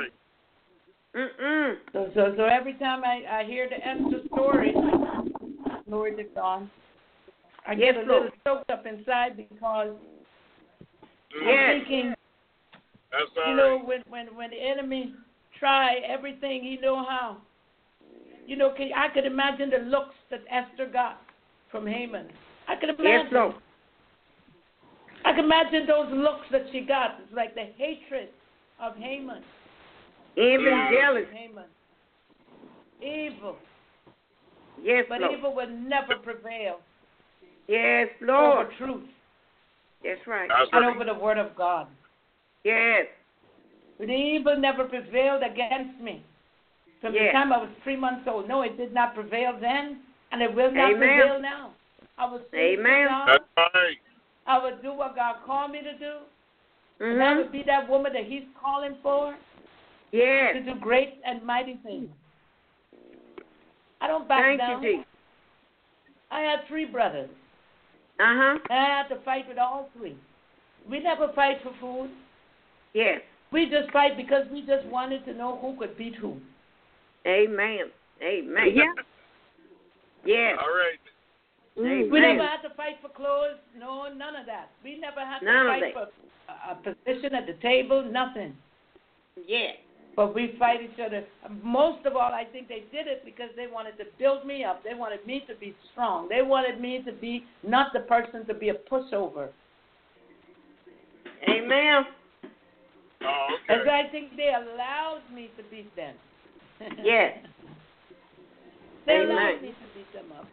Mm-mm. 1.16 1.74
So, 1.92 2.10
so, 2.14 2.34
so 2.36 2.44
every 2.44 2.74
time 2.74 3.02
I, 3.04 3.40
I 3.40 3.44
hear 3.44 3.68
the 3.68 3.76
Esther 3.76 4.26
story, 4.32 4.74
glory 5.88 6.16
to 6.16 6.24
God, 6.34 6.68
I 7.66 7.72
Yes, 7.74 7.94
get 7.94 7.96
a 7.96 8.00
little 8.00 8.20
Lord. 8.20 8.32
choked 8.46 8.70
up 8.70 8.84
inside 8.86 9.36
because. 9.38 9.92
Yes. 11.44 11.70
I'm 11.70 11.80
thinking, 11.80 12.14
That's 13.10 13.24
all 13.44 13.50
you 13.50 13.56
know, 13.56 13.76
right. 13.76 13.86
when 13.86 14.02
when 14.08 14.26
when 14.36 14.50
the 14.50 14.60
enemy 14.60 15.14
try 15.58 15.96
everything 16.06 16.62
he 16.62 16.78
know 16.80 17.04
how, 17.08 17.38
you 18.46 18.56
know, 18.56 18.72
can, 18.76 18.90
I 18.96 19.08
could 19.14 19.24
imagine 19.26 19.70
the 19.70 19.78
looks 19.88 20.14
that 20.30 20.40
Esther 20.50 20.86
got 20.92 21.20
from 21.70 21.86
Haman. 21.86 22.26
I 22.68 22.76
could 22.76 22.88
imagine. 22.90 23.06
Yes, 23.06 23.26
Lord. 23.32 23.54
I 25.24 25.32
can 25.32 25.44
imagine 25.44 25.86
those 25.86 26.08
looks 26.12 26.46
that 26.50 26.62
she 26.72 26.80
got. 26.80 27.18
It's 27.22 27.32
like 27.32 27.54
the 27.54 27.66
hatred 27.76 28.28
of 28.80 28.96
Haman. 28.96 29.42
Mm. 30.36 30.90
jealous. 30.92 31.24
Haman. 31.32 31.64
Evil. 33.00 33.56
Yes, 34.82 35.04
But 35.08 35.20
Lord. 35.20 35.32
evil 35.38 35.54
will 35.54 35.68
never 35.70 36.16
prevail 36.16 36.80
Yes, 37.68 38.08
Lord. 38.20 38.66
over 38.66 38.72
truth 38.78 39.08
That's 40.04 40.26
right. 40.26 40.48
That's 40.48 40.70
and 40.72 40.84
right. 40.84 40.94
over 40.94 41.04
the 41.04 41.14
word 41.14 41.38
of 41.38 41.54
God. 41.56 41.86
Yes. 42.64 43.06
But 43.98 44.10
evil 44.10 44.56
never 44.58 44.84
prevailed 44.84 45.42
against 45.42 46.00
me. 46.00 46.24
From 47.00 47.12
the 47.12 47.30
time 47.32 47.52
I 47.52 47.58
was 47.58 47.70
three 47.82 47.96
months 47.96 48.26
old. 48.28 48.48
No, 48.48 48.62
it 48.62 48.76
did 48.76 48.94
not 48.94 49.14
prevail 49.14 49.58
then, 49.60 50.00
and 50.30 50.40
it 50.40 50.54
will 50.54 50.70
not 50.72 50.92
Amen. 50.92 50.98
prevail 50.98 51.40
now. 51.42 51.72
I 52.16 52.30
will 52.30 52.42
sing 52.50 52.60
Amen. 52.78 53.06
God. 53.08 53.28
That's 53.28 53.44
right. 53.56 53.96
I 54.46 54.58
will 54.58 54.76
do 54.82 54.92
what 54.92 55.16
God 55.16 55.36
called 55.44 55.72
me 55.72 55.80
to 55.82 55.98
do. 55.98 56.18
And 57.00 57.20
I 57.22 57.32
Mm-hmm. 57.32 57.38
would 57.38 57.52
be 57.52 57.64
that 57.66 57.88
woman 57.88 58.12
that 58.12 58.24
He's 58.26 58.44
calling 58.60 58.96
for. 59.02 59.36
Yes. 60.12 60.54
To 60.54 60.62
do 60.62 60.78
great 60.78 61.14
and 61.24 61.42
mighty 61.42 61.80
things. 61.82 62.08
I 64.00 64.06
don't 64.06 64.28
back 64.28 64.42
Thank 64.42 64.60
down. 64.60 64.82
you, 64.82 64.90
Jesus. 64.98 65.06
I 66.30 66.40
had 66.40 66.60
three 66.68 66.84
brothers. 66.84 67.30
Uh-huh. 68.22 68.58
I 68.70 68.74
had 68.74 69.08
to 69.08 69.20
fight 69.24 69.48
with 69.48 69.58
all 69.58 69.90
three. 69.96 70.16
We 70.88 71.00
never 71.00 71.32
fight 71.34 71.56
for 71.62 71.72
food. 71.80 72.10
Yes. 72.94 73.20
We 73.52 73.68
just 73.68 73.90
fight 73.92 74.16
because 74.16 74.44
we 74.52 74.60
just 74.64 74.86
wanted 74.86 75.24
to 75.24 75.34
know 75.34 75.58
who 75.60 75.76
could 75.76 75.96
beat 75.98 76.14
who. 76.14 76.36
Amen. 77.26 77.90
Amen. 78.22 78.72
Yeah. 78.74 78.84
Yes. 80.24 80.58
All 80.60 80.68
right. 80.68 80.98
Amen. 81.78 82.10
We 82.10 82.20
never 82.20 82.46
had 82.46 82.62
to 82.62 82.74
fight 82.76 82.96
for 83.02 83.08
clothes. 83.08 83.58
No, 83.78 84.04
none 84.14 84.36
of 84.36 84.46
that. 84.46 84.70
We 84.84 84.98
never 84.98 85.20
had 85.20 85.40
to 85.40 85.44
None 85.44 85.66
of 85.66 85.80
fight 85.80 85.94
for 85.94 86.52
a, 86.52 86.72
a 86.72 86.74
position 86.76 87.34
at 87.34 87.46
the 87.46 87.54
table. 87.62 88.04
Nothing. 88.04 88.54
Yes. 89.46 89.76
But 90.14 90.34
we 90.34 90.54
fight 90.58 90.80
each 90.82 91.00
other. 91.04 91.24
Most 91.62 92.04
of 92.04 92.16
all, 92.16 92.32
I 92.32 92.44
think 92.44 92.68
they 92.68 92.84
did 92.92 93.06
it 93.06 93.24
because 93.24 93.48
they 93.56 93.66
wanted 93.66 93.96
to 93.98 94.04
build 94.18 94.44
me 94.46 94.62
up. 94.62 94.84
They 94.84 94.94
wanted 94.94 95.26
me 95.26 95.44
to 95.48 95.54
be 95.54 95.74
strong. 95.90 96.28
They 96.28 96.42
wanted 96.42 96.80
me 96.80 97.02
to 97.06 97.12
be 97.12 97.44
not 97.62 97.92
the 97.94 98.00
person 98.00 98.44
to 98.46 98.54
be 98.54 98.68
a 98.68 98.74
pushover. 98.74 99.48
Amen. 101.48 102.04
Oh, 103.24 103.46
And 103.68 103.80
okay. 103.80 103.90
I 103.90 104.10
think 104.10 104.36
they 104.36 104.50
allowed 104.54 105.22
me 105.34 105.50
to 105.56 105.62
beat 105.70 105.94
them. 105.96 106.14
Yes. 107.02 107.38
they 109.06 109.12
Amen. 109.12 109.30
allowed 109.30 109.62
me 109.62 109.68
to 109.68 109.74
beat 109.94 110.12
them 110.12 110.32
up. 110.36 110.46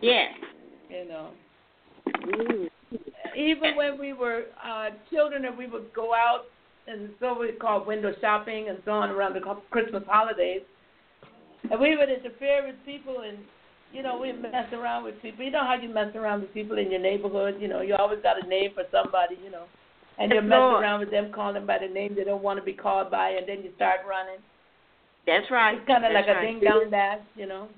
Yes. 0.00 0.32
You 0.88 1.08
know. 1.08 1.30
Mm. 2.06 2.68
Even 3.36 3.76
when 3.76 3.98
we 3.98 4.12
were 4.14 4.44
uh 4.64 4.90
children 5.10 5.44
and 5.44 5.56
we 5.56 5.66
would 5.66 5.92
go 5.94 6.14
out 6.14 6.46
and 6.86 7.10
so 7.20 7.38
we 7.38 7.52
called 7.52 7.86
window 7.86 8.12
shopping 8.20 8.68
and 8.68 8.78
so 8.84 8.92
on 8.92 9.10
around 9.10 9.34
the 9.34 9.40
Christmas 9.70 10.02
holidays. 10.06 10.62
And 11.70 11.80
we 11.80 11.96
would 11.96 12.10
interfere 12.10 12.66
with 12.66 12.76
people 12.84 13.22
and 13.26 13.38
you 13.92 14.02
know, 14.02 14.18
we 14.18 14.32
mess 14.32 14.66
around 14.72 15.04
with 15.04 15.20
people. 15.22 15.44
You 15.44 15.52
know 15.52 15.62
how 15.62 15.76
you 15.80 15.88
mess 15.88 16.14
around 16.16 16.40
with 16.40 16.52
people 16.52 16.78
in 16.78 16.90
your 16.90 17.00
neighborhood, 17.00 17.56
you 17.60 17.68
know, 17.68 17.80
you 17.80 17.94
always 17.94 18.18
got 18.22 18.44
a 18.44 18.48
name 18.48 18.72
for 18.74 18.82
somebody, 18.90 19.36
you 19.42 19.50
know. 19.52 19.66
And 20.18 20.32
you 20.32 20.36
Yes, 20.36 20.44
mess 20.44 20.58
Lord. 20.58 20.82
around 20.82 21.00
with 21.00 21.10
them, 21.10 21.32
calling 21.32 21.54
them 21.54 21.66
by 21.66 21.78
the 21.78 21.92
name 21.92 22.14
they 22.16 22.24
don't 22.24 22.42
want 22.42 22.58
to 22.58 22.64
be 22.64 22.72
called 22.72 23.10
by 23.10 23.30
and 23.30 23.48
then 23.48 23.62
you 23.62 23.70
start 23.76 24.00
running. 24.08 24.40
That's 25.26 25.48
right. 25.50 25.78
It's 25.78 25.86
kind 25.86 26.04
of 26.04 26.12
like 26.12 26.26
a 26.26 26.34
right. 26.34 26.46
ding 26.46 26.60
dong 26.60 26.90
dash, 26.90 27.20
you 27.36 27.46
know. 27.46 27.68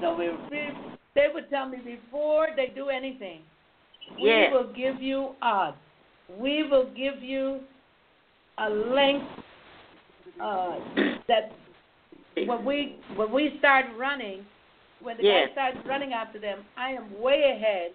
So 0.00 0.16
we, 0.16 0.30
we, 0.50 0.70
they 1.14 1.28
would 1.32 1.48
tell 1.50 1.68
me 1.68 1.78
before 1.78 2.48
they 2.56 2.72
do 2.74 2.88
anything, 2.88 3.42
we 4.20 4.28
Yes. 4.28 4.52
will 4.52 4.72
give 4.72 5.00
you 5.00 5.30
odds. 5.40 5.76
We 6.40 6.64
will 6.68 6.86
give 6.96 7.22
you 7.22 7.60
a 8.58 8.68
length 8.68 9.26
uh, 10.40 10.78
that 11.28 11.52
when 12.46 12.64
we 12.64 12.96
when 13.16 13.32
we 13.32 13.56
start 13.58 13.86
running, 13.98 14.44
when 15.02 15.16
the 15.16 15.22
Yes. 15.22 15.48
guy 15.54 15.72
starts 15.72 15.88
running 15.88 16.12
after 16.12 16.38
them, 16.38 16.60
I 16.76 16.90
am 16.90 17.20
way 17.20 17.54
ahead. 17.56 17.92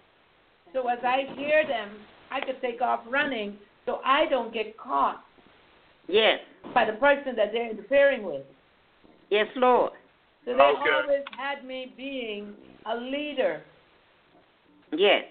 So 0.73 0.87
as 0.87 0.99
I 1.03 1.33
hear 1.35 1.65
them, 1.67 1.89
I 2.31 2.41
could 2.41 2.61
take 2.61 2.81
off 2.81 3.01
running, 3.09 3.57
so 3.85 3.99
I 4.05 4.25
don't 4.29 4.53
get 4.53 4.77
caught 4.77 5.23
Yes. 6.07 6.39
by 6.73 6.85
the 6.85 6.93
person 6.93 7.35
that 7.35 7.51
they're 7.51 7.69
interfering 7.69 8.23
with. 8.23 8.43
Yes, 9.29 9.47
Lord. 9.55 9.91
So 10.45 10.53
they 10.53 10.59
Okay. 10.59 10.89
always 10.89 11.23
had 11.37 11.65
me 11.65 11.93
being 11.97 12.53
a 12.85 12.95
leader. 12.95 13.63
Yes. 14.95 15.25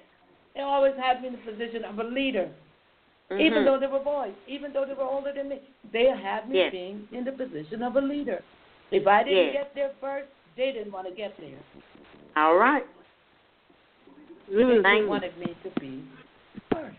They 0.55 0.61
always 0.62 0.95
had 0.99 1.22
me 1.22 1.29
in 1.29 1.33
the 1.35 1.51
position 1.51 1.85
of 1.85 1.99
a 1.99 2.05
leader, 2.05 2.51
Mhm. 3.31 3.41
even 3.41 3.64
though 3.64 3.79
they 3.79 3.87
were 3.87 3.99
boys, 3.99 4.35
even 4.47 4.72
though 4.72 4.85
they 4.85 4.95
were 4.95 5.03
older 5.05 5.33
than 5.33 5.49
me. 5.49 5.61
They 5.93 6.07
had 6.07 6.49
me 6.49 6.59
Yes. 6.59 6.70
being 6.72 7.09
in 7.12 7.24
the 7.24 7.33
position 7.33 7.83
of 7.83 7.97
a 7.97 8.01
leader. 8.01 8.43
If 8.91 9.07
I 9.07 9.24
didn't 9.24 9.47
Yes. 9.47 9.53
get 9.53 9.74
there 9.74 9.91
first, 10.01 10.29
they 10.55 10.72
didn't 10.72 10.93
want 10.93 11.09
to 11.09 11.14
get 11.14 11.37
there. 11.39 11.59
All 12.37 12.57
right. 12.57 12.87
They 14.49 15.03
wanted 15.05 15.37
me 15.39 15.57
to 15.64 15.70
be 15.81 16.05
first. 16.70 16.97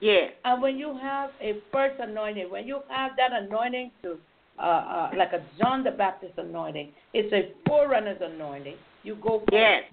Yeah. 0.00 0.30
And 0.44 0.62
when 0.62 0.78
you 0.78 0.94
have 0.94 1.32
a 1.40 1.60
first 1.70 2.00
anointing, 2.00 2.50
when 2.50 2.66
you 2.66 2.82
have 2.88 3.14
that 3.16 3.32
anointing 3.32 3.92
to, 4.02 4.18
uh, 4.58 4.62
uh, 4.62 5.10
like 5.16 5.34
a 5.34 5.42
John 5.58 5.84
the 5.84 5.90
Baptist 5.90 6.38
anointing, 6.38 6.94
it's 7.12 7.32
a 7.32 7.52
forerunner's 7.66 8.20
anointing. 8.22 8.78
You 9.02 9.16
go 9.16 9.40
first. 9.40 9.52
Yes. 9.52 9.84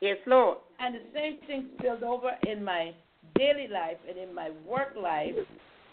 Yes, 0.00 0.18
Lord. 0.26 0.58
And 0.78 0.94
the 0.94 1.02
same 1.12 1.38
thing 1.46 1.70
spilled 1.78 2.02
over 2.02 2.36
in 2.46 2.62
my 2.62 2.92
daily 3.36 3.68
life 3.68 3.96
and 4.08 4.18
in 4.18 4.34
my 4.34 4.50
work 4.66 4.94
life 5.00 5.34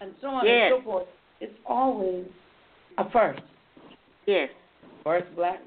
and 0.01 0.11
so 0.21 0.27
on 0.27 0.45
Yes. 0.45 0.71
and 0.73 0.79
so 0.81 0.83
forth. 0.83 1.07
It's 1.41 1.53
always 1.65 2.25
a 2.97 3.09
first. 3.09 3.41
Yes. 4.25 4.49
First 5.03 5.33
black, 5.35 5.59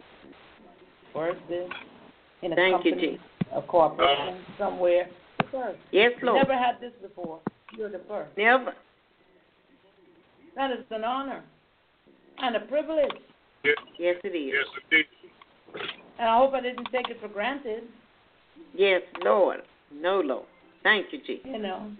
first 1.12 1.40
this, 1.48 1.68
in 2.42 2.52
a 2.52 2.56
Thank 2.56 2.84
you, 2.84 2.92
company, 2.92 3.12
Jesus. 3.12 3.26
a 3.56 3.62
corporation, 3.62 4.44
somewhere. 4.58 5.08
first. 5.50 5.78
Yes, 5.90 6.12
Lord. 6.22 6.36
Never 6.46 6.58
had 6.58 6.80
this 6.80 6.92
before. 7.00 7.40
You're 7.76 7.90
the 7.90 8.00
first. 8.08 8.36
Never. 8.36 8.74
That 10.56 10.70
is 10.70 10.84
an 10.90 11.04
honor 11.04 11.42
and 12.38 12.56
a 12.56 12.60
privilege. 12.60 13.10
Yes, 13.64 13.76
Yes, 13.98 14.16
it 14.24 14.28
is. 14.28 14.52
yes, 14.54 14.66
indeed. 14.90 15.06
And 16.18 16.28
I 16.28 16.36
hope 16.36 16.52
I 16.52 16.60
didn't 16.60 16.88
take 16.92 17.08
it 17.08 17.18
for 17.20 17.28
granted, 17.28 17.84
Yes, 18.74 19.02
Lord. 19.24 19.60
No, 19.92 20.20
Lord. 20.20 20.44
Thank 20.83 21.12
you, 21.12 21.18
Jesus. 21.26 21.47
you 21.47 21.59
know. 21.59 21.93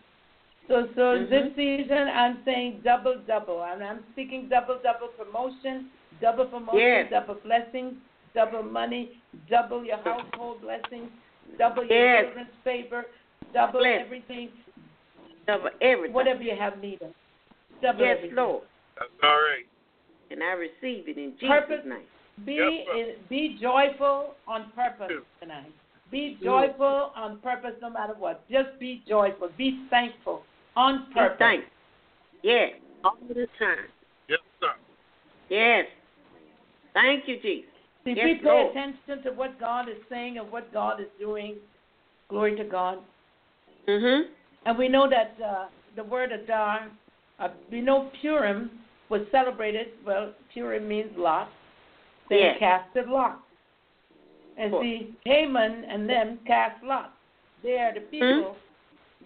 So 0.69 0.87
so 0.95 1.19
Mhm. 1.19 1.29
this 1.29 1.55
season 1.57 2.09
I'm 2.09 2.43
saying 2.45 2.81
double 2.83 3.19
double. 3.27 3.63
And 3.63 3.83
I'm 3.83 4.05
speaking 4.13 4.49
double 4.49 4.79
double 4.83 5.09
promotion, 5.09 5.91
double 6.21 6.47
promotion, 6.47 6.81
Yes. 6.81 7.11
double 7.11 7.35
blessings, 7.37 7.95
double 8.35 8.63
money, 8.63 9.23
double 9.49 9.85
your 9.85 9.99
household 9.99 10.61
blessings, 10.63 11.11
double 11.59 11.85
your 11.85 11.99
Yes. 11.99 12.25
children's 12.25 12.57
favor, 12.65 13.07
double 13.53 13.81
Bless. 13.81 14.01
everything, 14.01 14.65
Double 15.47 15.71
everything. 15.81 16.15
whatever 16.15 16.43
you 16.43 16.55
have 16.55 16.79
need 16.79 17.03
of. 17.03 17.15
Double 17.81 18.03
Yes, 18.03 18.17
everything. 18.19 18.37
Lord. 18.37 18.69
That's 18.97 19.11
all 19.23 19.43
right. 19.43 19.67
And 20.31 20.43
I 20.43 20.53
receive 20.53 21.09
it 21.09 21.19
in 21.19 21.37
Jesus' 21.37 21.49
Purpose. 21.49 21.85
name. 21.85 22.07
Be 22.45 22.87
Yes, 22.87 22.97
in, 22.97 23.27
be 23.29 23.59
joyful 23.61 24.37
on 24.47 24.71
purpose 24.73 25.11
Yes. 25.11 25.23
tonight. 25.41 25.75
Be 26.13 26.39
joyful 26.43 27.11
on 27.17 27.39
purpose 27.39 27.73
no 27.81 27.91
matter 27.91 28.15
what. 28.19 28.49
Just 28.51 28.79
be 28.79 29.03
joyful. 29.09 29.49
Be 29.57 29.85
thankful 29.91 30.43
on 30.77 31.07
Be 31.09 31.15
purpose. 31.15 31.37
thankful. 31.39 31.71
Yes. 32.43 32.73
All 33.05 33.17
the 33.29 33.47
time. 33.59 33.89
Yes, 34.29 34.39
sir. 34.61 34.73
Yes. 35.49 35.87
Thank 36.95 37.27
you, 37.27 37.37
Jesus. 37.41 37.71
See, 38.05 38.15
Yes, 38.17 38.25
we 38.27 38.35
pay 38.37 38.45
Lord. 38.45 38.71
attention 38.77 39.23
to 39.25 39.31
what 39.31 39.59
God 39.59 39.89
is 39.89 39.97
saying 40.11 40.37
and 40.39 40.51
what 40.53 40.73
God 40.73 41.01
is 41.01 41.07
doing. 41.19 41.57
Glory 42.29 42.57
to 42.57 42.65
God. 42.65 42.99
Mm-hmm. 43.89 44.31
And 44.67 44.79
we 44.79 44.89
know 44.89 45.09
that 45.09 45.35
uh, 45.45 45.67
the 45.97 46.05
word 46.05 46.31
Adar, 46.33 46.89
uh, 47.41 47.49
we 47.71 47.81
know 47.81 48.11
Purim 48.21 48.71
was 49.09 49.23
celebrated. 49.33 49.89
Well, 50.07 50.33
Purim 50.53 50.87
means 50.87 51.11
lot. 51.17 51.49
They 52.29 52.41
Yes. 52.41 52.57
casted 52.59 53.09
lots. 53.09 53.39
And 54.59 54.73
see, 54.81 55.15
Haman 55.25 55.85
and 55.85 56.09
them 56.09 56.39
cast 56.47 56.83
lots. 56.85 57.13
They 57.63 57.79
are 57.79 57.93
the 57.95 58.01
Hmm? 58.01 58.11
people 58.11 58.57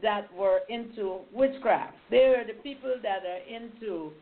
that 0.02 0.32
were 0.34 0.60
into 0.68 1.20
witchcraft. 1.32 1.94
They 2.10 2.26
are 2.34 2.44
the 2.44 2.52
people 2.62 2.94
that 3.02 3.22
are 3.24 3.40
into, 3.48 4.12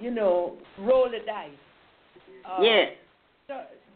you 0.00 0.10
know, 0.10 0.56
roll 0.78 1.10
the 1.10 1.18
dice. 1.26 1.50
Uh, 2.44 2.62
yes. 2.62 2.92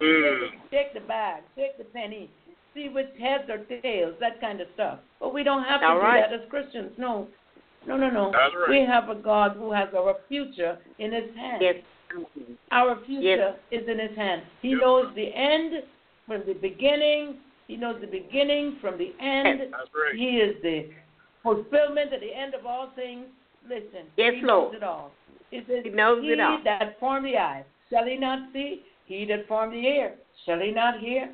Mm. 0.01 0.51
Take 0.71 0.95
the 0.95 1.01
bag, 1.01 1.43
take 1.57 1.77
the 1.79 1.85
penny, 1.85 2.31
see 2.75 2.89
which 2.89 3.09
heads 3.21 3.45
or 3.51 3.59
tails, 3.81 4.15
that 4.21 4.41
kind 4.41 4.61
of 4.61 4.69
stuff. 4.75 4.99
But 5.21 5.35
we 5.35 5.43
don't 5.43 5.65
have 5.65 5.81
to 5.81 5.87
All 5.87 5.97
do 5.97 6.03
right. 6.03 6.23
that 6.29 6.33
as 6.41 6.49
Christians. 6.49 6.93
No, 6.99 7.29
no, 7.87 7.97
no, 7.97 8.09
no. 8.11 8.31
That's 8.33 8.55
right. 8.55 8.69
We 8.71 8.81
have 8.87 9.09
a 9.09 9.15
God 9.15 9.53
who 9.57 9.73
has 9.73 9.89
our 9.97 10.17
future 10.29 10.79
in 10.99 11.13
His 11.13 11.35
hand. 11.37 11.63
Yes. 11.63 11.77
Our 12.73 12.97
future 13.07 13.55
Yes. 13.71 13.83
is 13.83 13.89
in 13.89 13.99
His 13.99 14.17
hand. 14.17 14.43
He 14.63 14.71
Yes. 14.71 14.79
knows 14.81 15.15
the 15.15 15.33
end 15.35 15.83
from 16.31 16.43
the 16.47 16.55
beginning. 16.55 17.39
He 17.67 17.77
knows 17.77 18.01
the 18.01 18.07
beginning 18.07 18.79
from 18.81 18.97
the 18.99 19.13
end. 19.21 19.61
Right. 19.73 20.15
He 20.15 20.39
is 20.39 20.55
the 20.63 20.91
fulfillment 21.43 22.13
at 22.13 22.21
the 22.21 22.33
end 22.33 22.55
of 22.55 22.65
all 22.67 22.93
things. 22.95 23.27
Listen, 23.69 24.07
Yes, 24.17 24.35
He 24.39 24.43
Lord. 24.47 24.73
knows 24.73 24.77
it 24.77 24.83
all. 24.85 25.11
He 25.51 25.59
says, 25.67 25.81
He 25.83 25.91
knows 25.91 26.23
he 26.23 26.29
it 26.29 26.41
all. 26.41 26.59
He 26.59 26.65
that 26.65 26.99
formed 27.01 27.27
the 27.27 27.37
eye, 27.37 27.65
shall 27.91 28.05
he 28.05 28.17
not 28.17 28.53
see? 28.53 28.83
He 29.07 29.25
that 29.27 29.49
formed 29.49 29.73
the 29.73 29.79
ear, 29.79 30.15
shall 30.47 30.61
he 30.61 30.71
not 30.71 31.01
hear? 31.01 31.31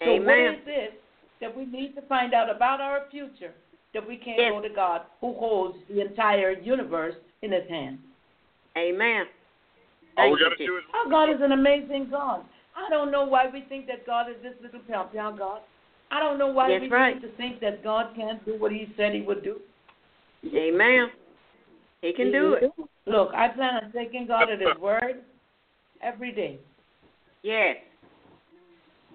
So 0.00 0.06
what 0.16 0.22
Amen. 0.22 0.54
is 0.54 0.64
this 0.66 0.90
that 1.40 1.56
we 1.56 1.64
need 1.66 1.94
to 1.94 2.02
find 2.02 2.34
out 2.34 2.50
about 2.54 2.80
our 2.80 3.04
future 3.12 3.52
that 3.94 4.06
we 4.06 4.16
can't 4.16 4.38
Yes. 4.38 4.50
go 4.52 4.60
to 4.60 4.68
God 4.74 5.02
who 5.20 5.34
holds 5.34 5.78
the 5.88 6.00
entire 6.00 6.50
universe 6.50 7.14
in 7.42 7.52
his 7.52 7.68
hand? 7.68 7.98
Amen. 8.76 9.26
All 10.18 10.24
Thank 10.24 10.38
we 10.38 10.44
got 10.44 10.56
to 10.56 10.62
you, 10.62 10.66
do 10.70 10.76
is 10.78 10.84
Our 10.94 11.08
God 11.10 11.30
is 11.30 11.40
an 11.40 11.52
amazing 11.52 12.08
God. 12.10 12.44
I 12.76 12.90
don't 12.90 13.10
know 13.10 13.24
why 13.24 13.46
we 13.52 13.62
think 13.68 13.86
that 13.86 14.06
God 14.06 14.28
is 14.30 14.36
this 14.42 14.52
little 14.62 14.80
pion 14.80 15.36
God. 15.38 15.60
I 16.10 16.20
don't 16.20 16.38
know 16.38 16.48
why 16.48 16.68
That's 16.70 16.82
we 16.82 16.88
right. 16.88 17.14
need 17.14 17.22
to 17.28 17.34
think 17.36 17.60
that 17.60 17.82
God 17.82 18.14
can't 18.14 18.44
do 18.44 18.58
what 18.60 18.70
he 18.70 18.92
said 18.96 19.12
he 19.14 19.22
would 19.22 19.42
do. 19.42 19.56
Amen. 20.54 21.08
He 22.02 22.12
can 22.12 22.30
do 22.30 22.54
it. 22.54 22.70
Look, 23.06 23.30
I 23.34 23.48
plan 23.48 23.82
on 23.84 23.92
taking 23.92 24.26
God 24.26 24.50
at 24.50 24.60
his 24.60 24.76
word 24.80 25.22
every 26.02 26.32
day. 26.32 26.58
Yes. 27.42 27.76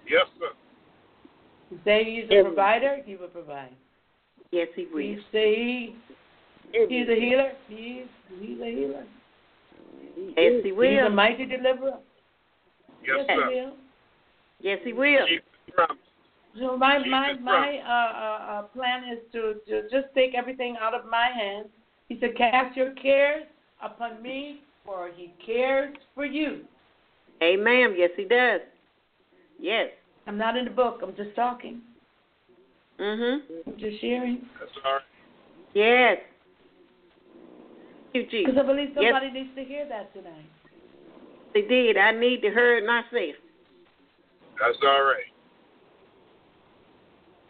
yes, 0.08 0.26
sir. 0.38 0.48
He 1.70 1.76
say 1.84 2.04
he's 2.04 2.24
a 2.30 2.42
provider, 2.42 2.98
he 3.04 3.16
will 3.16 3.28
provide. 3.28 3.72
Yes, 4.50 4.68
he 4.74 4.82
He 4.82 4.88
will. 4.92 5.16
say 5.32 5.54
he, 5.54 5.96
he's 6.88 7.08
a 7.08 7.14
healer, 7.18 7.52
he's 7.68 8.04
he's 8.40 8.60
a 8.60 8.70
healer. 8.70 9.04
Yes, 10.36 10.62
he 10.64 10.72
will. 10.72 10.90
He's 10.90 11.00
a 11.06 11.10
mighty 11.10 11.46
deliverer. 11.46 11.98
Yes, 13.04 13.26
he 13.28 13.34
sir. 13.34 13.48
will. 13.48 13.72
Yes, 14.60 14.78
he 14.84 14.92
will. 14.92 15.26
Keep 15.28 15.44
the. 15.76 15.94
So 16.60 16.76
my 16.76 16.98
my 16.98 17.30
Jesus 17.32 17.44
my 17.44 17.78
uh, 17.78 17.90
uh, 17.90 18.52
uh, 18.52 18.62
plan 18.74 19.04
is 19.10 19.18
to, 19.32 19.54
to 19.68 19.82
just 19.84 20.12
take 20.14 20.34
everything 20.34 20.76
out 20.80 20.94
of 20.94 21.06
my 21.06 21.28
hands. 21.34 21.68
He 22.08 22.18
said, 22.20 22.36
"Cast 22.36 22.76
your 22.76 22.92
cares 22.92 23.44
upon 23.82 24.22
me, 24.22 24.60
for 24.84 25.10
He 25.16 25.32
cares 25.44 25.96
for 26.14 26.26
you." 26.26 26.64
Amen. 27.42 27.94
Yes, 27.96 28.10
he 28.16 28.24
does. 28.24 28.60
Yes. 29.58 29.88
I'm 30.26 30.38
not 30.38 30.56
in 30.56 30.64
the 30.64 30.70
book. 30.70 31.00
I'm 31.02 31.16
just 31.16 31.34
talking. 31.34 31.80
Mhm. 33.00 33.40
I'm 33.66 33.78
just 33.78 34.00
sharing 34.00 34.48
That's 34.60 34.70
all 34.84 34.92
right. 34.92 35.02
Yes. 35.74 36.18
Because 38.12 38.56
I 38.58 38.62
believe 38.62 38.90
Yes. 38.94 39.12
somebody 39.12 39.30
needs 39.30 39.54
to 39.56 39.64
hear 39.64 39.86
that 39.88 40.12
tonight. 40.12 40.44
They 41.54 41.62
did. 41.62 41.96
I 41.96 42.12
need 42.12 42.40
to 42.42 42.48
hear 42.48 42.78
it 42.78 42.86
myself. 42.86 43.36
That's 44.58 44.78
all 44.82 45.02
right. 45.02 45.32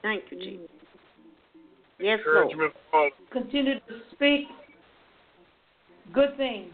Thank 0.02 0.24
you, 0.30 0.38
Jesus. 0.38 0.68
Yes, 2.00 2.18
Lord. 2.26 2.52
For 2.90 2.98
all. 2.98 3.10
Continue 3.30 3.74
to 3.74 4.00
speak 4.12 4.48
good 6.12 6.36
things 6.36 6.72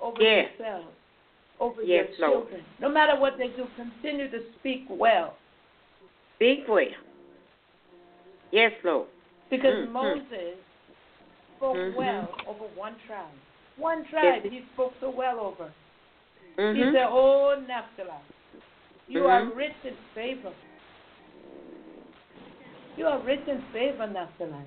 over 0.00 0.22
Yes. 0.22 0.50
yourself, 0.58 0.84
over 1.58 1.82
Yes, 1.82 2.06
your 2.18 2.28
Lord. 2.28 2.44
children. 2.44 2.64
No 2.80 2.88
matter 2.88 3.18
what 3.18 3.34
they 3.38 3.48
do, 3.48 3.66
continue 3.76 4.30
to 4.30 4.38
speak 4.60 4.84
well. 4.88 5.36
Speak 6.36 6.64
well. 6.68 6.84
Yes, 8.52 8.72
Lord. 8.84 9.08
Because 9.50 9.74
Mm, 9.74 9.88
mm. 9.88 9.92
Moses 9.92 10.58
spoke 11.56 11.76
Mhm. 11.76 11.94
well 11.94 12.34
over 12.46 12.64
one 12.74 12.96
tribe. 13.06 13.26
One 13.76 14.04
tribe 14.04 14.44
Yes. 14.44 14.52
he 14.52 14.64
spoke 14.74 14.94
so 15.00 15.10
well 15.10 15.40
over. 15.40 15.72
He 16.56 16.62
Mhm. 16.62 16.92
said, 16.92 17.06
Oh, 17.10 17.54
Naphtali, 17.68 18.10
you 19.08 19.26
are 19.26 19.42
Mhm. 19.42 19.56
rich 19.56 19.76
in 19.84 19.96
favor. 20.14 20.52
You 22.96 23.06
are 23.06 23.18
rich 23.18 23.46
in 23.46 23.60
favor, 23.72 24.06
Naphtali. 24.06 24.64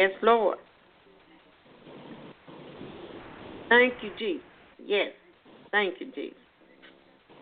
Yes, 0.00 0.12
Lord. 0.22 0.58
Thank 3.68 4.02
you, 4.02 4.10
Jesus. 4.18 4.46
Yes. 4.78 5.12
Thank 5.70 6.00
you, 6.00 6.06
Jesus. 6.12 6.38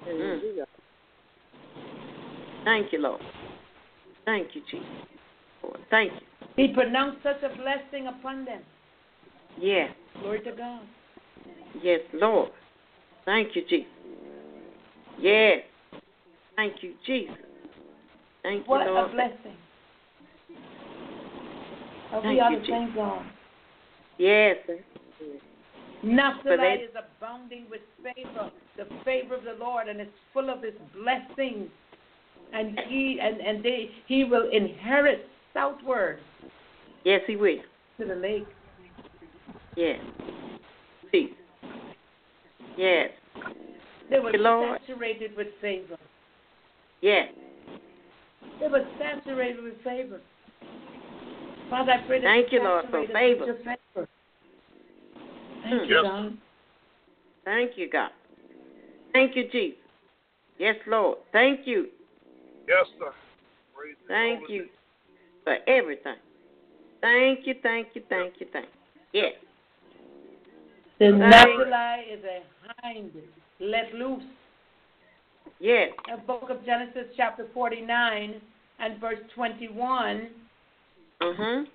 Mm. 0.06 0.66
Thank 2.64 2.92
you, 2.92 2.98
Lord. 2.98 3.22
Thank 4.24 4.54
you, 4.54 4.62
Jesus. 4.62 4.86
Lord, 5.62 5.80
thank 5.90 6.12
you. 6.12 6.26
He 6.56 6.68
pronounced 6.74 7.22
such 7.22 7.42
a 7.42 7.48
blessing 7.56 8.08
upon 8.08 8.44
them. 8.44 8.64
Yes. 9.56 9.90
Glory 10.20 10.40
to 10.40 10.52
God. 10.52 10.86
Yes, 11.82 12.00
Lord. 12.12 12.50
Thank 13.24 13.54
you, 13.54 13.62
Jesus. 13.68 13.86
Yes. 15.20 15.60
Thank 16.56 16.82
you, 16.82 16.94
Jesus. 17.06 17.36
Thank 18.42 18.66
you, 18.66 18.74
Lord. 18.74 18.86
What 18.90 19.10
a 19.10 19.12
blessing. 19.12 19.56
Are 22.12 22.22
Thank 22.22 22.34
we 22.34 22.40
on 22.40 22.52
you, 22.52 22.60
the 22.60 22.66
same 22.66 22.94
zone? 22.94 23.30
Yes. 24.18 24.56
Naphtali 26.02 26.56
they- 26.56 26.84
is 26.84 26.94
abounding 26.96 27.66
with 27.70 27.82
favor, 28.02 28.50
the 28.76 28.86
favor 29.04 29.34
of 29.34 29.44
the 29.44 29.54
Lord, 29.54 29.88
and 29.88 30.00
it's 30.00 30.10
full 30.32 30.50
of 30.50 30.62
His 30.62 30.74
blessings. 30.94 31.70
And 32.52 32.76
he 32.88 33.20
and 33.22 33.40
and 33.40 33.62
they 33.62 33.90
he 34.08 34.24
will 34.24 34.48
inherit 34.50 35.28
southward 35.54 36.18
Yes, 37.04 37.20
he 37.28 37.36
will. 37.36 37.58
to 37.98 38.04
the 38.06 38.16
lake. 38.16 38.46
Yes. 39.76 40.00
Jesus. 42.80 43.10
Yes. 43.36 43.52
They 44.10 44.18
were 44.18 44.32
Lord. 44.32 44.80
saturated 44.80 45.36
with 45.36 45.48
favor. 45.60 45.96
Yes. 47.00 47.28
They 48.60 48.68
were 48.68 48.84
saturated 48.98 49.62
with 49.62 49.82
favor. 49.84 50.20
Father, 51.70 51.92
I 51.92 52.06
pray 52.06 52.20
that 52.20 52.26
Thank 52.26 52.52
you 52.52 52.58
you, 52.58 52.64
Lord, 52.64 52.84
for 52.90 53.06
saturate 53.06 53.10
us 53.10 53.16
favor. 53.16 53.38
with 53.40 53.64
your 53.64 53.76
favor. 53.94 54.08
Thank 55.62 55.82
Hmm. 55.82 55.88
you, 55.88 55.94
Yes. 55.94 56.02
God. 56.02 56.38
Thank 57.44 57.78
you, 57.78 57.88
God. 57.88 58.10
Thank 59.12 59.36
you, 59.36 59.44
Jesus. 59.48 59.78
Yes, 60.58 60.76
Lord. 60.86 61.18
Thank 61.32 61.66
you. 61.66 61.90
Yes, 62.68 62.86
sir. 62.98 63.12
Praise 63.74 63.96
Thank 64.08 64.48
you 64.48 64.68
for 65.44 65.56
everything. 65.66 66.16
Thank 67.00 67.46
you, 67.46 67.54
thank 67.62 67.94
you, 67.94 68.02
thank 68.08 68.40
you, 68.40 68.46
thank 68.52 68.66
you. 69.12 69.20
Yes. 69.20 69.34
The 71.00 71.06
Thank- 71.06 71.18
Naphtali 71.18 72.02
is 72.12 72.20
a 72.24 72.42
hind 72.82 73.10
let 73.58 73.94
loose. 73.94 74.22
Yes. 75.58 75.92
The 76.06 76.18
book 76.18 76.50
of 76.50 76.62
Genesis, 76.66 77.06
chapter 77.16 77.46
49 77.54 78.34
and 78.80 79.00
verse 79.00 79.18
21, 79.34 80.28
Mhm. 81.22 81.66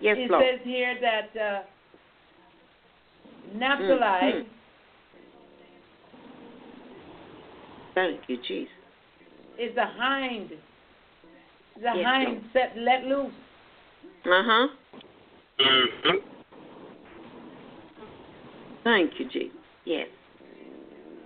Yes, 0.00 0.16
it 0.16 0.30
Lord. 0.30 0.44
says 0.44 0.60
here 0.64 0.98
that 1.00 1.36
uh, 1.36 1.62
Naphtali 3.54 3.98
Mhm. 4.32 4.46
Thank 7.94 8.20
you, 8.28 8.36
Jesus. 8.38 8.72
is 9.58 9.76
a 9.76 9.84
hind. 9.86 10.50
The 11.76 11.92
Yes, 11.96 12.04
hind 12.04 12.44
set 12.54 12.76
let 12.78 13.04
loose. 13.04 13.32
Uh 14.24 14.42
huh. 14.42 14.68
Mm-hmm. 15.58 16.37
Thank 18.84 19.12
you, 19.18 19.28
Jesus. 19.28 19.56
Yes. 19.84 20.08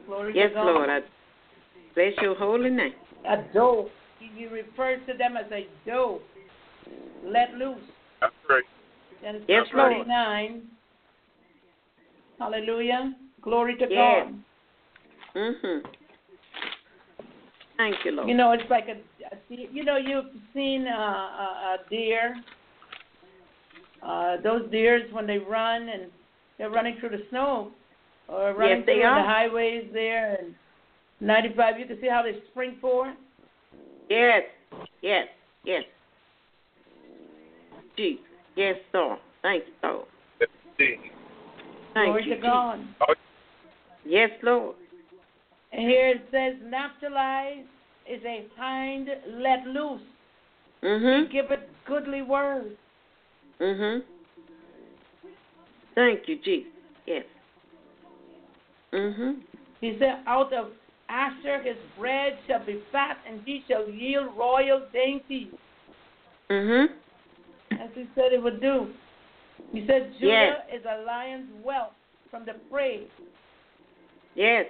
Glory 0.06 0.32
Yes, 0.36 0.50
to 0.50 0.54
God. 0.54 0.66
Lord. 0.66 0.90
I 0.90 1.00
bless 1.94 2.12
your 2.20 2.34
holy 2.34 2.70
name. 2.70 2.92
A 3.28 3.36
doe. 3.54 3.88
You 4.36 4.50
refer 4.50 4.96
to 5.06 5.14
them 5.16 5.36
as 5.36 5.50
a 5.52 5.66
doe. 5.86 6.20
Let 7.24 7.54
loose. 7.54 7.78
That's 8.20 8.32
right. 8.48 8.62
Genesis 9.22 9.46
Yes, 9.48 9.66
Lord. 9.74 9.92
49. 9.92 10.62
Hallelujah. 12.38 13.14
Glory 13.40 13.76
to 13.76 13.86
Yes. 13.88 14.26
God. 14.26 14.42
Mhm. 15.34 15.82
Thank 17.76 18.04
you, 18.04 18.12
Lord. 18.12 18.28
You 18.28 18.34
know, 18.34 18.52
it's 18.52 18.68
like 18.70 18.88
a, 18.88 18.98
a 19.32 19.36
deer- 19.48 19.68
you 19.72 19.84
know, 19.84 19.96
you've 19.96 20.32
seen 20.54 20.86
uh, 20.86 20.90
a, 20.92 21.78
a 21.84 21.88
deer. 21.90 22.36
Uh, 24.02 24.36
those 24.42 24.68
deers 24.70 25.10
when 25.12 25.26
they 25.26 25.38
run 25.38 25.88
and 25.88 26.10
they're 26.62 26.70
running 26.70 26.96
through 27.00 27.08
the 27.08 27.24
snow 27.28 27.72
or 28.28 28.54
running 28.54 28.78
Yes, 28.78 28.84
through 28.84 28.94
the 28.98 29.02
highways 29.02 29.88
there 29.92 30.36
and 30.36 30.54
95. 31.20 31.80
You 31.80 31.86
can 31.86 32.00
see 32.00 32.06
how 32.08 32.22
they 32.22 32.38
spring 32.52 32.76
forward. 32.80 33.16
Yes. 34.08 34.42
Yes. 35.00 35.26
Yes. 35.64 35.82
Gee, 37.96 38.20
Yes, 38.54 38.76
Lord. 38.94 39.18
Thank 39.42 39.64
you, 39.66 39.72
Lord. 39.82 40.06
Thank 40.78 40.94
Glory 41.94 42.24
you, 42.26 42.36
to 42.36 42.40
God. 42.40 42.78
Yes, 44.04 44.30
Lord. 44.44 44.76
And 45.72 45.82
here 45.82 46.10
it 46.10 46.22
says, 46.30 46.62
Naphtali 46.64 47.64
is 48.08 48.22
a 48.24 48.46
hind 48.56 49.08
let 49.38 49.66
loose. 49.66 50.00
Mhm. 50.80 51.28
Give 51.32 51.50
it 51.50 51.68
goodly 51.86 52.22
words. 52.22 52.76
Mhm. 53.58 54.04
Thank 55.94 56.28
you, 56.28 56.38
Jesus. 56.42 56.72
Yes. 57.06 57.24
Mhm. 58.92 59.42
He 59.80 59.96
said, 59.98 60.22
Out 60.26 60.52
of 60.52 60.72
Asher 61.08 61.60
his 61.62 61.76
bread 61.98 62.38
shall 62.46 62.64
be 62.64 62.82
fat, 62.92 63.18
and 63.26 63.42
he 63.44 63.62
shall 63.68 63.88
yield 63.88 64.36
royal 64.36 64.86
dainties, 64.92 65.52
Mhm. 66.48 66.92
as 67.72 67.90
he 67.94 68.06
said 68.14 68.32
it 68.32 68.42
would 68.42 68.60
do. 68.60 68.94
He 69.72 69.86
said, 69.86 70.12
Judah 70.14 70.64
Yes. 70.70 70.80
is 70.80 70.84
a 70.84 71.02
lion's 71.02 71.50
whelp 71.62 71.94
from 72.30 72.44
the 72.44 72.54
prey. 72.70 73.06
Yes. 74.34 74.66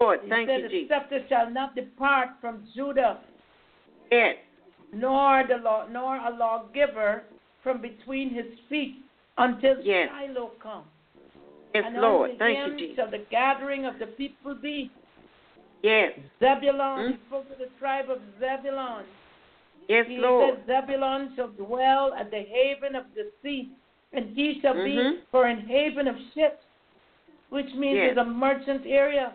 Lord, 0.00 0.20
He 0.22 0.28
thank 0.28 0.48
said, 0.48 0.62
you, 0.62 0.68
The 0.68 0.88
scepter 0.88 1.26
shall 1.28 1.50
not 1.50 1.74
depart 1.74 2.30
from 2.40 2.66
Judah, 2.74 3.20
Yes. 4.10 4.36
nor 4.92 5.44
the 5.44 5.58
law, 5.58 5.86
nor 5.86 6.16
a 6.16 6.30
lawgiver 6.30 7.24
from 7.64 7.80
between 7.80 8.30
his 8.30 8.46
feet, 8.68 8.96
until 9.38 9.80
Yes. 9.80 10.08
Shiloh 10.10 10.52
come. 10.60 10.84
Yes, 11.74 11.84
and 11.86 11.96
Lord. 12.00 12.38
Thank 12.38 12.58
him 12.58 12.72
you, 12.72 12.78
Jesus. 12.78 12.96
shall 12.96 13.10
the 13.10 13.24
gathering 13.30 13.84
of 13.86 13.98
the 13.98 14.06
people 14.06 14.54
be. 14.54 14.92
Yes. 15.82 16.12
Zebulon, 16.38 17.06
Hmm? 17.06 17.10
he 17.12 17.18
spoke 17.26 17.48
to 17.48 17.56
the 17.56 17.68
tribe 17.80 18.08
of 18.10 18.20
Zebulon. 18.38 19.04
Yes, 19.88 20.06
He 20.06 20.18
Lord. 20.18 20.54
said, 20.66 20.66
Zebulon 20.66 21.34
shall 21.34 21.48
dwell 21.48 22.14
at 22.14 22.30
the 22.30 22.42
haven 22.42 22.94
of 22.94 23.12
the 23.14 23.30
sea, 23.42 23.70
and 24.12 24.30
he 24.36 24.60
shall 24.60 24.74
Mhm. 24.74 24.84
be 25.14 25.20
for 25.30 25.46
an 25.46 25.58
haven 25.66 26.06
of 26.06 26.16
ships, 26.32 26.64
which 27.48 27.74
means 27.74 27.96
Yes. 27.96 28.10
it's 28.10 28.18
a 28.18 28.24
merchant 28.24 28.86
area. 28.86 29.32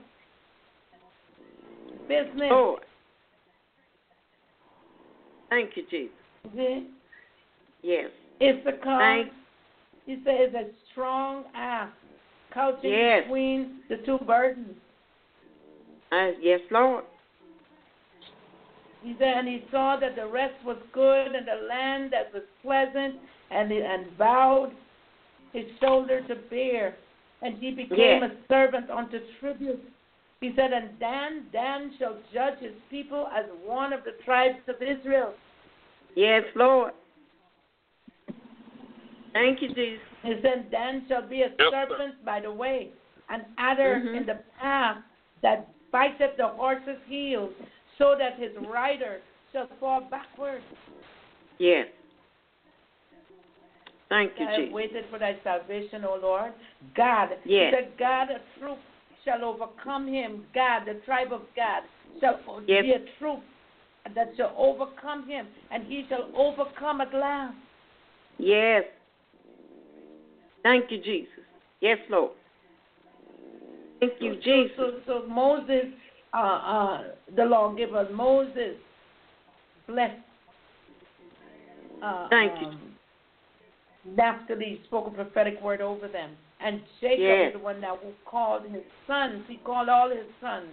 Business. 2.08 2.50
Lord. 2.50 2.84
Thank 5.50 5.76
you, 5.78 5.84
Jesus. 5.84 6.84
Yes. 7.82 8.10
Issachar, 8.42 9.00
Thank- 9.00 9.34
he 10.06 10.22
says, 10.24 10.54
a 10.54 10.66
strong 10.92 11.46
ass, 11.54 11.90
couching 12.52 12.92
Yes. 12.92 13.24
between 13.24 13.84
the 13.90 13.98
two 13.98 14.18
burdens. 14.20 14.76
Uh, 16.12 16.32
yes, 16.42 16.62
Lord. 16.72 17.04
He 19.04 19.16
said, 19.18 19.38
and 19.38 19.48
he 19.48 19.64
saw 19.72 19.96
that 19.98 20.16
the 20.16 20.28
rest 20.28 20.56
was 20.66 20.78
good, 20.92 21.34
and 21.36 21.48
the 21.48 21.68
land 21.68 22.12
that 22.12 22.34
was 22.34 22.44
pleasant, 22.62 23.16
and 23.50 23.72
and 23.72 24.18
bowed 24.18 24.72
his 25.54 25.66
shoulder 25.80 26.22
to 26.28 26.36
bear, 26.36 26.96
and 27.42 27.58
he 27.58 27.72
became 27.72 28.22
Yes. 28.22 28.32
a 28.32 28.48
servant 28.48 28.90
unto 28.90 29.20
tribute. 29.40 29.82
He 30.42 30.54
said, 30.56 30.74
and 30.74 30.98
Dan, 31.00 31.46
Dan 31.52 31.94
shall 31.98 32.18
judge 32.34 32.60
his 32.60 32.76
people 32.90 33.28
as 33.28 33.46
one 33.66 33.94
of 33.94 34.04
the 34.04 34.12
tribes 34.24 34.60
of 34.68 34.82
Israel. 34.82 35.34
Yes, 36.16 36.44
Lord. 36.56 36.94
Thank 39.34 39.62
you, 39.62 39.70
Jesus. 39.70 40.00
He 40.24 40.34
said, 40.42 40.70
Dan 40.72 41.06
shall 41.08 41.28
be 41.28 41.42
a 41.44 41.50
Yes, 41.50 41.54
sir. 41.58 41.70
serpent 41.72 42.26
by 42.26 42.40
the 42.40 42.52
way, 42.52 42.92
an 43.30 43.46
adder 43.58 44.02
Mhm. 44.04 44.16
in 44.18 44.26
the 44.26 44.36
path 44.60 44.98
that 45.42 45.68
biteth 45.92 46.36
the 46.38 46.48
horse's 46.48 47.02
heels, 47.08 47.54
so 47.98 48.16
that 48.16 48.36
his 48.38 48.56
rider 48.58 49.22
shall 49.52 49.68
fall 49.80 50.02
backward. 50.02 50.62
Yes. 51.58 51.88
Thank 54.10 54.40
you, 54.40 54.48
I 54.48 54.52
have 54.52 54.60
Jesus. 54.62 54.74
waited 54.74 55.06
for 55.12 55.20
thy 55.20 55.36
salvation, 55.44 56.04
O 56.04 56.16
Lord. 56.16 56.54
God, 56.96 57.38
Yes. 57.46 57.74
he 57.74 57.78
said, 57.78 57.98
God, 57.98 58.32
of 58.32 58.42
truth 58.58 58.80
shall 59.24 59.44
overcome 59.44 60.08
him. 60.08 60.48
God, 60.54 60.86
the 60.86 60.96
tribe 61.06 61.32
of 61.32 61.54
God, 61.56 61.84
shall 62.20 62.40
Yes. 62.66 62.84
be 62.84 62.94
a 62.94 63.00
troop 63.20 63.44
that 64.16 64.36
shall 64.36 64.54
overcome 64.58 65.28
him, 65.28 65.48
and 65.70 65.84
he 65.84 66.08
shall 66.08 66.30
overcome 66.34 67.02
at 67.02 67.14
last. 67.14 67.56
Yes. 68.38 68.86
Thank 70.64 70.92
you, 70.92 71.02
Jesus. 71.02 71.30
Yes, 71.82 71.98
Lord. 72.10 72.32
Thank 74.00 74.14
you, 74.20 74.36
Jesus. 74.44 74.72
So, 74.78 74.92
so, 75.06 75.28
Moses, 75.28 75.86
uh, 76.34 76.38
uh, 76.38 77.04
the 77.36 77.46
lawgiver, 77.46 78.08
Moses, 78.14 78.76
blessed. 79.88 80.20
Uh, 82.02 82.28
Thank 82.30 82.62
you. 82.62 82.68
um, 82.68 82.80
Naphtali 84.16 84.82
spoke 84.86 85.08
a 85.08 85.12
prophetic 85.12 85.62
word 85.62 85.82
over 85.82 86.08
them. 86.08 86.32
And 86.62 86.82
Jacob 87.02 87.20
Yes. 87.20 87.48
is 87.48 87.54
the 87.54 87.60
one 87.60 87.82
that 87.82 87.98
called 88.26 88.64
his 88.70 88.84
sons. 89.08 89.44
He 89.48 89.58
called 89.58 89.90
all 89.90 90.10
his 90.10 90.26
sons. 90.42 90.68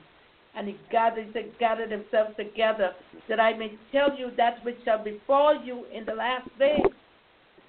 And 0.55 0.69
he 0.69 0.77
gathered, 0.91 1.27
he 1.27 1.33
said, 1.33 1.59
gathered 1.59 1.91
themselves 1.91 2.35
together 2.37 2.95
that 3.29 3.39
I 3.39 3.53
may 3.53 3.73
tell 3.93 4.17
you 4.17 4.31
that 4.37 4.65
which 4.65 4.77
shall 4.85 5.03
befall 5.03 5.63
you 5.63 5.85
in 5.93 6.05
the 6.05 6.15
last 6.15 6.49
days. 6.59 6.81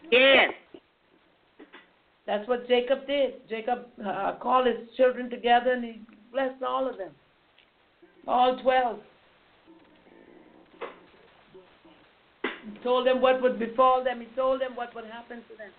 Yes. 0.09 0.53
That's 2.28 2.45
what 2.47 2.67
Jacob 2.67 3.07
did. 3.07 3.47
Jacob 3.49 3.88
uh, 4.05 4.34
called 4.41 4.67
his 4.67 4.75
children 4.97 5.30
together 5.30 5.71
and 5.71 5.84
he 5.84 6.01
blessed 6.32 6.61
all 6.61 6.88
of 6.88 6.97
them, 6.97 7.11
all 8.28 8.61
12. 8.61 8.99
He 12.43 12.80
told 12.84 13.07
them 13.07 13.21
what 13.21 13.41
would 13.41 13.57
befall 13.57 14.03
them, 14.03 14.19
he 14.19 14.28
told 14.36 14.59
them 14.59 14.75
what 14.75 14.93
would 14.93 15.05
happen 15.05 15.38
to 15.38 15.57
them. 15.57 15.71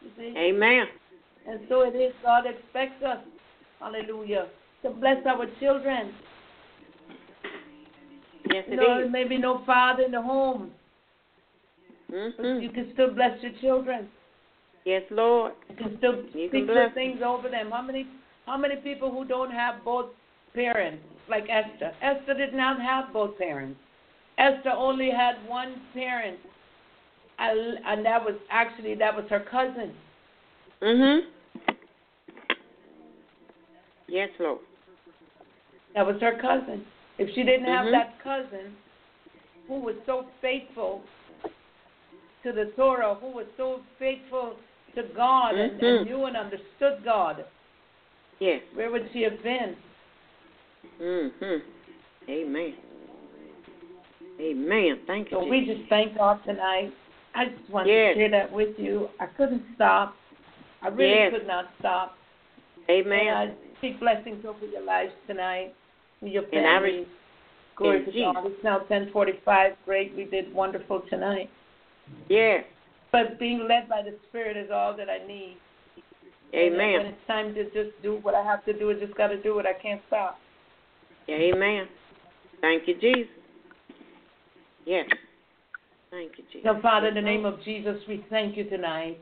You 0.00 0.10
see? 0.16 0.38
Amen. 0.38 0.86
And 1.46 1.60
so 1.68 1.82
it 1.82 1.94
is, 1.94 2.14
God 2.22 2.44
expects 2.46 3.02
us, 3.04 3.18
hallelujah, 3.78 4.48
to 4.82 4.90
bless 4.90 5.18
our 5.26 5.46
children. 5.60 6.14
Yes, 8.50 8.64
You 8.68 8.74
it 8.74 8.76
know, 8.76 9.00
is. 9.04 9.10
maybe 9.10 9.36
no 9.36 9.62
father 9.66 10.04
in 10.04 10.12
the 10.12 10.22
home, 10.22 10.72
but 12.08 12.38
Mhm. 12.38 12.62
you 12.62 12.70
can 12.70 12.90
still 12.94 13.10
bless 13.10 13.42
your 13.42 13.52
children. 13.60 14.08
Yes, 14.88 15.02
Lord. 15.10 15.52
You 15.68 15.76
can 15.76 15.98
still 15.98 16.14
You 16.14 16.48
speak 16.48 16.50
can 16.50 16.66
good 16.66 16.72
bless 16.72 16.94
things 16.94 17.20
over 17.22 17.50
them. 17.50 17.70
How 17.70 17.82
many 17.82 18.06
how 18.46 18.56
many 18.56 18.76
people 18.76 19.10
who 19.10 19.22
don't 19.26 19.50
have 19.50 19.84
both 19.84 20.06
parents, 20.54 21.04
like 21.28 21.44
Esther? 21.50 21.92
Esther 22.00 22.32
did 22.32 22.54
not 22.54 22.80
have 22.80 23.12
both 23.12 23.36
parents. 23.36 23.78
Esther 24.38 24.70
only 24.70 25.10
had 25.10 25.46
one 25.46 25.74
parent, 25.92 26.38
and 27.38 27.78
and 27.84 28.06
that 28.06 28.24
was 28.24 28.36
actually 28.50 28.94
that 28.94 29.14
was 29.14 29.26
her 29.28 29.40
cousin. 29.50 29.94
Mhm. 30.80 31.20
Yes, 34.06 34.30
Lord. 34.38 34.60
That 35.94 36.06
was 36.06 36.16
her 36.22 36.38
cousin. 36.40 36.86
If 37.18 37.28
she 37.34 37.42
didn't 37.42 37.66
have 37.66 37.84
Mhm. 37.84 37.90
that 37.90 38.18
cousin, 38.20 38.74
who 39.66 39.80
was 39.80 39.96
so 40.06 40.26
faithful 40.40 41.02
to 42.42 42.52
the 42.52 42.72
Torah, 42.74 43.16
who 43.16 43.28
was 43.28 43.46
so 43.58 43.82
faithful 43.98 44.56
to 44.94 45.02
God 45.16 45.54
and, 45.54 45.72
and 45.72 45.80
Mhm. 45.80 46.04
knew 46.06 46.24
and 46.24 46.36
understood 46.36 47.04
God, 47.04 47.44
Yes. 48.40 48.62
where 48.74 48.90
would 48.90 49.08
she 49.12 49.22
have 49.22 49.42
been? 49.42 49.76
Mhm. 51.00 51.62
Amen. 52.28 52.74
Amen. 54.40 55.00
Thank 55.06 55.30
you. 55.30 55.38
So 55.38 55.44
we 55.46 55.66
just 55.66 55.88
thank 55.88 56.16
God 56.16 56.42
tonight. 56.44 56.92
I 57.34 57.46
just 57.46 57.70
wanted 57.70 57.90
Yes. 57.90 58.14
to 58.14 58.20
share 58.20 58.28
that 58.30 58.52
with 58.52 58.78
you. 58.78 59.10
I 59.20 59.26
couldn't 59.26 59.64
stop. 59.74 60.16
I 60.82 60.88
really 60.88 61.10
Yes. 61.10 61.32
could 61.32 61.46
not 61.46 61.70
stop. 61.78 62.16
Amen. 62.88 63.26
And 63.26 63.52
I 63.52 63.76
speak 63.78 63.98
blessings 64.00 64.44
over 64.44 64.64
your 64.66 64.82
lives 64.82 65.12
tonight, 65.26 65.74
your 66.22 66.44
And 66.52 66.66
I 66.66 66.78
re-. 66.78 67.06
Glory 67.76 68.04
to. 68.04 68.10
God. 68.12 68.46
It's 68.46 68.64
now 68.64 68.78
1045. 68.88 69.76
Great. 69.84 70.12
We 70.14 70.24
did 70.24 70.52
wonderful 70.52 71.00
tonight. 71.00 71.48
yes. 72.28 72.64
But 73.10 73.38
being 73.38 73.66
led 73.68 73.88
by 73.88 74.02
the 74.02 74.14
Spirit 74.28 74.56
is 74.56 74.70
all 74.72 74.96
that 74.96 75.08
I 75.08 75.26
need. 75.26 75.56
And 76.52 76.74
Amen. 76.74 77.06
it's 77.06 77.26
time 77.26 77.54
to 77.54 77.64
just 77.64 78.00
do 78.02 78.18
what 78.22 78.34
I 78.34 78.42
have 78.42 78.64
to 78.64 78.72
do, 78.72 78.90
I 78.90 78.94
just 78.94 79.16
got 79.16 79.28
to 79.28 79.42
do 79.42 79.58
it. 79.58 79.66
I 79.66 79.80
can't 79.80 80.00
stop. 80.06 80.38
Amen. 81.28 81.86
Thank 82.60 82.88
you, 82.88 82.94
Jesus. 83.00 83.32
Yes. 84.86 85.06
Thank 86.10 86.32
you, 86.38 86.44
Jesus. 86.52 86.62
So, 86.64 86.80
Father, 86.80 87.08
in 87.08 87.14
the 87.14 87.20
name 87.20 87.44
of 87.44 87.62
Jesus, 87.64 87.96
we 88.08 88.24
thank 88.30 88.56
you 88.56 88.64
tonight. 88.64 89.18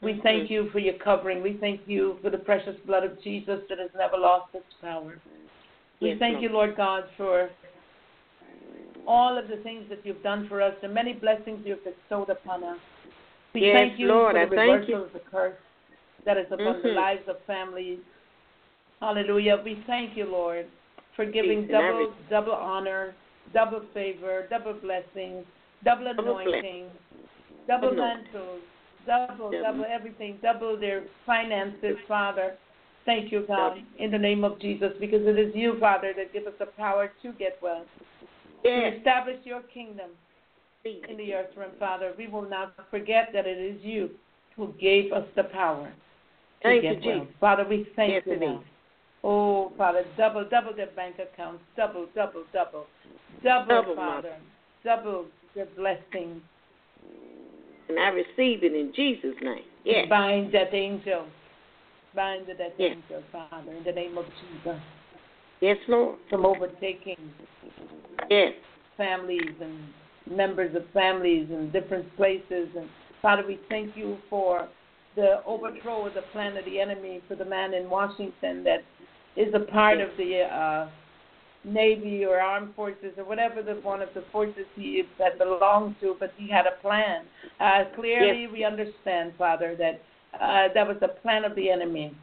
We 0.00 0.14
Mhm. 0.14 0.22
thank 0.22 0.50
you 0.50 0.70
for 0.70 0.78
your 0.78 0.94
covering. 0.94 1.42
We 1.42 1.54
thank 1.54 1.86
you 1.86 2.18
for 2.22 2.30
the 2.30 2.38
precious 2.38 2.78
blood 2.80 3.04
of 3.04 3.20
Jesus 3.22 3.66
that 3.68 3.78
has 3.78 3.92
never 3.94 4.16
lost 4.16 4.54
its 4.54 4.72
power. 4.80 5.18
We 6.00 6.10
Yes, 6.10 6.18
thank 6.18 6.42
you, 6.42 6.50
Lord 6.50 6.76
God, 6.76 7.08
for 7.16 7.50
all 9.06 9.38
of 9.38 9.48
the 9.48 9.56
things 9.58 9.88
that 9.88 10.04
you've 10.04 10.22
done 10.22 10.48
for 10.48 10.60
us 10.60 10.74
the 10.80 10.88
many 10.88 11.12
blessings 11.12 11.64
you've 11.64 11.84
bestowed 11.84 12.28
upon 12.28 12.64
us. 12.64 12.78
We 13.56 13.62
Yes, 13.62 13.74
thank 13.74 13.98
you 13.98 14.08
Lord, 14.08 14.36
for 14.36 14.46
the 14.50 14.54
thank 14.54 14.86
reversal 14.86 15.04
of 15.04 15.12
the 15.14 15.18
curse 15.20 15.56
that 16.26 16.36
is 16.36 16.44
upon 16.52 16.82
the 16.82 16.90
Mhm. 16.90 16.94
lives 16.94 17.26
of 17.26 17.40
families. 17.46 18.00
Hallelujah. 19.00 19.62
We 19.64 19.76
thank 19.86 20.14
you, 20.14 20.26
Lord, 20.26 20.66
for 21.14 21.24
giving 21.24 21.62
Peace 21.62 21.70
double 21.70 22.12
double 22.28 22.52
honor, 22.52 23.14
double 23.54 23.80
favor, 23.94 24.46
double 24.50 24.74
blessings, 24.74 25.46
double 25.82 26.04
Double 26.04 26.36
anointing, 26.36 26.90
double 27.66 27.92
mantles, 27.92 28.62
double, 29.06 29.52
Double. 29.52 29.62
double 29.62 29.84
everything, 29.86 30.36
double 30.42 30.76
their 30.76 31.04
finances, 31.24 31.98
Father. 32.06 32.58
Thank 33.06 33.32
you, 33.32 33.40
God, 33.46 33.82
in 33.96 34.10
the 34.10 34.18
name 34.18 34.44
of 34.44 34.58
Jesus, 34.58 34.92
because 35.00 35.26
it 35.26 35.38
is 35.38 35.54
you, 35.54 35.78
Father, 35.78 36.12
that 36.12 36.34
give 36.34 36.46
us 36.46 36.58
the 36.58 36.66
power 36.66 37.10
to 37.22 37.32
get 37.32 37.58
well, 37.62 37.86
to 38.64 38.96
establish 38.98 39.38
your 39.46 39.62
kingdom 39.62 40.10
in 41.08 41.16
the 41.16 41.34
earth 41.34 41.50
realm, 41.56 41.72
Father. 41.78 42.12
We 42.16 42.26
will 42.28 42.48
not 42.48 42.74
forget 42.90 43.30
that 43.32 43.46
it 43.46 43.58
is 43.58 43.82
you 43.82 44.10
who 44.56 44.72
gave 44.80 45.12
us 45.12 45.26
the 45.36 45.44
power 45.44 45.88
to 45.88 45.92
Thank 46.62 46.84
you, 46.84 46.94
get 46.94 47.04
well. 47.04 47.26
Father, 47.40 47.66
we 47.68 47.86
thank 47.96 48.12
Yes, 48.14 48.22
you 48.26 48.40
now. 48.40 48.64
Oh, 49.24 49.72
Father, 49.76 50.04
double, 50.16 50.44
double 50.48 50.74
their 50.74 50.86
bank 50.88 51.16
accounts, 51.18 51.62
double, 51.76 52.06
double, 52.14 52.44
double, 52.52 52.86
double, 53.42 53.66
Double, 53.74 53.96
Father, 53.96 54.28
Mother. 54.28 54.36
double 54.84 55.26
their 55.54 55.66
blessings. 55.76 56.40
And 57.88 57.98
I 57.98 58.08
receive 58.08 58.62
it 58.64 58.74
in 58.74 58.92
Jesus' 58.94 59.34
name. 59.42 59.62
Yes. 59.84 60.06
Bind 60.08 60.52
that 60.52 60.74
angel. 60.74 61.26
Bind 62.14 62.46
that 62.46 62.74
Yes. 62.78 62.96
angel, 62.96 63.22
Father, 63.32 63.72
in 63.72 63.84
the 63.84 63.92
name 63.92 64.16
of 64.18 64.26
Jesus, 64.26 64.80
Yes, 65.60 65.78
Lord. 65.88 66.18
from 66.28 66.44
overtaking 66.46 67.32
Yes. 68.30 68.54
families 68.96 69.54
and 69.60 69.92
members 70.30 70.74
of 70.74 70.82
families 70.92 71.48
in 71.50 71.70
different 71.70 72.14
places. 72.16 72.68
And 72.76 72.88
Father, 73.22 73.44
we 73.46 73.58
thank 73.68 73.96
you 73.96 74.18
for 74.28 74.68
the 75.14 75.42
overthrow 75.46 76.06
of 76.06 76.14
the 76.14 76.22
plan 76.32 76.56
of 76.56 76.64
the 76.64 76.78
enemy 76.80 77.22
for 77.26 77.36
the 77.36 77.44
man 77.44 77.74
in 77.74 77.88
Washington 77.88 78.62
that 78.64 78.84
is 79.36 79.52
a 79.54 79.60
part 79.60 80.00
of 80.00 80.10
the 80.18 80.42
uh, 80.42 80.88
Navy 81.64 82.24
or 82.24 82.38
Armed 82.38 82.74
Forces 82.74 83.12
or 83.16 83.24
whatever 83.24 83.62
the 83.62 83.74
one 83.74 84.00
of 84.00 84.10
the 84.14 84.24
forces 84.30 84.66
he 84.76 84.98
is 85.00 85.06
that 85.18 85.38
belonged 85.38 85.96
to, 86.00 86.16
but 86.20 86.32
he 86.36 86.48
had 86.48 86.66
a 86.66 86.80
plan. 86.80 87.24
Uh, 87.60 87.84
clearly, 87.94 88.46
we 88.46 88.64
understand, 88.64 89.32
Father, 89.36 89.74
that 89.76 90.00
uh, 90.40 90.68
that 90.74 90.86
was 90.86 90.96
the 91.00 91.08
plan 91.08 91.44
of 91.44 91.54
the 91.56 91.70
enemy 91.70 92.14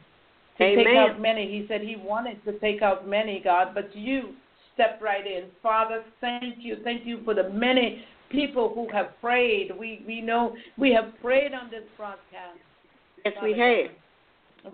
to 0.58 0.76
take 0.76 0.86
out 0.96 1.20
many. 1.20 1.46
He 1.46 1.66
said 1.68 1.80
he 1.80 1.96
wanted 1.96 2.42
to 2.44 2.58
take 2.60 2.80
out 2.80 3.08
many, 3.08 3.40
God, 3.42 3.74
but 3.74 3.94
you 3.94 4.34
stepped 4.74 5.02
right 5.02 5.26
in. 5.26 5.44
Father, 5.62 6.02
thank 6.20 6.56
you. 6.58 6.76
Thank 6.84 7.06
you 7.06 7.20
for 7.24 7.34
the 7.34 7.48
many 7.50 8.04
people 8.30 8.72
who 8.74 8.88
have 8.92 9.18
prayed. 9.20 9.70
We 9.78 10.02
we 10.06 10.20
know 10.20 10.54
we 10.76 10.92
have 10.92 11.12
prayed 11.22 11.52
on 11.54 11.70
this 11.70 11.84
broadcast. 11.96 12.58
Yes, 13.24 13.34
we 13.42 13.58
have. 13.58 13.90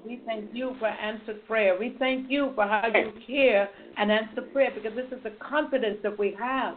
We 0.07 0.21
thank 0.25 0.51
you 0.53 0.77
for 0.79 0.87
answered 0.87 1.47
prayer. 1.49 1.77
We 1.79 1.97
thank 1.99 2.31
you 2.31 2.53
for 2.55 2.65
how 2.65 2.87
you 2.95 3.13
hear 3.27 3.69
and 3.97 4.13
answer 4.13 4.43
prayer 4.53 4.71
because 4.73 4.95
this 4.95 5.07
is 5.11 5.23
the 5.25 5.33
confidence 5.41 5.99
that 6.05 6.17
we 6.17 6.37
have. 6.39 6.77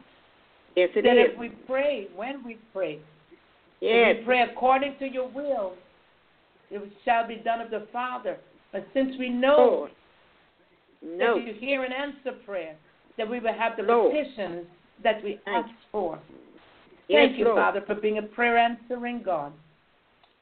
Yes, 0.76 0.90
it 0.96 1.04
that 1.04 1.18
is. 1.18 1.32
if 1.32 1.40
we 1.40 1.50
pray, 1.68 2.08
when 2.16 2.44
we 2.44 2.58
pray, 2.74 3.00
Yes. 3.82 4.16
if 4.16 4.18
we 4.20 4.26
pray 4.26 4.42
according 4.42 4.96
to 4.98 5.06
your 5.06 5.28
will, 5.28 5.74
it 6.72 6.82
shall 7.06 7.28
be 7.28 7.36
done 7.36 7.62
of 7.62 7.70
the 7.70 7.86
Father. 7.94 8.38
But 8.72 8.88
since 8.94 9.16
we 9.20 9.30
know 9.30 9.56
oh, 9.58 9.76
Lord. 9.76 9.92
No. 11.04 11.38
that 11.38 11.46
you 11.46 11.54
hear 11.54 11.84
and 11.84 11.94
answer 11.94 12.32
prayer, 12.46 12.76
that 13.18 13.30
we 13.30 13.40
will 13.40 13.54
have 13.54 13.78
the 13.78 13.84
Lord. 13.84 14.12
petitions 14.14 14.66
that 15.04 15.24
we 15.24 15.40
Thank 15.46 15.66
ask 15.66 15.76
for. 15.92 16.20
Yes, 17.08 17.28
Thank 17.28 17.40
you, 17.40 17.46
Lord. 17.46 17.58
Father, 17.58 17.84
for 17.86 17.96
being 17.96 18.18
a 18.18 18.22
prayer 18.22 18.58
answering 18.58 19.22
God. 19.24 19.52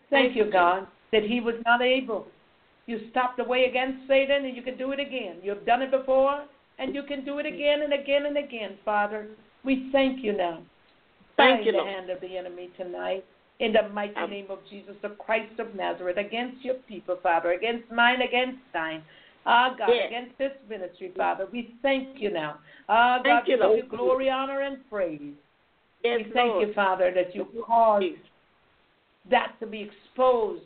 Thank 0.09 0.27
Thank 0.27 0.35
you, 0.35 0.45
you, 0.45 0.51
God, 0.51 0.87
that 1.11 1.23
He 1.23 1.39
was 1.39 1.55
not 1.65 1.81
able. 1.81 2.27
You 2.85 2.99
stopped 3.11 3.37
the 3.37 3.43
way 3.43 3.65
against 3.65 4.07
Satan, 4.07 4.45
and 4.45 4.55
you 4.55 4.61
can 4.61 4.77
do 4.77 4.91
it 4.91 4.99
again. 4.99 5.37
You've 5.41 5.65
done 5.65 5.81
it 5.81 5.91
before, 5.91 6.43
and 6.79 6.93
you 6.93 7.03
can 7.03 7.23
do 7.23 7.39
it 7.39 7.45
again 7.45 7.81
and 7.83 7.93
again 7.93 8.25
and 8.25 8.37
again, 8.37 8.77
Father. 8.83 9.27
We 9.63 9.89
thank 9.91 10.23
you 10.23 10.33
now. 10.33 10.61
Thank 11.37 11.57
Bind 11.57 11.65
you, 11.65 11.71
the 11.71 11.77
Lord. 11.79 11.89
hand 11.89 12.09
of 12.09 12.21
the 12.21 12.37
enemy 12.37 12.69
tonight. 12.77 13.23
In 13.59 13.73
the 13.73 13.89
mighty 13.89 14.19
name 14.27 14.47
of 14.49 14.57
Jesus, 14.69 14.95
the 15.03 15.09
Christ 15.09 15.59
of 15.59 15.75
Nazareth, 15.75 16.17
against 16.17 16.65
your 16.65 16.75
people, 16.87 17.17
Father, 17.21 17.51
against 17.51 17.91
mine, 17.91 18.21
against 18.21 18.57
thine. 18.73 19.03
Ah, 19.45 19.73
God, 19.77 19.89
Yes. 19.89 20.07
against 20.07 20.37
this 20.37 20.53
ministry, 20.69 21.11
Father, 21.17 21.47
we 21.51 21.75
thank 21.81 22.19
you 22.19 22.29
now. 22.29 22.59
Ah, 22.87 23.17
God, 23.17 23.23
Thank 23.23 23.47
we 23.47 23.53
you, 23.53 23.57
give 23.57 23.65
Lord. 23.65 23.77
you 23.77 23.83
glory, 23.83 24.29
honor, 24.29 24.61
and 24.61 24.87
praise. 24.89 25.33
Yes, 26.03 26.17
we 26.25 26.31
thank 26.31 26.53
Lord. 26.53 26.67
you, 26.67 26.73
Father, 26.73 27.11
that 27.11 27.35
you 27.35 27.45
caused 27.65 28.05
that 29.29 29.59
to 29.59 29.67
be 29.67 29.81
exposed. 29.81 30.63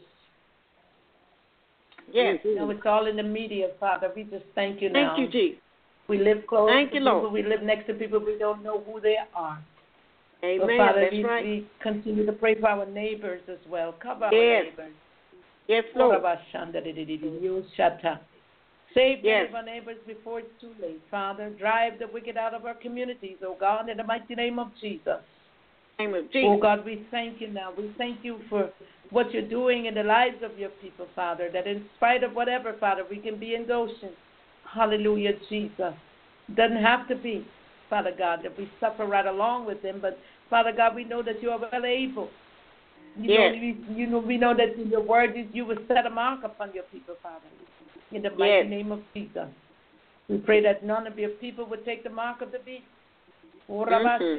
Yes. 2.11 2.39
You 2.43 2.55
Now 2.55 2.69
it's 2.69 2.85
all 2.85 3.07
in 3.07 3.15
the 3.15 3.23
media, 3.23 3.69
Father. 3.79 4.11
We 4.15 4.23
just 4.23 4.45
thank 4.53 4.81
you 4.81 4.89
now. 4.89 5.15
Thank 5.15 5.33
you, 5.33 5.41
Jesus. 5.41 5.61
We 6.07 6.19
live 6.19 6.45
close 6.47 6.69
Thank 6.69 6.91
to 6.91 6.95
you, 6.95 7.01
people. 7.01 7.21
Lord. 7.21 7.33
We 7.33 7.43
live 7.43 7.63
next 7.63 7.87
to 7.87 7.93
people. 7.93 8.19
We 8.19 8.37
don't 8.37 8.61
know 8.63 8.81
who 8.81 9.01
they 9.01 9.17
are. 9.33 9.59
Amen. 10.43 10.67
So, 10.67 10.77
Father, 10.77 11.01
That's 11.01 11.13
we, 11.13 11.23
right. 11.23 11.43
we 11.43 11.67
continue 11.81 12.25
to 12.25 12.31
pray 12.31 12.59
for 12.59 12.69
our 12.69 12.85
neighbors 12.85 13.41
as 13.49 13.57
well. 13.67 13.93
Cover 13.93 14.25
our 14.25 14.33
Yes. 14.33 14.65
neighbors. 14.65 14.93
Yes, 15.67 15.83
Lord. 15.95 16.21
Save 18.95 19.23
many 19.23 19.27
Yes. 19.27 19.49
of 19.49 19.55
our 19.55 19.63
neighbors 19.63 19.97
before 20.07 20.39
it's 20.39 20.61
too 20.61 20.73
late, 20.79 21.01
Father. 21.11 21.49
Drive 21.49 21.99
the 21.99 22.07
wicked 22.07 22.37
out 22.37 22.53
of 22.53 22.65
our 22.65 22.73
communities, 22.75 23.37
oh 23.43 23.55
God, 23.59 23.89
in 23.89 23.97
the 23.97 24.03
mighty 24.03 24.35
name 24.35 24.57
of 24.57 24.73
Jesus. 24.79 25.19
name 25.99 26.13
of 26.13 26.25
oh 26.25 26.27
Jesus. 26.31 26.49
Oh 26.49 26.57
God, 26.57 26.85
we 26.85 27.05
thank 27.11 27.41
you 27.41 27.49
now. 27.49 27.73
We 27.77 27.93
thank 27.97 28.23
you 28.23 28.39
for 28.49 28.69
what 29.11 29.33
you're 29.33 29.47
doing 29.47 29.85
in 29.85 29.95
the 29.95 30.03
lives 30.03 30.41
of 30.43 30.57
your 30.57 30.69
people, 30.81 31.07
Father, 31.13 31.49
that 31.51 31.67
in 31.67 31.85
spite 31.97 32.23
of 32.23 32.33
whatever, 32.33 32.73
Father, 32.79 33.03
we 33.09 33.17
can 33.17 33.37
be 33.37 33.53
in 33.55 33.67
Goshen. 33.67 34.11
Hallelujah, 34.73 35.33
Jesus. 35.49 35.93
Doesn't 36.55 36.81
have 36.81 37.07
to 37.09 37.15
be, 37.15 37.45
Father 37.89 38.11
God, 38.17 38.39
that 38.43 38.57
we 38.57 38.69
suffer 38.79 39.05
right 39.05 39.25
along 39.25 39.65
with 39.65 39.81
them, 39.81 39.99
but 40.01 40.17
Father 40.49 40.71
God, 40.75 40.95
we 40.95 41.03
know 41.03 41.21
that 41.21 41.41
you 41.41 41.49
are 41.49 41.59
well 41.59 41.85
able. 41.85 42.29
You 43.17 43.31
Yes. 43.31 43.55
know, 43.55 43.61
we, 43.61 43.95
you 43.95 44.07
know, 44.07 44.19
we 44.19 44.37
know 44.37 44.53
that 44.53 44.75
in 44.77 44.89
your 44.89 45.01
word 45.01 45.37
is 45.37 45.45
you 45.53 45.65
will 45.65 45.77
set 45.87 46.05
a 46.05 46.09
mark 46.09 46.43
upon 46.43 46.73
your 46.73 46.83
people, 46.83 47.15
Father. 47.23 47.47
In 48.11 48.21
the 48.21 48.29
mighty 48.31 48.67
Yes. 48.67 48.69
name 48.69 48.91
of 48.91 49.01
Jesus. 49.13 49.47
We 50.27 50.37
pray 50.39 50.61
that 50.61 50.83
none 50.83 51.07
of 51.07 51.17
your 51.17 51.29
people 51.29 51.65
would 51.65 51.85
take 51.85 52.03
the 52.03 52.09
mark 52.09 52.41
of 52.41 52.51
the 52.51 52.59
beast. 52.59 52.83
Mhm. 53.69 54.37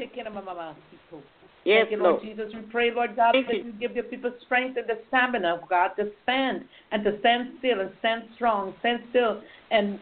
Yes, 1.65 1.89
Thank 1.89 1.91
you, 1.91 1.97
Lord 1.97 2.11
Lord. 2.11 2.23
Jesus. 2.23 2.55
We 2.55 2.61
pray, 2.63 2.91
Lord 2.93 3.17
God, 3.17 3.33
Thank 3.33 3.49
that 3.49 3.57
you. 3.57 3.73
give 3.73 3.95
your 3.97 4.05
people 4.05 4.33
strength 4.45 4.77
and 4.77 4.87
the 4.87 5.03
stamina, 5.09 5.61
oh 5.63 5.67
God, 5.67 5.97
to 5.97 6.13
stand 6.23 6.69
and 6.93 7.03
to 7.05 7.19
stand 7.21 7.59
still 7.59 7.81
and 7.81 7.91
stand 7.99 8.31
strong, 8.35 8.75
stand 8.81 9.03
still 9.11 9.43
and 9.71 9.99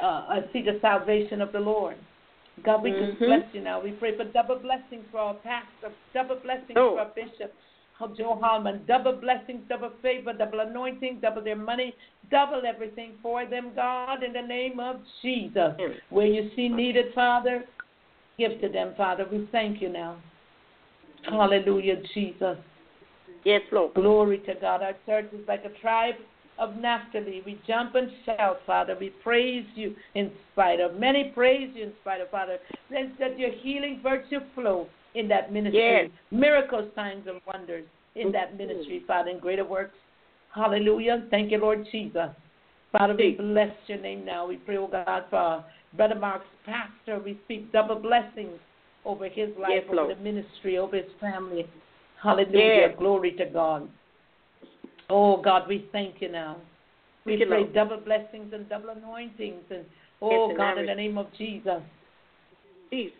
uh, 0.00 0.04
uh, 0.28 0.52
see 0.52 0.62
the 0.62 0.78
salvation 0.80 1.40
of 1.40 1.50
the 1.50 1.58
Lord. 1.58 1.96
God, 2.62 2.82
we 2.82 2.90
just 2.90 3.18
Mhm. 3.18 3.26
bless 3.26 3.54
you 3.54 3.60
now. 3.60 3.80
We 3.80 3.92
pray 3.92 4.16
for 4.16 4.24
double 4.24 4.56
blessings 4.56 5.04
for 5.10 5.18
our 5.18 5.34
pastor, 5.34 5.90
double 6.14 6.36
blessings 6.36 6.76
Oh. 6.76 6.94
for 6.94 7.00
our 7.00 7.06
bishop, 7.16 7.52
oh, 7.52 7.67
Joe 8.16 8.38
Hallman, 8.40 8.82
double 8.86 9.12
blessings, 9.12 9.62
double 9.68 9.90
favor, 10.02 10.32
double 10.32 10.60
anointing, 10.60 11.18
double 11.20 11.42
their 11.42 11.56
money, 11.56 11.94
double 12.30 12.62
everything 12.66 13.14
for 13.22 13.44
them, 13.46 13.72
God, 13.74 14.22
in 14.22 14.32
the 14.32 14.42
name 14.42 14.78
of 14.78 14.96
Jesus. 15.20 15.72
Where 16.10 16.26
you 16.26 16.50
see 16.54 16.68
needed, 16.68 17.06
Father, 17.14 17.64
give 18.38 18.60
to 18.60 18.68
them, 18.68 18.94
Father. 18.96 19.26
We 19.30 19.48
thank 19.50 19.82
you 19.82 19.88
now. 19.88 20.16
Hallelujah, 21.24 21.96
Jesus. 22.14 22.56
Yes, 23.44 23.62
Lord. 23.72 23.94
Glory 23.94 24.38
to 24.46 24.54
God. 24.60 24.82
Our 24.82 24.94
church 25.04 25.32
is 25.32 25.46
like 25.48 25.64
a 25.64 25.80
tribe 25.80 26.14
of 26.58 26.76
Naphtali. 26.76 27.42
We 27.44 27.60
jump 27.66 27.94
and 27.94 28.10
shout, 28.24 28.58
Father. 28.66 28.96
We 28.98 29.10
praise 29.22 29.66
you 29.74 29.94
in 30.14 30.30
spite 30.52 30.80
of. 30.80 30.98
Many 30.98 31.32
praise 31.34 31.70
you 31.74 31.84
in 31.84 31.92
spite 32.00 32.20
of, 32.20 32.30
Father. 32.30 32.58
Let, 32.90 33.10
let 33.20 33.38
your 33.38 33.52
healing 33.52 34.00
virtue 34.02 34.40
flow 34.54 34.88
in 35.14 35.28
that 35.28 35.52
ministry. 35.52 36.02
Yes. 36.02 36.10
Miracles, 36.30 36.90
signs, 36.94 37.26
and 37.26 37.40
wonders 37.46 37.84
in 38.14 38.32
that 38.32 38.48
mm-hmm. 38.48 38.58
ministry, 38.58 39.02
Father, 39.06 39.30
in 39.30 39.38
greater 39.38 39.64
works. 39.64 39.96
Hallelujah. 40.54 41.26
Thank 41.30 41.50
you, 41.50 41.58
Lord 41.58 41.86
Jesus. 41.90 42.30
Father, 42.92 43.14
we 43.14 43.32
bless 43.32 43.74
your 43.86 44.00
name 44.00 44.24
now. 44.24 44.46
We 44.46 44.56
pray, 44.56 44.78
oh 44.78 44.86
God, 44.86 45.24
for 45.30 45.64
Brother 45.96 46.14
Mark's 46.14 46.46
pastor. 46.64 47.22
We 47.22 47.38
speak 47.44 47.70
double 47.70 47.96
blessings 47.96 48.58
over 49.04 49.28
his 49.28 49.50
life, 49.58 49.70
Yes, 49.70 49.84
over 49.86 49.96
Lord. 49.96 50.16
the 50.16 50.22
ministry, 50.22 50.78
over 50.78 50.96
his 50.96 51.10
family. 51.20 51.66
Hallelujah. 52.22 52.88
Yes. 52.88 52.94
Glory 52.98 53.32
to 53.32 53.46
God. 53.46 53.88
Oh 55.10 55.40
God, 55.40 55.68
we 55.68 55.88
thank 55.92 56.16
you 56.20 56.30
now. 56.30 56.56
We 57.24 57.36
Thank 57.36 57.48
pray 57.48 57.60
Lord. 57.60 57.74
double 57.74 57.98
blessings 57.98 58.52
and 58.52 58.68
double 58.68 58.90
anointings 58.90 59.64
and 59.70 59.84
oh 60.20 60.48
Yes, 60.48 60.56
God, 60.56 60.78
in 60.78 60.86
the 60.86 60.94
name 60.94 61.18
of 61.18 61.26
Jesus, 61.36 61.82
Jesus. 62.90 63.12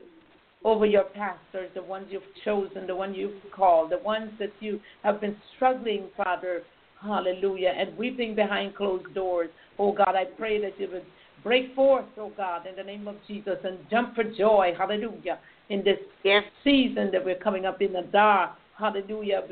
Over 0.64 0.86
your 0.86 1.04
pastors, 1.04 1.70
the 1.74 1.82
ones 1.82 2.06
you've 2.10 2.22
chosen, 2.44 2.86
the 2.86 2.94
ones 2.96 3.14
you've 3.16 3.32
called, 3.54 3.90
the 3.90 3.98
ones 3.98 4.30
that 4.38 4.52
you 4.60 4.80
have 5.02 5.20
been 5.20 5.36
struggling, 5.56 6.08
Father, 6.16 6.62
hallelujah, 7.00 7.72
and 7.76 7.96
weeping 7.96 8.34
behind 8.34 8.74
closed 8.74 9.12
doors. 9.14 9.48
Oh 9.78 9.92
God, 9.92 10.14
I 10.16 10.24
pray 10.24 10.60
that 10.60 10.78
you 10.78 10.88
would 10.92 11.04
break 11.44 11.74
forth, 11.74 12.06
oh 12.18 12.32
God, 12.36 12.66
in 12.66 12.74
the 12.74 12.82
name 12.82 13.06
of 13.06 13.14
Jesus 13.26 13.56
and 13.64 13.78
jump 13.90 14.14
for 14.14 14.24
joy, 14.24 14.74
hallelujah, 14.76 15.38
in 15.68 15.84
this 15.84 15.98
Yes. 16.24 16.44
season 16.64 17.10
that 17.12 17.24
we're 17.24 17.36
coming 17.36 17.64
up 17.64 17.80
in 17.80 17.94
Adar. 17.94 18.56
Hallelujah. 18.76 19.42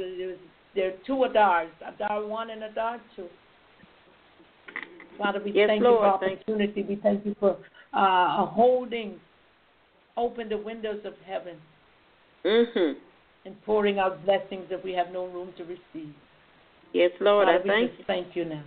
There 0.75 0.89
are 0.89 0.97
two 1.07 1.25
Adars, 1.25 1.71
Adar 1.87 2.25
1 2.27 2.51
and 2.51 2.65
Adar 2.65 3.01
2. 3.15 3.29
Father, 5.17 5.41
we 5.43 5.53
Yes, 5.53 5.69
thank 5.69 5.83
Lord. 5.83 6.05
you 6.05 6.11
for 6.13 6.19
Thank 6.19 6.41
opportunity. 6.41 6.83
We 6.83 6.97
thank 6.97 7.25
you 7.25 7.35
for 7.41 7.57
uh, 7.93 8.47
holding 8.47 9.19
open 10.17 10.49
the 10.49 10.59
windows 10.59 11.05
of 11.05 11.15
heaven 11.27 11.61
Mhm. 12.45 12.97
and 13.45 13.65
pouring 13.65 13.99
out 13.99 14.25
blessings 14.25 14.69
that 14.69 14.83
we 14.83 14.93
have 14.93 15.13
no 15.13 15.27
room 15.27 15.53
to 15.55 15.65
receive. 15.65 16.15
Yes, 16.93 17.13
Lord. 17.21 17.49
I 17.49 17.59
thank 17.59 17.99
you. 17.99 18.05
thank 18.05 18.37
you 18.37 18.45
now. 18.45 18.63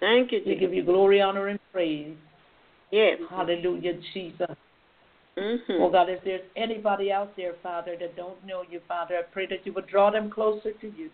Thank 0.00 0.32
you, 0.32 0.42
We 0.44 0.54
give 0.56 0.74
you 0.74 0.82
glory, 0.82 1.20
honor, 1.20 1.48
and 1.48 1.58
praise. 1.72 2.16
Yes. 2.90 3.18
Hallelujah, 3.28 3.94
Jesus. 4.12 4.56
Mm-hmm. 5.36 5.82
Oh 5.82 5.90
God, 5.90 6.08
if 6.08 6.22
there's 6.22 6.44
anybody 6.56 7.10
out 7.10 7.34
there, 7.36 7.54
Father, 7.62 7.96
that 7.98 8.16
don't 8.16 8.44
know 8.46 8.62
you, 8.70 8.80
Father, 8.86 9.16
I 9.16 9.22
pray 9.22 9.46
that 9.46 9.66
you 9.66 9.72
would 9.72 9.86
draw 9.86 10.10
them 10.10 10.30
closer 10.30 10.72
to 10.72 10.86
you. 10.96 11.10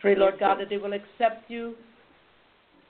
Pray, 0.00 0.14
Lord 0.14 0.38
God, 0.38 0.60
that 0.60 0.68
they 0.68 0.76
will 0.76 0.92
accept 0.92 1.50
you 1.50 1.74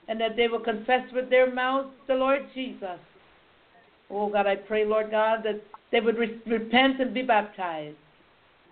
and 0.07 0.19
that 0.19 0.35
they 0.35 0.47
will 0.47 0.59
confess 0.59 1.09
with 1.13 1.29
their 1.29 1.51
mouths 1.51 1.89
the 2.07 2.15
Lord 2.15 2.41
Jesus. 2.53 2.99
Oh 4.09 4.29
God, 4.29 4.47
I 4.47 4.55
pray, 4.55 4.85
Lord 4.85 5.11
God, 5.11 5.39
that 5.43 5.61
they 5.91 5.99
would 5.99 6.17
re- 6.17 6.41
repent 6.45 6.99
and 6.99 7.13
be 7.13 7.21
baptized 7.21 7.97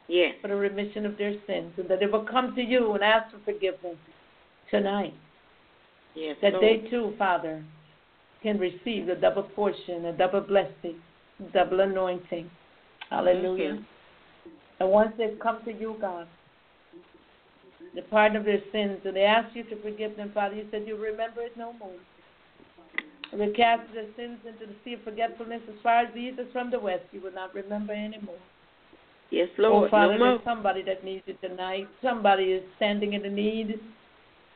Yes. 0.08 0.36
for 0.42 0.50
the 0.50 0.56
remission 0.56 1.06
of 1.06 1.18
their 1.18 1.34
sins 1.48 1.72
and 1.78 1.88
that 1.90 2.00
they 2.00 2.06
will 2.06 2.26
come 2.26 2.54
to 2.56 2.62
you 2.62 2.94
and 2.94 3.04
ask 3.04 3.32
for 3.32 3.40
forgiveness 3.46 3.98
tonight. 4.70 5.14
Yes, 6.16 6.38
That 6.42 6.54
Lord. 6.54 6.64
they 6.64 6.90
too, 6.90 7.14
Father, 7.18 7.64
can 8.42 8.60
receive 8.60 9.08
the 9.08 9.16
double 9.16 9.44
portion, 9.44 10.06
a 10.06 10.14
double 10.14 10.42
blessing, 10.42 11.02
double 11.54 11.80
anointing. 11.80 12.50
Hallelujah. 13.10 13.84
And 14.80 14.90
once 14.90 15.14
they've 15.18 15.40
come 15.40 15.60
to 15.66 15.72
you, 15.72 15.96
God, 16.02 16.28
the 17.96 18.02
pardon 18.04 18.38
of 18.38 18.46
their 18.46 18.62
sins, 18.72 19.00
and 19.06 19.16
they 19.16 19.24
ask 19.24 19.56
you 19.56 19.64
to 19.64 19.82
forgive 19.82 20.18
them, 20.18 20.32
Father, 20.34 20.56
you 20.56 20.66
said 20.72 20.84
you 20.86 20.98
remember 20.98 21.42
it 21.42 21.56
no 21.58 21.74
more. 21.74 21.96
And 23.34 23.42
they 23.42 23.50
cast 23.50 23.92
their 23.96 24.06
sins 24.16 24.38
into 24.48 24.68
the 24.68 24.76
sea 24.86 24.94
of 24.94 25.02
forgetfulness 25.02 25.62
as 25.68 25.74
far 25.82 26.02
as 26.02 26.14
the 26.14 26.20
east 26.20 26.40
is 26.40 26.46
from 26.54 26.70
the 26.70 26.80
west. 26.80 27.02
You 27.12 27.20
will 27.20 27.34
not 27.34 27.56
remember 27.56 27.92
anymore. 27.92 28.38
Yes, 29.32 29.50
Lord. 29.58 29.74
oh, 29.74 29.78
Lord. 29.80 29.92
Father, 29.92 30.20
no 30.20 30.26
there's 30.26 30.46
somebody 30.46 30.84
that 30.84 31.04
needs 31.04 31.24
it 31.26 31.42
tonight. 31.42 31.88
Somebody 32.04 32.44
is 32.44 32.64
standing 32.76 33.14
in 33.14 33.24
the 33.24 33.30
need. 33.30 33.80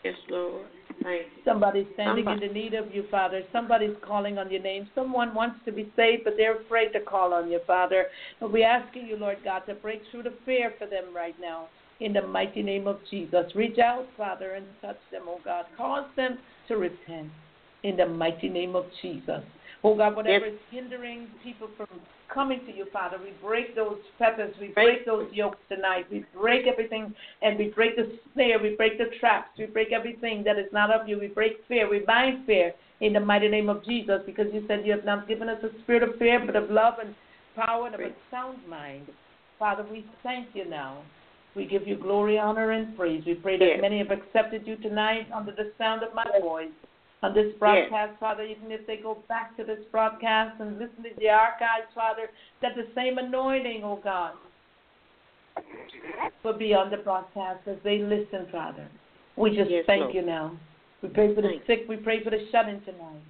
Yes, 0.03 0.13
Lord. 0.29 0.67
Thank 1.01 1.21
you. 1.21 1.43
Somebody's 1.43 1.87
standing 1.95 2.25
Somebody. 2.25 2.45
in 2.45 2.53
the 2.53 2.59
need 2.59 2.73
of 2.75 2.93
you, 2.93 3.05
Father. 3.09 3.41
Somebody's 3.51 3.95
calling 4.05 4.37
on 4.37 4.51
your 4.51 4.61
name. 4.61 4.87
Someone 4.93 5.33
wants 5.33 5.57
to 5.65 5.71
be 5.71 5.91
saved, 5.95 6.23
but 6.23 6.33
they're 6.37 6.61
afraid 6.61 6.93
to 6.93 6.99
call 6.99 7.33
on 7.33 7.49
you, 7.49 7.59
Father. 7.65 8.05
But 8.39 8.53
we're 8.53 8.67
asking 8.67 9.07
you, 9.07 9.17
Lord 9.17 9.37
God, 9.43 9.61
to 9.61 9.73
break 9.73 10.03
through 10.11 10.23
the 10.23 10.33
fear 10.45 10.71
for 10.77 10.85
them 10.85 11.05
right 11.15 11.35
now. 11.41 11.67
In 11.99 12.13
the 12.13 12.21
mighty 12.21 12.61
name 12.61 12.85
of 12.85 12.99
Jesus. 13.09 13.45
Reach 13.55 13.79
out, 13.79 14.05
Father, 14.15 14.51
and 14.51 14.67
touch 14.83 14.99
them, 15.11 15.23
oh 15.25 15.39
God. 15.43 15.65
Cause 15.75 16.05
them 16.15 16.37
to 16.67 16.77
repent. 16.77 17.31
In 17.83 17.95
the 17.95 18.07
mighty 18.07 18.49
name 18.49 18.75
of 18.75 18.85
Jesus. 19.01 19.43
Oh 19.83 19.95
God, 19.95 20.15
whatever 20.15 20.45
Yes. 20.47 20.55
is 20.55 20.61
hindering 20.69 21.29
people 21.43 21.69
from 21.77 22.01
coming 22.27 22.65
to 22.65 22.71
you, 22.75 22.85
Father, 22.91 23.19
we 23.23 23.31
break 23.31 23.75
those 23.75 23.99
fetters, 24.17 24.57
we 24.59 24.69
Break. 24.69 25.05
those 25.05 25.31
yokes 25.31 25.59
tonight. 25.69 26.07
We 26.09 26.25
break 26.33 26.65
everything 26.65 27.13
and 27.43 27.57
we 27.57 27.69
break 27.69 27.95
the 27.95 28.19
snare, 28.33 28.59
we 28.59 28.75
break 28.75 28.97
the 28.97 29.15
traps, 29.19 29.51
we 29.57 29.67
break 29.67 29.91
everything 29.91 30.43
that 30.43 30.57
is 30.57 30.71
not 30.73 30.91
of 30.91 31.07
you. 31.07 31.19
We 31.19 31.27
break 31.27 31.65
fear, 31.67 31.87
we 31.89 31.99
bind 31.99 32.45
fear 32.47 32.73
in 32.99 33.13
the 33.13 33.19
mighty 33.19 33.47
name 33.47 33.69
of 33.69 33.85
Jesus 33.85 34.21
because 34.25 34.47
you 34.51 34.65
said 34.67 34.85
you 34.85 34.91
have 34.91 35.05
not 35.05 35.27
given 35.27 35.47
us 35.47 35.63
a 35.63 35.79
spirit 35.81 36.01
of 36.03 36.17
fear, 36.17 36.43
but 36.43 36.55
of 36.55 36.71
love 36.71 36.95
and 36.99 37.13
power 37.55 37.85
and 37.85 37.95
of 37.95 38.01
a 38.01 38.11
sound 38.31 38.65
mind. 38.67 39.07
Father, 39.59 39.83
we 39.89 40.07
thank 40.23 40.55
you 40.55 40.65
now. 40.65 41.03
We 41.55 41.65
give 41.65 41.87
you 41.87 41.95
glory, 41.95 42.37
honor, 42.37 42.71
and 42.71 42.95
praise. 42.97 43.23
We 43.25 43.35
pray 43.35 43.57
that 43.57 43.65
Yes. 43.65 43.81
many 43.81 43.99
have 43.99 44.11
accepted 44.11 44.67
you 44.67 44.75
tonight 44.77 45.27
under 45.31 45.51
the 45.51 45.73
sound 45.77 46.03
of 46.03 46.13
my 46.13 46.25
voice. 46.41 46.69
On 47.23 47.33
this 47.33 47.51
broadcast, 47.57 48.19
Father, 48.19 48.43
even 48.43 48.71
if 48.71 48.85
they 48.85 48.97
go 48.97 49.17
back 49.27 49.57
to 49.57 49.63
this 49.63 49.79
broadcast 49.91 50.61
and 50.61 50.77
listen 50.77 51.03
to 51.03 51.09
the 51.17 51.29
archives, 51.29 51.87
Father, 51.95 52.29
that 52.61 52.75
the 52.75 52.85
same 52.93 53.17
anointing, 53.17 53.81
oh 53.83 53.99
God, 54.03 54.33
will 56.43 56.57
be 56.57 56.75
on 56.75 56.91
the 56.91 56.97
broadcast 56.97 57.67
as 57.67 57.77
they 57.83 57.97
listen, 57.97 58.47
Father. 58.51 58.87
We 59.35 59.55
just 59.55 59.71
Yes, 59.71 59.85
thank 59.87 60.01
Lord. 60.01 60.15
you 60.15 60.21
now. 60.21 60.57
We 61.01 61.09
pray 61.09 61.33
for 61.33 61.41
the 61.41 61.49
Thank 61.49 61.65
sick. 61.65 61.85
We 61.89 61.97
pray 61.97 62.23
for 62.23 62.29
the 62.29 62.47
shut 62.51 62.69
in 62.69 62.81
tonight. 62.81 63.21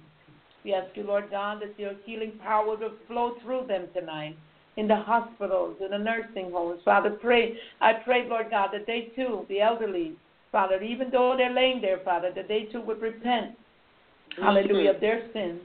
We 0.64 0.74
ask 0.74 0.94
you, 0.94 1.04
Lord 1.04 1.30
God, 1.30 1.62
that 1.62 1.78
your 1.78 1.92
healing 2.04 2.32
power 2.42 2.76
will 2.76 2.92
flow 3.06 3.36
through 3.42 3.66
them 3.68 3.86
tonight 3.94 4.36
in 4.76 4.86
the 4.86 4.96
hospitals, 4.96 5.76
in 5.82 5.90
the 5.90 5.98
nursing 5.98 6.50
homes. 6.52 6.80
Father, 6.84 7.10
pray. 7.10 7.58
I 7.80 7.94
pray, 8.04 8.28
Lord 8.28 8.50
God, 8.50 8.68
that 8.72 8.86
they 8.86 9.12
too, 9.16 9.46
the 9.48 9.60
elderly, 9.60 10.12
Father, 10.52 10.82
even 10.82 11.10
though 11.10 11.34
they're 11.36 11.52
laying 11.52 11.80
there, 11.80 12.00
Father, 12.04 12.30
that 12.34 12.48
they 12.48 12.64
too 12.70 12.80
would 12.82 13.00
repent, 13.00 13.56
hallelujah, 14.36 14.90
of 14.90 15.00
their 15.00 15.28
sins 15.32 15.60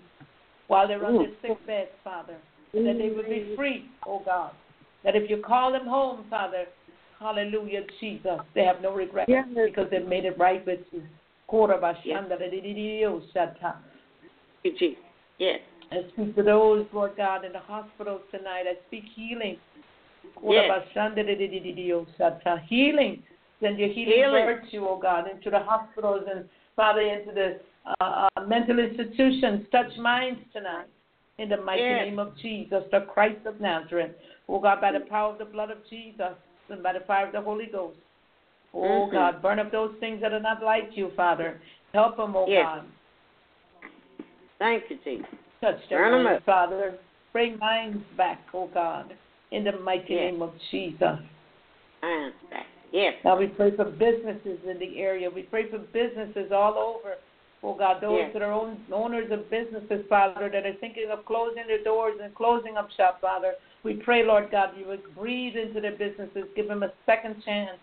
while 0.68 0.88
they're 0.88 1.06
on 1.06 1.16
their 1.16 1.32
sick 1.42 1.68
beds, 1.68 1.90
Father, 2.04 2.38
and 2.74 2.86
that 2.88 2.98
they 2.98 3.10
would 3.10 3.28
be 3.28 3.54
free, 3.56 3.86
oh 4.08 4.22
God. 4.26 4.52
That 5.04 5.16
if 5.16 5.30
you 5.30 5.38
call 5.46 5.72
them 5.72 5.86
home, 5.86 6.26
Father, 6.30 6.66
hallelujah, 7.20 7.82
Jesus, 8.00 8.40
they 8.56 8.64
have 8.64 8.82
no 8.82 8.94
regret 8.94 9.28
Yes. 9.28 9.48
because 9.54 9.90
they've 9.92 10.08
made 10.08 10.26
it 10.26 10.38
right 10.38 10.66
with 10.66 10.80
you. 10.92 11.04
Jesus. 14.64 14.98
Yes. 15.38 15.60
I 15.92 15.98
speak 16.14 16.36
to 16.36 16.44
those, 16.44 16.88
Lord 16.94 17.12
God, 17.18 17.46
in 17.46 17.52
the 17.52 17.60
hospitals 17.60 18.22
tonight. 18.32 18.64
I 18.66 18.76
speak 18.88 19.04
healing. 19.16 19.58
Yes. 20.44 20.82
Healing. 22.68 23.24
Send 23.62 23.80
your 23.80 23.90
healing, 23.90 24.14
Healing. 24.14 24.46
virtue, 24.46 24.86
oh 24.88 25.00
God, 25.00 25.30
into 25.30 25.50
the 25.50 25.60
hospitals 25.60 26.24
and, 26.34 26.46
Father, 26.76 27.02
into 27.02 27.34
the 27.34 27.60
uh, 27.86 28.28
uh, 28.36 28.42
mental 28.48 28.80
institutions. 28.80 29.66
Touch 29.72 29.96
minds 29.98 30.40
tonight. 30.54 30.88
In 31.40 31.50
the 31.50 31.58
mighty 31.58 31.82
Yes. 31.82 32.06
name 32.06 32.20
of 32.20 32.38
Jesus, 32.38 32.84
the 32.92 33.02
Christ 33.02 33.46
of 33.48 33.60
Nazareth. 33.60 34.12
Oh 34.48 34.60
God, 34.60 34.80
by 34.80 34.92
the 34.92 35.00
power 35.02 35.32
of 35.32 35.40
the 35.40 35.46
blood 35.46 35.72
of 35.72 35.80
Jesus 35.90 36.34
and 36.70 36.84
by 36.84 36.94
the 36.94 37.00
fire 37.02 37.26
of 37.26 37.32
the 37.34 37.42
Holy 37.42 37.66
Ghost. 37.66 37.98
Oh 38.74 39.08
Mhm. 39.08 39.12
God, 39.12 39.42
burn 39.42 39.60
up 39.60 39.72
those 39.72 39.96
things 40.00 40.22
that 40.22 40.32
are 40.32 40.40
not 40.40 40.62
like 40.62 40.96
you, 40.96 41.10
Father. 41.12 41.60
Help 41.94 42.18
them, 42.18 42.36
oh 42.36 42.46
Yes. 42.48 42.66
God. 42.66 42.86
Thank 44.60 44.90
you, 44.92 44.98
Jesus. 44.98 45.28
Touch 45.60 45.88
their 45.90 46.10
Burn 46.10 46.24
minds. 46.24 46.44
Father. 46.46 47.00
Bring 47.32 47.58
minds 47.58 48.04
back, 48.16 48.42
oh 48.54 48.68
God, 48.68 49.12
in 49.50 49.64
the 49.64 49.72
mighty 49.72 50.14
Yes. 50.14 50.32
name 50.32 50.42
of 50.44 50.54
Jesus. 50.70 51.20
Back. 52.02 52.68
Yes. 52.92 53.16
Now 53.24 53.38
we 53.38 53.48
pray 53.48 53.72
for 53.72 53.86
businesses 53.86 54.64
in 54.66 54.78
the 54.78 55.00
area. 55.00 55.30
We 55.30 55.44
pray 55.44 55.66
for 55.66 55.80
businesses 55.80 56.52
all 56.52 56.78
over. 56.78 57.18
Oh 57.64 57.74
God, 57.74 58.02
those 58.02 58.20
Yes. 58.20 58.34
that 58.34 58.42
are 58.42 58.52
own, 58.52 58.78
owners 58.92 59.32
of 59.32 59.50
businesses, 59.50 60.06
Father, 60.10 60.50
that 60.50 60.66
are 60.66 60.74
thinking 60.74 61.10
of 61.10 61.26
closing 61.26 61.66
their 61.66 61.82
doors 61.84 62.20
and 62.22 62.36
closing 62.36 62.76
up 62.76 62.92
shop, 62.92 63.22
Father. 63.22 63.56
We 63.84 63.96
pray, 63.96 64.24
Lord 64.26 64.52
God, 64.52 64.78
you 64.78 64.86
would 64.88 65.16
breathe 65.16 65.56
into 65.56 65.80
their 65.80 65.96
businesses, 65.96 66.46
give 66.56 66.68
them 66.68 66.84
a 66.84 66.92
second 67.06 67.42
chance. 67.44 67.80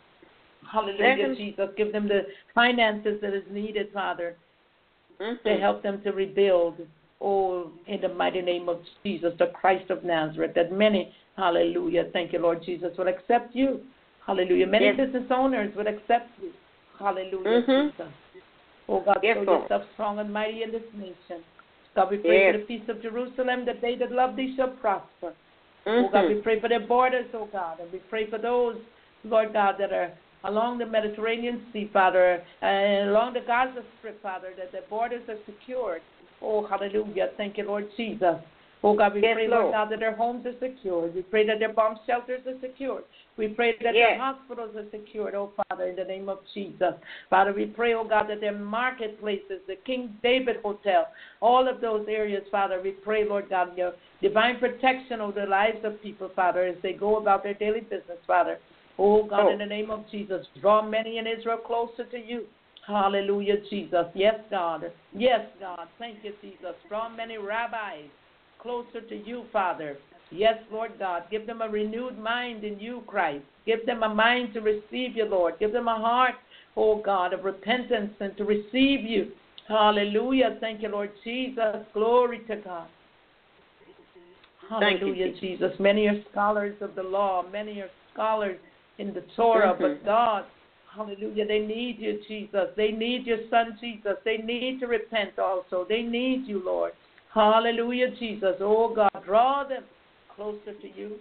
Hallelujah, 0.70 1.16
Second- 1.16 1.36
Jesus. 1.36 1.70
Give 1.76 1.92
them 1.92 2.08
the 2.08 2.26
finances 2.54 3.20
that 3.22 3.32
is 3.32 3.44
needed, 3.50 3.90
Father, 3.92 4.36
Mhm. 5.18 5.42
to 5.42 5.56
help 5.56 5.82
them 5.82 6.02
to 6.02 6.12
rebuild 6.12 6.86
Oh, 7.22 7.70
in 7.86 8.00
the 8.00 8.08
mighty 8.08 8.40
name 8.40 8.70
of 8.70 8.80
Jesus, 9.04 9.36
the 9.38 9.48
Christ 9.48 9.90
of 9.90 10.04
Nazareth, 10.04 10.54
that 10.54 10.72
many, 10.72 11.14
hallelujah, 11.36 12.04
thank 12.14 12.32
you, 12.32 12.38
Lord 12.38 12.62
Jesus, 12.62 12.96
will 12.96 13.08
accept 13.08 13.54
you. 13.54 13.86
Hallelujah. 14.26 14.66
Many 14.66 14.86
Yes. 14.86 14.96
business 14.96 15.30
owners 15.30 15.74
would 15.76 15.86
accept 15.86 16.30
you. 16.40 16.50
Hallelujah, 16.98 17.62
Mhm. 17.62 17.90
Jesus. 17.90 18.12
Oh, 18.90 19.00
God, 19.00 19.20
Yes, 19.22 19.36
show 19.36 19.42
Lord. 19.42 19.62
yourself 19.62 19.82
strong 19.94 20.18
and 20.18 20.32
mighty 20.32 20.64
in 20.64 20.72
this 20.72 20.82
nation. 20.92 21.44
God, 21.94 22.10
we 22.10 22.18
pray 22.18 22.40
Yes. 22.42 22.54
for 22.54 22.58
the 22.58 22.64
peace 22.66 22.88
of 22.88 23.00
Jerusalem, 23.00 23.64
that 23.64 23.80
they 23.80 23.94
that 23.96 24.12
love 24.12 24.36
thee 24.36 24.54
shall 24.56 24.70
prosper. 24.70 25.32
Oh 25.86 26.08
God, 26.08 26.28
we 26.28 26.34
Mhm. 26.34 26.42
pray 26.42 26.60
for 26.60 26.68
their 26.68 26.80
borders, 26.80 27.26
oh 27.34 27.46
God, 27.46 27.80
and 27.80 27.90
we 27.92 27.98
pray 28.00 28.26
for 28.26 28.38
those, 28.38 28.76
Lord 29.24 29.52
God, 29.52 29.78
that 29.78 29.92
are 29.92 30.12
along 30.44 30.78
the 30.78 30.86
Mediterranean 30.86 31.70
Sea, 31.72 31.86
Father, 31.88 32.44
and 32.62 33.10
along 33.10 33.34
the 33.34 33.40
Gaza 33.40 33.82
Strip, 33.98 34.20
Father, 34.22 34.54
that 34.56 34.72
their 34.72 34.82
borders 34.82 35.28
are 35.28 35.38
secured. 35.46 36.02
Oh, 36.40 36.64
hallelujah. 36.66 37.30
Thank 37.36 37.58
you, 37.58 37.64
Lord 37.64 37.90
Jesus. 37.96 38.36
Oh 38.82 38.96
God, 38.96 39.14
we 39.14 39.20
Yes, 39.22 39.34
pray, 39.34 39.46
Lord 39.48 39.62
Lord. 39.64 39.72
God, 39.74 39.88
that 39.90 40.00
their 40.00 40.14
homes 40.14 40.46
are 40.46 40.58
secured. 40.58 41.14
We 41.14 41.22
pray 41.22 41.46
that 41.46 41.58
their 41.58 41.72
bomb 41.72 41.98
shelters 42.06 42.40
are 42.46 42.58
secured. 42.60 43.04
We 43.36 43.48
pray 43.48 43.76
that 43.82 43.94
Yes. 43.94 44.10
their 44.10 44.18
hospitals 44.18 44.74
are 44.74 44.88
secured, 44.90 45.34
oh 45.34 45.52
Father, 45.68 45.84
in 45.88 45.96
the 45.96 46.04
name 46.04 46.28
of 46.28 46.38
Jesus. 46.54 46.94
Father, 47.28 47.52
we 47.52 47.66
pray, 47.66 47.92
oh 47.94 48.04
God, 48.04 48.28
that 48.28 48.40
their 48.40 48.52
marketplaces, 48.56 49.60
the 49.66 49.76
King 49.84 50.16
David 50.22 50.56
Hotel, 50.62 51.08
all 51.40 51.68
of 51.68 51.80
those 51.80 52.06
areas, 52.08 52.42
Father, 52.50 52.80
we 52.82 52.92
pray, 52.92 53.24
Lord 53.28 53.48
God, 53.50 53.76
your 53.76 53.92
divine 54.22 54.58
protection 54.58 55.20
over 55.20 55.40
the 55.40 55.46
lives 55.46 55.84
of 55.84 56.00
people, 56.02 56.30
Father, 56.34 56.62
as 56.64 56.76
they 56.82 56.92
go 56.94 57.16
about 57.16 57.42
their 57.42 57.54
daily 57.54 57.80
business, 57.80 58.18
Father. 58.26 58.58
Oh 58.98 59.22
God, 59.24 59.46
Oh. 59.46 59.48
in 59.50 59.58
the 59.58 59.66
name 59.66 59.90
of 59.90 60.06
Jesus, 60.10 60.46
draw 60.60 60.82
many 60.82 61.18
in 61.18 61.26
Israel 61.26 61.58
closer 61.58 62.04
to 62.04 62.18
you. 62.18 62.46
Hallelujah, 62.86 63.58
Jesus. 63.68 64.06
Yes, 64.14 64.40
God. 64.50 64.90
Yes, 65.12 65.46
God. 65.60 65.86
Thank 65.98 66.24
you, 66.24 66.32
Jesus. 66.42 66.74
Draw 66.88 67.10
many 67.10 67.36
rabbis 67.38 68.08
closer 68.62 69.00
to 69.00 69.16
you, 69.16 69.44
Father. 69.52 69.96
Yes, 70.30 70.58
Lord 70.70 70.92
God. 70.98 71.24
Give 71.30 71.46
them 71.46 71.60
a 71.62 71.68
renewed 71.68 72.18
mind 72.18 72.62
in 72.64 72.78
you, 72.78 73.02
Christ. 73.06 73.44
Give 73.66 73.84
them 73.86 74.02
a 74.02 74.14
mind 74.14 74.54
to 74.54 74.60
receive 74.60 75.16
you, 75.16 75.24
Lord. 75.24 75.54
Give 75.58 75.72
them 75.72 75.88
a 75.88 75.96
heart, 75.96 76.36
oh 76.76 77.02
God, 77.02 77.32
of 77.32 77.44
repentance 77.44 78.12
and 78.20 78.36
to 78.36 78.44
receive 78.44 79.02
you. 79.02 79.32
Hallelujah. 79.68 80.56
Thank 80.60 80.82
you, 80.82 80.88
Lord 80.88 81.10
Jesus. 81.24 81.76
Glory 81.94 82.40
to 82.48 82.56
God. 82.56 82.88
Thank 84.78 85.00
you, 85.00 85.06
Hallelujah, 85.08 85.40
Jesus. 85.40 85.72
Many 85.80 86.06
are 86.06 86.22
scholars 86.30 86.76
of 86.80 86.94
the 86.94 87.02
law. 87.02 87.44
Many 87.50 87.80
are 87.80 87.90
scholars 88.12 88.58
in 88.98 89.12
the 89.12 89.22
Torah, 89.34 89.74
Mhm. 89.74 89.78
but 89.78 90.04
God, 90.04 90.44
hallelujah, 90.94 91.44
they 91.46 91.60
need 91.60 91.98
you, 91.98 92.20
Jesus. 92.28 92.70
They 92.76 92.92
need 92.92 93.26
your 93.26 93.48
son, 93.48 93.76
Jesus. 93.80 94.18
They 94.24 94.38
need 94.38 94.80
to 94.80 94.86
repent 94.86 95.38
also. 95.38 95.84
They 95.84 96.02
need 96.02 96.46
you, 96.46 96.60
Lord. 96.60 96.92
Hallelujah, 97.32 98.10
Jesus. 98.18 98.56
Oh, 98.60 98.92
God, 98.94 99.10
draw 99.24 99.64
them 99.68 99.84
closer 100.34 100.74
to 100.80 100.88
you. 100.96 101.16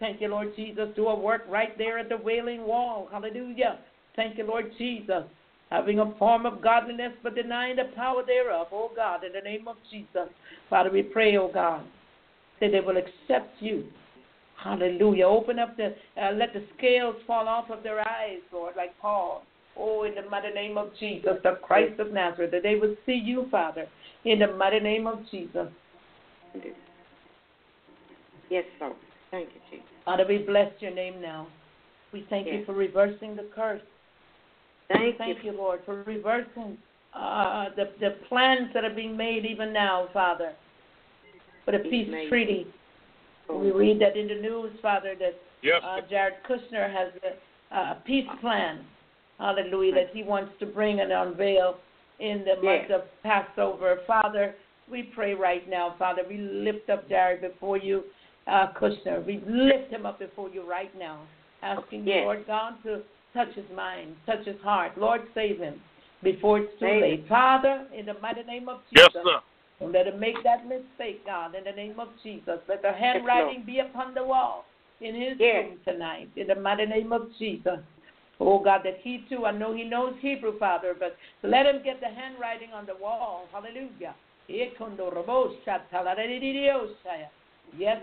Thank 0.00 0.20
you, 0.20 0.28
Lord 0.28 0.56
Jesus. 0.56 0.88
Do 0.96 1.08
a 1.08 1.18
work 1.18 1.42
right 1.48 1.76
there 1.78 1.98
at 1.98 2.08
the 2.08 2.16
Wailing 2.16 2.66
Wall. 2.66 3.08
Hallelujah. 3.12 3.78
Thank 4.16 4.38
you, 4.38 4.44
Lord 4.44 4.72
Jesus. 4.78 5.24
Having 5.70 6.00
a 6.00 6.14
form 6.18 6.44
of 6.44 6.62
godliness 6.62 7.12
but 7.22 7.34
denying 7.34 7.76
the 7.76 7.84
power 7.94 8.22
thereof. 8.26 8.68
Oh, 8.72 8.90
God, 8.94 9.24
in 9.24 9.32
the 9.32 9.40
name 9.40 9.68
of 9.68 9.76
Jesus. 9.90 10.28
Father, 10.68 10.90
we 10.90 11.02
pray, 11.02 11.36
oh, 11.36 11.50
God, 11.52 11.84
that 12.60 12.72
they 12.72 12.80
will 12.80 12.96
accept 12.96 13.60
you. 13.60 13.84
Hallelujah. 14.62 15.26
Open 15.26 15.58
up 15.58 15.76
the, 15.76 15.94
uh, 16.20 16.32
let 16.32 16.52
the 16.52 16.64
scales 16.76 17.16
fall 17.26 17.48
off 17.48 17.70
of 17.70 17.82
their 17.82 18.00
eyes, 18.00 18.40
Lord, 18.52 18.74
like 18.76 18.98
Paul. 19.00 19.44
Oh, 19.76 20.04
in 20.04 20.14
the 20.14 20.28
mighty 20.28 20.50
name 20.50 20.76
of 20.76 20.90
Jesus, 21.00 21.32
the 21.42 21.58
Christ 21.62 21.98
of 21.98 22.12
Nazareth, 22.12 22.50
that 22.52 22.62
they 22.62 22.74
will 22.74 22.94
see 23.06 23.14
you, 23.14 23.46
Father, 23.50 23.86
in 24.24 24.38
the 24.38 24.48
mighty 24.54 24.80
name 24.80 25.06
of 25.06 25.20
Jesus. 25.30 25.68
Yes, 28.50 28.64
Lord. 28.80 28.94
Thank 29.30 29.48
you, 29.54 29.60
Jesus. 29.70 29.86
Father, 30.04 30.24
we 30.28 30.38
bless 30.38 30.70
your 30.80 30.94
name 30.94 31.20
now. 31.20 31.46
We 32.12 32.26
thank 32.28 32.46
you 32.46 32.64
for 32.66 32.74
reversing 32.74 33.34
the 33.34 33.48
curse. 33.54 33.80
Thank, 34.88 35.16
Thank 35.16 35.42
you. 35.42 35.52
you, 35.52 35.56
Lord, 35.56 35.80
for 35.86 36.02
reversing 36.02 36.76
uh, 37.14 37.66
the, 37.76 37.90
the 38.00 38.16
plans 38.28 38.68
that 38.74 38.84
are 38.84 38.94
being 38.94 39.16
made 39.16 39.46
even 39.46 39.72
now, 39.72 40.08
Father, 40.12 40.52
for 41.64 41.72
the 41.72 41.78
He's 41.78 41.90
peace 41.90 42.08
made. 42.10 42.28
treaty. 42.28 42.66
Oh, 43.48 43.58
We 43.58 43.70
read 43.70 44.00
that 44.02 44.16
in 44.16 44.28
the 44.28 44.34
news, 44.34 44.72
Father, 44.82 45.14
that 45.18 45.34
Yes. 45.62 45.80
uh, 45.84 46.00
Jared 46.10 46.34
Kushner 46.48 46.92
has 46.92 47.12
a, 47.22 47.74
a 47.74 48.02
peace 48.04 48.26
plan, 48.40 48.84
hallelujah, 49.38 49.94
that 49.94 50.10
he 50.12 50.24
wants 50.24 50.52
to 50.58 50.66
bring 50.66 51.00
and 51.00 51.12
unveil 51.12 51.76
in 52.18 52.44
the 52.44 52.56
month 52.62 52.88
Yes. 52.88 52.90
of 52.90 53.22
Passover. 53.22 53.96
Father, 54.06 54.54
we 54.88 55.04
pray 55.04 55.34
right 55.34 55.68
now, 55.68 55.94
Father, 55.98 56.22
we 56.28 56.38
lift 56.38 56.90
up 56.90 57.08
Jared 57.08 57.40
before 57.40 57.76
you, 57.76 58.04
uh, 58.46 58.68
Kushner. 58.72 59.24
We 59.24 59.40
lift 59.46 59.90
him 59.90 60.06
up 60.06 60.18
before 60.18 60.48
you 60.50 60.62
right 60.62 60.94
now, 60.98 61.20
asking 61.62 62.06
you, 62.06 62.14
Yes. 62.14 62.24
Lord 62.24 62.46
God, 62.46 62.82
to 62.82 63.02
touch 63.32 63.54
his 63.54 63.68
mind, 63.70 64.16
touch 64.26 64.44
his 64.44 64.60
heart. 64.62 64.96
Lord, 64.98 65.22
save 65.34 65.58
him 65.58 65.80
before 66.22 66.58
it's 66.58 66.72
too 66.78 66.86
Save 66.86 67.02
late. 67.02 67.26
Father, 67.28 67.86
in 67.92 68.06
the 68.06 68.14
mighty 68.14 68.42
name 68.42 68.68
of 68.68 68.80
Yes, 68.90 69.06
Jesus, 69.12 69.24
sir. 69.24 69.40
don't 69.80 69.92
let 69.92 70.06
him 70.06 70.18
make 70.20 70.42
that 70.44 70.66
mistake, 70.66 71.24
God, 71.24 71.54
in 71.54 71.64
the 71.64 71.72
name 71.72 71.98
of 71.98 72.08
Jesus. 72.22 72.60
Let 72.68 72.82
the 72.82 72.92
handwriting 72.92 73.62
be 73.64 73.78
upon 73.78 74.14
the 74.14 74.22
wall 74.24 74.66
in 75.00 75.14
his 75.14 75.38
Yes. 75.38 75.64
room 75.64 75.80
tonight, 75.84 76.28
in 76.36 76.46
the 76.46 76.54
mighty 76.56 76.86
name 76.86 77.12
of 77.12 77.32
Jesus. 77.38 77.80
Oh, 78.44 78.58
God, 78.58 78.80
that 78.84 78.98
he 79.02 79.24
too, 79.28 79.46
I 79.46 79.52
know 79.52 79.72
he 79.74 79.84
knows 79.84 80.14
Hebrew, 80.20 80.58
Father, 80.58 80.96
but 80.98 81.16
let 81.42 81.64
him 81.66 81.80
get 81.84 82.00
the 82.00 82.08
handwriting 82.08 82.72
on 82.72 82.86
the 82.86 82.96
wall. 83.00 83.46
Hallelujah. 83.52 84.14
Yes, 84.48 84.72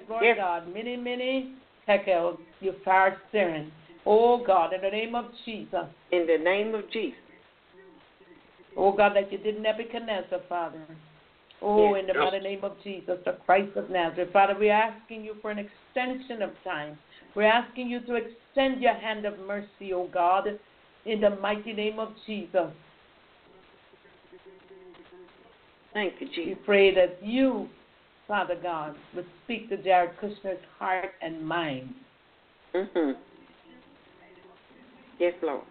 Lord 0.09 0.23
Yes. 0.23 0.37
God. 0.37 0.73
Many, 0.73 0.95
many 0.95 1.55
tekel, 1.85 2.39
you 2.61 2.73
fire 2.85 3.19
stirring. 3.29 3.71
Oh, 4.05 4.37
God, 4.37 4.73
in 4.73 4.81
the 4.81 4.89
name 4.89 5.13
of 5.13 5.25
Jesus. 5.45 5.85
In 6.11 6.25
the 6.25 6.37
name 6.37 6.73
of 6.73 6.89
Jesus. 6.89 7.19
Oh 8.77 8.93
God, 8.93 9.15
that 9.15 9.31
you 9.31 9.37
did 9.37 9.61
Nebuchadnezzar, 9.61 10.39
Father. 10.47 10.79
Oh, 11.61 11.95
Yes. 11.95 12.01
in 12.01 12.07
the 12.07 12.13
mighty 12.13 12.39
name 12.39 12.63
of 12.63 12.81
Jesus, 12.81 13.19
the 13.25 13.33
Christ 13.45 13.75
of 13.75 13.89
Nazareth. 13.89 14.31
Father, 14.31 14.55
we're 14.57 14.71
asking 14.71 15.25
you 15.25 15.35
for 15.41 15.51
an 15.51 15.59
extension 15.59 16.41
of 16.41 16.51
time. 16.63 16.97
We're 17.35 17.43
asking 17.43 17.89
you 17.89 17.99
to 18.01 18.15
extend 18.15 18.81
your 18.81 18.93
hand 18.93 19.25
of 19.25 19.39
mercy, 19.39 19.93
O 19.93 20.07
God, 20.11 20.59
in 21.05 21.21
the 21.21 21.29
mighty 21.37 21.73
name 21.73 21.99
of 21.99 22.09
Jesus. 22.25 22.71
Thank 25.93 26.13
you, 26.19 26.27
Jesus. 26.27 26.45
We 26.45 26.55
pray 26.65 26.93
that 26.93 27.17
you, 27.23 27.67
Father 28.27 28.55
God, 28.61 28.95
would 29.15 29.25
speak 29.43 29.69
to 29.69 29.77
Jared 29.77 30.11
Kushner's 30.21 30.61
heart 30.77 31.11
and 31.21 31.45
mind. 31.45 31.93
Mm-hmm. 32.75 33.11
Yes, 35.19 35.33
Lord. 35.41 35.63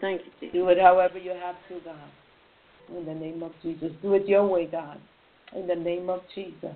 Thank 0.00 0.22
you, 0.22 0.32
Jesus. 0.40 0.52
Do 0.52 0.68
it 0.68 0.78
however 0.78 1.18
you 1.18 1.30
have 1.30 1.56
to, 1.68 1.84
God. 1.84 2.96
In 2.96 3.06
the 3.06 3.14
name 3.14 3.42
of 3.42 3.52
Jesus. 3.62 3.90
Do 4.02 4.14
it 4.14 4.26
your 4.26 4.46
way, 4.46 4.66
God. 4.66 4.98
In 5.54 5.66
the 5.66 5.74
name 5.74 6.10
of 6.10 6.20
Jesus. 6.34 6.74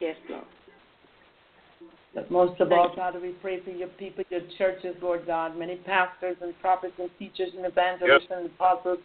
Yes, 0.00 0.16
Lord. 0.28 0.44
But 2.14 2.30
most 2.30 2.60
of 2.60 2.68
Thank 2.68 2.80
all, 2.80 2.90
you. 2.90 2.96
Father, 2.96 3.20
we 3.20 3.30
pray 3.40 3.60
for 3.60 3.70
your 3.70 3.88
people, 3.88 4.24
your 4.30 4.40
churches, 4.58 4.96
Lord 5.00 5.26
God, 5.26 5.56
many 5.56 5.76
pastors 5.76 6.36
and 6.40 6.58
prophets 6.60 6.94
and 6.98 7.08
teachers 7.18 7.50
and 7.56 7.64
evangelists 7.64 8.26
Yes. 8.28 8.38
and 8.38 8.46
apostles. 8.46 8.98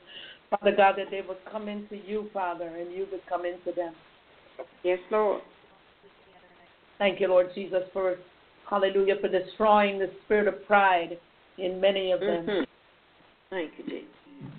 Father 0.49 0.75
God, 0.75 0.95
that 0.97 1.11
they 1.11 1.21
would 1.21 1.43
come 1.51 1.67
into 1.67 1.97
you, 1.97 2.29
Father, 2.33 2.67
and 2.67 2.91
you 2.91 3.07
would 3.11 3.25
come 3.27 3.45
into 3.45 3.71
them. 3.71 3.93
Yes, 4.83 4.99
Lord. 5.11 5.41
Thank 6.97 7.19
you, 7.19 7.27
Lord 7.27 7.53
Jesus, 7.53 7.83
for, 7.91 8.17
hallelujah, 8.69 9.17
for 9.17 9.27
destroying 9.27 9.99
the 9.99 10.09
spirit 10.23 10.47
of 10.47 10.65
pride 10.65 11.19
in 11.57 11.79
many 11.79 12.11
of 12.11 12.21
them. 12.21 12.45
Mhm. 12.45 12.67
Thank 13.49 13.77
you, 13.77 13.83
Jesus. 13.83 14.09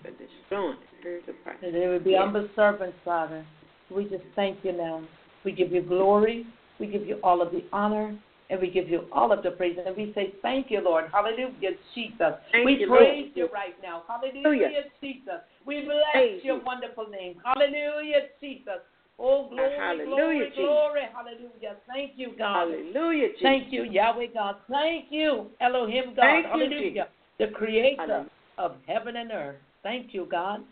For 0.03 0.11
destroying 0.13 0.79
the 0.81 0.99
spirit 0.99 1.29
of 1.29 1.43
pride. 1.43 1.63
And 1.63 1.75
they 1.75 1.89
would 1.89 2.05
be 2.05 2.11
Yes. 2.13 2.21
humble 2.21 2.49
servants, 2.55 2.99
Father. 3.05 3.45
We 3.91 4.05
just 4.05 4.25
thank 4.35 4.65
you 4.65 4.73
now. 4.73 5.03
We 5.47 5.53
give 5.53 5.71
you 5.71 5.81
glory. 5.81 6.45
We 6.81 6.89
give 6.89 7.07
you 7.07 7.21
all 7.23 7.41
of 7.41 7.53
the 7.53 7.63
honor. 7.73 8.19
And 8.51 8.61
we 8.61 8.69
give 8.69 8.89
you 8.89 9.05
all 9.13 9.33
of 9.33 9.43
the 9.43 9.53
praise. 9.53 9.79
And 9.85 9.97
we 9.97 10.13
say, 10.13 10.35
Thank 10.43 10.71
you, 10.71 10.81
Lord. 10.81 11.07
Hallelujah, 11.13 11.71
Jesus. 11.95 12.35
Thank 12.53 12.65
we 12.65 12.75
you, 12.81 12.89
praise 12.89 13.31
Lord. 13.35 13.37
you 13.37 13.49
right 13.55 13.75
now. 13.83 14.03
Hallelujah, 14.09 14.43
Hallelujah. 14.43 14.83
Jesus. 15.01 15.41
We 15.65 15.85
bless 15.85 16.03
Praise 16.13 16.41
your 16.45 16.57
you. 16.57 16.63
wonderful 16.65 17.07
name. 17.09 17.37
Hallelujah, 17.45 18.27
Jesus. 18.41 18.83
Oh, 19.19 19.49
glory, 19.49 19.79
Hallelujah, 19.79 20.07
glory, 20.07 20.39
Jesus. 20.51 20.57
glory. 20.59 21.01
Hallelujah. 21.15 21.77
Thank 21.89 22.13
you, 22.17 22.33
God. 22.37 22.69
Hallelujah, 22.69 23.29
Jesus. 23.29 23.43
Thank 23.43 23.73
you, 23.73 23.85
Yahweh 23.85 24.27
God. 24.35 24.57
Thank 24.69 25.07
you, 25.11 25.47
Elohim 25.61 26.15
God. 26.15 26.23
Thank 26.23 26.47
you, 26.47 26.51
Hallelujah. 26.51 27.09
The 27.39 27.47
creator 27.55 27.97
Hallelujah. 27.99 28.31
of 28.59 28.77
heaven 28.87 29.17
and 29.17 29.31
earth. 29.31 29.57
Thank 29.83 30.13
you, 30.13 30.27
God. 30.29 30.65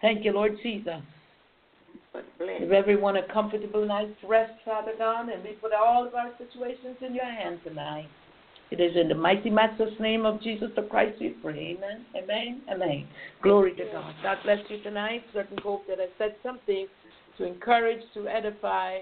Thank 0.00 0.24
you, 0.24 0.32
Lord 0.32 0.56
Jesus. 0.62 1.00
But 2.16 2.38
bless. 2.38 2.60
Give 2.60 2.72
everyone 2.72 3.16
a 3.16 3.30
comfortable 3.30 3.86
night's 3.86 4.16
rest, 4.26 4.52
Father 4.64 4.92
God, 4.96 5.28
and 5.28 5.44
we 5.44 5.50
put 5.52 5.72
all 5.74 6.06
of 6.06 6.14
our 6.14 6.30
situations 6.38 6.96
in 7.02 7.14
your 7.14 7.26
hands 7.26 7.60
tonight. 7.62 8.08
It 8.70 8.80
is 8.80 8.96
in 8.96 9.08
the 9.08 9.14
mighty 9.14 9.50
matchless 9.50 9.92
name 10.00 10.24
of 10.24 10.40
Jesus 10.40 10.70
the 10.74 10.82
Christ 10.82 11.18
we 11.20 11.28
pray. 11.42 11.76
Amen. 11.76 12.06
Amen. 12.16 12.62
Amen. 12.72 13.06
Glory 13.42 13.74
to 13.74 13.84
God. 13.92 14.14
God 14.22 14.38
bless 14.44 14.58
you 14.70 14.82
tonight. 14.82 15.24
Certain 15.34 15.58
hope 15.58 15.86
that 15.88 15.98
I 16.00 16.06
said 16.16 16.36
something 16.42 16.86
to 17.36 17.44
encourage, 17.44 18.00
to 18.14 18.26
edify, 18.28 19.00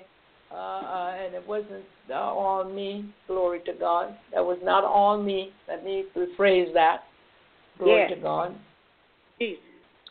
uh, 0.50 0.54
uh, 0.54 1.16
and 1.24 1.34
it 1.36 1.46
wasn't 1.46 1.84
uh, 2.10 2.14
all 2.14 2.64
me. 2.64 3.08
Glory 3.28 3.60
to 3.64 3.74
God. 3.74 4.16
That 4.34 4.44
was 4.44 4.58
not 4.64 4.82
all 4.82 5.22
me. 5.22 5.52
Let 5.68 5.84
me 5.84 6.04
rephrase 6.16 6.74
that. 6.74 7.04
Glory 7.78 8.06
Yes. 8.08 8.18
to 8.18 8.22
God. 8.22 8.56
Jesus. 9.38 9.62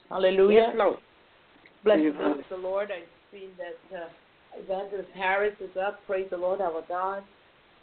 Hallelujah. 0.10 0.68
Yes, 0.70 0.76
Lord. 0.78 1.00
Bless 1.84 2.00
Yes, 2.02 2.14
the 2.18 2.30
name 2.30 2.40
of 2.40 2.46
the 2.50 2.58
Lord. 2.58 2.90
I've 2.92 3.08
seen 3.32 3.50
that 3.58 3.98
uh, 3.98 4.08
Evangelist 4.58 5.10
Harris 5.16 5.56
is 5.60 5.76
up. 5.78 6.00
Praise 6.08 6.28
the 6.30 6.38
Lord, 6.38 6.62
our 6.62 6.84
God. 6.88 7.24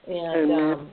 And 0.07 0.51
Amen. 0.51 0.73
um, 0.73 0.91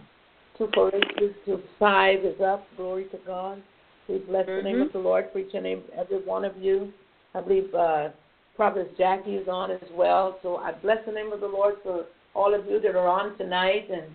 2 0.58 0.70
Corinthians 0.74 1.36
2 1.46 1.62
5 1.80 2.26
is 2.26 2.42
up. 2.42 2.66
Glory 2.76 3.06
to 3.12 3.18
God. 3.26 3.62
We 4.10 4.20
bless 4.20 4.46
the 4.46 4.62
name 4.62 4.82
of 4.82 4.92
the 4.92 5.00
Lord 5.00 5.28
for 5.32 5.40
each 5.40 5.54
and 5.54 5.66
every 5.98 6.24
one 6.24 6.44
of 6.44 6.58
you. 6.58 6.92
I 7.34 7.42
believe 7.42 7.74
uh, 7.74 8.10
Prophet 8.56 8.98
Jackie 8.98 9.36
is 9.36 9.48
on 9.48 9.72
as 9.72 9.82
well. 9.94 10.40
So 10.42 10.58
I 10.58 10.72
bless 10.74 10.98
the 11.06 11.12
name 11.12 11.32
of 11.32 11.42
the 11.42 11.48
Lord 11.48 11.76
for 11.84 12.06
all 12.34 12.54
of 12.54 12.66
you 12.66 12.80
that 12.82 12.96
are 12.96 13.08
on 13.08 13.38
tonight. 13.38 13.90
And 13.92 14.06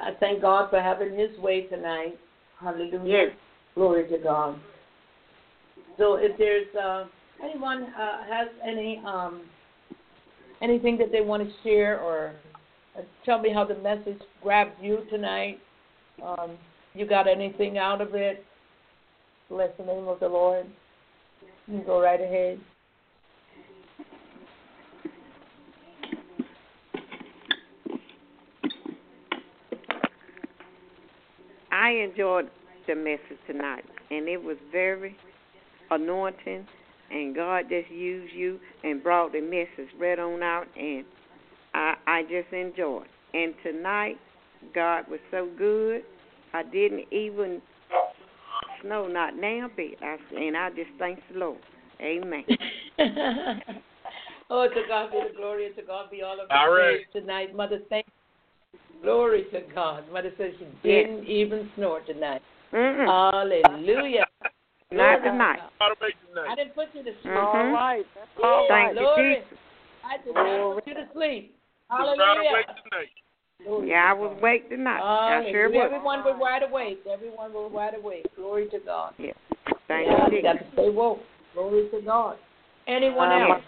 I 0.00 0.12
thank 0.18 0.42
God 0.42 0.70
for 0.70 0.80
having 0.80 1.18
His 1.18 1.36
way 1.38 1.62
tonight. 1.62 2.18
Hallelujah. 2.60 3.00
Yes. 3.04 3.30
Glory 3.74 4.08
to 4.08 4.18
God. 4.18 4.58
So 5.98 6.14
if 6.14 6.36
there's 6.38 6.74
uh, 6.74 7.04
anyone 7.42 7.84
uh, 7.98 8.24
has 8.28 8.48
any 8.66 9.02
um, 9.06 9.42
anything 10.62 10.98
that 10.98 11.12
they 11.12 11.20
want 11.20 11.42
to 11.42 11.50
share 11.62 12.00
or 12.00 12.32
uh, 12.96 13.02
tell 13.24 13.40
me 13.40 13.52
how 13.52 13.64
the 13.64 13.76
message 13.76 14.20
grabbed 14.42 14.72
you 14.82 15.00
tonight, 15.10 15.58
um, 16.24 16.56
you 16.94 17.06
got 17.06 17.28
anything 17.28 17.78
out 17.78 18.00
of 18.00 18.14
it? 18.14 18.44
Bless 19.48 19.70
the 19.78 19.84
name 19.84 20.08
of 20.08 20.20
the 20.20 20.28
Lord. 20.28 20.66
You 21.66 21.82
go 21.86 22.00
right 22.00 22.20
ahead. 22.20 22.60
I 31.72 31.90
enjoyed 31.90 32.50
the 32.86 32.94
message 32.94 33.38
tonight, 33.46 33.84
and 34.10 34.28
it 34.28 34.42
was 34.42 34.56
very 34.70 35.16
anointing. 35.90 36.66
And 37.10 37.34
God 37.34 37.64
just 37.68 37.90
used 37.90 38.32
you 38.34 38.60
and 38.84 39.02
brought 39.02 39.32
the 39.32 39.40
message 39.40 39.92
right 39.98 40.18
on 40.18 40.42
out, 40.42 40.66
and 40.76 41.04
I 41.74 41.94
I 42.06 42.22
just 42.22 42.52
enjoyed. 42.52 43.06
And 43.34 43.54
tonight, 43.62 44.16
God 44.74 45.06
was 45.08 45.20
so 45.30 45.48
good. 45.58 46.02
I 46.52 46.62
didn't 46.62 47.12
even 47.12 47.60
snow 48.82 49.08
not 49.08 49.36
now 49.36 49.68
bit. 49.76 49.98
I 50.02 50.16
and 50.36 50.56
I 50.56 50.70
just 50.70 50.90
thank 50.98 51.18
the 51.32 51.38
Lord. 51.38 51.58
Amen. 52.00 52.44
oh, 54.50 54.68
to 54.68 54.82
God 54.88 55.10
be 55.10 55.18
the 55.28 55.34
glory, 55.36 55.66
and 55.66 55.76
to 55.76 55.82
God 55.82 56.10
be 56.10 56.22
all 56.22 56.40
of 56.40 56.50
All 56.50 56.70
right. 56.70 57.00
praise 57.00 57.06
tonight. 57.12 57.54
Mother, 57.54 57.80
thank 57.88 58.06
Glory 59.02 59.44
to 59.52 59.62
God. 59.74 60.04
Mother 60.12 60.32
says 60.36 60.52
she 60.58 60.66
didn't 60.82 61.26
even 61.26 61.70
snore 61.74 62.00
tonight. 62.00 62.42
Mm-mm. 62.72 63.06
Hallelujah. 63.06 64.26
Not 64.92 65.22
Glory 65.22 65.30
tonight. 65.30 65.58
God. 65.58 65.70
How 65.78 65.88
to 65.88 65.94
make 66.02 66.14
I 66.48 66.54
didn't 66.56 66.74
put 66.74 66.88
you 66.94 67.04
to 67.04 67.12
sleep. 67.22 67.32
Mhm. 67.32 67.72
right. 67.72 68.06
All 68.42 68.66
Thank 68.68 68.94
you, 68.94 69.06
Glory. 69.06 69.36
Jesus. 69.36 69.58
I 70.02 70.16
did 70.18 70.34
not 70.34 70.74
put 70.74 70.86
you 70.86 70.94
to 70.94 71.08
sleep. 71.12 71.56
How 71.88 71.98
to 71.98 72.16
Hallelujah. 72.16 72.52
make 72.52 72.66
tonight. 72.66 73.10
Glory 73.62 73.90
Yeah, 73.90 74.10
I 74.10 74.12
was 74.14 74.30
God. 74.30 74.38
awake 74.38 74.68
tonight. 74.68 75.00
I 75.00 75.50
sure 75.50 75.62
Hallelujah. 75.62 75.78
was. 75.78 75.92
Everyone 75.92 76.24
was 76.24 76.36
wide 76.40 76.62
awake. 76.62 77.06
Everyone 77.06 77.52
was 77.52 77.70
wide 77.72 77.94
awake. 77.94 78.26
Glory 78.34 78.68
to 78.70 78.78
God. 78.80 79.14
Yeah. 79.18 79.32
Thank 79.86 80.08
yeah, 80.08 80.28
you, 80.30 80.36
you 80.36 80.42
got 80.42 80.54
Jesus. 80.54 80.66
to 80.66 80.72
stay 80.72 80.90
woke. 80.90 81.20
Glory 81.54 81.88
to 81.90 82.00
God. 82.00 82.38
Anyone 82.88 83.30
Um, 83.30 83.42
else? 83.42 83.62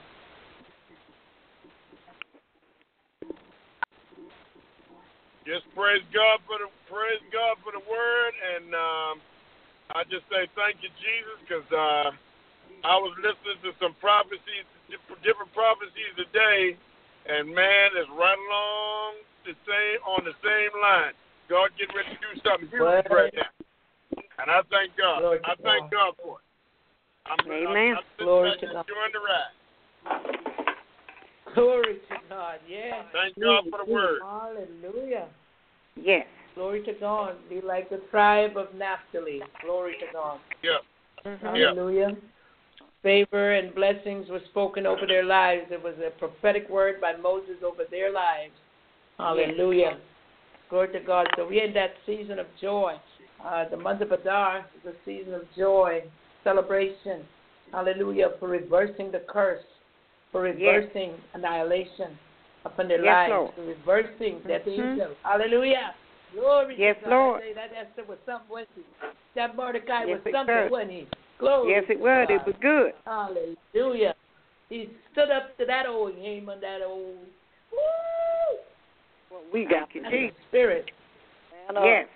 Just 5.46 5.66
praise 5.74 6.02
God 6.14 6.40
for 6.46 6.58
the 6.58 6.70
praise 6.90 7.20
God 7.30 7.58
for 7.62 7.72
the 7.72 7.82
word, 7.90 8.32
and 8.54 8.74
um, 8.74 9.20
I 9.90 10.06
just 10.06 10.24
say 10.30 10.46
thank 10.54 10.78
you, 10.80 10.90
Jesus, 11.02 11.38
because 11.42 11.68
uh, 11.74 12.14
I 12.86 12.94
was 12.96 13.12
listening 13.18 13.58
to 13.66 13.74
some 13.82 13.98
prophecies, 13.98 14.64
different 14.86 15.20
different 15.26 15.50
prophecies 15.50 16.12
today, 16.14 16.78
and 17.26 17.50
man, 17.50 17.92
it's 17.98 18.08
right 18.14 18.38
along 18.38 19.26
the 19.42 19.54
same 19.66 19.98
on 20.06 20.22
the 20.22 20.36
same 20.40 20.72
line. 20.78 21.14
God 21.50 21.74
getting 21.74 21.94
ready 21.98 22.14
to 22.14 22.20
do 22.22 22.32
something 22.46 22.70
huge 22.70 22.80
right 23.10 23.34
now, 23.34 23.50
and 24.38 24.48
I 24.48 24.62
thank 24.70 24.94
God. 24.94 25.20
Glory 25.20 25.40
I 25.44 25.52
thank 25.60 25.90
God 25.90 26.14
for 26.22 26.38
it. 26.38 26.46
I'm, 27.26 27.38
Amen. 27.46 27.98
I'm, 27.98 28.02
I'm 28.02 28.24
Glory 28.24 28.54
to 28.58 28.66
God. 28.66 28.84
enjoying 28.86 29.12
the 29.12 29.22
ride. 29.22 29.54
Glory 31.54 31.94
to 32.08 32.16
God. 32.28 32.58
Yes. 32.66 33.04
Thank 33.12 33.38
God 33.38 33.64
for 33.70 33.84
the 33.84 33.90
word. 33.90 34.20
Hallelujah. 34.22 35.28
Yes. 35.96 36.26
Glory 36.54 36.82
to 36.84 36.92
God. 36.94 37.36
Be 37.48 37.60
like 37.60 37.88
the 37.90 38.00
tribe 38.10 38.56
of 38.56 38.74
Naphtali. 38.74 39.42
Glory 39.62 39.94
to 40.00 40.06
God. 40.12 40.38
Yeah. 40.62 40.78
Mhm. 41.24 41.40
Yeah. 41.42 41.66
Hallelujah. 41.68 42.16
Favor 43.02 43.52
and 43.52 43.74
blessings 43.74 44.28
were 44.28 44.40
spoken 44.50 44.86
over 44.86 45.06
their 45.06 45.24
lives. 45.24 45.70
It 45.70 45.82
was 45.82 45.94
a 45.98 46.10
prophetic 46.18 46.68
word 46.68 47.00
by 47.00 47.16
Moses 47.16 47.62
over 47.64 47.84
their 47.84 48.12
lives. 48.12 48.52
Hallelujah. 49.18 49.98
Glory 50.68 50.88
to 50.92 51.00
God. 51.00 51.26
So 51.36 51.46
we're 51.46 51.64
in 51.64 51.74
that 51.74 51.94
season 52.06 52.38
of 52.38 52.46
joy. 52.60 52.94
Uh, 53.44 53.68
the 53.68 53.76
month 53.76 54.00
of 54.02 54.12
Adar 54.12 54.64
is 54.76 54.94
a 54.94 54.94
season 55.04 55.34
of 55.34 55.42
joy, 55.56 56.02
celebration. 56.44 57.26
Hallelujah. 57.72 58.30
For 58.38 58.48
reversing 58.48 59.10
the 59.10 59.20
curse, 59.20 59.64
for 60.30 60.42
reversing 60.42 61.12
annihilation 61.34 62.16
upon 62.64 62.86
their 62.88 63.02
Yes, 63.02 63.28
lives, 63.28 63.30
Lord. 63.30 63.54
for 63.54 63.62
reversing 63.62 64.42
that 64.44 64.64
Mhm. 64.64 64.94
evil. 64.94 65.16
Hallelujah. 65.24 65.94
Glory 66.32 66.76
Yes, 66.78 66.96
to 67.02 67.04
God. 67.04 67.10
Lord. 67.10 67.42
I 67.42 67.52
that 67.54 67.70
Esther 67.76 68.04
was 68.08 68.18
something, 68.26 68.48
wasn't 68.48 68.68
he? 68.76 68.82
That 69.34 69.56
Mordecai 69.56 70.04
Yes, 70.04 70.20
was 70.24 70.32
something, 70.32 70.54
was. 70.54 70.70
wasn't 70.70 70.90
he? 70.90 71.08
Glory 71.38 71.72
Yes, 71.72 71.84
it 71.88 72.00
was. 72.00 72.26
God. 72.28 72.34
It 72.34 72.46
was 72.46 72.56
good. 72.60 72.92
Hallelujah. 73.04 74.14
He 74.68 74.88
stood 75.12 75.30
up 75.30 75.56
to 75.58 75.66
that 75.66 75.86
old 75.86 76.14
Haman, 76.14 76.60
that 76.60 76.80
old 76.82 77.26
woo, 77.70 78.58
What 79.28 79.42
we 79.52 79.64
got 79.64 79.90
Thank 79.92 79.94
you, 79.94 80.02
the 80.02 80.30
spirit. 80.48 80.90
Man 81.68 81.76
up. 81.76 81.84
Yes. 81.84 82.08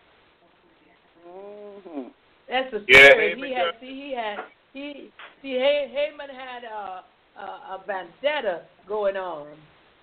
Mhm. 1.27 2.11
That's 2.49 2.71
the 2.71 2.83
spirit. 2.85 3.37
Haman 3.37 3.49
he 3.49 3.55
had 3.55 3.75
see 3.81 3.87
he 3.87 4.13
had 4.15 4.45
he 4.73 5.13
see 5.43 5.59
Ha- 5.59 5.89
Haman 5.89 6.31
had 6.31 6.65
a, 6.65 7.05
a 7.39 7.43
a 7.43 7.85
vendetta 7.87 8.63
going 8.89 9.17
on. 9.17 9.49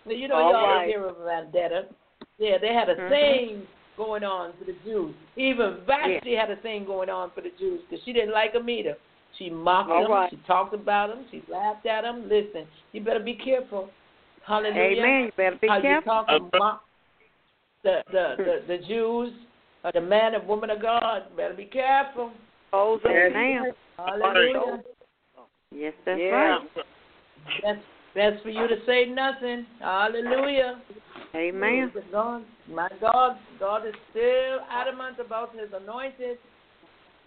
Now, 0.05 0.11
You 0.11 0.27
know, 0.27 0.35
All 0.35 0.49
you 0.49 0.55
always 0.55 0.77
right. 0.79 0.87
hear 0.89 1.05
of 1.05 1.19
a 1.19 1.23
vendetta. 1.25 1.87
Yeah, 2.37 2.57
they 2.59 2.73
had 2.73 2.89
a 2.89 2.95
Mhm. 2.95 3.09
thing 3.09 3.67
going 3.97 4.23
on 4.23 4.53
for 4.59 4.65
the 4.65 4.75
Jews. 4.83 5.13
Even 5.35 5.79
Vashti 5.85 6.35
had 6.35 6.49
a 6.51 6.55
thing 6.57 6.85
going 6.85 7.09
on 7.09 7.31
for 7.33 7.41
the 7.41 7.51
Jews 7.59 7.81
because 7.89 8.03
she 8.05 8.13
didn't 8.13 8.31
like 8.33 8.53
them 8.53 8.69
either. 8.69 8.95
She 9.37 9.49
mocked 9.49 9.89
All 9.89 10.03
them. 10.03 10.11
right. 10.11 10.29
She 10.29 10.37
talked 10.47 10.73
about 10.73 11.09
them. 11.09 11.25
She 11.31 11.43
laughed 11.51 11.85
at 11.85 12.01
them. 12.01 12.23
Listen, 12.29 12.65
you 12.91 13.01
better 13.03 13.19
be 13.19 13.33
careful. 13.35 13.89
Hallelujah. 14.45 15.01
Amen. 15.01 15.25
You 15.25 15.31
better 15.35 15.57
be 15.61 15.67
How 15.67 15.77
you 15.77 16.01
talk 16.01 16.25
and 16.29 16.51
mock 16.57 16.83
the 17.83 18.01
the 18.11 18.35
the, 18.37 18.59
hmm. 18.61 18.67
the 18.67 18.87
Jews 18.87 19.33
or 19.83 19.91
the 19.91 20.01
man 20.01 20.35
and 20.35 20.47
woman 20.47 20.69
of 20.69 20.81
God. 20.81 21.23
Better 21.35 21.53
be 21.53 21.65
careful. 21.65 22.31
Those 22.71 22.99
Yes, 23.05 23.31
ma'am. 23.33 23.71
Hallelujah. 23.97 24.83
Yes, 25.71 25.93
that's 26.05 26.19
Yeah. 26.19 26.29
right. 26.29 26.69
That's 27.63 27.79
that's 28.15 28.41
for 28.43 28.49
you 28.49 28.67
to 28.67 28.75
say 28.85 29.05
nothing. 29.05 29.65
Hallelujah. 29.79 30.79
Amen. 31.35 31.91
God. 32.11 32.43
My 32.69 32.89
God, 33.01 33.37
God 33.59 33.87
is 33.87 33.93
still 34.11 34.59
adamant 34.69 35.17
about 35.19 35.53
His 35.55 35.69
anointed. 35.73 36.37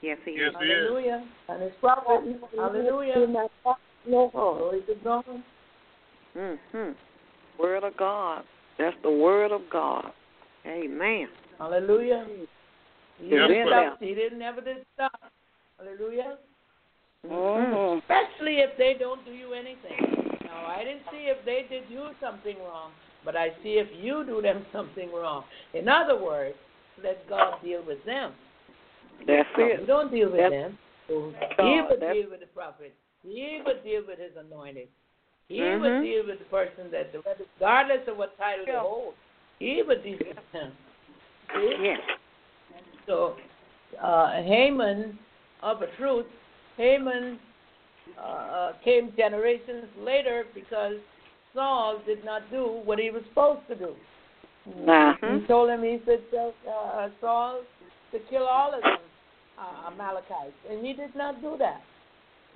Yes, 0.03 0.19
he 0.25 0.33
Yes, 0.33 0.51
is. 0.51 0.57
he 0.61 0.67
is. 0.67 0.89
Hallelujah. 0.89 1.25
And 1.49 1.63
His 1.63 1.73
prophet. 1.81 2.23
Hallelujah. 2.57 3.49
Glory 4.05 4.83
to 4.83 4.95
God. 5.03 5.25
Mm-hmm. 6.37 6.91
Word 7.59 7.85
of 7.85 7.97
God. 7.97 8.45
That's 8.79 8.97
the 9.03 9.11
word 9.11 9.53
of 9.53 9.63
God. 9.73 10.13
Amen. 10.67 11.29
Hallelujah. 11.59 12.27
He 13.19 13.29
Yes, 13.29 13.49
didn't 13.49 13.69
stop. 13.69 13.99
He 14.01 14.15
didn't 14.15 14.39
never 14.39 14.61
did 14.61 14.85
stop. 14.95 15.33
Hallelujah. 15.79 16.37
Mm-hmm. 17.27 17.75
Mhm. 17.75 17.99
Especially 17.99 18.59
if 18.61 18.77
they 18.77 18.95
don't 18.99 19.25
do 19.25 19.33
you 19.33 19.55
anything. 19.55 19.97
Now, 20.45 20.67
I 20.67 20.85
didn't 20.85 21.03
see 21.11 21.27
if 21.27 21.45
they 21.45 21.67
did 21.69 21.85
you 21.91 22.11
something 22.21 22.57
wrong, 22.59 22.93
but 23.27 23.37
I 23.37 23.49
see 23.63 23.75
if 23.75 23.89
you 24.01 24.25
do 24.25 24.41
them 24.41 24.65
something 24.73 25.13
wrong. 25.13 25.45
In 25.75 25.87
other 25.89 26.19
words, 26.19 26.55
let 27.05 27.29
God 27.29 27.57
deal 27.63 27.83
with 27.87 28.03
them. 28.07 28.33
That's 29.27 29.49
it. 29.59 29.87
don't 29.87 30.11
deal 30.11 30.31
with 30.31 30.41
That's- 30.41 30.63
them. 30.63 30.79
So 31.09 31.33
he 31.61 31.81
would 31.89 32.01
deal 32.01 32.31
with 32.31 32.41
the 32.41 32.47
prophet. 32.55 32.95
He 33.23 33.61
would 33.65 33.85
deal 33.85 34.03
with 34.09 34.19
his 34.19 34.33
anointed. 34.37 34.89
He 35.49 35.59
Mhm. 35.61 35.81
would 35.81 36.03
deal 36.03 36.27
with 36.27 36.39
the 36.41 36.45
person 36.47 36.91
that, 36.91 37.13
regardless 37.61 38.09
of 38.09 38.17
what 38.17 38.37
title 38.37 38.65
they 38.67 38.73
hold, 38.73 39.15
he 39.61 39.83
would 39.83 40.03
deal 40.03 40.19
with 40.19 40.53
them. 40.53 40.73
See? 41.55 41.77
Yes. 41.81 42.01
So 43.07 43.37
uh, 44.03 44.43
Haman, 44.43 45.17
of 45.63 45.81
a 45.83 45.87
truth, 45.97 46.27
Haman 46.77 47.39
uh, 48.21 48.73
came 48.85 49.13
generations 49.17 49.87
later 49.99 50.45
because 50.55 50.97
Saul 51.57 52.01
did 52.07 52.25
not 52.25 52.43
do 52.51 52.83
what 52.85 52.99
he 52.99 53.11
was 53.11 53.23
supposed 53.31 53.67
to 53.69 53.75
do. 53.75 53.95
Nah. 54.77 55.15
He 55.21 55.47
told 55.47 55.71
him, 55.71 55.83
he 55.83 55.99
said, 56.05 56.21
uh, 56.39 57.09
Saul, 57.21 57.63
to 58.13 58.19
kill 58.31 58.45
all 58.45 58.75
of 58.75 58.83
them 58.83 58.99
uh, 59.59 59.91
Amalekites, 59.91 60.53
and 60.71 60.85
he 60.85 60.93
did 60.93 61.17
not 61.17 61.41
do 61.41 61.57
that. 61.59 61.81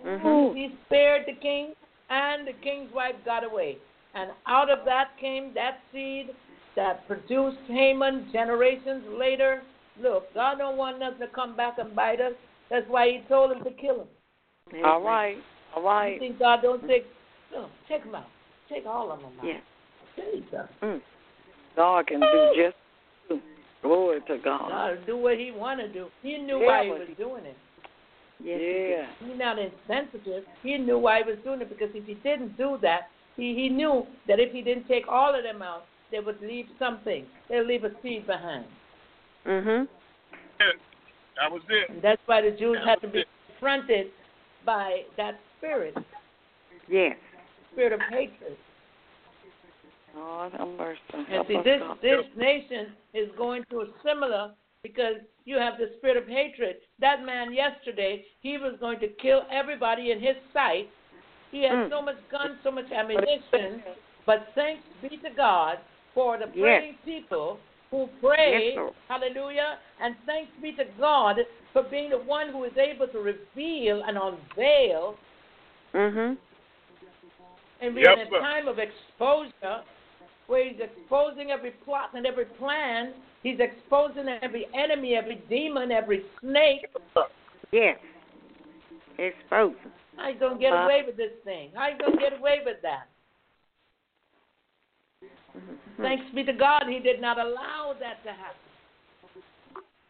Mhm. 0.05 0.55
He 0.55 0.77
spared 0.87 1.25
the 1.27 1.33
king, 1.33 1.75
and 2.11 2.47
the 2.47 2.53
king's 2.53 2.93
wife 2.93 3.17
got 3.25 3.43
away. 3.43 3.79
And 4.15 4.31
out 4.47 4.71
of 4.71 4.85
that 4.85 5.17
came 5.19 5.55
that 5.55 5.81
seed 5.93 6.35
that 6.77 7.07
produced 7.07 7.61
Haman 7.69 8.31
generations 8.33 9.05
later. 9.19 9.63
Look, 9.99 10.33
God 10.35 10.59
don't 10.59 10.77
want 10.77 10.99
nothing 10.99 11.21
to 11.21 11.29
come 11.29 11.57
back 11.57 11.79
and 11.79 11.95
bite 11.95 12.21
us. 12.21 12.35
That's 12.71 12.89
why 12.89 13.09
He 13.09 13.19
told 13.29 13.53
him 13.53 13.65
to 13.65 13.71
kill 13.71 14.01
him. 14.03 14.85
All 14.85 15.01
right. 15.03 15.39
All 15.75 15.83
right. 15.83 16.15
You 16.15 16.19
think 16.19 16.39
God 16.39 16.61
don't 16.63 16.87
take? 16.87 17.07
No, 17.53 17.69
take 17.89 18.03
him 18.03 18.15
out. 18.15 18.27
Take 18.73 18.87
all 18.87 19.11
of 19.13 19.21
them 19.21 19.33
out. 19.41 19.47
Yeah. 19.47 19.61
Jesus. 20.17 20.69
Mm. 20.83 21.01
God 21.77 22.07
can 22.07 22.21
do 22.21 22.53
just 22.57 23.41
glory 23.83 24.21
to 24.29 24.39
God. 24.39 24.69
God 24.69 24.99
will 24.99 25.07
do 25.07 25.17
what 25.17 25.39
He 25.39 25.51
want 25.51 25.81
to 25.81 25.89
do. 25.93 26.07
He 26.23 26.39
knew 26.39 26.61
Yeah, 26.61 26.67
why 26.67 26.85
He 26.85 26.91
was 26.91 27.09
he- 27.09 27.15
doing 27.15 27.45
it. 27.45 27.57
Yes, 28.43 28.59
he. 28.61 28.95
Yeah. 28.97 29.07
He's 29.29 29.39
not 29.39 29.59
insensitive. 29.59 30.45
He 30.63 30.79
knew 30.79 30.99
why 30.99 31.23
he 31.23 31.31
was 31.31 31.39
doing 31.45 31.61
it 31.61 31.69
because 31.69 31.95
if 31.95 32.07
he 32.07 32.15
didn't 32.15 32.57
do 32.57 32.79
that, 32.81 33.11
he, 33.37 33.55
he 33.55 33.69
knew 33.69 34.07
that 34.29 34.41
if 34.41 34.53
he 34.53 34.63
didn't 34.63 34.89
take 34.89 35.07
all 35.09 35.35
of 35.37 35.43
them 35.43 35.61
out, 35.61 35.85
they 36.11 36.21
would 36.21 36.41
leave 36.41 36.67
something. 36.79 37.27
They'll 37.49 37.67
leave 37.67 37.85
a 37.85 37.91
seed 38.03 38.27
behind. 38.27 38.65
Mhm. 39.47 39.89
That 41.37 41.51
was 41.53 41.63
it. 41.69 41.91
And 41.91 42.03
that's 42.03 42.21
why 42.27 42.41
the 42.43 42.51
Jews 42.51 42.79
had 42.85 43.01
to 43.03 43.09
be 43.09 43.25
confronted 43.49 44.07
by 44.65 45.05
that 45.17 45.39
spirit, 45.59 45.97
Yes. 46.89 47.17
Spirit 47.73 47.93
of 47.93 48.01
hatred. 48.11 48.57
Lord 50.17 50.53
have 50.53 50.69
mercy. 50.77 51.01
And 51.15 51.47
see, 51.47 51.57
this 51.65 51.83
this 52.03 52.25
nation 52.37 52.93
is 53.15 53.29
going 53.37 53.65
through 53.69 53.83
a 53.83 53.87
similar 54.05 54.53
because 54.83 55.17
you 55.45 55.57
have 55.57 55.75
the 55.79 55.91
spirit 55.99 56.17
of 56.17 56.27
hatred. 56.29 56.77
That 57.01 57.25
man 57.25 57.53
yesterday, 57.53 58.25
he 58.41 58.59
was 58.59 58.75
going 58.81 58.99
to 59.01 59.09
kill 59.09 59.43
everybody 59.51 60.11
in 60.11 60.21
his 60.21 60.37
sight. 60.53 60.91
He 61.53 61.63
had 61.63 61.79
Mm. 61.79 61.91
so 61.91 62.03
much 62.03 62.17
guns, 62.29 62.59
so 62.63 62.71
much 62.71 62.91
ammunition. 62.91 63.83
But 64.27 64.53
thanks 64.55 64.85
be 65.01 65.17
to 65.19 65.31
God 65.31 65.81
for 66.15 66.39
the 66.39 66.47
Yes. 66.47 66.81
praying 66.81 66.99
people 67.05 67.61
who 67.91 68.09
pray, 68.21 68.75
Yes, 68.75 68.93
hallelujah, 69.09 69.79
and 70.01 70.17
thanks 70.25 70.53
be 70.63 70.73
to 70.73 70.85
God 70.85 71.45
for 71.73 71.83
being 71.85 72.11
the 72.11 72.19
one 72.19 72.51
who 72.51 72.65
is 72.65 72.77
able 72.77 73.09
to 73.09 73.21
reveal 73.21 74.03
and 74.03 74.17
unveil. 74.17 75.19
Mhm. 75.93 76.39
And 77.81 77.95
we're 77.95 78.03
Yes, 78.03 78.27
in 78.27 78.35
a 78.35 78.41
time 78.41 78.69
of 78.69 78.79
exposure 78.79 79.83
where 80.47 80.69
he's 80.69 80.81
exposing 80.81 81.51
every 81.51 81.71
plot 81.71 82.11
and 82.15 82.27
every 82.27 82.45
plan. 82.45 83.15
He's 83.43 83.59
exposing 83.59 84.29
every 84.43 84.67
enemy, 84.75 85.15
every 85.15 85.37
demon, 85.49 85.91
every 85.91 86.25
snake. 86.41 86.87
Yes. 87.73 87.99
Expose 89.17 89.77
him. 89.79 89.93
How 90.17 90.29
you 90.29 90.39
gonna 90.39 90.59
get 90.59 90.73
Uh, 90.73 90.85
away 90.85 91.03
with 91.05 91.17
this 91.17 91.33
thing? 91.45 91.71
How 91.75 91.89
you 91.89 91.97
gonna 91.97 92.17
get 92.17 92.35
away 92.35 92.61
with 92.65 92.83
that? 92.83 93.07
Mhm. 95.23 95.79
Thanks 95.99 96.35
be 96.35 96.45
to 96.45 96.53
God, 96.53 96.87
He 96.89 96.99
did 96.99 97.21
not 97.21 97.39
allow 97.39 97.95
that 97.95 98.23
to 98.25 98.33
happen. 98.33 98.57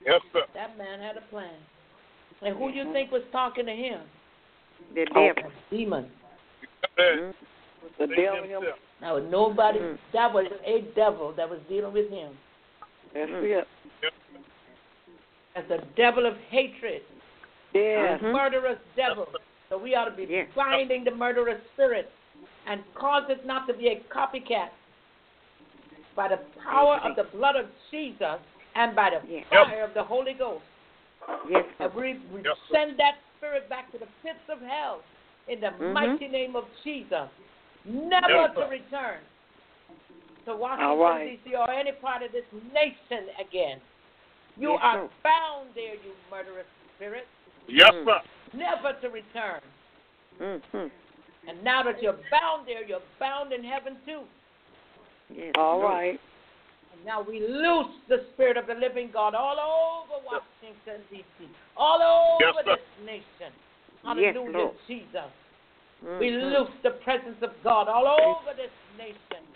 Yes, 0.04 0.22
sir. 0.32 0.46
That 0.54 0.76
man 0.78 1.00
had 1.00 1.16
a 1.16 1.22
plan. 1.22 1.54
And 2.42 2.56
who 2.56 2.70
do 2.72 2.78
you 2.78 2.92
think 2.92 3.12
was 3.12 3.22
talking 3.30 3.66
to 3.66 3.74
him? 3.76 4.00
The 4.94 5.04
devil. 5.06 5.52
Demon. 5.70 6.10
Mhm. 6.96 7.34
The 7.82 8.06
Satan 8.06 8.16
devil 8.24 8.42
himself. 8.42 8.64
himself. 8.64 8.78
That 9.00 9.14
was 9.14 9.24
nobody. 9.30 9.78
Mhm. 9.78 9.98
That 10.12 10.32
was 10.32 10.46
a 10.64 10.80
devil 10.94 11.32
that 11.32 11.48
was 11.48 11.60
dealing 11.68 11.92
with 11.92 12.10
him. 12.10 12.38
That's 13.14 13.30
Mm. 13.30 13.42
it. 13.42 13.48
Yes, 14.02 14.12
That's 15.54 15.70
a 15.70 15.78
devil 15.96 16.26
of 16.26 16.36
hatred, 16.48 17.02
Yeah. 17.72 18.18
Mhm. 18.18 18.32
murderous 18.32 18.78
devil. 18.94 19.28
So 19.68 19.78
we 19.78 19.94
ought 19.96 20.04
to 20.04 20.12
be 20.12 20.24
Yes. 20.24 20.48
binding 20.54 21.02
the 21.04 21.10
murderous 21.10 21.60
spirit 21.72 22.10
and 22.66 22.82
cause 22.94 23.28
it 23.30 23.44
not 23.44 23.66
to 23.66 23.74
be 23.74 23.88
a 23.88 24.00
copycat. 24.10 24.70
By 26.14 26.28
the 26.28 26.38
power 26.62 26.96
of 26.98 27.16
the 27.16 27.24
blood 27.24 27.56
of 27.56 27.66
Jesus 27.90 28.38
and 28.74 28.94
by 28.94 29.10
the 29.10 29.20
Yes. 29.26 29.46
fire 29.48 29.82
of 29.82 29.94
the 29.94 30.04
Holy 30.04 30.34
Ghost. 30.34 30.64
Yes. 31.48 31.64
And 31.80 31.92
we, 31.94 32.14
we 32.32 32.42
Yes, 32.42 32.56
send 32.70 32.96
that 32.98 33.18
spirit 33.36 33.68
back 33.68 33.90
to 33.92 33.98
the 33.98 34.06
pits 34.22 34.48
of 34.48 34.60
hell 34.60 35.02
in 35.48 35.60
the 35.60 35.68
Mhm. 35.70 35.92
mighty 35.92 36.28
name 36.28 36.54
of 36.54 36.68
Jesus. 36.84 37.28
Never 37.84 38.28
Yes, 38.28 38.50
to 38.56 38.64
return 38.66 39.18
to 40.44 40.56
Washington, 40.56 40.86
All 40.86 40.98
right. 40.98 41.40
D.C. 41.44 41.54
or 41.56 41.70
any 41.70 41.92
part 41.92 42.22
of 42.22 42.32
this 42.32 42.44
nation 42.72 43.28
again. 43.40 43.80
You 44.56 44.72
Yes, 44.72 44.80
are 44.82 44.96
sir. 44.96 45.08
bound 45.22 45.74
there, 45.74 45.94
you 45.94 46.12
murderous 46.30 46.66
spirit, 46.96 47.26
Yes, 47.66 47.92
Mm. 47.92 48.04
sir. 48.04 48.22
never 48.52 48.92
to 49.00 49.08
return. 49.08 49.60
Mhm. 50.38 50.90
And 51.46 51.64
now 51.64 51.82
that 51.82 52.02
you're 52.02 52.18
bound 52.30 52.66
there, 52.66 52.84
you're 52.84 53.02
bound 53.18 53.52
in 53.52 53.64
heaven 53.64 53.96
too. 54.04 54.28
Yes. 55.30 55.54
All 55.56 55.78
Lord. 55.78 55.92
right. 55.92 56.20
And 56.92 57.04
now 57.04 57.22
we 57.22 57.40
loose 57.40 57.94
the 58.08 58.26
spirit 58.32 58.56
of 58.56 58.66
the 58.66 58.74
living 58.74 59.10
God 59.10 59.34
all 59.34 59.58
over 59.58 60.24
Washington, 60.24 61.06
D.C., 61.10 61.48
all 61.76 62.02
over 62.02 62.62
Yes, 62.66 62.78
this 62.78 63.04
nation. 63.06 63.24
Yes, 63.40 63.54
Hallelujah, 64.04 64.58
Lord. 64.58 64.76
Jesus. 64.86 65.30
We 66.02 66.30
Mhm. 66.30 66.52
loose 66.52 66.70
the 66.82 66.92
presence 66.92 67.42
of 67.42 67.62
God 67.62 67.88
all 67.88 68.06
over 68.06 68.54
this 68.54 68.70
nation. 68.96 69.46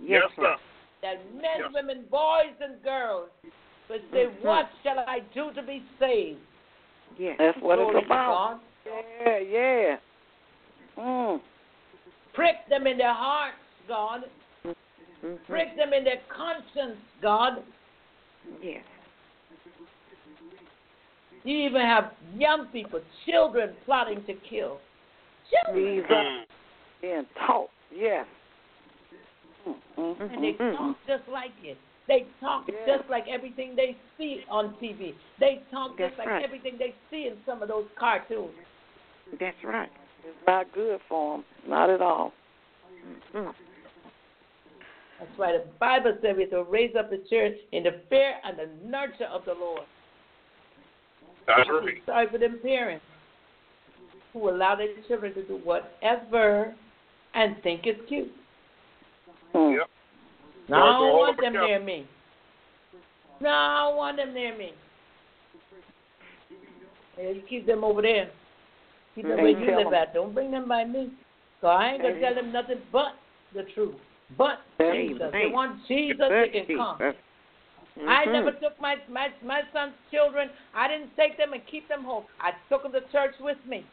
Yes, 0.00 0.22
Yes, 0.22 0.32
sir. 0.36 0.56
That 1.02 1.32
men, 1.32 1.60
Yes. 1.60 1.72
women, 1.72 2.06
boys, 2.06 2.54
and 2.60 2.82
girls 2.82 3.30
would 3.88 4.10
say, 4.10 4.26
Mhm. 4.26 4.40
What 4.40 4.68
shall 4.82 4.98
I 5.00 5.20
do 5.34 5.52
to 5.52 5.62
be 5.62 5.82
saved? 5.98 6.40
Yes. 7.18 7.36
That's 7.38 7.58
what 7.58 7.76
Glory 7.76 7.98
it's 7.98 8.06
about. 8.06 8.32
God. 8.32 8.60
Yeah, 8.86 9.38
yeah. 9.38 9.96
Mm. 10.96 11.40
Prick 12.32 12.66
them 12.68 12.86
in 12.86 12.96
their 12.96 13.12
hearts, 13.12 13.58
God. 13.86 14.28
Mhm. 14.64 15.44
Prick 15.46 15.76
them 15.76 15.92
in 15.92 16.04
their 16.04 16.20
conscience, 16.28 16.98
God. 17.20 17.62
Yes. 18.60 18.84
You 21.44 21.58
even 21.58 21.80
have 21.80 22.14
young 22.34 22.66
people, 22.68 23.00
children 23.24 23.76
plotting 23.84 24.24
to 24.24 24.34
kill. 24.34 24.80
Children. 25.50 25.94
Jesus. 25.94 26.10
Mm. 26.10 26.42
Being 27.02 27.26
taught. 27.46 27.70
Yes. 27.94 28.26
Mm, 29.66 29.74
mm, 29.98 30.34
And 30.34 30.44
they 30.44 30.52
mm, 30.52 30.76
talk 30.76 30.96
just 31.06 31.28
like 31.28 31.52
it. 31.62 31.78
They 32.08 32.26
talk 32.40 32.68
Yeah. 32.68 32.96
just 32.96 33.10
like 33.10 33.26
everything 33.28 33.74
they 33.74 33.96
see 34.16 34.44
on 34.48 34.74
TV. 34.76 35.14
They 35.40 35.62
talk 35.70 35.98
just 35.98 36.16
like 36.18 36.28
right. 36.28 36.44
everything 36.44 36.76
they 36.78 36.94
see 37.10 37.26
in 37.26 37.36
some 37.44 37.62
of 37.62 37.68
those 37.68 37.86
cartoons. 37.98 38.54
That's 39.40 39.56
right. 39.64 39.90
It's 40.24 40.36
not 40.46 40.72
good 40.72 41.00
for 41.08 41.38
them. 41.38 41.44
Not 41.68 41.90
at 41.90 42.00
all. 42.00 42.32
Mhm. 43.34 43.54
That's 45.18 45.36
why 45.38 45.52
the 45.52 45.64
Bible 45.80 46.16
says 46.20 46.36
we're 46.36 46.48
to 46.50 46.62
raise 46.64 46.94
up 46.94 47.10
the 47.10 47.18
church 47.28 47.58
in 47.72 47.84
the 47.84 47.92
fear 48.08 48.38
and 48.44 48.58
the 48.58 48.68
nurture 48.84 49.26
of 49.26 49.44
the 49.44 49.54
Lord. 49.54 49.86
That's 51.46 51.68
right. 51.68 52.04
Sorry 52.04 52.26
for 52.28 52.38
them 52.38 52.58
parents 52.60 53.04
who 54.36 54.50
allow 54.50 54.76
their 54.76 54.88
children 55.08 55.32
to 55.32 55.42
do 55.44 55.58
whatever 55.64 56.74
and 57.34 57.56
think 57.62 57.82
it's 57.84 58.00
cute. 58.06 58.30
Mm. 59.54 59.78
Yep. 59.78 59.88
No, 60.68 60.76
I 60.76 60.80
don't 60.80 61.12
want 61.12 61.40
them 61.40 61.52
them 61.54 61.64
near 61.64 61.80
me. 61.80 62.06
No, 63.40 63.48
I 63.48 63.84
don't 63.84 63.96
want 63.96 64.16
them 64.18 64.34
near 64.34 64.56
me. 64.56 64.72
Yeah, 67.18 67.30
you 67.30 67.42
keep 67.48 67.66
them 67.66 67.82
over 67.82 68.02
there. 68.02 68.30
Keep 69.14 69.28
them 69.28 69.36
where 69.38 69.48
you 69.48 69.76
live 69.76 69.86
them. 69.86 69.94
at. 69.94 70.12
Don't 70.12 70.34
bring 70.34 70.50
them 70.50 70.68
by 70.68 70.84
me. 70.84 71.10
So 71.62 71.68
I 71.68 71.92
ain't 71.92 72.02
gonna 72.02 72.20
tell 72.20 72.34
them 72.34 72.52
nothing 72.52 72.78
but 72.92 73.14
the 73.54 73.62
truth. 73.74 73.94
But 74.36 74.58
That's 74.78 74.96
Jesus. 74.96 75.28
They 75.32 75.38
right. 75.38 75.52
want 75.52 75.80
Jesus, 75.88 76.18
they 76.28 76.48
can 76.52 76.76
come. 76.76 76.98
Jesus. 76.98 77.16
I 78.06 78.26
never 78.26 78.50
took 78.52 78.78
my, 78.78 78.96
my 79.10 79.28
my 79.42 79.62
son's 79.72 79.94
children. 80.10 80.50
I 80.74 80.88
didn't 80.88 81.16
take 81.16 81.38
them 81.38 81.54
and 81.54 81.62
keep 81.70 81.88
them 81.88 82.04
home. 82.04 82.24
I 82.40 82.50
took 82.68 82.82
them 82.82 82.92
to 82.92 83.00
church 83.10 83.34
with 83.40 83.56
me, 83.66 83.86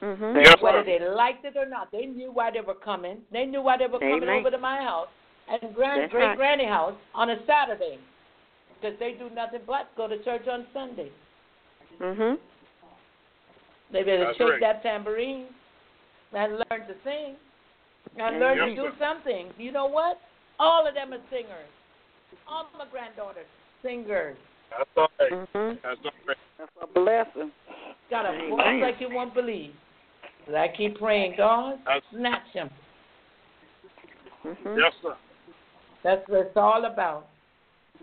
Mhm. 0.00 0.44
Yes, 0.44 0.60
whether 0.62 0.84
they 0.84 1.00
liked 1.00 1.44
it 1.44 1.56
or 1.56 1.66
not. 1.66 1.90
They 1.90 2.06
knew 2.06 2.30
why 2.30 2.50
they 2.50 2.60
were 2.60 2.74
coming. 2.74 3.24
They 3.32 3.46
knew 3.46 3.62
why 3.62 3.76
they 3.78 3.86
were 3.86 3.98
coming 3.98 4.22
Amen. 4.22 4.40
over 4.40 4.50
to 4.50 4.58
my 4.58 4.76
house 4.80 5.08
and 5.48 5.74
grand 5.74 6.02
That's 6.02 6.12
great 6.12 6.26
right. 6.26 6.36
granny 6.36 6.66
house 6.66 6.94
on 7.14 7.30
a 7.30 7.44
Saturday, 7.46 7.98
because 8.74 8.96
they 8.98 9.12
do 9.12 9.28
nothing 9.30 9.60
but 9.66 9.94
go 9.96 10.06
to 10.06 10.22
church 10.22 10.46
on 10.46 10.66
Sunday. 10.72 11.10
Mhm. 11.98 12.38
They 13.90 14.02
better 14.04 14.26
That's 14.26 14.38
shake 14.38 14.50
right. 14.50 14.60
that 14.60 14.82
tambourine 14.82 15.46
and 16.32 16.58
learn 16.58 16.86
to 16.86 16.94
sing 17.02 17.36
and 18.16 18.36
Amen. 18.36 18.40
learn 18.40 18.68
to 18.68 18.74
do 18.76 18.82
sir. 18.90 18.94
something. 18.98 19.52
You 19.58 19.72
know 19.72 19.86
what? 19.86 20.20
All 20.60 20.86
of 20.86 20.94
them 20.94 21.12
are 21.12 21.20
singers. 21.30 21.70
All 22.46 22.66
of 22.66 22.72
my 22.78 22.84
granddaughters, 22.86 23.46
singers. 23.82 24.36
That's 24.70 24.90
all 24.96 25.10
right. 25.18 25.32
Mhm. 25.32 25.80
That's 25.82 26.04
all 26.04 26.12
right. 26.26 26.36
That's 26.58 26.72
a 26.82 26.86
blessing. 26.86 27.52
Got 28.10 28.26
a 28.26 28.48
voice 28.48 28.82
like 28.82 29.00
you 29.00 29.08
won't 29.08 29.34
believe. 29.34 29.74
But 30.48 30.56
I 30.56 30.68
keep 30.74 30.98
praying, 30.98 31.34
God, 31.36 31.78
That's, 31.84 32.04
snatch 32.10 32.48
him. 32.54 32.70
Mhm. 34.44 34.78
yes, 34.78 34.94
sir. 35.02 35.14
That's 36.02 36.26
what 36.26 36.46
it's 36.46 36.56
all 36.56 36.86
about. 36.86 37.26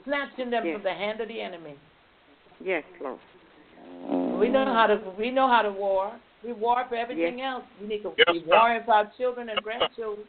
Snatching 0.04 0.52
them 0.52 0.64
Yes. 0.64 0.76
from 0.76 0.84
the 0.84 0.94
hand 0.94 1.20
of 1.22 1.28
the 1.28 1.42
enemy. 1.42 1.76
Yes, 2.60 2.84
Lord. 3.02 3.20
We 4.40 4.48
know 4.50 4.66
how 4.66 4.86
to 4.86 4.98
we 5.18 5.32
know 5.32 5.48
how 5.48 5.64
to 5.64 5.72
war. 5.72 6.12
We 6.44 6.54
war 6.54 6.86
for 6.88 6.96
everything 6.96 7.42
else. 7.42 7.64
We 7.82 7.88
need 7.88 8.04
to 8.04 8.14
Yes, 8.16 8.28
be 8.32 8.40
sir. 8.42 8.46
warring 8.48 8.84
for 8.84 8.94
our 8.94 9.06
children 9.18 9.50
and 9.50 9.64
grandchildren. 9.64 10.28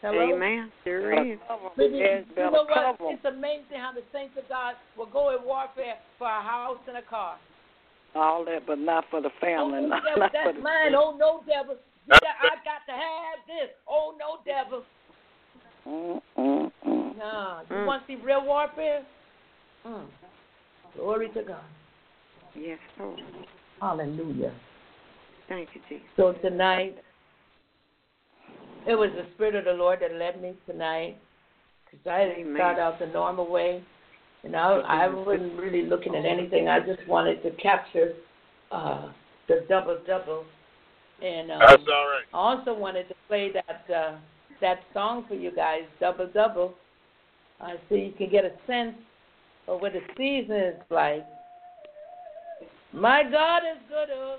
Hello? 0.00 0.34
Amen. 0.34 0.72
Sure 0.82 1.12
is. 1.12 1.38
Maybe, 1.76 1.98
Yes, 1.98 2.24
you 2.36 2.42
know 2.42 2.64
what? 2.64 2.96
It's 3.02 3.24
amazing 3.24 3.78
how 3.78 3.92
the 3.92 4.02
saints 4.10 4.36
of 4.36 4.48
God 4.48 4.74
will 4.96 5.06
go 5.06 5.30
in 5.30 5.44
warfare 5.44 5.98
for 6.18 6.26
a 6.26 6.42
house 6.42 6.80
and 6.88 6.96
a 6.96 7.02
car. 7.02 7.38
All 8.14 8.44
that, 8.44 8.66
but 8.66 8.78
not 8.78 9.04
for 9.10 9.20
the 9.20 9.30
family. 9.40 9.78
Oh, 9.78 9.80
no, 9.80 9.88
not, 9.88 10.02
devil, 10.04 10.18
not 10.20 10.32
for 10.32 10.38
that's 10.44 10.56
the 10.56 10.62
mine. 10.62 10.94
Oh, 10.94 11.16
no, 11.18 11.42
devil. 11.46 11.76
You 12.06 12.10
got, 12.20 12.36
I 12.40 12.56
got 12.64 12.84
to 12.86 12.92
have 12.92 13.38
this. 13.46 13.70
Oh, 13.88 14.14
no, 14.18 14.38
devil. 14.44 14.84
Mm, 15.86 16.20
mm, 16.38 16.72
mm. 16.86 17.16
No. 17.16 17.60
You 17.70 17.76
Mm. 17.76 17.86
want 17.86 18.06
to 18.06 18.06
see 18.06 18.22
real 18.22 18.44
warfare? 18.44 19.02
Mm. 19.86 20.06
Glory 20.96 21.28
to 21.30 21.42
God. 21.42 21.64
Yes, 22.54 22.78
Lord. 22.98 23.20
Hallelujah. 23.80 24.52
Thank 25.48 25.70
you, 25.74 25.80
Jesus. 25.88 26.06
So 26.16 26.32
tonight, 26.32 26.96
it 28.86 28.94
was 28.94 29.10
the 29.16 29.26
Spirit 29.34 29.54
of 29.54 29.64
the 29.64 29.72
Lord 29.72 30.00
that 30.00 30.14
led 30.14 30.40
me 30.42 30.54
tonight. 30.66 31.16
Because 31.84 32.06
I 32.06 32.24
didn't 32.24 32.46
Amen. 32.48 32.56
start 32.56 32.78
out 32.78 32.98
the 32.98 33.06
normal 33.06 33.48
way. 33.50 33.82
And 34.44 34.56
I, 34.56 34.70
I 34.70 35.08
wasn't 35.08 35.58
really 35.58 35.82
looking 35.82 36.14
at 36.14 36.24
anything. 36.24 36.68
I 36.68 36.80
just 36.80 37.06
wanted 37.06 37.42
to 37.42 37.50
capture 37.52 38.14
uh, 38.72 39.12
the 39.48 39.64
double 39.68 39.98
double. 40.06 40.44
And 41.22 41.52
um, 41.52 41.60
That's 41.60 41.82
all 41.82 42.08
right. 42.08 42.24
I 42.34 42.36
also 42.36 42.74
wanted 42.76 43.08
to 43.08 43.14
play 43.28 43.52
that 43.52 43.94
uh, 43.94 44.16
that 44.60 44.80
song 44.92 45.24
for 45.28 45.34
you 45.34 45.54
guys, 45.54 45.82
Double 46.00 46.28
Double, 46.32 46.74
uh, 47.60 47.74
so 47.88 47.94
you 47.94 48.12
can 48.16 48.30
get 48.30 48.44
a 48.44 48.52
sense 48.66 48.94
of 49.68 49.80
what 49.80 49.92
the 49.92 50.00
season 50.16 50.56
is 50.56 50.74
like. 50.90 51.26
My 52.92 53.22
God 53.22 53.58
is 53.58 53.78
good. 53.88 54.08
Oh. 54.14 54.38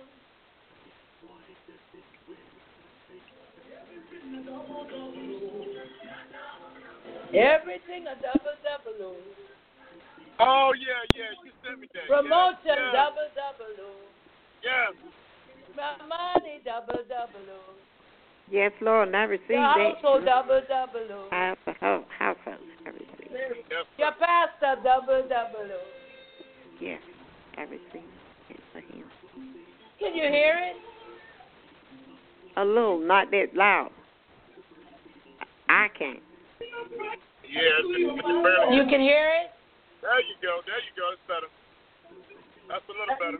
Everything 7.34 8.05
a 8.05 8.15
double 8.21 8.53
double. 8.63 8.97
Oh. 9.01 9.43
Oh 10.39 10.73
yeah, 10.77 11.03
yeah. 11.15 11.31
You 11.45 11.51
sent 11.61 11.80
me 11.80 11.88
that. 11.93 12.07
Promotion 12.07 12.57
yes, 12.65 12.77
yes, 12.77 12.93
double 12.93 13.30
double. 13.38 13.73
Yes. 14.64 14.93
My 15.76 15.97
money 16.05 16.61
double 16.65 17.03
double. 17.05 17.45
Oh. 17.49 17.73
Yes, 18.51 18.72
Lord, 18.81 19.07
and 19.07 19.18
I 19.18 19.23
receive 19.23 19.49
Your 19.49 19.61
that. 19.61 19.95
household 19.95 20.26
double 20.26 20.61
double. 20.68 21.07
Oh. 21.10 21.27
House, 21.31 21.57
house, 22.19 22.38
I 22.85 22.89
receive. 22.89 23.31
Yes. 23.31 23.85
Your 23.97 24.11
pastor 24.19 24.81
double 24.84 25.23
double. 25.30 25.69
Yes, 26.80 27.01
I 27.57 27.61
receive 27.64 28.10
it 28.49 28.60
for 28.72 28.80
him. 28.80 29.05
Can 29.99 30.15
you 30.15 30.23
hear 30.23 30.60
it? 30.60 30.76
A 32.57 32.65
little, 32.65 32.99
not 32.99 33.31
that 33.31 33.47
loud. 33.55 33.89
I 35.69 35.88
can't. 35.97 36.19
Yeah. 36.60 37.60
It's, 37.80 38.19
it's 38.19 38.43
barely, 38.43 38.76
You 38.76 38.84
can 38.89 38.99
hear 38.99 39.31
it? 39.43 39.51
There 40.03 40.19
you 40.19 40.35
go. 40.43 40.59
There 40.67 40.84
you 40.84 40.91
go. 40.99 41.15
It's 41.15 41.23
better. 41.27 41.47
That's 42.67 42.84
a 42.88 42.91
little 42.91 43.15
better. 43.19 43.39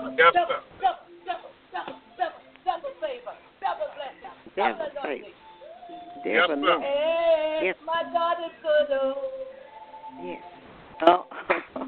Double, 0.00 0.16
double, 0.16 0.18
Yes, 0.18 0.32
double, 0.34 0.48
sir. 0.48 0.60
double, 0.80 0.98
double, 1.26 1.50
double, 1.72 1.98
double, 2.16 2.40
double 2.64 2.92
favor, 3.00 3.36
double 3.60 3.90
blessing, 3.94 4.32
double 4.56 4.78
Double 4.78 4.98
anointing. 5.04 5.34
Yes, 6.24 6.44
a 6.44 6.48
sir. 6.48 6.56
no. 6.56 6.80
Hey, 6.80 7.60
Yes. 7.64 7.76
my 7.84 8.02
God 8.12 8.36
is 8.44 8.52
good. 8.62 8.88
Oh. 8.96 9.14
Yes. 10.22 10.42
Oh. 11.06 11.26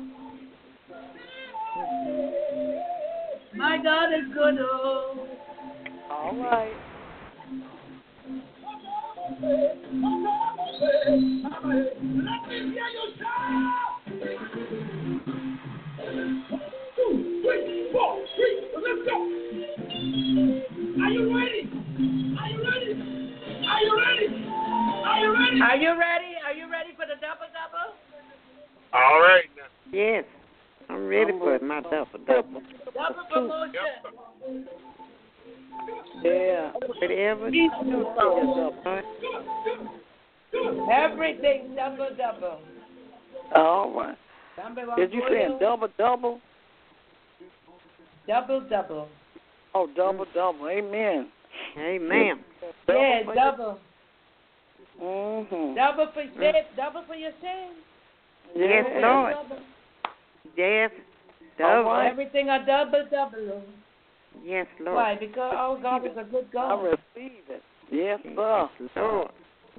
My 3.54 3.76
God 3.82 4.12
is 4.14 4.32
good. 4.32 4.58
Oh. 4.60 5.28
All 6.10 6.36
right. 6.36 6.72
Are 25.62 25.76
you 25.76 25.90
ready? 25.90 26.34
Are 26.44 26.52
you 26.52 26.68
ready 26.68 26.90
for 26.96 27.06
the 27.06 27.14
double 27.20 27.46
double? 27.54 27.94
All 28.92 29.20
right. 29.20 29.44
Yes. 29.92 30.24
I'm 30.90 31.06
ready 31.06 31.32
for 31.38 31.56
my 31.60 31.80
double 31.82 32.18
double. 32.26 32.62
Double 32.92 33.24
promotion. 33.30 33.72
Yes. 33.72 34.66
Yeah. 36.24 36.72
Whatever. 36.98 37.46
Everything 40.92 41.76
double 41.76 42.08
double. 42.18 42.60
All 43.54 43.94
right. 43.94 44.18
Double 44.56 44.96
Did 44.96 45.12
you 45.12 45.22
say 45.28 45.46
double 45.60 45.88
double? 45.96 46.40
Double 48.26 48.60
double. 48.68 49.08
Oh, 49.76 49.88
double 49.94 50.26
double. 50.34 50.68
Amen. 50.68 51.28
Amen. 51.78 52.40
Yeah, 52.88 53.22
double. 53.34 53.78
Mhm. 55.02 55.74
Double 55.74 56.06
for 56.14 56.22
sin. 56.38 56.54
Double 56.76 57.02
for 57.02 57.14
your 57.14 57.32
sin. 57.40 57.70
Yes, 58.54 58.86
Yeah. 58.88 59.08
Lord. 59.08 59.32
Double. 59.34 59.62
Yes. 60.56 60.90
All 61.60 61.82
Double. 61.82 61.90
right. 61.90 62.10
Everything 62.10 62.48
a 62.48 62.64
double 62.64 63.04
double. 63.10 63.62
Yes, 64.42 64.66
Lord. 64.78 64.96
Why? 64.96 65.14
Because 65.16 65.54
our 65.54 65.76
God 65.78 66.06
is 66.06 66.16
a 66.16 66.24
good 66.24 66.50
God. 66.52 66.66
I 66.66 66.76
God. 66.76 66.84
receive 66.84 67.42
it. 67.48 67.62
Yes, 67.90 68.20
sir. 68.22 68.68
Yes, 68.78 68.90
Lord. 68.96 69.28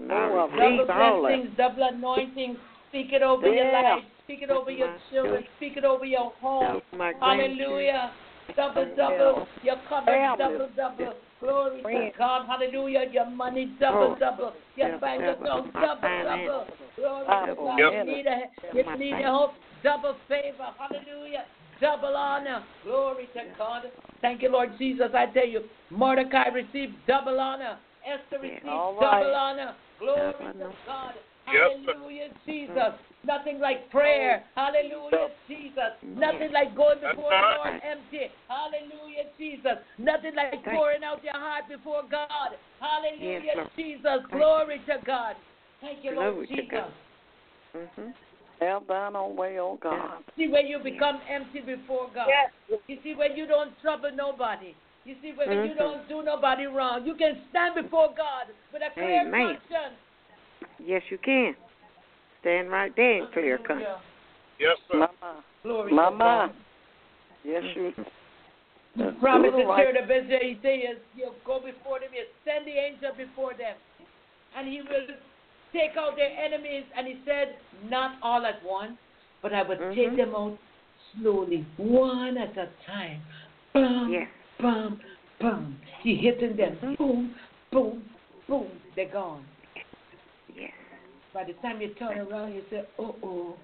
I 0.09 0.13
Oh, 0.13 0.47
receive 0.47 0.87
Double 0.87 0.91
all 0.91 1.21
blessings, 1.21 1.57
double 1.57 1.83
anointing. 1.83 2.57
Speak 2.89 3.13
it 3.13 3.21
over 3.21 3.47
your 3.47 3.71
life. 3.71 4.03
Speak 4.23 4.41
it 4.41 4.49
over 4.49 4.71
your 4.71 4.95
children. 5.11 5.43
Speak 5.57 5.77
it 5.77 5.85
over 5.85 6.05
your 6.05 6.31
home. 6.41 6.65
Double 6.65 6.81
my 6.97 7.13
grandchildren. 7.13 7.57
Hallelujah. 7.59 8.11
Double, 8.55 8.95
double. 8.95 9.47
Your 9.63 9.77
covered, 9.87 10.05
Family. 10.05 10.37
double, 10.37 10.69
double. 10.75 11.13
Glory 11.43 11.83
to 11.83 12.11
God. 12.17 12.47
Hallelujah. 12.47 13.09
Your 13.11 13.29
money, 13.29 13.65
double, 13.79 14.13
Oh. 14.13 14.15
double. 14.15 14.53
Your 14.75 14.89
Yes, 14.89 14.99
bank 15.01 15.21
account, 15.23 15.73
double, 15.73 16.11
double. 16.23 16.67
Glory 16.95 17.25
to 17.25 17.55
God. 17.55 17.79
Yes. 17.79 18.05
You 18.05 18.13
need 18.13 18.27
a, 18.27 18.39
you 18.73 18.95
need 18.97 19.13
a 19.25 19.31
hope, 19.31 19.55
double 19.83 20.15
favor. 20.29 20.73
Hallelujah. 20.79 21.45
Double 21.81 22.15
honor. 22.15 22.63
Glory 22.83 23.27
to 23.33 23.43
God. 23.57 23.91
Thank 24.21 24.41
you, 24.41 24.49
Lord 24.49 24.77
Jesus. 24.77 25.11
I 25.13 25.25
tell 25.25 25.45
you, 25.47 25.63
Mordecai 25.89 26.47
received 26.47 26.93
double 27.07 27.39
honor. 27.39 27.77
Esther 28.05 28.39
received 28.39 28.65
All 28.67 28.95
right. 28.95 29.19
double 29.19 29.35
honor. 29.35 29.75
Glory 29.99 30.31
Double 30.39 30.71
to. 30.71 30.77
God. 30.85 31.13
Yes, 31.51 31.71
sir. 31.85 31.93
Hallelujah, 31.93 32.29
Jesus. 32.45 32.93
Nothing 33.25 33.59
like 33.59 33.89
prayer. 33.89 34.43
Hallelujah, 34.55 35.29
Jesus. 35.47 35.95
Nothing 36.03 36.51
like 36.51 36.75
going 36.75 36.99
before 36.99 37.31
the. 37.31 37.55
Lord 37.57 37.81
empty. 37.83 38.31
Hallelujah, 38.47 39.31
Jesus. 39.37 39.77
Nothing 39.97 40.35
like 40.35 40.63
pouring 40.63 41.03
out 41.03 41.23
your 41.23 41.33
heart 41.33 41.65
before 41.69 42.03
God. 42.09 42.55
Hallelujah, 42.79 43.41
Yes, 43.55 43.67
Jesus. 43.75 44.25
Glory 44.31 44.79
to 44.87 44.99
God. 45.05 45.35
Thank 45.81 46.03
you, 46.03 46.15
Lord 46.15 46.33
Glory 46.33 46.47
to 46.47 46.55
Jesus. 46.55 46.71
God. 46.71 46.93
Mhm. 47.75 48.13
Have 48.61 48.87
thine 48.87 49.15
own 49.15 49.35
way, 49.35 49.59
oh 49.59 49.75
God. 49.81 50.23
See 50.37 50.47
when 50.47 50.67
you 50.67 50.79
become 50.79 51.19
empty 51.27 51.59
before 51.61 52.09
God. 52.13 52.29
You 52.87 52.99
see 53.03 53.15
when 53.15 53.35
you 53.35 53.47
don't 53.47 53.77
trouble 53.81 54.11
nobody. 54.13 54.75
You 55.05 55.15
see 55.21 55.33
when 55.33 55.49
you 55.63 55.73
Mhm. 55.73 55.77
don't 55.77 56.07
do 56.07 56.23
nobody 56.23 56.65
wrong. 56.65 57.05
You 57.05 57.15
can 57.15 57.45
stand 57.49 57.75
before 57.75 58.13
God 58.13 58.47
with 58.71 58.81
a 58.81 58.91
clear 58.91 59.21
Amen. 59.21 59.57
conscience. 59.57 59.99
Yes, 60.83 61.01
you 61.09 61.17
can. 61.17 61.55
Stand 62.41 62.69
right 62.69 62.93
there 62.95 63.23
and 63.23 63.33
clear 63.33 63.57
cut. 63.57 63.77
Yes, 64.59 64.77
sir. 64.91 65.07
Mama. 65.21 65.43
Glory 65.63 65.93
Mama. 65.93 66.53
Yes, 67.43 67.63
you. 67.75 67.93
The 68.95 69.03
That's 69.05 69.19
promise 69.19 69.51
good, 69.51 69.63
the 69.63 69.69
right. 69.69 69.87
spirit 69.87 70.03
of 70.03 70.11
Israel, 70.11 70.39
he 70.41 70.57
says, 70.61 70.97
you 71.15 71.31
go 71.45 71.59
before 71.59 71.99
them, 71.99 72.09
you 72.13 72.25
send 72.45 72.67
the 72.67 72.71
angel 72.71 73.11
before 73.17 73.53
them, 73.53 73.75
and 74.55 74.67
he 74.67 74.81
will 74.81 75.07
take 75.73 75.97
out 75.97 76.15
their 76.15 76.29
enemies. 76.29 76.83
And 76.95 77.07
he 77.07 77.19
said, 77.25 77.55
not 77.89 78.17
all 78.21 78.45
at 78.45 78.63
once, 78.63 78.97
but 79.41 79.53
I 79.53 79.63
will 79.63 79.77
take 79.95 80.11
Mhm. 80.11 80.17
them 80.17 80.35
out 80.35 80.57
slowly, 81.13 81.65
one 81.77 82.37
at 82.37 82.55
a 82.57 82.67
time. 82.85 83.21
Bum, 83.73 84.11
Yes. 84.11 84.29
bum, 84.59 85.01
bum. 85.39 85.79
He 86.01 86.15
hitting 86.15 86.55
them. 86.55 86.77
Mhm. 86.77 86.97
Boom, 86.97 87.35
boom, 87.71 88.09
boom. 88.47 88.81
They're 88.95 89.07
gone. 89.07 89.43
Yes. 91.33 91.45
By 91.45 91.51
the 91.51 91.53
time 91.61 91.81
you 91.81 91.89
turn 91.95 92.19
around, 92.19 92.53
you 92.53 92.61
say, 92.69 92.83
oh, 92.99 93.15
oh, 93.23 93.55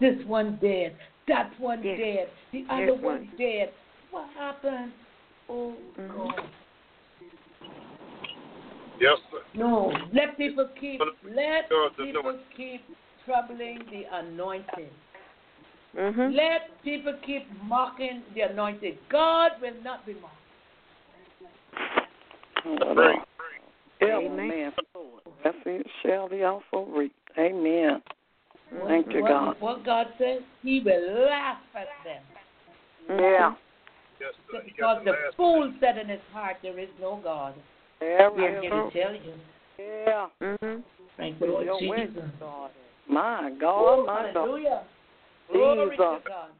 this 0.00 0.16
one 0.26 0.58
dead, 0.60 0.96
that 1.28 1.52
one 1.58 1.82
Yes. 1.82 1.98
dead, 1.98 2.28
the 2.52 2.58
This 2.60 2.70
other 2.70 2.94
one. 2.94 3.02
one 3.02 3.30
dead. 3.38 3.72
What 4.10 4.28
happened? 4.36 4.92
Oh, 5.48 5.74
Mhm. 5.96 6.14
God. 6.14 6.50
Yes, 9.00 9.18
sir. 9.30 9.42
No, 9.54 9.92
let 10.12 10.36
people 10.36 10.68
keep, 10.80 11.00
let 11.22 11.68
people 11.96 12.38
keep 12.56 12.84
troubling 13.24 13.84
the 13.90 14.04
anointed. 14.04 14.92
Mhm. 15.94 16.34
Let 16.34 16.82
people 16.82 17.14
keep 17.22 17.48
mocking 17.62 18.24
the 18.34 18.42
anointed. 18.42 18.98
God 19.08 19.60
will 19.60 19.74
not 19.82 20.04
be 20.06 20.14
mocked. 20.14 20.44
Pray. 24.06 24.26
Amen. 24.26 24.40
Amen. 24.40 24.72
That's 25.42 25.56
it 25.66 25.86
shall 26.02 26.28
be 26.28 26.42
also 26.42 26.86
reaped. 26.90 27.14
Amen. 27.38 28.02
What- 28.70 28.88
Thank 28.88 29.12
you, 29.12 29.22
God. 29.22 29.56
What 29.60 29.84
God 29.84 30.06
says, 30.18 30.42
He 30.62 30.80
will 30.80 31.26
laugh 31.26 31.58
at 31.74 31.88
them. 32.04 32.22
Yeah. 33.08 33.54
Yes, 34.20 34.30
sir. 34.50 34.60
Because 34.64 34.70
got 34.78 35.04
the 35.04 35.10
last 35.10 35.36
fool 35.36 35.72
said 35.80 35.98
in 35.98 36.08
his 36.08 36.20
heart, 36.32 36.56
there 36.62 36.78
is 36.78 36.88
no 37.00 37.20
God. 37.22 37.54
There 38.00 38.26
I'm 38.26 38.32
is. 38.32 38.62
here 38.62 38.70
to 38.70 38.90
tell 38.90 39.14
you. 39.14 39.34
Yeah. 39.78 40.26
Mm-hmm. 40.40 40.80
Thank 41.16 41.38
the 41.38 41.46
Lord 41.46 41.68
Jesus. 41.80 42.22
God. 42.40 42.70
My 43.08 43.52
God, 43.60 44.06
my 44.06 44.32
God. 44.32 44.34
Hallelujah. 44.34 44.84
Glory 45.52 45.90
Jesus. 45.90 46.22
to 46.24 46.28
God. 46.28 46.50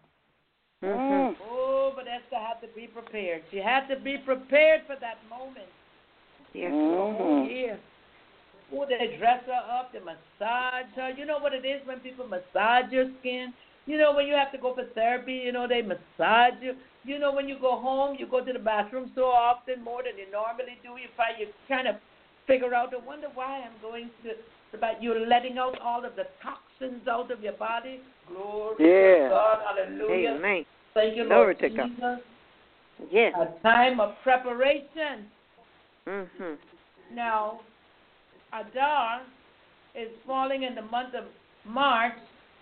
Mhm. 0.82 0.98
Mm. 0.98 1.36
Oh, 1.48 1.92
but 1.96 2.06
Esther 2.06 2.36
had 2.36 2.60
to 2.60 2.68
be 2.74 2.86
prepared. 2.86 3.42
She 3.50 3.56
had 3.56 3.88
to 3.88 3.96
be 3.96 4.18
prepared 4.18 4.82
for 4.86 4.96
that 4.96 5.18
moment. 5.30 5.68
Yes. 6.54 6.72
Oh, 6.72 7.14
Mhm. 7.18 7.66
yeah. 7.66 7.76
Oh, 8.72 8.86
they 8.86 9.16
dress 9.18 9.44
her 9.46 9.52
up, 9.52 9.92
they 9.92 10.00
massage 10.00 10.86
her. 10.96 11.10
You 11.10 11.26
know 11.26 11.38
what 11.38 11.52
it 11.52 11.64
is 11.64 11.84
when 11.86 12.00
people 12.00 12.26
massage 12.26 12.90
your 12.90 13.10
skin? 13.20 13.52
You 13.86 13.98
know 13.98 14.12
when 14.14 14.26
you 14.26 14.34
have 14.34 14.50
to 14.52 14.58
go 14.58 14.74
for 14.74 14.84
therapy, 14.94 15.34
you 15.34 15.52
know, 15.52 15.66
they 15.68 15.82
massage 15.82 16.54
you. 16.62 16.74
You 17.04 17.18
know 17.18 17.32
when 17.32 17.48
you 17.48 17.58
go 17.58 17.76
home, 17.76 18.16
you 18.18 18.26
go 18.26 18.42
to 18.42 18.52
the 18.52 18.58
bathroom 18.58 19.12
so 19.14 19.24
often, 19.26 19.82
more 19.84 20.02
than 20.02 20.16
you 20.16 20.30
normally 20.32 20.78
do. 20.82 20.96
You 20.96 21.08
find 21.16 21.38
you 21.38 21.48
kind 21.68 21.86
of 21.86 21.96
figure 22.46 22.74
out, 22.74 22.94
I 22.94 22.98
wonder 23.04 23.28
why 23.34 23.60
I'm 23.60 23.76
going 23.82 24.10
to, 24.22 24.32
about 24.76 25.02
you're 25.02 25.26
letting 25.26 25.58
out 25.58 25.78
all 25.80 26.04
of 26.04 26.16
the 26.16 26.26
toxins 26.42 27.06
out 27.06 27.30
of 27.30 27.42
your 27.42 27.52
body. 27.54 28.00
Glory 28.26 28.76
Yeah. 28.78 29.24
to 29.24 29.28
God. 29.28 29.62
Hallelujah. 29.66 30.30
Amen. 30.30 30.66
Thank 30.94 31.16
you, 31.16 31.24
Glory 31.24 31.44
Lord 31.44 31.58
to 31.58 31.68
God. 31.68 31.90
Jesus. 31.90 32.20
Yes. 33.10 33.34
A 33.36 33.46
time 33.62 34.00
of 34.00 34.14
preparation. 34.22 35.30
Mhm. 36.06 36.58
Now, 37.12 37.60
Adar 38.52 39.22
is 39.94 40.08
falling 40.26 40.62
in 40.62 40.74
the 40.74 40.82
month 40.82 41.14
of 41.14 41.24
March, 41.64 42.16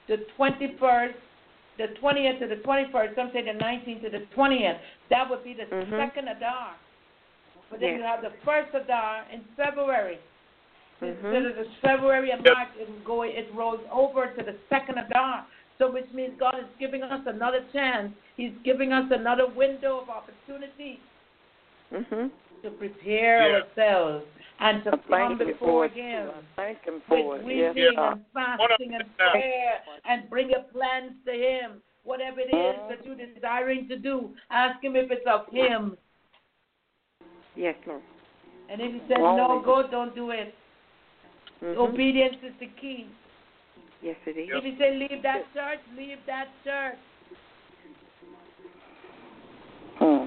the 0.07 0.19
21st, 0.37 1.15
the 1.79 1.89
20th 2.01 2.39
to 2.39 2.47
the 2.47 2.57
21st, 2.57 3.15
some 3.15 3.31
say 3.33 3.43
the 3.43 3.59
19th 3.59 4.03
to 4.03 4.11
the 4.11 4.27
20th. 4.35 4.79
That 5.11 5.29
would 5.29 5.43
be 5.43 5.55
the 5.55 5.65
Mhm. 5.65 5.91
second 5.91 6.29
Adar. 6.29 6.75
But 7.71 7.81
then 7.81 7.91
Yes. 7.91 7.99
you 7.99 8.05
have 8.05 8.23
the 8.23 8.31
first 8.45 8.75
Adar 8.75 9.25
in 9.33 9.43
February. 9.57 10.19
Mhm. 11.01 11.09
Instead 11.09 11.47
of 11.47 11.57
the 11.57 11.65
February 11.81 12.31
and 12.31 12.45
March, 12.45 12.69
it 12.79 12.89
will 12.89 12.99
go, 12.99 13.23
it 13.23 13.49
rolls 13.55 13.81
over 13.91 14.27
to 14.29 14.43
the 14.43 14.55
second 14.69 14.99
Adar. 14.99 15.47
So 15.79 15.91
which 15.91 16.09
means 16.13 16.39
God 16.39 16.59
is 16.59 16.67
giving 16.79 17.03
us 17.03 17.27
another 17.27 17.65
chance. 17.73 18.15
He's 18.37 18.53
giving 18.63 18.93
us 18.93 19.11
another 19.11 19.47
window 19.47 19.99
of 19.99 20.11
opportunity 20.11 21.01
Mhm. 21.93 22.31
To 22.63 22.71
prepare 22.71 23.49
Yeah. 23.49 23.61
ourselves 23.63 24.25
and 24.61 24.85
to 24.85 24.91
I 24.91 24.93
come 24.93 25.03
thank 25.09 25.41
you 25.41 25.47
before 25.47 25.89
for. 25.89 25.95
Him 25.95 26.31
I 26.31 26.43
thank 26.57 26.85
Him 26.85 27.03
for 27.09 27.33
with 27.33 27.41
it. 27.41 27.45
weeping 27.47 27.93
Yeah. 27.95 28.13
and 28.13 28.25
fasting 28.33 28.95
and 28.95 29.17
prayer 29.17 29.83
and 30.05 30.31
bring 30.31 30.51
your 30.51 30.63
plans 30.73 31.13
to 31.27 31.33
Him. 31.33 31.83
Whatever 32.05 32.41
it 32.41 32.53
is 32.53 32.77
Mhm. 32.77 32.89
that 32.89 33.07
you're 33.07 33.15
desiring 33.15 33.89
to 33.89 33.97
do, 33.97 34.35
ask 34.51 34.83
Him 34.83 34.97
if 34.97 35.11
it's 35.11 35.27
of 35.27 35.47
Him. 35.53 35.97
Yes, 37.55 37.77
Lord. 37.87 38.03
And 38.69 38.81
if 38.81 38.93
He 38.93 39.01
says, 39.09 39.19
Wow. 39.19 39.37
no, 39.37 39.61
go, 39.61 39.87
don't 39.87 40.15
do 40.15 40.31
it. 40.31 40.55
Mhm. 41.61 41.77
Obedience 41.77 42.43
is 42.43 42.55
the 42.59 42.67
key. 42.67 43.09
Yes, 44.01 44.17
it 44.27 44.37
is. 44.37 44.49
If 44.51 44.65
He 44.65 44.77
says, 44.79 44.97
leave 44.99 45.23
that 45.23 45.53
church, 45.55 45.81
leave 45.97 46.19
that 46.27 46.49
church. 46.65 46.99
Hmm. 49.99 50.27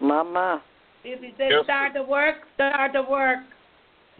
Mama. 0.00 0.62
If 1.04 1.20
He 1.20 1.30
says, 1.38 1.50
Yes. 1.50 1.64
start 1.64 1.94
the 1.94 2.02
work, 2.02 2.46
start 2.54 2.92
the 2.92 3.02
work. 3.02 3.40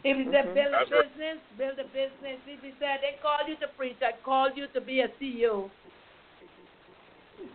If 0.04 0.16
He 0.16 0.24
said, 0.30 0.46
Mhm. 0.46 0.54
build 0.54 0.74
a 0.74 0.78
That's 0.78 0.90
right. 0.90 1.16
business, 1.16 1.38
build 1.56 1.78
a 1.78 1.84
business. 1.84 2.40
If 2.46 2.62
He 2.62 2.72
said, 2.78 3.00
they 3.02 3.18
called 3.20 3.48
you 3.48 3.56
to 3.56 3.68
preach, 3.68 4.00
I 4.02 4.12
called 4.22 4.56
you 4.56 4.66
to 4.68 4.80
be 4.80 5.00
a 5.00 5.08
CEO. 5.18 5.70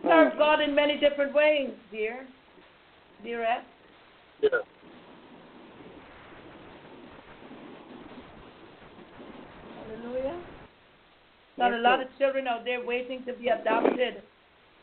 Serve 0.02 0.32
Hmm. 0.32 0.38
God 0.38 0.60
in 0.60 0.74
many 0.74 0.98
different 0.98 1.32
ways, 1.32 1.70
dear. 1.90 2.26
Dearest. 3.22 3.66
Yeah. 4.40 4.60
Hallelujah. 9.76 10.38
Got 11.56 11.72
a 11.72 11.76
lot 11.78 11.98
Lord. 11.98 12.08
of 12.10 12.18
children 12.18 12.48
out 12.48 12.64
there 12.64 12.84
waiting 12.84 13.24
to 13.24 13.32
be 13.32 13.48
adopted. 13.48 14.22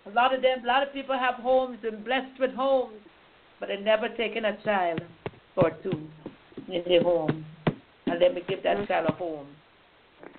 A 0.05 0.09
lot 0.09 0.33
of 0.33 0.41
them, 0.41 0.63
a 0.63 0.67
lot 0.67 0.81
of 0.81 0.93
people 0.93 1.17
have 1.17 1.35
homes 1.35 1.77
and 1.83 2.03
blessed 2.03 2.39
with 2.39 2.53
homes, 2.55 3.01
but 3.61 3.69
they 3.69 3.77
never 3.77 4.09
taken 4.09 4.43
a 4.45 4.57
child 4.63 4.99
or 5.55 5.69
two 5.83 6.09
in 6.67 6.83
their 6.85 7.03
home. 7.03 7.45
And 8.07 8.19
let 8.19 8.33
me 8.33 8.41
give 8.49 8.63
that 8.63 8.77
Mhm. 8.77 8.87
child 8.87 9.07
a 9.07 9.13
home. 9.13 9.55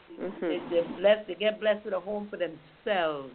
They, 0.09 0.25
Mhm. 0.25 0.71
they're 0.71 0.85
blessed, 0.99 1.29
they 1.29 1.37
get 1.37 1.61
blessed 1.61 1.85
with 1.85 1.95
a 1.95 2.01
home 2.01 2.29
for 2.29 2.37
themselves. 2.37 3.33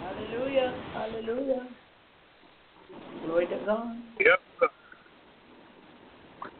Hallelujah. 0.00 0.74
Hallelujah. 0.92 1.68
Glory 3.22 3.46
to 3.46 3.56
God. 3.58 4.02
Yes, 4.18 4.38
sir. 4.58 4.68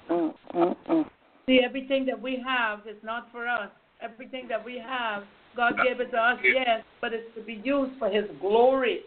Mm, 0.09 0.35
mm, 0.55 0.77
mm. 0.87 1.11
See, 1.49 1.63
everything 1.65 2.07
that 2.07 2.21
we 2.21 2.37
have 2.37 2.87
is 2.87 3.03
not 3.03 3.31
for 3.33 3.49
us. 3.49 3.71
Everything 4.01 4.47
that 4.49 4.65
we 4.65 4.79
have, 4.79 5.27
God 5.57 5.77
gave 5.83 6.01
it 6.01 6.11
to 6.13 6.19
us, 6.19 6.39
yes, 6.45 6.85
but 7.01 7.13
it's 7.13 7.35
to 7.35 7.43
be 7.43 7.55
used 7.55 7.99
for 7.99 8.09
His 8.09 8.31
glory. 8.39 9.07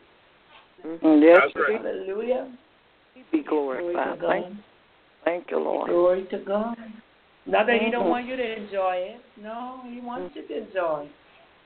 Mhm. 0.85 0.99
Mm, 0.99 1.21
Yes, 1.21 1.55
right. 1.55 1.77
Hallelujah. 1.81 2.47
He 3.13 3.23
be 3.31 3.43
Glory 3.43 3.93
glorified. 3.93 4.19
Thank, 4.21 4.57
thank 5.23 5.51
you, 5.51 5.59
Lord. 5.59 5.89
Glory 5.89 6.23
to 6.31 6.37
God. 6.39 6.77
Not 7.45 7.67
that 7.67 7.81
He 7.81 7.89
don't 7.89 8.05
Mhm. 8.05 8.09
want 8.09 8.25
you 8.27 8.35
to 8.37 8.55
enjoy 8.57 8.95
it. 8.95 9.21
No, 9.37 9.81
He 9.85 9.99
wants 10.01 10.35
you 10.35 10.43
to 10.43 10.57
enjoy. 10.57 11.07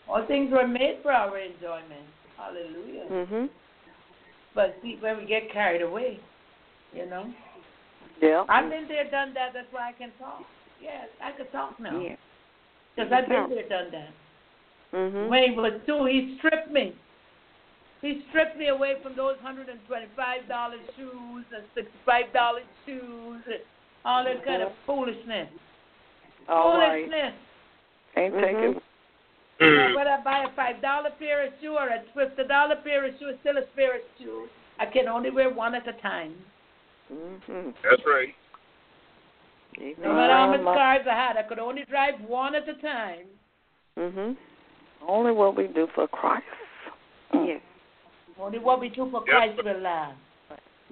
All 0.07 0.25
things 0.25 0.51
were 0.51 0.67
made 0.67 0.99
for 1.01 1.11
our 1.11 1.37
enjoyment. 1.37 2.07
Hallelujah. 2.37 3.05
Mhm. 3.09 3.49
But 4.53 4.75
see, 4.81 4.97
when 4.97 5.17
we 5.17 5.25
get 5.25 5.49
carried 5.49 5.81
away, 5.81 6.19
you 6.93 7.05
know. 7.05 7.33
Yeah. 8.21 8.45
I've 8.49 8.69
been 8.69 8.87
there, 8.87 9.05
done 9.05 9.33
that. 9.33 9.53
That's 9.53 9.71
why 9.71 9.89
I 9.89 9.93
can 9.93 10.11
talk. 10.19 10.43
Yes, 10.81 11.09
I 11.21 11.31
can 11.31 11.47
talk 11.47 11.79
now. 11.79 11.99
Yeah. 11.99 12.15
Because 12.95 13.09
You 13.09 13.17
I've 13.17 13.27
been 13.27 13.37
talk. 13.37 13.49
there, 13.49 13.63
done 13.69 13.91
that. 13.91 14.09
Mhm. 14.93 15.27
When 15.29 15.43
he 15.43 15.51
was 15.51 15.73
two, 15.85 16.05
he 16.05 16.37
stripped 16.37 16.69
me. 16.69 16.95
He 18.03 18.21
stripped 18.29 18.57
me 18.59 18.67
away 18.67 18.95
from 19.01 19.15
those 19.15 19.37
hundred 19.41 19.69
and 19.69 19.79
twenty-five 19.87 20.45
dollar 20.49 20.75
shoes 20.97 21.45
and 21.55 21.63
sixty-five 21.73 22.33
dollar 22.33 22.59
shoes 22.85 23.41
and 23.47 23.63
all 24.03 24.25
that 24.25 24.43
kind 24.43 24.61
of 24.61 24.73
foolishness. 24.85 25.47
All 26.49 26.77
right. 26.77 27.05
foolishness. 27.07 27.33
Can't 28.13 28.33
take 28.35 28.55
Mhm. 28.57 28.75
it. 28.75 28.83
Mm. 29.61 29.95
Whether 29.95 30.09
I 30.09 30.21
buy 30.21 30.43
a 30.43 30.49
five 30.49 30.81
dollar 30.81 31.11
pair 31.11 31.47
of 31.47 31.53
shoe 31.61 31.77
or 31.79 31.87
a 31.87 32.03
fifty 32.13 32.43
dollar 32.43 32.75
pair 32.83 33.05
of 33.05 33.13
shoe, 33.19 33.29
it's 33.29 33.39
still 33.39 33.57
a 33.57 33.61
pair 33.73 33.95
of 33.95 34.01
shoes. 34.19 34.49
I 34.79 34.85
can 34.87 35.07
only 35.07 35.29
wear 35.31 35.49
one 35.49 35.73
at 35.73 35.87
a 35.87 35.93
time. 35.93 36.35
Mm-hmm. 37.09 37.69
That's 37.83 38.01
right. 38.05 38.35
No 39.79 39.85
Amen. 39.85 40.15
matter 40.15 40.33
how 40.33 40.47
much 40.49 40.61
my- 40.61 40.73
cars 40.75 41.07
I 41.07 41.13
had, 41.15 41.37
I 41.37 41.43
could 41.43 41.59
only 41.59 41.85
drive 41.85 42.19
one 42.27 42.53
at 42.53 42.67
a 42.67 42.73
time. 42.75 43.27
Mhm. 43.97 44.35
Only 45.07 45.31
what 45.31 45.55
we 45.55 45.67
do 45.67 45.87
for 45.95 46.07
Christ. 46.09 46.45
Yes. 47.33 47.61
Only 48.39 48.59
what 48.59 48.79
we 48.79 48.89
do 48.89 49.09
for 49.11 49.23
Yes, 49.27 49.35
Christ 49.35 49.57
sir. 49.57 49.73
will 49.73 49.81
last. 49.81 50.17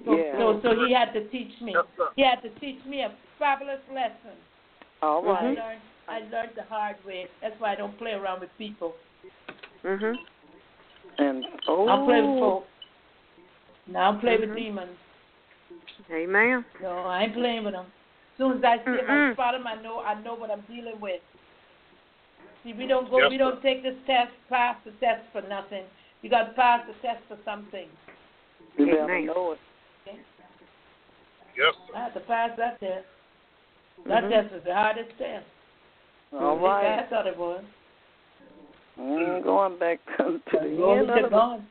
So, 0.04 0.16
Yeah. 0.16 0.38
so, 0.38 0.60
so 0.62 0.86
he 0.86 0.92
had 0.92 1.12
to 1.12 1.28
teach 1.28 1.60
me. 1.60 1.72
Yes. 1.72 1.84
He 2.16 2.22
had 2.22 2.42
to 2.42 2.50
teach 2.60 2.84
me 2.84 3.02
a 3.02 3.12
fabulous 3.38 3.80
lesson. 3.92 4.36
All 5.02 5.28
I 5.28 5.42
learned 5.42 5.80
I 6.08 6.18
learned 6.30 6.52
the 6.56 6.64
hard 6.64 6.96
way. 7.06 7.28
That's 7.40 7.58
why 7.60 7.72
I 7.72 7.76
don't 7.76 7.96
play 7.96 8.12
around 8.12 8.40
with 8.40 8.50
people. 8.58 8.96
Mhm. 9.84 10.16
And 11.18 11.44
oh, 11.68 11.88
I'll 11.88 12.04
play 12.04 12.20
with 12.20 12.40
folk. 12.40 12.66
Now 13.86 14.12
I'll 14.12 14.18
play 14.18 14.36
with 14.36 14.50
Mhm. 14.50 14.56
demons. 14.56 14.98
Amen. 16.10 16.64
No, 16.80 16.98
I 16.98 17.24
ain't 17.24 17.34
playing 17.34 17.64
with 17.64 17.74
them. 17.74 17.86
As 17.86 18.38
soon 18.38 18.58
as 18.58 18.64
I 18.64 18.78
see 18.78 18.96
them, 18.96 19.10
I 19.10 19.32
spot 19.32 19.52
them. 19.54 19.66
I 19.66 19.74
know, 19.76 20.00
I 20.00 20.14
know 20.14 20.34
what 20.34 20.50
I'm 20.50 20.62
dealing 20.62 20.98
with. 21.00 21.20
See, 22.64 22.72
we 22.72 22.86
don't 22.86 23.10
go, 23.10 23.18
Yes, 23.18 23.30
we 23.30 23.36
don't 23.38 23.60
take 23.62 23.82
this 23.82 23.96
test, 24.06 24.30
pass 24.48 24.76
the 24.84 24.92
test 24.92 25.22
for 25.32 25.42
nothing. 25.42 25.84
You 26.22 26.30
got 26.30 26.44
to 26.48 26.52
pass 26.54 26.80
the 26.86 26.94
test 27.06 27.22
for 27.28 27.36
something. 27.44 27.88
you 28.78 28.98
Amen. 28.98 29.26
know 29.26 29.52
it. 29.52 29.58
Yes. 31.56 31.74
I 31.94 31.98
have 32.04 32.14
to 32.14 32.20
pass 32.20 32.50
that 32.56 32.80
test. 32.80 33.04
That 34.06 34.24
Mhm. 34.24 34.30
test 34.30 34.54
is 34.54 34.64
the 34.64 34.74
hardest 34.74 35.10
test. 35.18 35.44
All 36.32 36.52
At 36.56 36.62
least 36.62 36.64
I 36.64 36.96
right. 36.96 37.10
thought 37.10 37.26
it 37.26 37.36
was. 37.36 37.62
Mm, 38.98 39.42
going 39.42 39.78
back 39.78 39.98
to 40.18 40.40
the 40.52 40.58
Glory 40.76 40.98
end 41.00 41.08
to 41.08 41.24
of 41.26 41.30
God. 41.30 41.62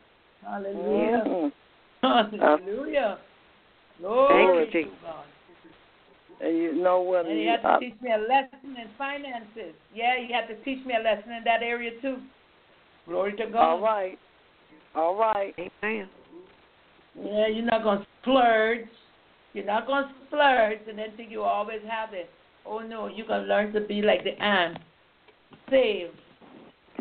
Hallelujah. 0.46 1.24
Mhm. 1.26 1.52
Hallelujah. 2.40 3.18
Glory 4.00 4.30
Thank 4.30 4.74
you, 4.76 4.84
to 4.84 4.88
Jesus. 4.90 5.00
God. 5.04 5.26
And 6.42 6.58
you 6.58 6.74
know 6.74 7.02
what? 7.02 7.26
And 7.26 7.36
he 7.38 7.44
you- 7.44 7.50
had 7.50 7.62
to 7.62 7.68
I- 7.70 7.80
teach 7.80 8.02
me 8.02 8.12
a 8.12 8.18
lesson 8.18 8.76
in 8.78 8.88
finances. 8.98 9.76
Yeah, 9.94 10.18
he 10.18 10.32
had 10.32 10.48
to 10.48 10.56
teach 10.64 10.84
me 10.86 10.96
a 10.96 11.00
lesson 11.00 11.32
in 11.32 11.44
that 11.44 11.62
area 11.64 11.92
too. 12.02 12.22
Glory 13.08 13.34
to 13.34 13.48
God. 13.48 13.56
all 13.62 13.80
right. 13.80 14.18
All 14.96 15.18
right. 15.18 15.54
Amen. 15.58 16.10
Yeah, 17.16 17.48
you're 17.48 17.66
not 17.66 17.84
gonna 17.84 18.06
splurge. 18.22 18.88
You're 19.54 19.66
not 19.66 19.88
gonna 19.88 20.14
splurge 20.28 20.80
and 20.88 20.98
then 20.98 21.08
think 21.18 21.32
you 21.32 21.44
always 21.44 21.82
have 21.90 22.14
it. 22.14 22.30
Oh 22.66 22.80
no, 22.80 23.08
you're 23.08 23.28
gonna 23.28 23.48
learn 23.48 23.74
to 23.74 23.82
be 23.82 24.02
like 24.02 24.24
the 24.24 24.42
ant. 24.42 24.78
Save. 25.70 26.10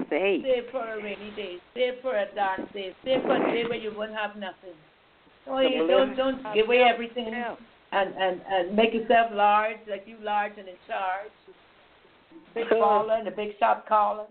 Save. 0.09 0.43
Save 0.43 0.71
for 0.71 0.85
a 0.85 1.03
rainy 1.03 1.33
day. 1.37 1.57
Save 1.75 1.95
for 2.03 2.17
a 2.17 2.27
dark 2.35 2.73
day. 2.73 2.95
Save 3.05 3.23
for 3.23 3.37
a 3.37 3.53
day 3.53 3.65
where 3.69 3.79
you 3.79 3.93
won't 3.97 4.15
have 4.15 4.37
nothing. 4.37 4.75
Oh, 5.47 5.59
you 5.59 5.87
don't 5.87 6.17
don't 6.17 6.43
give 6.55 6.67
away 6.67 6.83
everything 6.83 7.33
and 7.93 8.15
and 8.15 8.41
and 8.49 8.77
make 8.77 8.95
yourself 8.95 9.31
large, 9.33 9.79
like 9.89 10.05
you 10.07 10.17
large 10.23 10.53
and 10.59 10.69
in 10.69 10.75
charge. 10.87 11.31
Big 12.55 12.67
baller 12.67 13.19
and 13.19 13.29
a 13.29 13.31
big 13.31 13.51
shot 13.59 13.87
caller. 13.87 14.27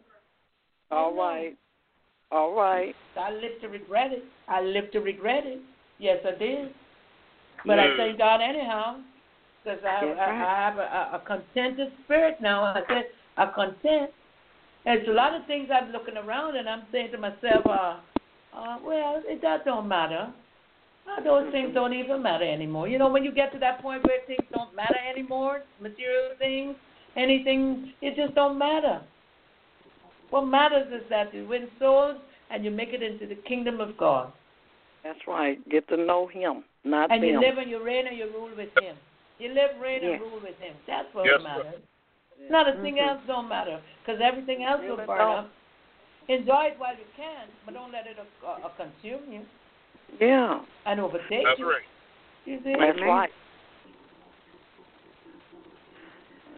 All 0.91 1.13
right. 1.13 1.57
All 2.31 2.55
right. 2.55 2.95
I 3.17 3.31
live 3.31 3.59
to 3.61 3.67
regret 3.69 4.11
it. 4.11 4.23
I 4.47 4.61
live 4.61 4.91
to 4.91 4.99
regret 4.99 5.45
it. 5.45 5.61
Yes, 5.97 6.19
I 6.25 6.31
did. 6.37 6.73
But 7.65 7.79
I 7.79 7.87
Mm. 7.87 7.97
thank 7.97 8.17
God 8.17 8.41
anyhow, 8.41 8.97
because 9.63 9.83
I, 9.83 10.05
I, 10.05 10.05
right. 10.05 10.41
I 10.41 10.55
have 10.65 10.77
a, 10.77 11.15
a 11.17 11.19
contented 11.25 11.91
spirit 12.03 12.39
now. 12.39 12.63
I 12.63 12.83
said 12.87 13.05
a 13.37 13.47
content. 13.47 14.11
There's 14.85 15.07
a 15.07 15.11
lot 15.11 15.33
of 15.33 15.45
things 15.45 15.69
I'm 15.71 15.91
looking 15.91 16.17
around 16.17 16.55
and 16.55 16.69
I'm 16.69 16.83
saying 16.91 17.11
to 17.11 17.17
myself, 17.17 17.65
uh, 17.65 17.97
uh, 18.53 18.77
well, 18.83 19.21
it, 19.25 19.41
that 19.41 19.65
don't 19.65 19.87
matter. 19.87 20.31
Uh, 21.07 21.21
those 21.23 21.51
things 21.51 21.73
don't 21.73 21.93
even 21.93 22.21
matter 22.21 22.45
anymore. 22.45 22.87
You 22.87 22.97
know, 22.97 23.09
when 23.09 23.23
you 23.23 23.31
get 23.31 23.51
to 23.53 23.59
that 23.59 23.81
point 23.81 24.05
where 24.05 24.19
things 24.27 24.45
don't 24.51 24.73
matter 24.75 24.97
anymore, 25.11 25.63
material 25.81 26.31
things, 26.37 26.75
anything, 27.17 27.93
it 28.01 28.15
just 28.15 28.35
don't 28.35 28.57
matter. 28.57 29.01
What 30.29 30.45
matters 30.45 30.87
is 30.93 31.07
that 31.09 31.33
you 31.33 31.47
win 31.47 31.67
souls 31.79 32.17
and 32.51 32.63
you 32.63 32.71
make 32.71 32.89
it 32.89 33.01
into 33.01 33.27
the 33.27 33.35
kingdom 33.47 33.79
of 33.79 33.97
God. 33.97 34.31
That's 35.03 35.19
right. 35.27 35.57
Get 35.69 35.87
to 35.89 35.97
know 35.97 36.27
him, 36.27 36.63
not 36.83 37.11
And 37.11 37.23
them. 37.23 37.29
you 37.29 37.39
live 37.39 37.57
and 37.57 37.69
you 37.69 37.83
reign 37.83 38.07
and 38.07 38.17
you 38.17 38.25
rule 38.33 38.49
with 38.55 38.69
him. 38.79 38.95
You 39.39 39.53
live, 39.53 39.79
reign, 39.81 40.01
Yeah. 40.03 40.09
and 40.11 40.21
rule 40.21 40.39
with 40.43 40.59
him. 40.59 40.75
That's 40.85 41.07
what 41.13 41.25
Yes, 41.25 41.37
sir. 41.37 41.43
matters. 41.43 41.81
Not 42.49 42.67
a 42.67 42.73
thing 42.81 42.95
Mhm. 42.95 43.07
else 43.07 43.21
don't 43.27 43.47
matter, 43.47 43.81
because 44.01 44.21
everything 44.21 44.63
else 44.63 44.81
will 44.81 44.97
burn 44.97 45.07
don't. 45.07 45.19
up. 45.19 45.49
Enjoy 46.27 46.65
it 46.65 46.79
while 46.79 46.95
you 46.95 47.05
can, 47.15 47.47
but 47.65 47.73
don't 47.73 47.91
let 47.91 48.05
it 48.07 48.17
uh, 48.19 48.47
uh, 48.47 48.69
consume 48.69 49.31
you 49.31 49.45
yeah. 50.19 50.59
and 50.85 50.99
overtake 50.99 51.43
That's 51.43 51.59
you. 51.59 51.69
right. 51.69 51.81
You 52.45 52.59
see? 52.63 52.75
That's 52.75 52.97
Amen. 52.97 53.07
right. 53.09 53.33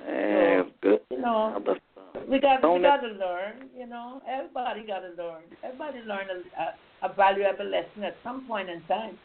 That's 0.05 0.69
good. 0.81 1.01
You 1.11 1.19
know, 1.19 1.53
Other 1.55 1.75
stuff. 1.75 1.90
We 2.31 2.39
got 2.39 2.57
we 2.57 2.61
Don't 2.61 2.81
got 2.81 3.01
to 3.01 3.09
learn. 3.09 3.69
You 3.77 3.85
know, 3.87 4.21
everybody 4.27 4.87
got 4.87 4.99
to 4.99 5.21
learn. 5.21 5.43
Everybody 5.63 5.99
learn 6.07 6.27
a, 6.31 7.05
a, 7.05 7.11
a 7.11 7.13
valuable 7.13 7.65
lesson 7.65 8.03
at 8.03 8.15
some 8.23 8.47
point 8.47 8.69
in 8.69 8.81
time. 8.87 9.17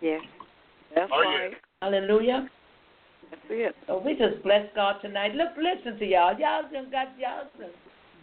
Yeah, 0.00 0.18
That's 0.94 1.10
Oh, 1.14 1.20
yeah. 1.22 1.28
right. 1.28 1.52
Hallelujah. 1.82 2.48
That's 3.30 3.42
it. 3.50 3.76
So 3.86 4.02
we 4.04 4.12
just 4.14 4.42
bless 4.42 4.66
God 4.74 4.96
tonight. 5.02 5.34
Look, 5.34 5.50
listen 5.58 5.98
to 5.98 6.04
y'all. 6.06 6.38
Y'all 6.38 6.62
done 6.72 6.90
got 6.90 7.08
y'all 7.18 7.44
done 7.58 7.70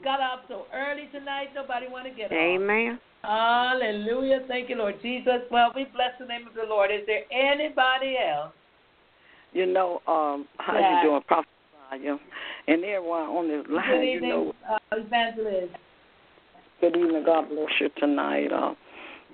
got 0.03 0.19
up 0.19 0.45
so 0.47 0.65
early 0.73 1.07
tonight. 1.11 1.49
Nobody 1.53 1.85
want 1.87 2.05
to 2.05 2.11
get 2.11 2.25
up. 2.25 2.31
Amen. 2.33 2.99
Hallelujah. 3.23 4.39
Thank 4.47 4.69
you, 4.69 4.77
Lord 4.77 4.95
Jesus. 5.03 5.41
Well, 5.51 5.71
we 5.75 5.85
bless 5.93 6.11
the 6.19 6.25
name 6.25 6.47
of 6.47 6.55
the 6.55 6.65
Lord. 6.67 6.89
Is 6.89 7.05
there 7.05 7.21
anybody 7.31 8.15
else? 8.17 8.51
You 9.53 9.67
know, 9.67 10.01
um, 10.07 10.47
how 10.57 10.79
Yeah. 10.79 11.03
you 11.03 11.09
doing, 11.09 11.21
Prophet 11.27 11.49
Massiah? 11.91 12.17
And 12.67 12.83
everyone 12.83 13.21
on 13.21 13.47
this 13.47 13.65
line, 13.69 13.85
Good 14.01 14.07
you 14.07 14.21
know, 14.21 14.53
uh, 14.69 14.77
Evangelist. 14.93 15.73
good 16.79 16.95
evening. 16.95 17.23
God 17.25 17.49
bless 17.49 17.69
you 17.79 17.89
tonight. 17.97 18.51
Uh, 18.51 18.73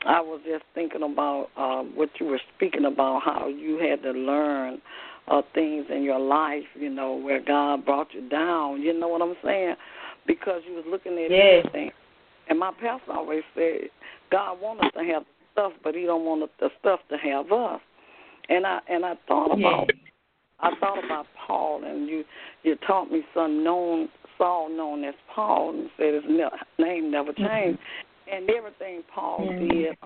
I 0.05 0.21
was 0.21 0.41
just 0.45 0.63
thinking 0.75 1.03
about 1.03 1.47
uh, 1.57 1.83
what 1.83 2.09
you 2.19 2.27
were 2.27 2.41
speaking 2.55 2.85
about, 2.85 3.21
how 3.23 3.47
you 3.47 3.77
had 3.77 4.03
to 4.03 4.11
learn 4.11 4.79
uh, 5.27 5.41
things 5.53 5.85
in 5.93 6.03
your 6.03 6.19
life, 6.19 6.63
you 6.75 6.89
know, 6.89 7.15
where 7.15 7.41
God 7.43 7.85
brought 7.85 8.13
you 8.13 8.27
down. 8.29 8.81
You 8.81 8.97
know 8.97 9.07
what 9.07 9.21
I'm 9.21 9.35
saying? 9.43 9.75
Because 10.25 10.61
you 10.67 10.75
was 10.75 10.85
looking 10.89 11.13
at 11.13 11.31
Yes. 11.31 11.65
everything. 11.65 11.91
And 12.49 12.59
my 12.59 12.71
pastor 12.79 13.11
always 13.13 13.43
said, 13.55 13.89
God 14.31 14.61
wants 14.61 14.83
us 14.85 14.91
to 14.97 15.03
have 15.11 15.23
stuff, 15.51 15.73
but 15.83 15.95
He 15.95 16.03
don't 16.03 16.23
want 16.23 16.49
the 16.59 16.69
stuff 16.79 16.99
to 17.09 17.17
have 17.17 17.51
us. 17.51 17.81
And 18.49 18.65
I 18.65 18.79
and 18.87 19.03
I 19.05 19.15
thought 19.27 19.51
about 19.57 19.89
I 20.59 20.71
thought 20.79 21.03
about 21.03 21.27
Paul, 21.45 21.83
and 21.83 22.07
you 22.07 22.23
you 22.63 22.75
taught 22.87 23.11
me 23.11 23.23
some 23.33 23.63
known 23.63 24.09
Saul 24.37 24.69
known 24.69 25.03
as 25.03 25.15
Paul, 25.33 25.71
and 25.71 25.89
said 25.97 26.13
his 26.15 26.23
ne- 26.27 26.83
name 26.83 27.11
never 27.11 27.33
changed, 27.33 27.79
and 28.31 28.49
everything 28.49 29.03
Paul 29.13 29.39
Mhm. 29.47 29.69
did 29.69 29.97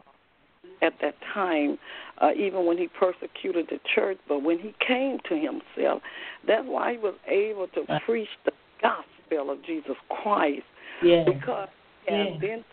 at 0.82 0.94
that 1.00 1.16
time, 1.34 1.78
uh, 2.20 2.32
even 2.36 2.66
when 2.66 2.78
he 2.78 2.88
persecuted 2.88 3.68
the 3.68 3.80
church, 3.94 4.18
but 4.28 4.42
when 4.42 4.60
he 4.60 4.74
came 4.80 5.20
to 5.20 5.36
himself, 5.36 6.02
that's 6.46 6.66
why 6.66 6.94
he 6.94 6.98
was 6.98 7.16
able 7.28 7.68
to 7.70 7.82
Right. 7.84 8.02
preach 8.04 8.30
the 8.46 8.54
gospel 8.82 9.50
of 9.52 9.62
Jesus 9.64 9.98
Christ 10.10 10.66
Yeah. 11.02 11.24
because 11.24 11.70
he 12.06 12.14
has 12.14 12.28
Yeah. 12.34 12.38
been 12.38 12.66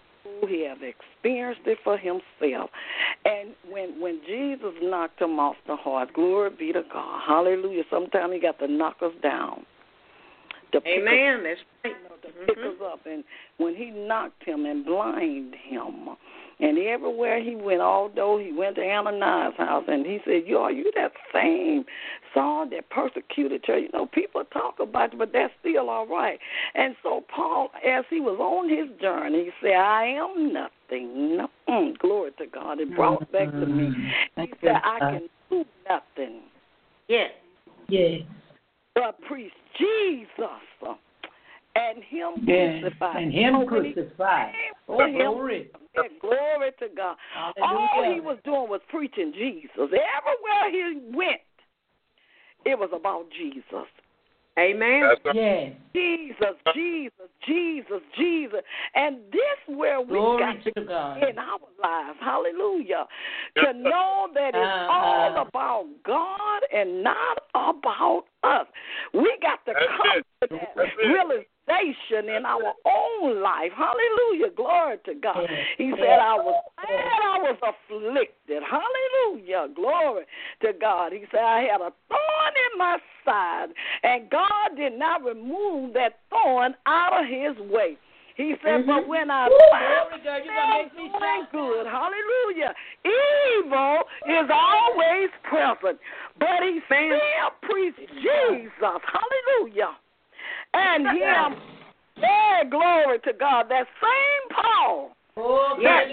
he 0.47 0.67
has 0.67 0.79
experienced 0.83 1.67
it 1.67 1.79
for 1.83 1.97
himself. 1.97 2.71
And 3.25 3.51
when 3.71 4.01
when 4.01 4.21
Jesus 4.27 4.73
knocked 4.83 5.21
him 5.21 5.39
off 5.39 5.57
the 5.67 5.77
horse, 5.77 6.09
glory 6.15 6.51
be 6.51 6.73
to 6.73 6.83
God, 6.93 7.23
hallelujah. 7.27 7.85
Sometimes 7.91 8.33
he 8.33 8.41
got 8.41 8.59
to 8.61 8.69
knock 8.69 8.97
us 9.03 9.13
down. 9.23 9.65
To 10.73 10.81
pick 10.83 10.99
us 10.99 11.05
That's 11.83 11.95
right. 12.03 12.23
to 12.23 12.29
pick 12.47 12.59
Mhm. 12.59 12.75
us 12.75 12.81
up. 12.83 13.07
And 13.07 13.25
when 13.57 13.75
he 13.75 13.87
knocked 13.91 14.45
him 14.45 14.67
and 14.67 14.85
blinded 14.85 15.55
him, 15.55 16.11
and 16.61 16.79
everywhere 16.79 17.43
he 17.43 17.55
went, 17.55 17.81
although 17.81 18.39
he 18.39 18.53
went 18.53 18.77
to 18.77 18.83
Ananias' 18.83 19.55
house, 19.57 19.85
and 19.89 20.05
he 20.05 20.21
said, 20.25 20.43
"You 20.47 20.59
are 20.59 20.73
you 20.73 20.91
that 20.97 21.13
same 21.33 21.85
Saul 22.35 22.69
that 22.71 22.89
persecuted 22.91 23.65
you? 23.69 23.75
You 23.77 23.89
know, 23.93 24.07
people 24.07 24.43
talk 24.53 24.81
about 24.81 25.13
you, 25.13 25.19
but 25.19 25.33
that's 25.33 25.53
still 25.61 25.89
all 25.89 26.07
right." 26.07 26.39
And 26.75 26.97
so 27.03 27.25
Paul, 27.35 27.71
as 27.87 28.05
he 28.11 28.21
was 28.21 28.39
on 28.41 28.69
his 28.69 28.89
journey, 29.01 29.45
he 29.45 29.51
said, 29.61 29.77
"I 29.77 30.05
am 30.07 30.53
nothing." 30.53 31.47
Mm, 31.69 31.99
glory 31.99 32.33
to 32.39 32.47
God. 32.47 32.81
It 32.81 32.95
brought 32.95 33.31
back 33.31 33.51
to 33.51 33.67
me. 33.67 33.91
He 34.37 34.53
said, 34.61 34.75
you, 34.75 34.81
"I 34.85 34.99
can 34.99 35.29
do 35.51 35.65
nothing." 35.89 36.41
Yes. 37.09 37.33
Yes. 37.89 38.23
but 38.95 39.21
preach 39.23 39.53
Jesus 39.79 40.99
and 41.79 42.03
Him 42.05 42.45
Yeah. 42.47 42.81
crucified. 42.81 43.17
And 43.17 43.33
him 43.33 43.53
So 43.55 43.59
when 43.75 43.85
he 43.85 43.93
crucified. 43.95 44.55
Oh, 44.89 44.99
to 44.99 45.05
him, 45.07 45.17
glory. 45.17 45.71
yeah, 45.95 46.03
glory 46.21 46.73
to 46.79 46.89
God. 46.97 47.17
All 47.63 48.05
he 48.13 48.21
was 48.21 48.39
doing 48.45 48.69
was 48.69 48.81
preaching 48.89 49.33
Jesus. 49.33 49.71
Everywhere 49.77 50.71
he 50.71 51.01
went, 51.15 51.41
it 52.65 52.79
was 52.79 52.91
about 52.93 53.31
Jesus. 53.31 53.87
Amen. 54.59 55.03
That's 55.03 55.21
right. 55.25 55.35
Yeah. 55.37 55.69
Jesus, 55.95 56.57
Jesus, 56.75 57.29
Jesus, 57.47 58.01
Jesus. 58.17 58.61
And 58.95 59.19
this 59.33 59.77
where 59.77 60.01
we 60.01 60.09
Glory 60.09 60.39
got 60.43 60.65
to 60.65 60.85
God. 60.85 61.23
in 61.23 61.39
our 61.39 61.59
lives. 61.81 62.19
Hallelujah. 62.21 63.07
To 63.59 63.73
know 63.73 64.29
that 64.35 64.49
it's 64.49 64.57
Uh-uh. 64.57 64.91
all 64.91 65.47
about 65.47 65.87
God 66.05 66.63
and 66.75 67.03
not 67.05 67.39
about 67.55 68.25
us. 68.43 68.67
We 69.15 69.37
got 69.41 69.65
to 69.67 69.75
That's 69.75 69.87
come 69.97 70.07
it. 70.17 70.51
to 70.51 70.57
that 70.57 70.75
That's 70.77 70.91
realization 71.69 72.35
in 72.35 72.45
our 72.45 72.73
own 72.85 73.43
life. 73.43 73.73
Hallelujah. 73.77 74.51
Glory 74.57 74.97
to 75.05 75.15
God. 75.15 75.49
He 75.77 75.93
said, 75.97 76.19
I 76.19 76.35
was 76.35 76.63
sad, 76.81 77.21
I 77.25 77.39
was 77.39 77.59
afflicted. 77.63 78.63
Hallelujah. 78.63 79.69
Glory 79.75 80.25
to 80.63 80.73
God. 80.81 81.13
He 81.13 81.25
said, 81.31 81.41
I 81.41 81.63
had 81.63 81.81
a 81.81 81.93
thorn 82.09 82.55
in 82.73 82.79
my 82.79 82.99
side, 83.25 83.69
and 84.03 84.31
God 84.31 84.77
did 84.77 84.99
not 84.99 85.25
remove 85.25 85.95
that 85.95 86.21
thorn 86.31 86.75
out 86.87 87.21
of 87.21 87.27
his 87.27 87.57
way. 87.71 87.97
He 88.37 88.55
said, 88.63 88.83
Mhm. 88.83 88.87
but 88.87 89.09
when 89.09 89.33
I 89.33 89.49
Glory, 89.49 90.21
girl, 90.23 90.39
you 90.39 90.53
gonna 90.53 90.85
make 90.85 90.95
me 90.95 91.09
doing 91.09 91.47
good, 91.51 91.87
hallelujah, 91.89 92.73
evil 93.05 94.09
is 94.27 94.49
always 94.49 95.29
present. 95.43 95.99
But 96.39 96.63
he 96.63 96.81
still 96.87 97.51
preached 97.63 97.99
Jesus, 97.99 99.03
hallelujah. 99.03 99.97
And 100.75 101.07
him, 101.07 101.57
yeah, 102.17 102.65
glory 102.71 103.19
to 103.21 103.33
God. 103.33 103.67
That 103.69 103.87
same 104.01 104.57
Paul 104.57 105.17
Oh, 105.41 105.79
that 105.85 106.09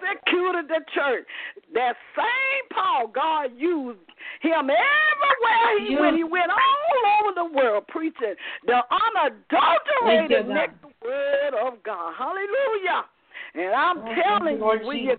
persecuted 0.00 0.68
the 0.68 0.84
church. 0.92 1.24
That 1.72 1.96
same 2.14 2.68
Paul, 2.74 3.08
God 3.08 3.50
used 3.56 3.98
him 4.42 4.68
everywhere 4.68 5.78
he 5.80 5.92
You- 5.92 6.00
went. 6.00 6.16
He 6.16 6.24
went 6.24 6.50
all 6.50 7.20
over 7.20 7.32
the 7.34 7.44
world 7.56 7.86
preaching 7.88 8.34
the 8.66 8.84
you, 8.90 8.96
unadulterated 9.16 10.48
next 10.48 10.76
word 11.02 11.54
of 11.54 11.82
God. 11.82 12.14
Hallelujah. 12.18 13.06
And 13.54 13.74
I'm 13.74 13.98
Oh, 13.98 14.14
telling 14.14 14.58
you, 14.58 14.64
when 14.64 14.98
you 14.98 15.16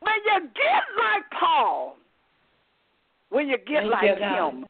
when 0.00 0.24
you 0.24 0.40
get 0.54 0.82
like 0.98 1.30
Paul, 1.30 1.96
when 3.28 3.48
you 3.48 3.56
get 3.58 3.82
Thank 3.82 3.90
like 3.90 4.18
you, 4.18 4.24
him, 4.24 4.66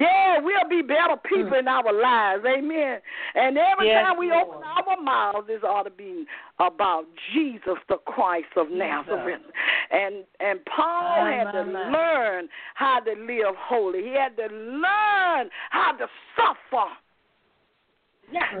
yeah, 0.00 0.38
we'll 0.40 0.68
be 0.68 0.82
better 0.82 1.16
people 1.28 1.58
in 1.58 1.68
our 1.68 1.92
lives. 1.92 2.44
Amen. 2.46 3.00
And 3.34 3.58
every 3.58 3.88
Yes, 3.88 4.06
time 4.06 4.18
we 4.18 4.30
Lord. 4.30 4.48
open 4.48 4.62
our 4.64 5.00
mouths, 5.02 5.46
this 5.46 5.62
ought 5.62 5.82
to 5.84 5.90
be 5.90 6.24
about 6.58 7.04
Jesus, 7.32 7.76
the 7.88 7.98
Christ 8.06 8.48
of 8.56 8.70
Nazareth. 8.70 9.42
And 9.90 10.24
and 10.40 10.64
Paul 10.64 11.20
My, 11.20 11.32
had 11.32 11.52
to 11.52 11.64
my. 11.64 11.90
learn 11.90 12.48
how 12.74 13.00
to 13.00 13.12
live 13.12 13.54
holy. 13.58 14.02
He 14.02 14.14
had 14.14 14.36
to 14.36 14.46
learn 14.46 15.50
how 15.70 15.92
to 15.92 16.06
suffer. 16.36 16.88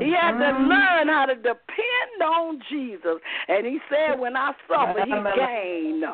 He 0.00 0.10
had 0.10 0.32
to 0.32 0.52
Mhm. 0.52 0.68
learn 0.68 1.08
how 1.08 1.26
to 1.26 1.34
depend 1.36 2.22
on 2.24 2.60
Jesus. 2.68 3.20
And 3.48 3.64
he 3.64 3.80
said, 3.88 4.18
when 4.18 4.36
I 4.36 4.52
suffer, 4.66 5.04
he 5.04 5.12
gained 5.36 6.04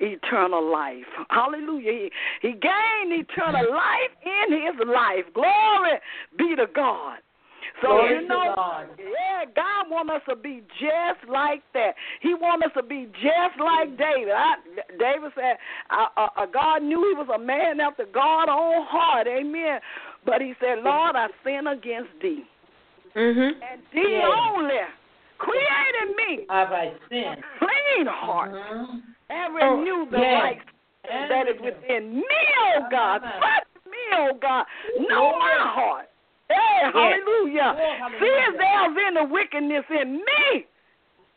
eternal 0.00 0.70
life. 0.70 1.04
Hallelujah. 1.28 1.92
He, 1.92 2.10
he 2.42 2.48
gained 2.52 3.12
eternal 3.12 3.70
life 3.70 4.12
in 4.24 4.52
his 4.52 4.86
life. 4.86 5.24
Glory 5.34 5.98
be 6.38 6.56
to 6.56 6.66
God. 6.74 7.18
So 7.82 7.88
Glory 7.88 8.14
you 8.16 8.20
to 8.22 8.26
know, 8.28 8.52
God. 8.56 8.86
yeah, 8.98 9.44
God 9.54 9.90
wants 9.90 10.12
us 10.16 10.22
to 10.28 10.36
be 10.36 10.62
just 10.80 11.30
like 11.30 11.62
that. 11.74 11.92
He 12.20 12.34
wants 12.34 12.66
us 12.66 12.72
to 12.76 12.82
be 12.82 13.06
just 13.22 13.60
like 13.62 13.96
David. 13.96 14.32
I, 14.34 14.54
David 14.98 15.32
said, 15.34 15.56
uh, 15.90 16.06
uh, 16.16 16.28
uh, 16.36 16.46
God 16.46 16.82
knew 16.82 16.98
he 16.98 17.14
was 17.18 17.28
a 17.34 17.38
man 17.38 17.80
after 17.80 18.04
God's 18.12 18.50
own 18.52 18.84
heart. 18.86 19.26
Amen. 19.26 19.80
But 20.26 20.40
he 20.42 20.54
said, 20.60 20.82
Lord, 20.82 21.16
I 21.16 21.28
sin 21.44 21.66
against 21.68 22.10
thee. 22.20 22.44
Mhm. 23.14 23.50
And 23.62 23.82
thee 23.92 24.18
Yes. 24.20 24.30
only 24.56 24.80
created 25.38 26.16
me 26.16 26.46
Have 26.50 26.72
I 26.72 26.92
sinned? 27.08 27.38
a 27.44 27.58
clean 27.58 28.06
heart 28.06 28.52
Mhm. 28.52 29.02
And 29.30 29.54
renew 29.54 30.10
the 30.10 30.18
yes. 30.18 30.42
right 30.42 30.60
And 31.10 31.30
that 31.30 31.48
is 31.48 31.56
renew. 31.60 31.76
within 31.76 32.16
me, 32.16 32.24
oh 32.76 32.86
God. 32.90 33.22
Amen. 33.22 33.40
Touch 33.40 33.84
me, 33.86 34.02
oh 34.18 34.38
God. 34.40 34.64
Know 34.98 35.38
my 35.38 35.56
heart. 35.60 36.06
Hey, 36.48 36.90
hallelujah. 36.92 37.76
Oh, 37.76 37.94
hallelujah. 37.98 38.20
See 38.20 38.34
if 38.48 38.58
there's 38.58 38.96
any 39.06 39.26
wickedness 39.30 39.84
in 39.90 40.14
me. 40.16 40.66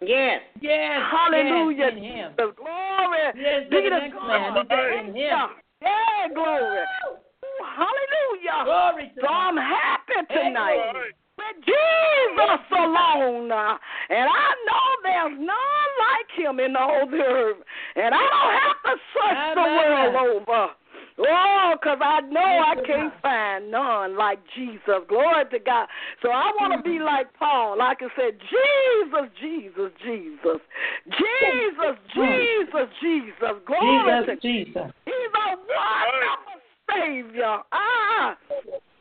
Yes. 0.02 0.42
Yes. 0.60 1.02
Hallelujah. 1.12 1.78
Yes, 1.78 1.92
in 1.94 2.04
him. 2.04 2.32
Jesus. 2.34 2.56
Glory 2.58 3.20
Yes, 3.38 3.64
be 3.70 3.78
the 3.78 3.90
to 3.90 3.90
next 3.90 4.16
man. 4.16 4.54
God. 4.54 4.58
He 4.58 4.68
said 4.68 5.06
in 5.06 5.16
him. 5.16 5.50
Yeah, 5.82 6.28
glory. 6.34 6.82
Ooh, 7.06 7.64
Hallelujah. 7.64 8.66
Glory 8.66 9.12
to 9.16 9.22
So 9.22 9.28
I'm 9.28 9.56
God. 9.56 9.64
happy 9.64 10.28
Hey, 10.30 10.50
tonight. 10.50 10.92
Right. 10.94 11.14
With 11.56 11.66
Jesus 11.66 12.66
alone. 12.72 13.52
And 13.52 14.28
I 14.30 14.50
know 14.66 14.86
there's 15.04 15.40
none 15.40 15.92
like 16.00 16.30
him 16.36 16.60
in 16.60 16.74
the 16.74 16.80
whole 16.80 17.10
earth. 17.14 17.58
And 17.96 18.14
I 18.14 18.18
don't 18.18 18.54
have 18.62 18.80
to 18.86 18.96
search 19.14 19.56
the 19.56 19.62
world 19.62 20.16
over. 20.16 20.74
Oh, 21.20 21.76
because 21.80 22.00
I 22.02 22.22
know 22.22 22.42
I 22.42 22.74
can't 22.88 23.14
find 23.22 23.70
none 23.70 24.18
like 24.18 24.40
Jesus. 24.56 25.06
Glory 25.08 25.46
to 25.52 25.60
God. 25.60 25.88
So 26.24 26.30
I 26.30 26.52
want 26.60 26.74
to 26.74 26.82
be 26.82 26.98
Mm-hmm. 26.98 27.06
like 27.06 27.28
Paul. 27.38 27.78
Like 27.78 28.00
I 28.02 28.08
said, 28.16 28.40
Jesus, 28.40 29.30
Jesus, 29.40 29.92
Jesus. 30.04 30.60
Jesus, 31.06 31.98
Jesus, 32.16 32.88
Jesus. 33.02 33.54
Glory 33.68 34.26
to 34.26 34.36
Jesus, 34.36 34.42
Jesus. 34.42 34.92
He's 35.06 35.34
a 35.36 35.50
wonderful 35.54 36.60
Savior. 36.90 37.58
Ah. 37.72 38.38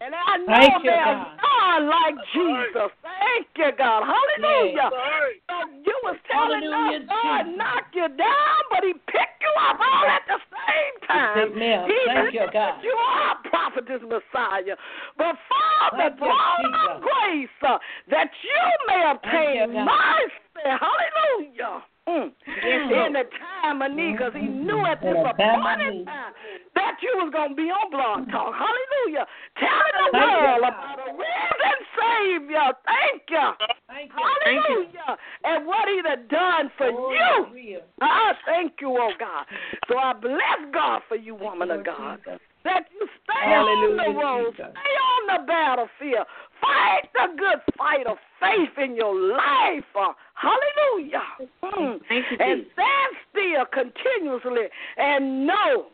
And 0.03 0.15
I 0.19 0.37
know 0.39 0.59
Thank 0.59 0.83
you, 0.83 0.91
there's 0.91 1.23
God. 1.39 1.87
like 1.87 2.19
Jesus. 2.35 2.91
Thank 3.07 3.47
you, 3.55 3.71
God. 3.79 4.03
Hallelujah. 4.03 4.91
Right. 4.91 5.39
So 5.47 5.57
you 5.87 5.95
was 6.03 6.19
telling 6.27 6.67
Hallelujah, 6.67 6.99
us 6.99 7.07
God 7.07 7.43
Jesus. 7.47 7.59
knocked 7.59 7.95
you 7.95 8.09
down, 8.19 8.59
but 8.75 8.83
he 8.83 8.95
picked 9.07 9.39
you 9.39 9.53
up 9.63 9.79
all 9.79 10.07
at 10.11 10.27
the 10.27 10.43
same 10.51 10.95
time. 11.07 11.55
picked. 11.55 11.87
He 11.87 11.99
Thank 12.07 12.35
you, 12.35 12.41
lifted 12.41 12.53
God. 12.53 12.83
You 12.83 12.99
are 12.99 13.37
prophetess 13.47 14.03
Massiah. 14.03 14.75
But 15.15 15.39
for 15.47 15.87
the 15.95 16.11
Thank 16.11 16.19
you, 16.19 16.27
throne 16.27 16.75
of 16.83 17.03
grace 17.07 17.59
uh, 17.63 17.79
that 18.11 18.31
you 18.43 18.63
may 18.91 19.07
obtain 19.07 19.55
you, 19.55 19.67
God. 19.71 19.87
mercy. 19.87 20.67
Hallelujah. 20.67 21.87
Mm. 22.09 22.33
Yes, 22.47 23.07
In 23.07 23.13
the 23.13 23.25
time 23.63 23.81
of 23.81 23.93
need, 23.93 24.19
because 24.19 24.33
he 24.35 24.43
knew 24.43 24.85
at 24.87 25.01
this 25.01 25.15
In 25.15 25.23
the 25.23 25.33
time 25.39 25.61
of 25.61 25.79
appointed 25.79 26.07
time 26.07 26.33
that 26.75 26.97
you 26.99 27.15
was 27.23 27.31
going 27.31 27.51
to 27.51 27.55
be 27.55 27.71
on 27.71 27.91
Blog 27.95 28.27
Talk. 28.31 28.51
Hallelujah. 28.59 29.23
Telling 29.55 29.95
the 29.95 30.19
Thank 30.19 30.35
you, 30.35 30.43
world 30.43 30.61
God. 30.61 30.75
about 30.75 30.99
a 30.99 31.09
risen 31.15 31.79
Savior. 31.95 32.67
Thank 32.83 33.23
you. 33.31 33.49
Thank 33.87 34.11
you. 34.11 34.19
Hallelujah. 34.19 35.13
And 35.45 35.67
what 35.67 35.87
he 35.87 36.03
done 36.03 36.27
done 36.27 36.67
for 36.75 36.91
Oh, 36.91 37.55
you. 37.55 37.81
I 38.01 38.33
thank 38.47 38.75
you, 38.81 38.91
oh 38.99 39.13
God. 39.19 39.47
So 39.87 39.99
I 39.99 40.13
bless 40.13 40.59
God 40.75 41.03
for 41.07 41.17
you, 41.17 41.35
woman 41.35 41.71
of 41.71 41.85
God. 41.85 42.19
That 42.65 42.87
you 42.91 43.07
stay 43.27 43.47
on 43.47 43.67
Hallelujah, 43.67 44.13
the 44.13 44.19
road, 44.19 44.55
stay 44.55 44.95
on 45.07 45.23
the 45.31 45.47
battlefield, 45.47 46.27
fight 46.63 47.03
the 47.13 47.37
good 47.37 47.61
fight 47.77 48.07
of 48.07 48.17
faith 48.41 48.79
in 48.83 48.97
your 48.97 49.15
life. 49.15 49.85
Uh, 49.95 50.13
hallelujah. 50.35 51.23
Mm. 51.63 52.01
Thank 52.09 52.25
you, 52.31 52.37
And 52.41 52.61
Jesus. 52.63 52.73
stand 52.73 53.13
still 53.31 53.65
continuously 53.73 54.67
and 54.97 55.47
know 55.47 55.87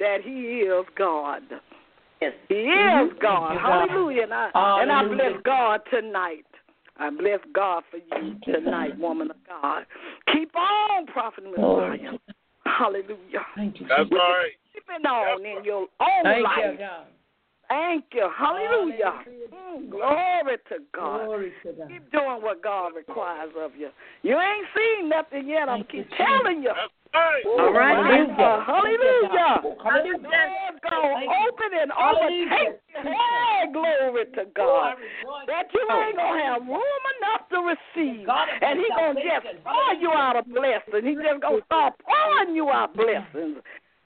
that 0.00 0.18
He 0.24 0.64
is 0.66 0.84
God. 0.96 1.42
Yes. 2.20 2.32
He 2.48 2.54
is 2.54 3.10
God. 3.20 3.50
Thank. 3.50 3.60
Hallelujah. 3.60 4.22
And 4.24 4.34
I, 4.34 4.50
and 4.82 4.92
I 4.92 5.04
bless 5.06 5.42
God 5.44 5.80
tonight. 5.90 6.44
I 6.98 7.10
bless 7.10 7.40
God 7.54 7.82
for 7.90 7.96
you 7.96 8.36
tonight, 8.44 8.98
woman 8.98 9.30
of 9.30 9.36
God. 9.48 9.84
Keep 10.32 10.54
on, 10.54 11.06
Prophet 11.06 11.44
Massiah. 11.44 12.18
Hallelujah. 12.64 13.44
Thank 13.56 13.80
you. 13.80 13.86
That's 13.88 14.08
Jesus. 14.08 14.12
right. 14.18 14.52
Keeping 14.72 15.06
on 15.06 15.44
in 15.44 15.64
your 15.64 15.86
own 16.00 16.22
Thank 16.22 16.44
life. 16.44 16.58
you, 16.72 16.78
God. 16.78 17.06
Thank 17.72 18.04
you. 18.12 18.28
Hallelujah. 18.36 19.24
Hallelujah. 19.24 19.48
Mm, 19.48 19.88
glory 19.88 20.56
to 20.68 20.76
God. 20.92 21.24
Glory 21.24 21.52
to 21.64 21.72
God. 21.72 21.88
Keep 21.88 22.12
doing 22.12 22.42
what 22.44 22.62
God 22.62 22.92
requires 22.94 23.52
of 23.58 23.72
you. 23.76 23.88
You 24.22 24.36
ain't 24.36 24.66
seen 24.76 25.08
nothing 25.08 25.48
yet. 25.48 25.70
I'm 25.70 25.84
keep 25.84 26.08
telling 26.16 26.62
you. 26.62 26.72
Right. 27.14 27.44
All 27.44 27.72
right, 27.72 27.96
Hallelujah. 27.96 28.64
Hallelujah. 28.64 29.60
Hallelujah. 29.84 30.20
God's 30.20 30.80
gonna 30.84 31.12
open 31.12 31.70
and 31.80 31.92
Hallelujah. 31.92 32.44
overtake 32.44 32.80
you. 32.88 33.00
Hey, 33.08 33.72
glory 33.72 34.24
to 34.36 34.44
God. 34.54 34.96
That 35.46 35.66
you 35.72 35.88
ain't 35.92 36.16
going 36.16 36.38
to 36.38 36.44
have 36.44 36.62
room 36.62 37.02
enough 37.20 37.48
to 37.52 37.58
receive. 37.72 38.28
And 38.62 38.78
He 38.80 38.86
going 38.96 39.16
to 39.16 39.22
just 39.22 39.64
pour 39.64 39.94
you 40.00 40.10
out 40.12 40.36
a 40.36 40.42
blessing. 40.42 41.08
He 41.08 41.14
just 41.16 41.40
going 41.40 41.60
to 41.60 41.66
start 41.66 41.94
pouring 42.04 42.54
you 42.54 42.70
out 42.70 42.94
blessings. 42.94 43.60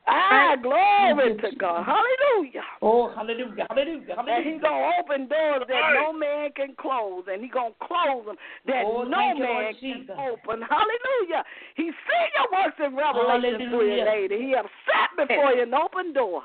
Ah, 0.09 0.55
glory 0.63 1.35
to 1.37 1.57
God. 1.57 1.85
Hallelujah. 1.85 2.63
Oh, 2.81 3.13
hallelujah, 3.15 3.67
hallelujah, 3.69 4.15
And 4.17 4.45
he 4.47 4.59
hallelujah. 4.59 4.61
gonna 4.61 4.91
open 5.01 5.29
doors 5.29 5.63
that 5.67 5.83
no 5.95 6.13
man 6.13 6.51
can 6.55 6.75
close, 6.79 7.25
and 7.31 7.43
he's 7.43 7.51
gonna 7.51 7.75
close 7.83 8.25
them 8.27 8.37
that 8.67 8.83
Oh, 8.87 9.03
no 9.03 9.35
man 9.35 9.37
Lord 9.39 9.77
can 9.81 10.07
Jesus. 10.07 10.15
open. 10.19 10.63
Hallelujah. 10.63 11.43
He 11.75 11.85
seen 11.85 12.29
your 12.39 12.49
works 12.55 12.79
in 12.79 12.95
Revelation 12.95 13.69
three 13.75 13.99
and 13.99 14.09
Hallelujah. 14.09 14.15
eight. 14.15 14.31
He 14.31 14.51
have 14.55 14.67
sat 14.87 15.11
before 15.27 15.53
you 15.53 15.63
an 15.63 15.75
open 15.75 16.13
door. 16.13 16.43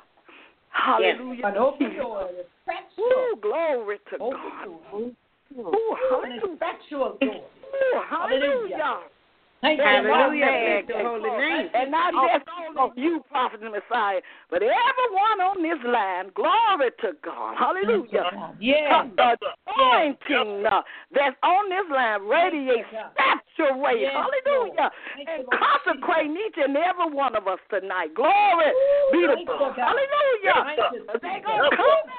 Hallelujah. 0.69 1.45
An 1.45 1.57
open 1.57 1.95
door, 1.95 2.21
an 2.29 2.35
effectual, 2.41 3.05
Ooh, 3.05 3.35
glory 3.41 3.99
to 4.09 4.15
open 4.15 4.39
God. 4.41 4.65
door, 4.65 5.73
Ooh, 5.73 5.95
an 5.95 6.07
hallelujah. 6.09 6.55
effectual 6.55 7.17
door. 7.21 7.45
Ooh, 7.45 8.01
hallelujah. 8.09 8.77
Hallelujah. 8.77 8.99
Thank 9.61 9.77
you, 9.77 9.85
There's 9.85 10.03
no 10.03 10.09
Lord. 10.09 10.33
Hallelujah. 10.41 10.83
Bless 10.89 10.97
can 10.97 11.05
holy 11.05 11.29
name. 11.37 11.69
And 11.73 11.91
not 11.91 12.13
just 12.17 12.49
only 12.49 12.91
you, 12.97 13.23
Prophet 13.29 13.61
and 13.61 13.69
Massiah, 13.69 14.21
but 14.49 14.65
everyone 14.65 15.37
on 15.37 15.61
this 15.61 15.77
line. 15.85 16.33
Glory 16.33 16.89
to 17.05 17.13
God. 17.21 17.61
Hallelujah. 17.61 18.57
Yes. 18.59 19.05
the 19.15 19.37
anointing 19.69 20.65
uh, 20.65 20.81
that's 21.13 21.37
on 21.43 21.69
this 21.69 21.85
line 21.93 22.25
radiates, 22.25 22.89
saturate, 23.13 24.01
Yes, 24.01 24.17
hallelujah. 24.17 24.89
Thank 25.13 25.29
and 25.29 25.45
consecrate 25.53 26.31
each 26.33 26.57
and 26.57 26.75
every 26.75 27.13
one 27.13 27.35
of 27.35 27.45
us 27.45 27.59
tonight. 27.69 28.15
Glory 28.17 28.73
be 29.13 29.29
to 29.29 29.37
God. 29.45 29.77
Hallelujah. 29.77 30.57
They 31.21 31.37
gonna 31.45 31.69
come. 31.77 32.09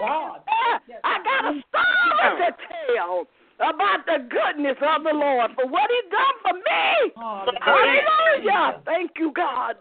I 1.03 1.19
got 1.27 1.51
a 1.51 1.59
story 1.59 2.39
to 2.39 2.55
tell. 2.95 3.27
About 3.57 4.07
the 4.07 4.29
goodness 4.29 4.77
of 4.81 5.05
the 5.05 5.13
Lord 5.13 5.51
for 5.55 5.67
what 5.67 5.91
He 5.91 6.11
done 6.11 6.37
for 6.43 6.55
me. 6.55 7.13
Hallelujah. 7.17 8.03
Hallelujah. 8.43 8.83
Thank 8.85 9.13
you, 9.19 9.33
God. 9.35 9.77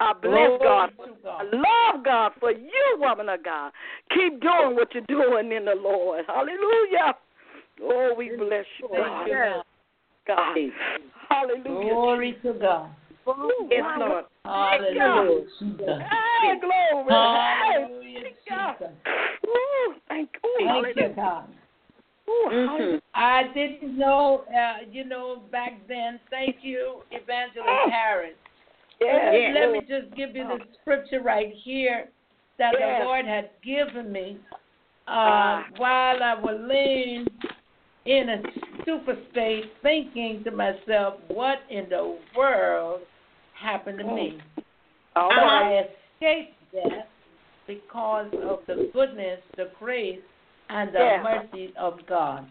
I 0.00 0.12
bless 0.14 0.50
God. 0.62 0.90
I 1.26 1.44
love 1.44 2.04
God 2.04 2.32
for 2.40 2.50
you, 2.50 2.96
woman 2.98 3.28
of 3.28 3.44
God. 3.44 3.72
Keep 4.10 4.40
doing 4.40 4.74
what 4.74 4.94
you're 4.94 5.04
doing 5.08 5.52
in 5.52 5.64
the 5.64 5.74
Lord. 5.74 6.24
Hallelujah. 6.26 7.14
Oh, 7.82 8.14
we 8.16 8.36
bless 8.36 8.64
you, 8.80 8.88
God. 8.88 9.64
God. 10.26 10.56
Hallelujah. 11.28 11.64
Glory 11.64 12.38
to 12.42 12.52
God. 12.54 12.90
Yes. 13.70 13.82
Lord. 13.98 14.24
Hallelujah. 14.44 15.46
Hey, 15.78 16.60
glory. 16.60 17.12
Hallelujah. 17.12 18.76
Ooh, 19.46 19.94
thank 20.08 20.30
you. 20.42 20.66
Thank 20.66 20.96
you. 20.96 21.14
God. 21.14 21.48
Ooh, 22.32 22.48
Mhm. 22.50 23.02
I 23.14 23.42
didn't 23.54 23.96
know, 23.98 24.44
uh, 24.54 24.84
you 24.90 25.04
know, 25.04 25.36
back 25.50 25.74
then. 25.86 26.18
Thank 26.30 26.64
you, 26.64 27.02
Evangelist 27.10 27.90
Harris. 27.90 28.34
Yes. 29.00 29.34
Yes. 29.34 29.54
Let 29.54 29.72
me 29.72 29.80
just 29.80 30.14
give 30.14 30.34
you 30.36 30.44
the 30.46 30.60
scripture 30.80 31.20
right 31.20 31.52
here 31.52 32.08
that 32.58 32.74
Yes. 32.78 33.00
the 33.00 33.04
Lord 33.06 33.26
had 33.26 33.50
given 33.62 34.10
me 34.12 34.38
uh, 35.08 35.10
Ah. 35.10 35.66
while 35.78 36.22
I 36.22 36.34
was 36.34 36.58
laying 36.60 37.26
in 38.04 38.28
a 38.28 38.42
super 38.84 39.16
state, 39.30 39.72
thinking 39.82 40.44
to 40.44 40.50
myself, 40.52 41.18
"What 41.28 41.60
in 41.68 41.88
the 41.88 42.16
world 42.36 43.00
happened 43.54 43.98
to 43.98 44.04
me?" 44.04 44.40
All 45.16 45.28
But. 45.30 45.38
I 45.44 45.88
escaped 46.20 46.54
death 46.72 47.08
because 47.66 48.32
of 48.34 48.64
the 48.66 48.88
goodness, 48.92 49.40
the 49.56 49.66
grace, 49.78 50.22
and 50.68 50.94
the 50.94 50.98
Yeah. 50.98 51.22
mercy 51.22 51.72
of 51.78 52.04
God. 52.06 52.46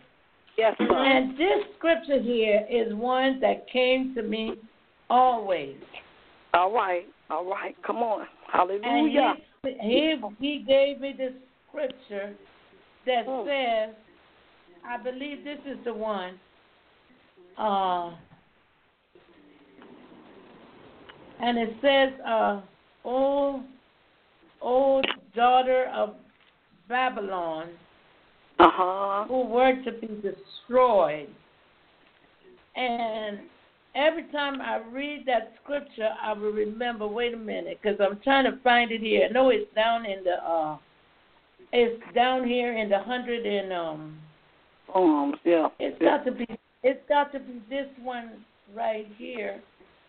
Yes, 0.58 0.76
sir. 0.78 0.86
And 0.96 1.38
this 1.38 1.66
scripture 1.78 2.22
here 2.22 2.66
is 2.70 2.94
one 2.94 3.40
that 3.40 3.68
came 3.70 4.14
to 4.16 4.22
me 4.22 4.56
always. 5.10 5.78
All 6.54 6.72
right. 6.74 7.08
All 7.30 7.46
right. 7.46 7.76
Come 7.84 7.98
on. 7.98 8.22
And 8.22 8.28
Hallelujah. 8.52 9.36
he, 9.64 9.78
he, 9.82 10.22
he 10.40 10.64
gave 10.68 11.00
me 11.00 11.14
this 11.18 11.34
scripture 11.68 12.36
that 13.06 13.26
Mm. 13.26 13.46
says, 13.46 13.96
I 14.86 14.98
believe 14.98 15.44
this 15.44 15.60
is 15.66 15.78
the 15.86 15.94
one. 15.94 16.40
Uh, 17.58 18.12
and 21.40 21.58
it 21.58 21.76
says, 21.82 22.20
uh, 22.26 22.62
"O, 23.06 23.64
O 24.62 25.02
daughter 25.36 25.90
of 25.94 26.16
Babylon, 26.88 27.70
Uh 28.62 28.70
huh. 28.72 29.26
who 29.28 29.46
were 29.46 29.74
to 29.84 29.92
be 29.94 30.08
destroyed." 30.22 31.30
And 32.76 33.40
every 33.96 34.24
time 34.32 34.62
I 34.62 34.82
read 34.92 35.26
that 35.26 35.54
scripture, 35.64 36.10
I 36.22 36.34
will 36.34 36.52
remember. 36.52 37.08
Wait 37.08 37.34
a 37.34 37.38
minute, 37.38 37.80
because 37.82 38.00
I'm 38.00 38.20
trying 38.24 38.46
to 38.46 38.58
find 38.64 38.92
it 38.92 39.02
here. 39.02 39.30
No, 39.32 39.50
it's 39.50 39.74
down 39.76 40.06
in 40.06 40.24
the. 40.24 40.44
uh 40.44 40.78
It's 41.74 42.02
down 42.14 42.48
here 42.48 42.78
in 42.78 42.90
the 42.90 43.00
hundred 43.00 43.46
and 43.46 43.74
um. 43.74 44.20
Um. 44.94 45.36
Yeah. 45.44 45.70
It's 45.80 45.98
yeah. 46.02 46.18
got 46.18 46.26
to 46.26 46.32
be. 46.32 46.48
It's 46.84 47.02
got 47.08 47.32
to 47.34 47.40
be 47.40 47.62
this 47.70 47.88
one 48.02 48.46
right 48.76 49.08
here. 49.18 49.62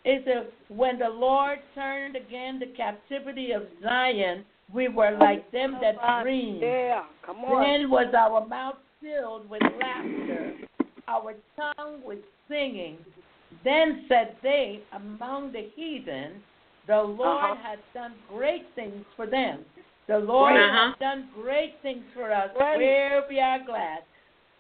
It's 0.04 0.26
a 0.26 0.46
when 0.72 0.98
the 0.98 1.08
Lord 1.08 1.58
turned 1.74 2.16
again 2.16 2.58
the 2.58 2.66
captivity 2.76 3.52
of 3.52 3.62
Zion, 3.82 4.44
we 4.74 4.88
were 4.88 5.16
like 5.18 5.50
them 5.52 5.78
that 5.80 5.96
dream. 6.22 6.58
Yeah. 6.62 7.02
Come 7.24 7.38
on. 7.44 7.62
Then 7.62 7.90
was 7.90 8.12
our 8.16 8.46
mouth 8.46 8.76
filled 9.00 9.48
with 9.50 9.62
laughter, 9.80 10.54
our 11.08 11.34
tongue 11.56 12.00
with 12.04 12.18
singing. 12.48 12.98
Then 13.64 14.04
said 14.08 14.36
they 14.42 14.80
among 14.92 15.52
the 15.52 15.68
heathen, 15.76 16.42
The 16.88 17.00
Lord 17.00 17.44
Uh-huh. 17.44 17.54
has 17.62 17.78
done 17.94 18.14
great 18.28 18.66
things 18.74 19.04
for 19.14 19.24
them. 19.26 19.64
The 20.08 20.18
Lord 20.18 20.52
Uh-huh. 20.56 20.88
has 20.88 20.98
done 20.98 21.28
great 21.34 21.74
things 21.82 22.02
for 22.12 22.32
us. 22.32 22.50
Where 22.56 23.24
we 23.28 23.38
are 23.38 23.60
glad. 23.60 24.02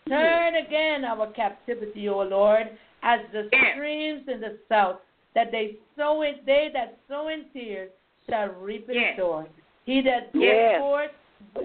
Turn 0.08 0.54
again 0.56 1.04
our 1.04 1.26
captivity, 1.32 2.08
O 2.08 2.22
Lord, 2.22 2.68
as 3.02 3.20
the 3.32 3.48
streams 3.72 4.28
in 4.28 4.40
the 4.40 4.58
south, 4.68 5.00
that 5.34 5.50
they 5.50 5.76
sow 5.96 6.22
in 6.22 6.36
they 6.44 6.68
that 6.74 6.98
sow 7.08 7.28
in 7.28 7.44
tears 7.52 7.90
shall 8.28 8.48
reap 8.50 8.88
in 8.88 8.94
Yes. 8.96 9.16
Joy. 9.86 9.92
He 9.92 10.00
that 10.02 10.30
Yes. 10.34 10.78
forth 10.80 11.10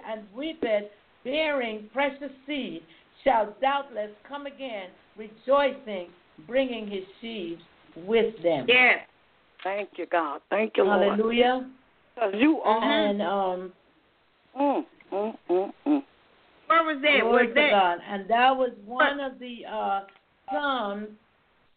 and 0.06 0.28
weepeth, 0.34 0.92
bearing 1.24 1.90
precious 1.94 2.32
seed, 2.46 2.84
shall 3.24 3.54
doubtless 3.62 4.12
come 4.24 4.46
again, 4.46 4.90
rejoicing, 5.16 6.12
bringing 6.48 6.88
his 6.88 7.04
sheaves 7.22 7.62
with 7.96 8.42
them. 8.42 8.66
Yes. 8.68 9.08
Thank 9.64 9.98
you, 9.98 10.06
God. 10.06 10.42
Thank 10.50 10.78
you, 10.78 10.84
Lord. 10.84 11.02
Hallelujah. 11.02 11.70
'Cause 12.16 12.34
you 12.36 12.62
are. 12.62 12.84
And 12.84 13.22
um, 13.22 13.74
Mm, 14.56 14.86
mm, 15.12 15.38
mm, 15.50 15.74
mm. 15.86 16.04
Where 16.66 16.84
was 16.84 17.02
that? 17.02 17.22
glory 17.22 17.46
was 17.46 17.48
to 17.50 17.54
that? 17.62 17.70
God. 17.70 18.00
And 18.08 18.28
that 18.28 18.58
was 18.58 18.72
one 18.86 19.20
of 19.20 19.38
the 19.40 19.66
uh, 19.66 20.02
Psalms. 20.52 21.10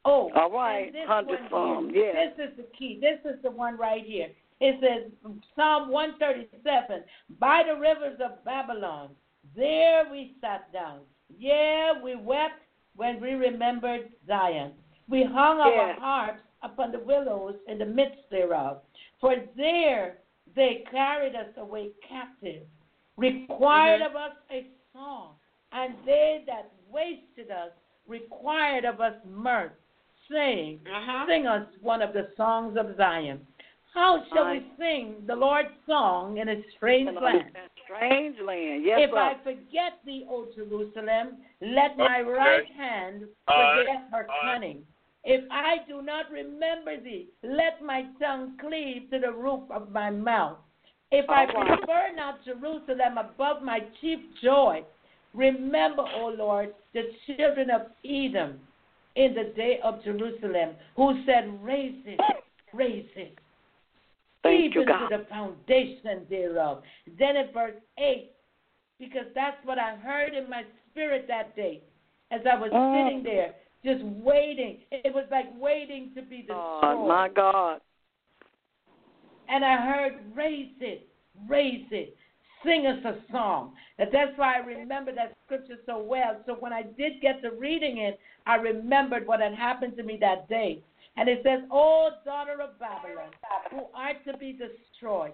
Oh, 0.06 0.30
All 0.34 0.50
right. 0.50 0.86
and 0.86 0.94
this 0.94 1.06
Hundred 1.06 1.40
one 1.40 1.50
Psalm. 1.50 1.90
Yeah. 1.92 2.12
This 2.12 2.50
is 2.50 2.56
the 2.56 2.62
key. 2.78 2.98
This 3.00 3.18
is 3.30 3.40
the 3.42 3.50
one 3.50 3.76
right 3.76 4.02
here. 4.04 4.28
It 4.60 4.78
says 4.80 5.10
Psalm 5.56 5.90
137. 5.90 7.02
By 7.38 7.62
the 7.66 7.80
rivers 7.80 8.20
of 8.22 8.44
Babylon, 8.44 9.10
there 9.56 10.04
we 10.10 10.34
sat 10.40 10.72
down. 10.72 11.00
Yeah, 11.38 11.92
we 12.02 12.14
wept 12.16 12.60
when 12.96 13.20
we 13.20 13.32
remembered 13.32 14.10
Zion. 14.26 14.72
We 15.08 15.24
hung 15.24 15.60
our 15.60 15.94
harps 15.94 16.42
upon 16.62 16.92
the 16.92 16.98
willows 16.98 17.54
in 17.68 17.78
the 17.78 17.86
midst 17.86 18.18
thereof. 18.30 18.78
For 19.20 19.36
there 19.56 20.18
they 20.54 20.84
carried 20.90 21.34
us 21.34 21.48
away 21.56 21.90
captive, 22.08 22.62
required 23.16 24.02
of 24.02 24.14
us 24.14 24.32
a 24.50 24.66
song, 24.92 25.34
and 25.72 25.94
they 26.04 26.44
that 26.46 26.70
wasted 26.90 27.50
us 27.50 27.70
required 28.06 28.84
of 28.84 29.00
us 29.00 29.14
mirth, 29.26 29.72
saying, 30.30 30.80
Uh-huh. 30.86 31.26
Sing 31.28 31.46
us 31.46 31.66
one 31.80 32.02
of 32.02 32.12
the 32.12 32.28
songs 32.36 32.76
of 32.76 32.96
Zion. 32.96 33.40
How 33.94 34.22
shall 34.32 34.50
we 34.50 34.64
sing 34.78 35.24
the 35.26 35.34
Lord's 35.34 35.68
song 35.86 36.38
in 36.38 36.48
a 36.48 36.62
strange 36.76 37.08
In 37.08 37.16
a 37.16 37.20
land? 37.20 37.56
Strange 37.84 38.36
land. 38.38 38.84
Yes, 38.84 39.00
if 39.02 39.10
sir. 39.10 39.18
I 39.18 39.34
forget 39.42 39.98
thee, 40.06 40.26
O 40.30 40.46
Jerusalem, 40.54 41.38
let 41.60 41.96
my 41.96 42.20
Okay. 42.20 42.30
right 42.30 42.66
hand 42.76 43.24
All 43.48 43.58
right. 43.58 43.78
forget 43.78 44.02
her 44.12 44.28
All 44.28 44.48
right. 44.48 44.54
cunning. 44.54 44.86
If 45.24 45.44
I 45.50 45.78
do 45.88 46.02
not 46.02 46.30
remember 46.30 47.00
thee, 47.00 47.28
let 47.42 47.82
my 47.82 48.06
tongue 48.20 48.56
cleave 48.58 49.10
to 49.10 49.18
the 49.18 49.32
roof 49.32 49.68
of 49.70 49.90
my 49.90 50.08
mouth. 50.10 50.58
If 51.10 51.28
I 51.28 51.46
All 51.46 51.52
right. 51.52 51.78
prefer 51.80 52.14
not 52.14 52.44
Jerusalem 52.44 53.18
above 53.18 53.62
my 53.62 53.80
chief 54.00 54.20
joy, 54.40 54.84
remember, 55.34 56.02
O 56.14 56.28
Lord, 56.28 56.74
the 56.94 57.10
children 57.26 57.70
of 57.70 57.82
Edom 58.04 58.60
in 59.16 59.34
the 59.34 59.52
day 59.56 59.80
of 59.82 60.02
Jerusalem, 60.04 60.76
who 60.94 61.24
said, 61.26 61.58
Raise 61.60 62.06
it, 62.06 62.20
raise 62.72 63.08
it 63.16 63.36
Thank 64.42 64.74
you, 64.74 64.82
even 64.82 64.86
God. 64.86 65.08
to 65.08 65.18
the 65.18 65.24
foundation 65.26 66.26
thereof. 66.28 66.82
Then 67.18 67.36
in 67.36 67.52
verse 67.52 67.74
8, 67.98 68.30
because 68.98 69.26
that's 69.34 69.56
what 69.64 69.78
I 69.78 69.96
heard 69.96 70.34
in 70.34 70.48
my 70.48 70.64
spirit 70.90 71.26
that 71.28 71.54
day 71.56 71.82
as 72.30 72.40
I 72.46 72.54
was 72.54 72.70
Mm. 72.72 72.92
sitting 72.94 73.22
there, 73.22 73.54
just 73.84 74.02
waiting. 74.04 74.84
It 74.90 75.12
was 75.12 75.26
like 75.30 75.46
waiting 75.58 76.14
to 76.14 76.22
be 76.22 76.38
destroyed. 76.42 76.80
God, 76.80 77.08
my 77.08 77.28
God. 77.28 77.80
And 79.48 79.64
I 79.64 79.76
heard, 79.76 80.36
raise 80.36 80.80
it, 80.80 81.08
raise 81.48 81.90
it, 81.90 82.16
sing 82.62 82.86
us 82.86 83.04
a 83.04 83.16
song. 83.32 83.74
And 83.98 84.10
that's 84.12 84.36
why 84.36 84.56
I 84.56 84.58
remember 84.58 85.12
that 85.12 85.36
scripture 85.44 85.78
so 85.86 85.98
well. 85.98 86.40
So 86.46 86.54
when 86.54 86.72
I 86.72 86.82
did 86.82 87.20
get 87.20 87.42
to 87.42 87.50
reading 87.50 87.98
it, 87.98 88.20
I 88.46 88.56
remembered 88.56 89.26
what 89.26 89.40
had 89.40 89.54
happened 89.54 89.96
to 89.96 90.02
me 90.02 90.18
that 90.18 90.48
day. 90.48 90.82
And 91.16 91.28
it 91.28 91.40
says, 91.44 91.60
O 91.70 92.10
daughter 92.24 92.60
of 92.62 92.78
Babylon, 92.78 93.30
who 93.70 93.86
art 93.94 94.16
to 94.26 94.36
be 94.38 94.52
destroyed, 94.52 95.32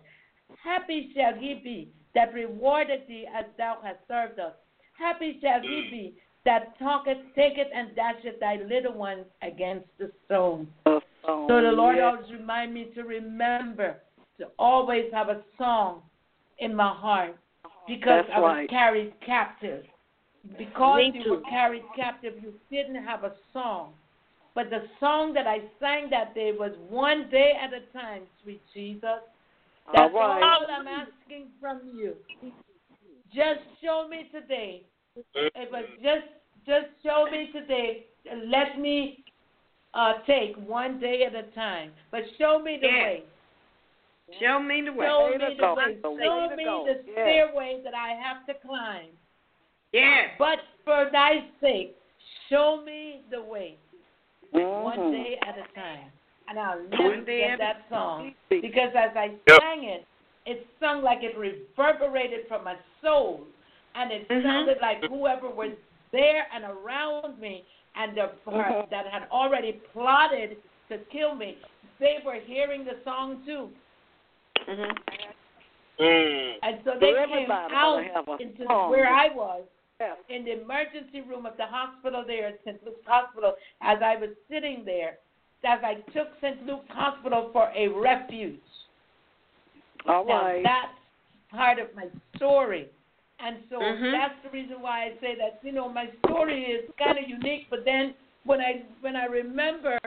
happy 0.62 1.12
shall 1.15 1.35
he 1.35 1.61
be 1.62 1.90
that 2.15 2.32
rewarded 2.32 3.03
thee 3.07 3.27
as 3.35 3.44
thou 3.59 3.78
hast 3.82 3.98
served 4.09 4.40
us. 4.40 4.55
Happy 4.98 5.39
shall 5.43 5.61
he 5.61 5.89
be 5.90 6.15
that 6.44 6.78
talketh, 6.78 7.19
taketh, 7.35 7.66
and 7.74 7.94
dasheth 7.94 8.40
thy 8.40 8.57
little 8.69 8.94
ones 8.94 9.27
against 9.43 9.86
the 9.98 10.11
stone. 10.24 10.66
Oh, 10.86 11.01
So 11.48 11.61
the 11.61 11.73
Lord 11.73 11.97
yes. 11.97 12.05
always 12.05 12.32
remind 12.32 12.73
me 12.73 12.89
to 12.94 13.03
remember 13.03 13.97
to 14.39 14.47
always 14.59 15.12
have 15.12 15.28
a 15.28 15.43
song 15.59 16.03
in 16.59 16.74
my 16.74 16.93
heart 16.94 17.36
because 17.86 18.24
That's 18.27 18.36
I 18.36 18.40
was 18.40 18.48
right. 18.48 18.70
carried 18.70 19.12
captive. 19.24 19.85
Because 20.57 20.98
Me 20.98 21.12
you 21.15 21.24
too. 21.24 21.31
were 21.31 21.40
carried 21.51 21.82
captive, 21.97 22.35
you 22.40 22.55
didn't 22.70 23.03
have 23.05 23.24
a 23.24 23.32
song. 23.53 23.93
But 24.57 24.70
the 24.70 24.85
song 24.99 25.35
that 25.35 25.47
I 25.47 25.59
sang 25.78 26.09
that 26.11 26.35
day 26.35 26.53
was 26.59 26.73
one 26.89 27.28
day 27.31 27.53
at 27.62 27.74
a 27.74 27.83
time, 27.93 28.23
sweet 28.43 28.62
Jesus. 28.73 29.03
That's 29.93 30.12
All 30.15 30.19
right. 30.19 30.43
all 30.43 30.66
I'm 30.69 30.89
asking 30.89 31.49
from 31.61 31.83
you. 31.95 32.15
Just 33.35 33.61
show 33.85 34.09
me 34.09 34.31
today. 34.33 34.83
It 35.35 35.70
was 35.70 35.85
just 36.03 36.27
just 36.66 36.87
show 37.05 37.27
me 37.31 37.51
today. 37.53 38.07
Let 38.47 38.81
me 38.81 39.24
uh, 39.93 40.15
take 40.27 40.57
one 40.66 40.99
day 40.99 41.24
at 41.27 41.35
a 41.35 41.55
time, 41.55 41.93
but 42.11 42.23
show 42.39 42.59
me 42.59 42.78
the 42.81 42.89
way. 42.89 43.24
Show 44.41 44.59
me 44.59 44.83
the 44.87 44.93
way. 44.93 45.07
Show 45.07 45.31
me 45.31 45.39
the 45.39 45.65
way. 45.74 45.99
Show 46.03 46.49
me 46.57 46.65
the 46.65 47.12
stairway 47.12 47.83
that 47.85 47.95
I 47.95 48.19
have 48.20 48.47
to 48.47 48.55
climb. 48.66 49.11
Yes. 49.93 50.31
But 50.39 50.59
for 50.85 51.11
thy 51.12 51.45
sake, 51.61 51.95
show 52.49 52.83
me 52.85 53.20
the 53.31 53.43
way. 53.43 53.77
One 54.62 54.99
Mhm. 54.99 55.12
day 55.12 55.39
at 55.43 55.59
a 55.59 55.66
time. 55.74 56.12
And 56.49 56.59
I'll 56.59 56.81
never 56.85 57.03
One 57.03 57.24
forget 57.24 57.59
that 57.59 57.89
song. 57.91 58.35
Because 58.49 58.95
as 58.95 59.16
I 59.16 59.35
Yep. 59.49 59.61
sang 59.61 59.85
it, 59.85 60.07
it 60.47 60.66
sung 60.81 61.03
like 61.03 61.23
it 61.23 61.37
reverberated 61.37 62.47
from 62.47 62.65
my 62.65 62.77
soul. 63.03 63.47
And 63.95 64.12
it 64.12 64.28
Mhm. 64.28 64.43
sounded 64.43 64.81
like 64.81 65.03
whoever 65.05 65.49
was 65.49 65.73
there 66.12 66.47
and 66.53 66.65
around 66.65 67.39
me 67.39 67.65
and 67.97 68.15
the, 68.16 68.31
Mhm. 68.47 68.89
that 68.91 69.07
had 69.07 69.28
already 69.31 69.73
plotted 69.93 70.62
to 70.89 70.99
kill 71.11 71.35
me, 71.35 71.59
they 71.99 72.20
were 72.24 72.35
hearing 72.35 72.85
the 72.85 72.97
song 73.03 73.45
too. 73.45 73.74
Mhm. 74.66 74.99
Mm. 75.99 76.59
And 76.62 76.85
so 76.85 76.99
they 76.99 77.12
came 77.15 77.16
everybody 77.19 77.53
out 77.53 77.97
gonna 77.97 78.12
have 78.12 78.28
a 78.28 78.37
into 78.37 78.65
song. 78.65 78.91
where 78.91 79.09
I 79.12 79.28
was 79.28 79.65
Yes. 79.98 80.16
in 80.28 80.44
the 80.44 80.60
emergency 80.60 81.23
room 81.23 81.47
of 81.47 81.56
the 81.56 81.64
hospital 81.64 82.23
there 82.27 82.48
at 82.48 82.59
St. 82.64 82.85
Luke's 82.85 83.01
Hospital 83.06 83.55
as 83.81 83.98
I 84.05 84.16
was 84.16 84.28
sitting 84.51 84.82
there, 84.85 85.18
as 85.64 85.78
I 85.82 85.94
took 86.12 86.28
St. 86.43 86.66
Luke's 86.66 86.90
Hospital 86.90 87.48
for 87.52 87.70
a 87.74 87.89
refuge. 87.89 88.60
All 90.06 90.27
Now, 90.27 90.44
right. 90.44 90.62
that's 90.62 90.93
part 91.51 91.78
of 91.78 91.89
my 91.97 92.09
story. 92.36 92.89
And 93.40 93.56
so 93.70 93.81
Mhm. 93.81 94.12
that's 94.12 94.43
the 94.43 94.51
reason 94.51 94.81
why 94.82 95.05
I 95.05 95.16
say 95.20 95.35
that, 95.36 95.60
you 95.62 95.73
know, 95.73 95.89
my 95.89 96.10
story 96.27 96.64
is 96.64 96.90
kind 96.98 97.18
of 97.18 97.28
unique, 97.28 97.68
but 97.70 97.85
then 97.85 98.14
when 98.44 98.60
I 98.60 98.82
when 99.01 99.16
I 99.16 99.24
remember 99.27 99.98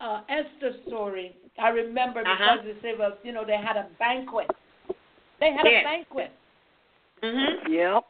uh 0.00 0.22
Esther's 0.28 0.80
story, 0.86 1.36
I 1.58 1.68
remember 1.68 2.20
Uh-huh. 2.20 2.56
because 2.62 2.64
they 2.64 2.80
say, 2.80 2.96
well, 2.96 3.16
you 3.22 3.32
know, 3.32 3.44
they 3.44 3.56
had 3.56 3.76
a 3.76 3.84
banquet. 3.98 4.50
They 5.38 5.52
had 5.52 5.64
Yes. 5.66 5.82
a 5.82 5.84
banquet. 5.84 6.32
Mhm. 7.22 7.68
Yep. 7.68 8.04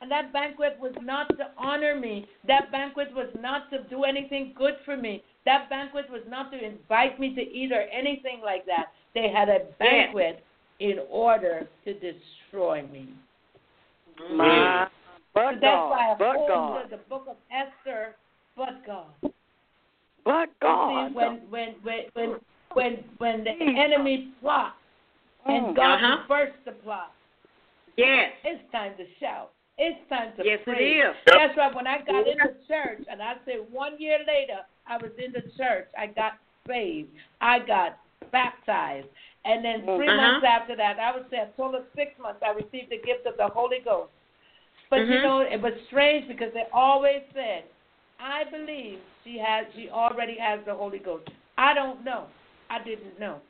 And 0.00 0.10
that 0.10 0.32
banquet 0.32 0.76
was 0.78 0.92
not 1.00 1.28
to 1.38 1.50
honor 1.56 1.98
me. 1.98 2.26
That 2.46 2.70
banquet 2.70 3.08
was 3.14 3.28
not 3.40 3.70
to 3.70 3.84
do 3.84 4.04
anything 4.04 4.52
good 4.56 4.74
for 4.84 4.96
me. 4.96 5.22
That 5.46 5.70
banquet 5.70 6.10
was 6.10 6.22
not 6.28 6.50
to 6.52 6.62
invite 6.62 7.18
me 7.18 7.34
to 7.34 7.40
eat 7.40 7.72
or 7.72 7.82
anything 7.82 8.40
like 8.44 8.66
that. 8.66 8.92
They 9.14 9.30
had 9.30 9.48
a 9.48 9.60
banquet 9.78 10.44
in 10.80 10.98
order 11.08 11.66
to 11.84 11.94
destroy 11.94 12.86
me. 12.92 13.08
My, 14.32 14.86
So 15.12 15.18
but 15.32 15.60
that's 15.60 15.90
why 15.90 16.12
I 16.12 16.18
God, 16.18 16.18
but 16.18 16.48
God, 16.48 16.82
to 16.82 16.88
the 16.90 17.02
book 17.08 17.26
of 17.28 17.36
Esther, 17.50 18.14
but 18.56 18.84
God. 18.86 19.32
but 20.24 20.48
God. 20.60 21.08
See, 21.10 21.14
when 21.14 21.40
when 21.50 21.74
when 21.82 22.04
when 22.14 22.40
when 22.74 23.04
when 23.18 23.44
the 23.44 23.50
enemy 23.50 24.32
plots 24.40 24.76
and 25.46 25.66
Mm. 25.66 25.76
God 25.76 26.02
Uh-huh. 26.02 26.22
reversed 26.22 26.64
the 26.64 26.72
plot, 26.72 27.12
Yes. 27.96 28.32
it's 28.44 28.70
time 28.70 28.96
to 28.96 29.06
shout. 29.18 29.53
It's 29.76 30.08
time 30.08 30.32
to 30.36 30.44
Yes, 30.44 30.60
it 30.60 30.70
praise. 30.70 31.04
is. 31.04 31.16
Yep. 31.26 31.36
That's 31.36 31.56
right. 31.56 31.74
When 31.74 31.86
I 31.86 31.98
got 32.02 32.26
into 32.26 32.54
church, 32.68 33.02
and 33.10 33.20
I 33.20 33.34
said 33.44 33.66
one 33.70 33.98
year 33.98 34.18
later, 34.26 34.60
I 34.86 34.98
was 34.98 35.10
in 35.18 35.32
the 35.32 35.42
church. 35.56 35.88
I 35.98 36.06
got 36.06 36.38
saved. 36.66 37.10
I 37.40 37.58
got 37.58 37.98
baptized, 38.30 39.08
and 39.44 39.64
then 39.64 39.82
3 39.82 40.08
Uh-huh. 40.08 40.16
months 40.16 40.46
after 40.46 40.74
that, 40.76 40.98
I 40.98 41.12
would 41.12 41.28
say 41.30 41.38
a 41.38 41.48
total 41.56 41.80
of 41.80 41.86
six 41.94 42.18
months, 42.18 42.42
I 42.42 42.50
received 42.50 42.90
the 42.90 42.98
gift 42.98 43.26
of 43.26 43.36
the 43.36 43.48
Holy 43.48 43.80
Ghost. 43.80 44.10
But 44.90 45.06
you 45.06 45.18
Mhm. 45.18 45.22
know, 45.22 45.40
it 45.40 45.60
was 45.60 45.74
strange 45.86 46.26
because 46.28 46.52
they 46.52 46.66
always 46.72 47.22
said, 47.32 47.64
"I 48.18 48.44
believe 48.44 49.00
she 49.22 49.38
has. 49.38 49.66
She 49.74 49.90
already 49.90 50.36
has 50.38 50.64
the 50.64 50.74
Holy 50.74 50.98
Ghost." 50.98 51.28
I 51.58 51.74
don't 51.74 52.02
know. 52.04 52.28
I 52.70 52.78
didn't 52.80 53.18
know. 53.18 53.40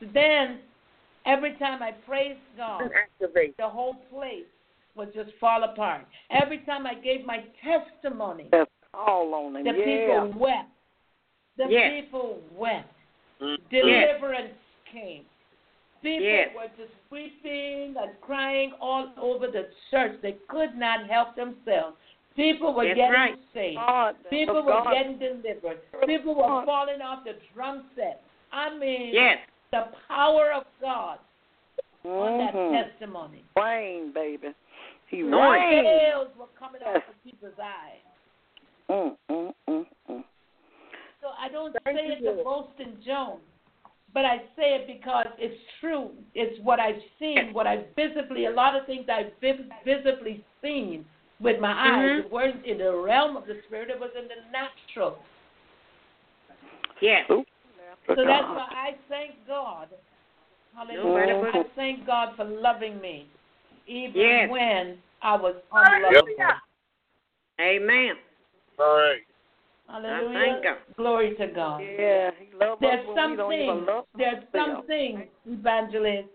So 0.00 0.06
then, 0.06 0.62
every 1.26 1.54
time 1.54 1.82
I 1.82 1.92
praised 1.92 2.40
God, 2.56 2.90
the 3.18 3.68
whole 3.68 3.94
place 4.10 4.46
would 4.96 5.12
just 5.14 5.30
fall 5.40 5.64
apart. 5.64 6.02
Every 6.30 6.58
time 6.58 6.86
I 6.86 6.94
gave 6.94 7.24
my 7.24 7.44
testimony, 7.62 8.48
That's 8.52 8.70
all 8.92 9.34
on 9.34 9.56
him. 9.56 9.64
the 9.64 9.72
yeah. 9.72 9.84
people 10.24 10.40
wept. 10.40 10.68
The 11.56 11.66
Yes. 11.68 12.04
people 12.04 12.40
wept. 12.56 12.88
Mm. 13.40 13.56
Deliverance 13.70 14.54
came. 14.92 15.24
People 16.02 16.22
Yes. 16.26 16.54
were 16.54 16.68
just 16.76 16.92
weeping 17.10 17.96
and 17.96 18.20
crying 18.20 18.72
all 18.80 19.10
over 19.16 19.46
the 19.48 19.68
church. 19.90 20.20
They 20.22 20.32
could 20.48 20.76
not 20.76 21.08
help 21.08 21.34
themselves. 21.34 21.96
People 22.36 22.74
were 22.74 22.84
That's 22.84 22.96
getting 22.96 23.12
right. 23.12 23.38
saved. 23.54 23.76
God, 23.76 24.16
People 24.28 24.56
were 24.62 24.72
God. 24.72 24.92
getting 24.92 25.18
delivered. 25.18 25.78
People 26.06 26.34
were 26.34 26.42
God. 26.42 26.66
falling 26.66 27.00
off 27.00 27.24
the 27.24 27.34
drum 27.54 27.84
set. 27.94 28.22
I 28.52 28.70
mean, 28.74 29.14
Yes. 29.14 29.38
the 29.70 29.88
power 30.08 30.52
of 30.52 30.64
God 30.80 31.18
on 32.04 32.38
that 32.38 32.54
Mhm. 32.54 32.70
testimony. 32.72 33.44
Rain, 33.56 34.10
baby. 34.12 34.52
He 35.14 35.22
No, 35.22 35.52
it 35.52 35.56
rained. 35.56 35.86
Scales 35.86 36.28
were 36.36 36.46
coming 36.58 36.80
Yes. 36.84 37.02
of 37.08 37.22
people's 37.22 37.58
eyes. 37.62 38.02
Mm, 38.88 39.16
mm, 39.30 39.54
mm, 39.68 39.86
mm. 40.10 40.24
So 41.20 41.28
I 41.38 41.48
don't 41.48 41.72
say 41.86 41.94
it 41.94 42.20
to 42.22 42.42
boast 42.42 42.78
and 42.80 43.00
Joan, 43.02 43.40
but 44.12 44.24
I 44.24 44.38
say 44.56 44.74
it 44.74 44.86
because 44.86 45.26
it's 45.38 45.60
true. 45.80 46.10
It's 46.34 46.58
what 46.60 46.80
I've 46.80 47.00
seen, 47.18 47.52
what 47.52 47.66
I've 47.66 47.86
visibly, 47.96 48.46
a 48.46 48.50
lot 48.50 48.74
of 48.76 48.86
things 48.86 49.08
I've 49.08 49.32
visibly 49.40 50.44
seen 50.60 51.06
with 51.40 51.60
my 51.60 51.72
eyes. 51.72 52.10
Mhm. 52.10 52.18
It 52.26 52.30
wasn't 52.30 52.66
in 52.66 52.78
the 52.78 52.94
realm 52.94 53.36
of 53.36 53.46
the 53.46 53.62
spirit, 53.62 53.90
it 53.90 53.98
was 53.98 54.14
in 54.16 54.28
the 54.28 54.36
natural. 54.50 55.18
Yes. 57.00 57.28
Ooh, 57.30 57.44
So 58.06 58.22
that's 58.24 58.46
why 58.48 58.68
I 58.70 58.94
thank 59.08 59.46
God. 59.46 59.88
Nobody 60.76 60.96
Hallelujah. 60.96 61.40
but- 61.52 61.54
I 61.60 61.62
thank 61.74 62.04
God 62.04 62.36
for 62.36 62.44
loving 62.44 63.00
me, 63.00 63.28
even 63.86 64.20
Yes. 64.20 64.50
when 64.50 65.02
I 65.22 65.36
was 65.36 65.56
unlovable. 65.72 66.60
Amen. 67.60 68.18
All 68.78 68.96
right. 68.96 69.22
Hallelujah. 69.88 70.60
thank 70.62 70.96
Glory 70.96 71.34
to 71.36 71.46
God. 71.48 71.82
Yeah, 71.82 72.30
he 72.38 72.52
loves 72.56 72.72
us 72.72 72.78
There's 72.80 73.06
when 73.06 73.16
some 73.16 73.36
don't 73.36 73.52
even 73.52 73.66
things, 73.76 73.86
love 73.86 74.06
there's 74.16 74.44
some 74.52 74.70
ourselves. 74.70 74.86
things, 74.86 75.28
evangelist, 75.46 76.28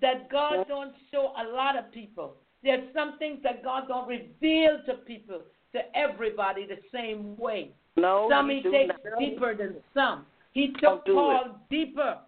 that 0.00 0.28
God 0.30 0.54
Yeah. 0.56 0.64
don't 0.64 0.94
show 1.10 1.32
a 1.36 1.44
lot 1.44 1.76
of 1.76 1.90
people. 1.92 2.36
There's 2.62 2.92
some 2.94 3.18
things 3.18 3.42
that 3.42 3.62
God 3.62 3.88
don't 3.88 4.08
reveal 4.08 4.82
to 4.84 4.94
people, 4.94 5.42
to 5.72 5.96
everybody 5.96 6.64
the 6.66 6.80
same 6.90 7.36
way. 7.36 7.72
No, 7.96 8.28
some 8.28 8.48
he 8.48 8.60
he 8.60 8.70
takes 8.70 8.94
not. 9.04 9.18
deeper 9.18 9.54
than 9.54 9.82
some. 9.92 10.26
He 10.52 10.68
took 10.72 11.04
Don't 11.04 11.08
it. 11.08 11.14
Paul 11.14 11.60
deeper 11.68 12.18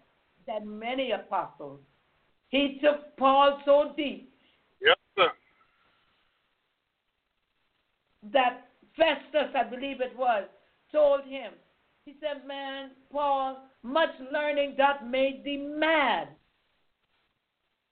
than 0.45 0.77
many 0.79 1.11
apostles. 1.11 1.79
He 2.49 2.79
took 2.79 3.15
Paul 3.17 3.61
so 3.65 3.93
deep 3.97 4.31
Yes, 4.79 4.95
sir. 5.17 5.31
That 8.33 8.67
Festus, 8.95 9.53
I 9.55 9.63
believe 9.63 10.01
it 10.01 10.15
was, 10.17 10.45
told 10.91 11.21
him, 11.25 11.53
he 12.05 12.15
said, 12.19 12.47
Man, 12.47 12.91
Paul, 13.11 13.57
much 13.83 14.09
learning 14.31 14.75
doth 14.77 15.03
made 15.05 15.43
thee 15.43 15.57
mad. 15.57 16.29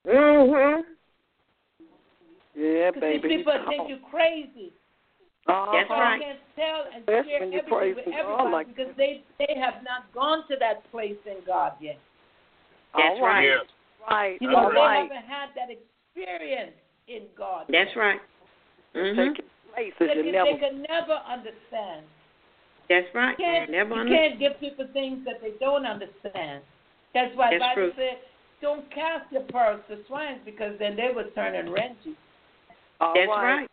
Mhm. 0.05 0.83
Yeah, 2.55 2.91
Because 2.91 3.01
baby. 3.01 3.27
see, 3.29 3.37
people 3.37 3.53
he 3.53 3.67
think 3.67 3.81
talk. 3.81 3.89
you 3.89 3.97
crazy. 4.09 4.71
Uh-huh. 5.47 5.71
That's 5.73 5.89
So 5.89 5.93
right. 5.93 6.15
I 6.15 6.19
can't 6.23 6.39
tell 6.55 6.81
and 6.93 7.01
Especially 7.03 7.29
share 7.29 7.39
when 7.41 7.51
you're 7.51 7.61
everything 7.61 7.95
with 7.95 8.05
praising 8.05 8.13
God 8.13 8.19
everybody 8.19 8.51
like 8.53 8.67
because 8.75 8.95
they 8.97 9.23
they 9.37 9.53
have 9.59 9.83
not 9.83 10.11
gone 10.13 10.47
to 10.47 10.55
that 10.59 10.89
place 10.91 11.17
in 11.25 11.37
God 11.45 11.73
yet. 11.79 11.99
That's 12.95 13.19
All 13.19 13.25
right. 13.25 13.43
Yes. 13.43 13.65
Right. 14.09 14.37
You 14.41 14.49
know, 14.49 14.57
All 14.57 14.69
they 14.71 14.77
right. 14.77 15.03
haven't 15.11 15.27
had 15.29 15.49
that 15.55 15.69
experience 15.69 16.73
in 17.07 17.23
God. 17.37 17.65
That's 17.69 17.89
yet. 17.93 18.01
right. 18.01 18.21
Mhm. 18.95 19.35
Taking 19.35 19.45
places 19.75 19.95
They, 19.99 20.15
you 20.15 20.23
can, 20.23 20.31
never. 20.31 20.51
they 20.51 20.57
can 20.59 20.85
never 20.89 21.17
understand. 21.27 22.05
That's 22.89 23.07
right. 23.13 23.35
You 23.37 23.45
can't, 23.45 23.71
Never 23.71 23.95
you 23.95 24.01
under- 24.01 24.15
can't 24.15 24.39
give 24.39 24.59
people 24.59 24.87
things 24.93 25.25
that 25.25 25.41
they 25.41 25.53
don't 25.59 25.85
understand. 25.85 26.61
That's 27.13 27.35
why 27.35 27.51
the 27.53 27.59
That's 27.59 27.75
Bible 27.75 27.91
true. 27.91 27.91
said, 27.97 28.17
"Don't 28.61 28.89
cast 28.93 29.31
your 29.31 29.41
pearls 29.43 29.81
to 29.89 29.97
swine, 30.07 30.41
because 30.45 30.77
then 30.79 30.95
they 30.95 31.09
will 31.13 31.29
turn 31.33 31.55
and 31.55 31.71
rend 31.73 31.95
you." 32.03 32.15
All 33.01 33.13
That's 33.15 33.27
right. 33.27 33.43
right. 33.61 33.69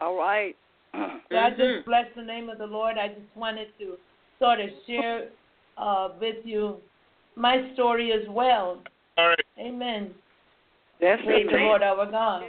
All 0.00 0.16
right. 0.16 0.56
So 1.30 1.36
I 1.36 1.50
just 1.50 1.86
bless 1.86 2.06
the 2.16 2.22
name 2.22 2.48
of 2.50 2.58
the 2.58 2.66
Lord. 2.66 2.96
I 2.98 3.08
just 3.08 3.34
wanted 3.36 3.68
to 3.78 3.96
sort 4.40 4.60
of 4.60 4.68
share 4.88 5.28
uh, 5.78 6.08
with 6.20 6.44
you 6.44 6.78
my 7.36 7.70
story 7.74 8.12
as 8.12 8.28
well. 8.28 8.82
All 9.16 9.28
right. 9.28 9.44
Amen. 9.58 10.10
That's 11.00 11.22
Praise 11.24 11.46
the 11.50 11.56
Lord 11.58 11.82
our 11.84 12.10
God. 12.10 12.42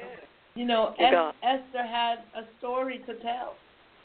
You 0.56 0.65
know, 0.65 0.94
Es- 0.99 1.34
Esther 1.44 1.84
had 1.86 2.19
a 2.36 2.44
story 2.60 2.99
to 3.07 3.14
tell. 3.15 3.56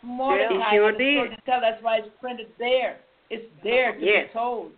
Mordecai 0.02 0.70
He 0.70 0.76
sure 0.76 0.92
had 0.92 0.94
a 0.94 0.96
story 0.96 1.28
did. 1.28 1.36
to 1.36 1.42
tell. 1.42 1.60
That's 1.60 1.82
why 1.82 1.96
it's 1.98 2.08
printed 2.20 2.46
there. 2.58 2.98
It's 3.30 3.46
there 3.64 3.92
to 3.94 4.00
Yes. 4.00 4.28
be 4.28 4.32
told. 4.32 4.72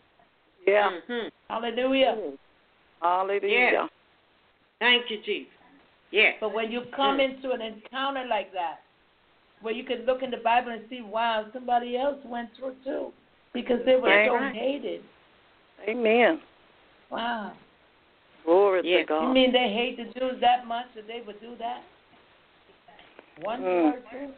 Yeah. 0.66 0.90
Mhm. 1.08 1.30
Hallelujah. 1.50 2.32
Hallelujah. 3.02 3.48
Yes. 3.48 3.90
Thank 4.80 5.10
you, 5.10 5.18
Jesus. 5.18 5.52
Yes. 6.10 6.36
But 6.40 6.52
when 6.54 6.72
you 6.72 6.82
come 6.96 7.18
Mm. 7.18 7.24
into 7.34 7.52
an 7.52 7.60
encounter 7.60 8.24
like 8.24 8.52
that, 8.52 8.82
where 9.60 9.74
you 9.74 9.84
can 9.84 10.06
look 10.06 10.22
in 10.22 10.30
the 10.30 10.36
Bible 10.38 10.70
and 10.72 10.88
see, 10.88 11.02
wow, 11.02 11.44
somebody 11.52 11.96
else 11.98 12.24
went 12.24 12.54
through 12.54 12.76
too, 12.84 13.12
because 13.52 13.84
they 13.84 13.96
were 13.96 14.24
so 14.26 14.38
hated. 14.38 15.02
Amen. 15.86 16.40
Wow. 17.10 17.52
Glory 18.44 18.82
Yes. 18.84 19.02
to 19.02 19.06
God. 19.06 19.22
You 19.22 19.34
mean 19.34 19.52
they 19.52 19.72
hate 19.72 19.96
the 19.96 20.18
Jews 20.18 20.40
that 20.40 20.66
much 20.66 20.86
that 20.94 21.06
they 21.06 21.20
would 21.26 21.40
do 21.40 21.54
that? 21.56 21.82
One 23.40 23.62
Mm. 23.62 23.92
person? 23.92 24.34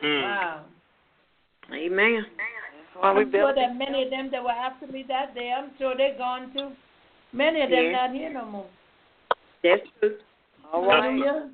Mm. 0.00 0.22
Wow. 0.22 0.64
Amen. 1.72 2.26
That's 2.36 2.94
why 2.94 3.12
we 3.12 3.22
I'm 3.22 3.30
sure 3.32 3.52
built 3.52 3.56
that 3.56 3.76
many 3.76 4.02
of 4.04 4.10
them 4.10 4.30
that 4.30 4.42
were 4.42 4.50
after 4.50 4.86
me 4.86 5.02
that 5.08 5.34
day, 5.34 5.52
I'm 5.52 5.76
sure 5.78 5.96
they're 5.96 6.16
gone 6.18 6.52
too. 6.52 6.72
Many 7.32 7.62
of 7.62 7.70
them 7.70 7.84
Yeah. 7.84 7.92
not 7.92 8.10
here 8.12 8.30
no 8.30 8.44
more. 8.44 8.70
That's 9.62 9.88
true. 10.00 10.18
All 10.72 10.84
right. 10.84 11.02
Hallelujah. 11.04 11.50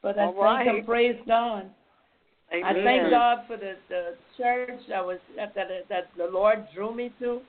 But 0.00 0.18
I 0.18 0.24
All 0.26 0.32
thank 0.32 0.42
right. 0.42 0.66
and 0.68 0.86
praise 0.86 1.20
God. 1.26 1.70
I 2.50 2.72
thank 2.72 3.10
God 3.10 3.46
for 3.46 3.56
the, 3.56 3.76
the 3.88 4.16
church 4.36 4.90
I 4.94 5.02
was 5.02 5.18
that, 5.36 5.54
that 5.54 5.68
that 5.88 6.08
the 6.16 6.26
Lord 6.26 6.66
drew 6.74 6.94
me 6.94 7.12
to. 7.18 7.42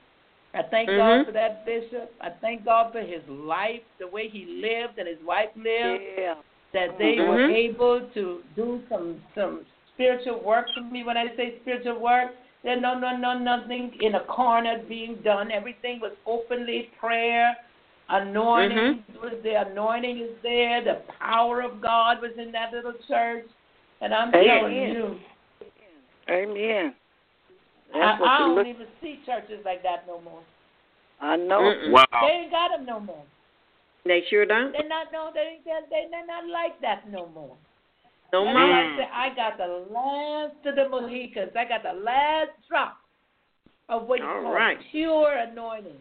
I 0.52 0.62
thank 0.62 0.88
Mhm. 0.90 0.96
God 0.96 1.26
for 1.26 1.32
that 1.32 1.64
bishop. 1.64 2.12
I 2.20 2.30
thank 2.30 2.64
God 2.64 2.92
for 2.92 3.00
his 3.00 3.26
life, 3.28 3.82
the 3.98 4.06
way 4.06 4.28
he 4.28 4.46
lived 4.46 4.98
and 4.98 5.06
his 5.06 5.20
wife 5.20 5.50
lived. 5.56 6.02
Yeah. 6.18 6.34
That 6.72 6.98
they 6.98 7.18
were 7.18 7.38
Mhm. 7.38 7.50
able 7.50 8.00
to 8.14 8.44
do 8.54 8.82
some 8.88 9.20
some 9.34 9.66
spiritual 9.92 10.38
work 10.38 10.68
for 10.72 10.82
me. 10.82 11.02
When 11.02 11.16
I 11.16 11.34
say 11.36 11.58
spiritual 11.60 11.98
work, 11.98 12.32
there 12.62 12.76
no 12.76 12.94
no 12.98 13.16
no 13.16 13.38
nothing 13.38 13.94
in 14.00 14.14
a 14.14 14.20
corner 14.20 14.78
being 14.78 15.16
done. 15.16 15.50
Everything 15.50 15.98
was 16.00 16.12
openly 16.26 16.90
prayer, 16.98 17.56
anointing 18.08 19.04
was 19.20 19.32
the 19.42 19.54
anointing 19.54 20.18
is 20.18 20.30
there. 20.42 20.82
The 20.82 21.00
power 21.18 21.60
of 21.60 21.80
God 21.80 22.20
was 22.20 22.32
in 22.38 22.52
that 22.52 22.72
little 22.72 22.94
church, 23.08 23.46
and 24.00 24.14
I'm 24.14 24.34
Amen. 24.34 24.46
telling 24.46 24.76
you. 24.76 25.20
Amen. 26.28 26.94
That's 27.92 28.18
I, 28.18 28.20
what 28.20 28.28
I 28.28 28.38
you 28.38 28.44
don't 28.46 28.54
look. 28.56 28.66
even 28.66 28.86
see 29.02 29.18
churches 29.26 29.60
like 29.64 29.82
that 29.82 30.06
no 30.06 30.20
more. 30.20 30.42
I 31.20 31.36
know. 31.36 31.60
Mm-mm. 31.60 31.90
Wow. 31.92 32.04
They 32.22 32.32
ain't 32.44 32.50
got 32.50 32.68
them 32.76 32.86
no 32.86 33.00
more. 33.00 33.24
They 34.06 34.22
sure 34.30 34.46
don't. 34.46 34.72
They 34.72 34.86
not 34.88 35.08
no. 35.12 35.30
They 35.34 35.58
they 35.64 35.70
they 35.90 36.06
they're 36.10 36.26
not 36.26 36.46
like 36.48 36.80
that 36.80 37.10
no 37.10 37.28
more. 37.28 37.56
No 38.32 38.44
more. 38.44 38.56
I 38.56 38.96
say 38.96 39.08
I 39.12 39.34
got 39.34 39.58
the 39.58 39.84
last 39.92 40.54
of 40.64 40.76
the 40.76 40.88
Mohicans. 40.88 41.50
I 41.58 41.64
got 41.68 41.82
the 41.82 42.00
last 42.00 42.50
drop 42.68 42.96
of 43.88 44.06
what 44.06 44.20
you 44.20 44.24
All 44.26 44.42
call 44.42 44.52
right. 44.54 44.78
pure 44.92 45.36
anointing, 45.36 45.98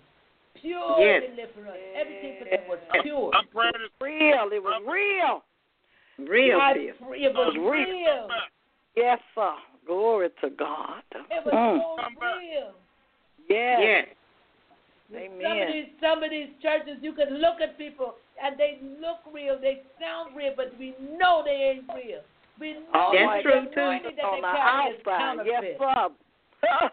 pure 0.61 0.95
Yes. 0.99 1.24
deliverance. 1.36 1.78
Everything 1.95 2.36
for 2.40 2.45
them 2.45 2.60
was 2.70 2.80
pure. 3.03 3.32
I'm 3.34 3.48
praying 3.48 3.74
this 3.82 3.90
Real. 3.99 4.48
It 4.53 4.64
was 4.64 4.82
real. 4.88 5.44
Real 6.30 6.60
I- 6.61 6.74
it 6.78 6.95
was 7.34 7.56
real. 7.57 7.72
real. 7.72 8.30
Yes, 8.95 9.20
sir. 9.36 9.53
Glory 9.90 10.30
to 10.41 10.49
God. 10.52 11.02
It 11.32 11.44
was 11.44 11.52
Mm. 11.52 11.82
so 11.82 12.22
real. 12.22 12.76
Yes. 13.49 13.80
Yes. 13.82 14.07
Some 15.41 15.61
of 15.61 15.68
these 15.74 15.90
some 15.99 16.22
of 16.24 16.30
these 16.30 16.49
churches 16.61 16.99
you 17.02 17.14
can 17.14 17.41
look 17.41 17.60
at 17.60 17.76
people 17.76 18.14
and 18.40 18.56
they 18.56 18.78
look 19.02 19.18
real, 19.34 19.57
they 19.60 19.82
sound 19.99 20.36
real, 20.36 20.53
but 20.56 20.78
we 20.78 20.94
know 21.18 21.41
they 21.44 21.74
ain't 21.74 21.90
real. 21.95 22.22
We 22.60 22.74
know 22.74 22.86
All 22.94 23.14
That's 23.14 23.26
right. 23.26 23.41
true, 23.41 23.66
the 23.66 23.74
too. 23.74 23.82
anointing 23.82 24.16
that 24.18 24.26
On 24.26 24.36
they 24.36 24.41
the 24.41 24.53
carry 24.53 24.94
outside. 24.94 25.45
Yes, 25.48 25.80
counterfeit. 25.80 26.11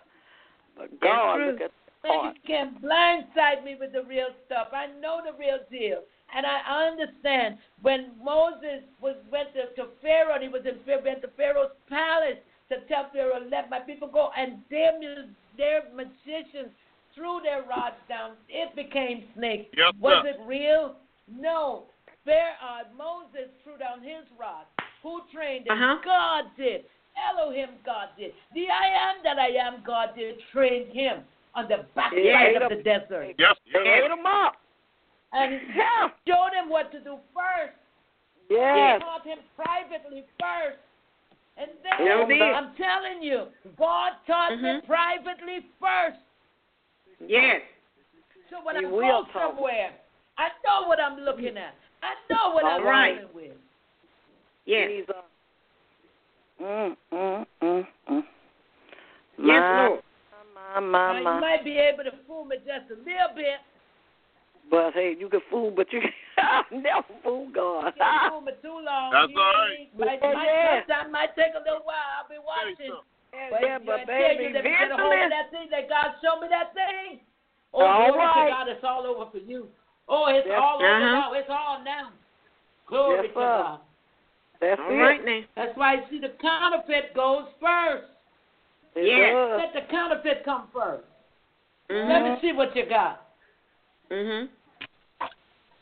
but 0.79 1.01
God, 1.01 1.37
true. 1.37 1.53
look 1.53 1.61
at 1.61 1.71
the 2.03 2.09
Man, 2.09 2.19
heart. 2.21 2.37
you 2.37 2.41
can't 2.49 2.83
blindside 2.83 3.63
me 3.63 3.75
with 3.79 3.93
the 3.93 4.05
real 4.05 4.29
stuff. 4.47 4.69
I 4.73 4.87
know 5.01 5.21
the 5.23 5.37
real 5.37 5.59
deal. 5.71 6.01
And 6.35 6.47
I 6.47 6.89
understand 6.89 7.59
when 7.83 8.13
Moses 8.23 8.83
was 9.03 9.17
went 9.31 9.53
to, 9.55 9.67
to 9.77 9.91
Pharaoh 10.01 10.41
he 10.41 10.49
was 10.49 10.63
in 10.65 10.79
went 11.05 11.21
to 11.23 11.29
Pharaoh's 11.37 11.71
palace 11.89 12.39
to 12.69 12.81
tell 12.89 13.09
Pharaoh, 13.13 13.41
let 13.51 13.71
my 13.71 13.81
people 13.81 14.09
go, 14.09 14.31
and 14.37 14.59
their 14.71 14.99
mu- 14.99 15.29
their 15.57 15.83
magicians 15.95 16.71
threw 17.15 17.41
their 17.43 17.63
rods 17.63 17.97
down. 18.09 18.33
It 18.49 18.75
became 18.77 19.25
snakes. 19.35 19.73
Yes, 19.77 19.93
was 20.01 20.23
sir. 20.25 20.31
it 20.31 20.37
real? 20.47 20.97
No. 21.31 21.85
Pharaoh, 22.25 22.55
uh, 22.61 22.83
Moses 22.97 23.49
threw 23.65 23.79
down 23.79 24.03
his 24.03 24.27
rod. 24.39 24.67
Who 25.03 25.21
trained 25.33 25.67
him? 25.67 25.73
Uh-huh. 25.81 25.97
God 26.05 26.45
did. 26.59 26.85
Elohim 27.17 27.71
God 27.85 28.09
did. 28.19 28.33
The 28.53 28.67
I 28.69 29.11
am 29.11 29.17
that 29.23 29.39
I 29.39 29.49
am 29.57 29.83
God 29.87 30.11
did 30.17 30.37
train 30.53 30.91
him 30.93 31.23
on 31.55 31.69
the 31.69 31.87
backside 31.95 32.21
Yeah. 32.23 32.61
of 32.61 32.69
the 32.69 32.83
desert. 32.83 33.35
Yes, 33.39 33.57
They 33.73 33.81
yes. 33.83 34.03
ate 34.05 34.09
them 34.09 34.27
up. 34.27 34.57
And 35.33 35.61
he 35.61 35.79
Yeah. 35.79 36.09
showed 36.29 36.53
him 36.53 36.69
what 36.69 36.93
to 36.93 37.01
do 37.01 37.19
first. 37.33 37.77
Yes. 38.51 39.01
Taught 39.01 39.25
him 39.25 39.39
privately 39.57 40.25
first. 40.39 40.79
And 41.57 41.71
then 41.83 42.07
Sure. 42.07 42.55
I'm 42.55 42.75
telling 42.75 43.23
you, 43.23 43.49
God 43.77 44.13
taught 44.27 44.53
him 44.53 44.81
Mhm. 44.83 44.87
privately 44.87 45.61
first. 45.81 46.21
Yes. 47.21 47.63
So 48.51 48.61
when 48.63 48.77
He 48.77 48.85
I 48.85 48.89
will 48.91 49.25
go 49.25 49.33
talk. 49.33 49.55
somewhere, 49.55 49.93
I 50.37 50.51
know 50.65 50.87
what 50.87 51.01
I'm 51.01 51.19
looking 51.21 51.57
at. 51.57 51.75
I 52.03 52.15
know 52.29 52.51
what 52.51 52.65
All 52.65 52.73
I'm 52.73 52.85
right. 52.85 53.17
dealing 53.17 53.35
with. 53.35 53.57
Yes. 54.67 54.89
Jesus. 54.89 55.17
Mm, 56.61 56.97
mm, 57.13 57.47
mm, 57.63 57.87
mm. 58.09 58.25
Yes, 59.39 59.61
my, 59.61 59.89
Lord. 59.89 60.03
my, 60.55 60.81
my, 60.81 61.21
Now, 61.21 61.35
you 61.35 61.41
might 61.41 61.65
be 61.65 61.79
able 61.79 62.05
to 62.05 62.13
fool 62.27 62.45
me 62.45 62.57
just 62.59 62.91
a 62.91 62.95
little 62.95 63.35
bit. 63.35 63.61
But 64.71 64.95
hey, 64.95 65.15
you 65.19 65.29
can 65.29 65.41
fool, 65.51 65.71
but 65.71 65.87
you 65.93 66.01
never 66.73 67.07
fool 67.23 67.49
God. 67.55 67.95
You 67.95 68.03
can't 68.03 68.33
fool 68.33 68.41
me 68.43 68.53
too 68.63 68.69
long. 68.83 69.13
That's 69.13 69.31
you 69.31 69.39
all 69.41 69.53
right. 69.53 69.79
ain't- 69.79 69.99
Might, 69.99 70.19
Yeah, 70.23 70.35
might, 70.35 70.45
yeah. 70.47 70.81
Sometime 70.87 71.13
might 71.13 71.37
take 71.37 71.55
a 71.55 71.63
little 71.63 71.87
while. 71.87 72.03
I'll 72.19 72.29
be 72.29 72.37
watching. 72.43 72.91
something. 72.91 73.51
But 73.51 73.61
yeah, 73.63 73.79
but 73.79 74.01
I 74.01 74.05
tell 74.05 74.33
you, 74.33 74.39
baby, 74.39 74.55
let 74.55 74.65
get 74.65 74.91
a 74.91 74.97
hold 74.97 75.13
of 75.13 75.31
that 75.31 75.51
thing 75.51 75.69
that 75.71 75.89
God 75.89 76.17
showed 76.25 76.41
me 76.41 76.49
that 76.51 76.75
thing. 76.75 77.21
Oh, 77.75 77.85
All 77.85 78.11
glory 78.11 78.19
right. 78.27 78.45
to 78.47 78.51
God, 78.51 78.69
it's 78.69 78.85
all 78.85 79.07
over 79.07 79.31
for 79.31 79.39
you. 79.39 79.69
Oh, 80.09 80.27
it's 80.27 80.47
Yes. 80.47 80.59
all 80.61 80.77
over 80.83 80.87
Uh-huh. 80.87 81.31
now. 81.31 81.33
It's 81.35 81.51
all 81.51 81.83
now. 81.85 82.11
Glory 82.87 83.17
Yes, 83.17 83.27
to 83.27 83.35
sir. 83.35 83.63
God. 83.63 83.81
that's 84.61 84.81
All 84.81 84.91
it. 84.93 84.99
right 84.99 85.25
now. 85.25 85.41
That's 85.55 85.77
why 85.77 85.95
you 85.95 86.03
see 86.11 86.19
the 86.19 86.31
counterfeit 86.41 87.13
goes 87.15 87.47
first. 87.61 88.09
It 88.95 89.07
Yes. 89.07 89.33
does. 89.35 89.61
Let 89.61 89.73
the 89.75 89.93
counterfeit 89.93 90.45
come 90.45 90.69
1st 90.73 91.05
Let 91.91 92.23
me 92.25 92.31
Mhm. 92.31 92.41
see 92.41 92.53
what 92.53 92.75
you 92.75 92.87
got. 92.87 93.23
Mm 94.11 94.25
Mhm. 94.25 94.49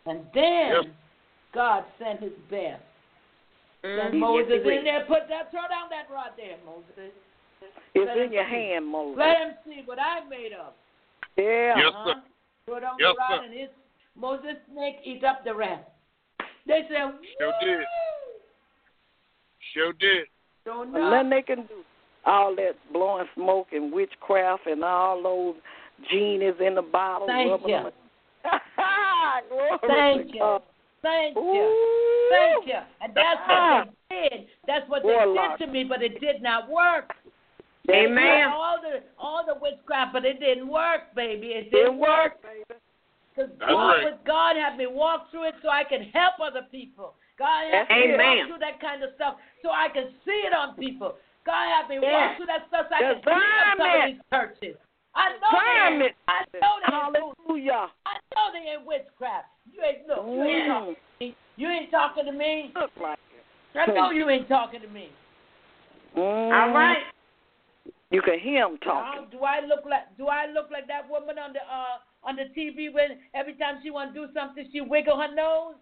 And 0.07 0.21
then 0.35 0.71
Yes. 0.73 0.85
God 1.53 1.85
sent 1.99 2.21
his 2.21 2.33
best. 2.51 2.83
Sent 3.83 4.15
Mhm. 4.15 4.19
Moses 4.21 4.65
Yes, 4.65 4.79
in 4.79 4.85
there, 4.85 5.05
put 5.05 5.29
that, 5.29 5.51
throw 5.51 5.67
down 5.69 5.89
that 5.91 6.09
rod 6.11 6.33
there, 6.37 6.57
Moses. 6.65 7.13
It's 7.95 8.07
Let 8.07 8.17
in 8.17 8.33
your 8.33 8.45
see. 8.45 8.51
hand, 8.51 8.87
Moses. 8.87 9.19
Let 9.19 9.39
him 9.39 9.57
see 9.65 9.83
what 9.83 9.99
I 9.99 10.21
made 10.25 10.53
of. 10.53 10.75
Yeah. 11.37 11.77
Yes, 11.79 11.95
Uh-huh. 11.95 12.15
sir. 12.15 12.23
Put 12.67 12.85
on 12.85 12.99
Yes, 12.99 13.13
the 13.15 13.19
rod 13.19 13.39
sir. 13.39 13.45
and 13.45 13.55
his 13.55 13.71
Moses 14.17 14.57
snake 14.67 15.01
eat 15.05 15.25
up 15.25 15.45
the 15.45 15.55
rest. 15.55 15.89
They 16.67 16.87
said, 16.89 17.13
Sure 17.39 17.55
did. 17.61 17.79
"Woo!" 17.79 17.87
Sure 19.73 19.93
did. 19.93 20.29
Don't 20.65 20.95
And 20.95 21.05
know. 21.05 21.11
nothing 21.11 21.31
they 21.31 21.43
can 21.43 21.67
do. 21.67 21.85
All 22.25 22.55
that 22.57 22.77
blowing 22.91 23.29
smoke 23.35 23.73
and 23.73 23.93
witchcraft 23.93 24.67
and 24.67 24.83
all 24.83 25.23
those 25.23 25.57
genies 26.09 26.59
in 26.61 26.75
the 26.75 26.83
bottle. 26.83 27.27
Thank 27.27 27.67
you. 27.67 27.93
them- 29.25 29.49
Glory 29.49 29.79
Thank 29.89 30.29
to 30.29 30.33
you. 30.35 30.41
God. 30.41 30.63
Thank 31.03 31.37
you. 31.37 31.43
Ooh. 31.43 32.29
Thank 32.31 32.67
you. 32.67 32.81
And 33.03 33.13
that's 33.15 33.41
what 33.47 33.59
ah. 33.61 33.85
they 34.11 34.29
did. 34.29 34.47
That's 34.67 34.89
what 34.89 35.03
they 35.03 35.09
Warlock. 35.13 35.59
did 35.59 35.67
to 35.67 35.73
me, 35.73 35.85
but 35.85 36.03
it 36.03 36.19
did 36.21 36.41
not 36.43 36.71
work. 36.71 37.13
Amen. 37.91 38.49
All 38.49 38.79
the 38.81 39.03
all 39.19 39.45
the 39.47 39.57
witchcraft, 39.61 40.15
but 40.15 40.25
it 40.25 40.41
didn't 40.41 40.69
work, 40.69 41.13
baby. 41.15 41.49
It 41.49 41.67
It 41.67 41.71
didn't 41.71 41.99
work. 41.99 42.41
baby. 42.43 42.81
Because 43.37 43.51
God 43.61 43.69
right. 43.69 44.05
was 44.05 44.19
God 44.25 44.57
had 44.57 44.79
me 44.79 44.87
walk 44.87 45.31
through 45.31 45.49
it 45.49 45.55
so 45.63 45.69
I 45.69 45.85
can 45.85 46.09
help 46.15 46.35
other 46.41 46.63
people. 46.71 47.13
God 47.39 47.67
had 47.71 47.87
That's 47.89 48.07
me 48.07 48.17
walk 48.17 48.47
through 48.49 48.59
that 48.65 48.81
kind 48.81 49.03
of 49.03 49.11
stuff 49.17 49.35
so 49.63 49.69
I 49.71 49.89
can 49.93 50.09
see 50.25 50.41
it 50.49 50.55
on 50.55 50.77
people. 50.77 51.17
God 51.45 51.67
had 51.69 51.89
me 51.91 51.99
Yes. 52.01 52.09
walk 52.09 52.37
through 52.39 52.47
that 52.47 52.65
stuff 52.69 52.87
so 52.89 52.95
I 52.95 53.01
can 53.01 53.21
see 53.21 53.31
it 53.31 53.35
on 53.37 53.77
some 53.77 54.01
of 54.01 54.07
these 54.09 54.23
churches. 54.33 54.77
I 55.17 55.31
know 55.39 55.99
they 56.01 56.05
ain't, 56.05 56.15
I 56.29 56.45
know 56.61 56.75
they 56.83 56.93
Hallelujah. 56.93 57.89
I 58.07 58.15
know 58.35 58.51
they 58.53 58.71
ain't 58.71 58.87
witchcraft. 58.87 59.47
You 59.71 59.81
ain't 59.83 60.07
look, 60.07 60.27
you 60.27 60.43
ain't 60.43 60.65
Mm. 60.65 60.67
talking 60.67 60.95
to 60.95 61.25
me. 61.25 61.37
You 61.57 61.69
ain't 61.69 61.91
talking 61.91 62.25
to 62.27 62.33
me. 62.33 62.73
Look 62.75 62.91
like 63.01 63.19
it. 63.31 63.79
I 63.79 63.87
know 63.93 64.11
you 64.11 64.29
ain't 64.29 64.49
talking 64.49 64.81
to 64.81 64.89
me. 64.89 65.11
Mm. 66.17 66.21
All 66.21 66.75
right. 66.75 67.05
You 68.11 68.23
can 68.23 68.39
hear 68.39 68.67
him 68.67 68.79
Now, 68.85 69.03
talking. 69.15 69.27
do 69.31 69.45
I 69.45 69.61
look 69.61 69.85
like 69.89 70.17
do 70.17 70.29
I 70.29 70.47
look 70.47 70.71
like 70.71 70.87
that 70.87 71.09
woman 71.09 71.39
on 71.39 71.53
the 71.53 71.61
uh 71.61 71.99
on 72.23 72.37
the 72.37 72.45
TV 72.57 72.93
when 72.93 73.19
every 73.35 73.55
time 73.55 73.81
she 73.83 73.91
want 73.91 74.15
to 74.15 74.27
do 74.27 74.33
something 74.33 74.69
she 74.73 74.81
wiggle 74.81 75.17
her 75.21 75.35
nose? 75.35 75.75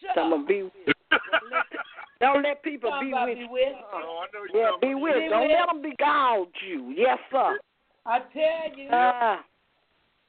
Shut 0.00 0.14
Some 0.14 0.32
up. 0.32 0.40
will 0.40 0.46
be 0.46 0.62
with. 0.62 0.72
Don't 2.20 2.42
let 2.42 2.62
people 2.62 2.90
be 3.00 3.10
Somebody 3.12 3.42
with. 3.44 3.50
with. 3.50 3.74
Oh, 3.92 4.24
I 4.24 4.26
know 4.32 4.44
you 4.44 4.58
Yeah, 4.58 4.70
be 4.80 4.94
what 4.94 5.02
with. 5.02 5.22
Be 5.24 5.28
Don't 5.28 5.48
with. 5.48 5.50
let 5.50 5.66
them 5.66 5.82
beguile 5.82 6.46
you. 6.66 6.94
Yes, 6.96 7.18
sir. 7.30 7.58
I 8.04 8.18
tell 8.18 8.78
you, 8.78 8.88
Ah, 8.90 9.44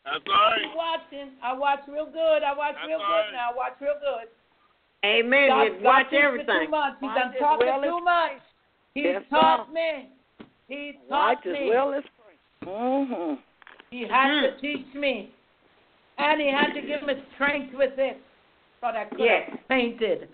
That's 0.05 0.23
all 0.27 0.33
right. 0.33 0.61
I'm 0.69 0.75
watching. 0.77 1.29
I 1.41 1.53
watch 1.53 1.79
real 1.87 2.05
good. 2.05 2.43
I 2.43 2.53
watch 2.55 2.75
That's 2.75 2.87
real 2.87 2.99
all 2.99 3.07
good 3.07 3.13
right. 3.13 3.33
now. 3.33 3.51
I 3.51 3.55
watch 3.55 3.73
real 3.81 3.97
good. 3.99 4.27
Amen. 5.05 5.47
God, 5.49 5.63
You 5.63 5.71
God 5.73 5.83
watch 5.83 6.13
everything. 6.13 6.65
too 6.65 6.71
much. 6.71 6.93
He's 6.99 7.07
Watch 7.07 7.17
done 7.17 7.33
as 7.33 7.39
talking 7.39 7.67
well 7.67 7.83
as 7.83 7.89
too 7.89 7.99
much. 8.03 8.31
He 8.93 9.01
Yes, 9.01 9.23
taught 9.29 9.67
sir. 9.67 9.73
me. 9.73 10.09
He 10.67 10.99
Watch 11.09 11.43
taught 11.43 11.47
as 11.47 11.53
me. 11.53 11.69
well 11.69 11.93
as 11.93 12.03
pray. 12.03 12.69
Mm-hmm. 12.71 13.33
He 13.89 14.01
had 14.07 14.27
Mhm. 14.27 14.41
to 14.55 14.61
teach 14.61 14.93
me. 14.93 15.31
And 16.17 16.39
he 16.39 16.47
had 16.47 16.73
to 16.73 16.81
give 16.81 17.01
me 17.03 17.15
strength 17.33 17.73
with 17.73 17.97
it. 17.97 18.21
But 18.81 18.95
I 18.95 19.05
could 19.05 19.19
Yes. 19.19 19.49
have 19.49 19.59
fainted. 19.67 20.29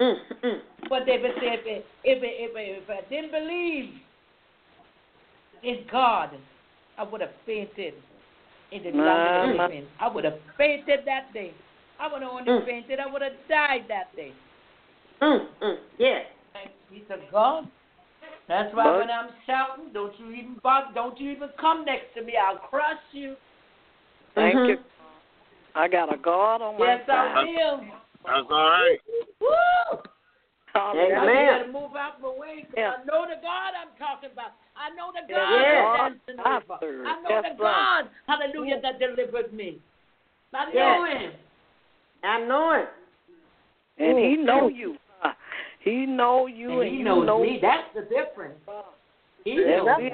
Mm, 0.00 0.20
mm. 0.42 0.62
But 0.88 1.06
they 1.06 1.18
would 1.18 1.34
say 1.40 1.54
if, 1.54 1.66
it, 1.66 1.86
if, 2.04 2.22
it, 2.22 2.26
if, 2.26 2.56
it, 2.56 2.82
if 2.82 2.90
I 2.90 3.00
didn't 3.08 3.30
believe 3.30 3.94
in 5.64 5.84
God, 5.90 6.30
I 6.98 7.02
would 7.02 7.20
have 7.20 7.30
fainted 7.46 7.94
in 8.70 8.82
the 8.82 8.92
My, 8.92 9.04
land 9.04 9.50
of 9.50 9.56
the 9.56 9.62
living. 9.62 9.86
I 10.00 10.08
would 10.08 10.24
have 10.24 10.38
fainted 10.56 11.00
that 11.06 11.32
day. 11.32 11.52
I 11.98 12.12
would 12.12 12.22
have 12.22 12.30
only 12.30 12.50
Mm. 12.50 12.64
fainted. 12.64 13.00
I 13.00 13.06
would 13.06 13.22
have 13.22 13.32
died 13.48 13.86
that 13.88 14.14
day. 14.16 14.32
Mm, 15.20 15.46
mm. 15.60 15.78
Yes. 15.98 16.26
Thanks 16.52 16.72
be 16.90 17.00
to 17.00 17.16
God. 17.30 17.66
That's 18.46 18.74
why 18.74 18.84
But- 18.84 18.98
when 18.98 19.10
I'm 19.10 19.30
shouting, 19.46 19.92
don't 19.92 20.18
you 20.18 20.30
even 20.32 20.54
bother, 20.62 20.92
don't 20.94 21.18
you 21.18 21.30
even 21.30 21.48
come 21.50 21.84
next 21.84 22.14
to 22.14 22.22
me. 22.22 22.36
I'll 22.36 22.58
crush 22.58 23.00
you. 23.12 23.36
Thank 24.34 24.56
Mhm. 24.56 24.68
you. 24.68 24.84
I 25.74 25.88
got 25.88 26.12
a 26.12 26.16
God 26.16 26.62
on 26.62 26.78
my 26.78 26.86
Yes, 26.86 27.08
I 27.08 27.44
will. 27.44 27.84
That's 28.24 28.50
all 28.50 28.70
right. 28.70 29.00
Woo! 29.40 30.02
Hallelujah. 30.74 31.14
Now 31.14 31.22
Amen. 31.22 31.44
you 31.44 31.50
better 31.50 31.72
move 31.72 31.96
out 31.96 32.20
my 32.20 32.28
way 32.30 32.62
'cause 32.62 32.74
Yeah. 32.76 32.96
I 32.98 33.04
know 33.04 33.26
the 33.26 33.36
God 33.36 33.74
I'm 33.78 33.94
talking 33.96 34.30
about. 34.32 34.52
I 34.74 34.90
know 34.90 35.12
the 35.12 35.20
God 35.20 35.50
Yeah. 35.50 35.92
that 35.92 36.26
dancing 36.26 36.40
I 36.40 36.56
over. 36.56 37.06
I 37.06 37.20
know 37.22 37.30
Yes, 37.30 37.44
the 37.44 37.50
sir. 37.50 37.62
God, 37.62 38.10
hallelujah, 38.26 38.80
that 38.80 38.98
delivered 38.98 39.52
me. 39.52 39.80
I 40.52 40.66
know 40.66 41.04
Yeah. 41.04 41.18
him. 41.18 41.32
I 42.22 42.40
know 42.40 42.72
Him. 42.72 42.88
And 43.98 44.18
he 44.18 44.36
Mm. 44.36 44.44
know 44.44 44.68
you. 44.68 44.98
Uh, 45.22 45.32
He 45.78 46.06
know 46.06 46.46
you 46.46 46.80
And 46.80 46.82
and, 46.82 46.96
he 46.96 47.02
knows 47.02 47.26
know 47.26 47.40
me. 47.40 47.58
That's 47.60 47.92
the 47.94 48.02
difference. 48.02 48.58
He 49.44 49.60
Yeah, 49.60 49.76
knows 49.76 49.86
that's 49.86 50.00
me. 50.00 50.10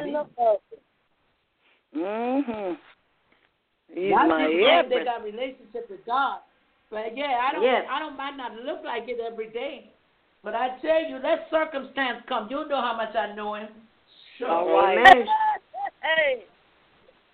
Mhm. 1.94 2.78
He's 3.94 4.10
Not 4.10 4.28
my 4.28 4.46
people 4.46 4.88
they 4.88 5.04
got 5.04 5.20
a 5.20 5.24
relationship 5.24 5.88
with 5.88 6.04
God. 6.04 6.40
But 6.90 7.16
yeah, 7.16 7.46
I 7.48 7.52
don't 7.52 7.62
Yes. 7.62 7.86
I 7.88 7.98
don't 8.00 8.16
might 8.16 8.36
not 8.36 8.54
look 8.56 8.82
like 8.84 9.08
it 9.08 9.20
every 9.20 9.48
day. 9.48 9.92
But 10.42 10.54
I 10.54 10.78
tell 10.80 11.02
you, 11.08 11.18
let 11.22 11.46
circumstance 11.50 12.22
come. 12.28 12.48
You 12.50 12.66
know 12.68 12.80
how 12.80 12.96
much 12.96 13.14
I 13.14 13.34
know 13.34 13.54
him. 13.54 13.68
Sure. 14.38 14.48
All 14.48 14.72
right. 14.72 14.98
Amen. 14.98 15.26
Hey. 16.02 16.44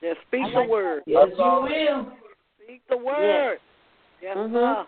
Just 0.03 0.21
speak 0.27 0.43
I 0.45 0.51
the 0.51 0.59
like- 0.61 0.69
word. 0.69 1.03
Yes, 1.07 1.29
you 1.31 1.37
will. 1.39 2.13
Speak 2.65 2.83
the 2.89 2.97
word. 2.97 3.59
Yes, 4.21 4.37
Mhm. 4.37 4.53
sir. 4.53 4.87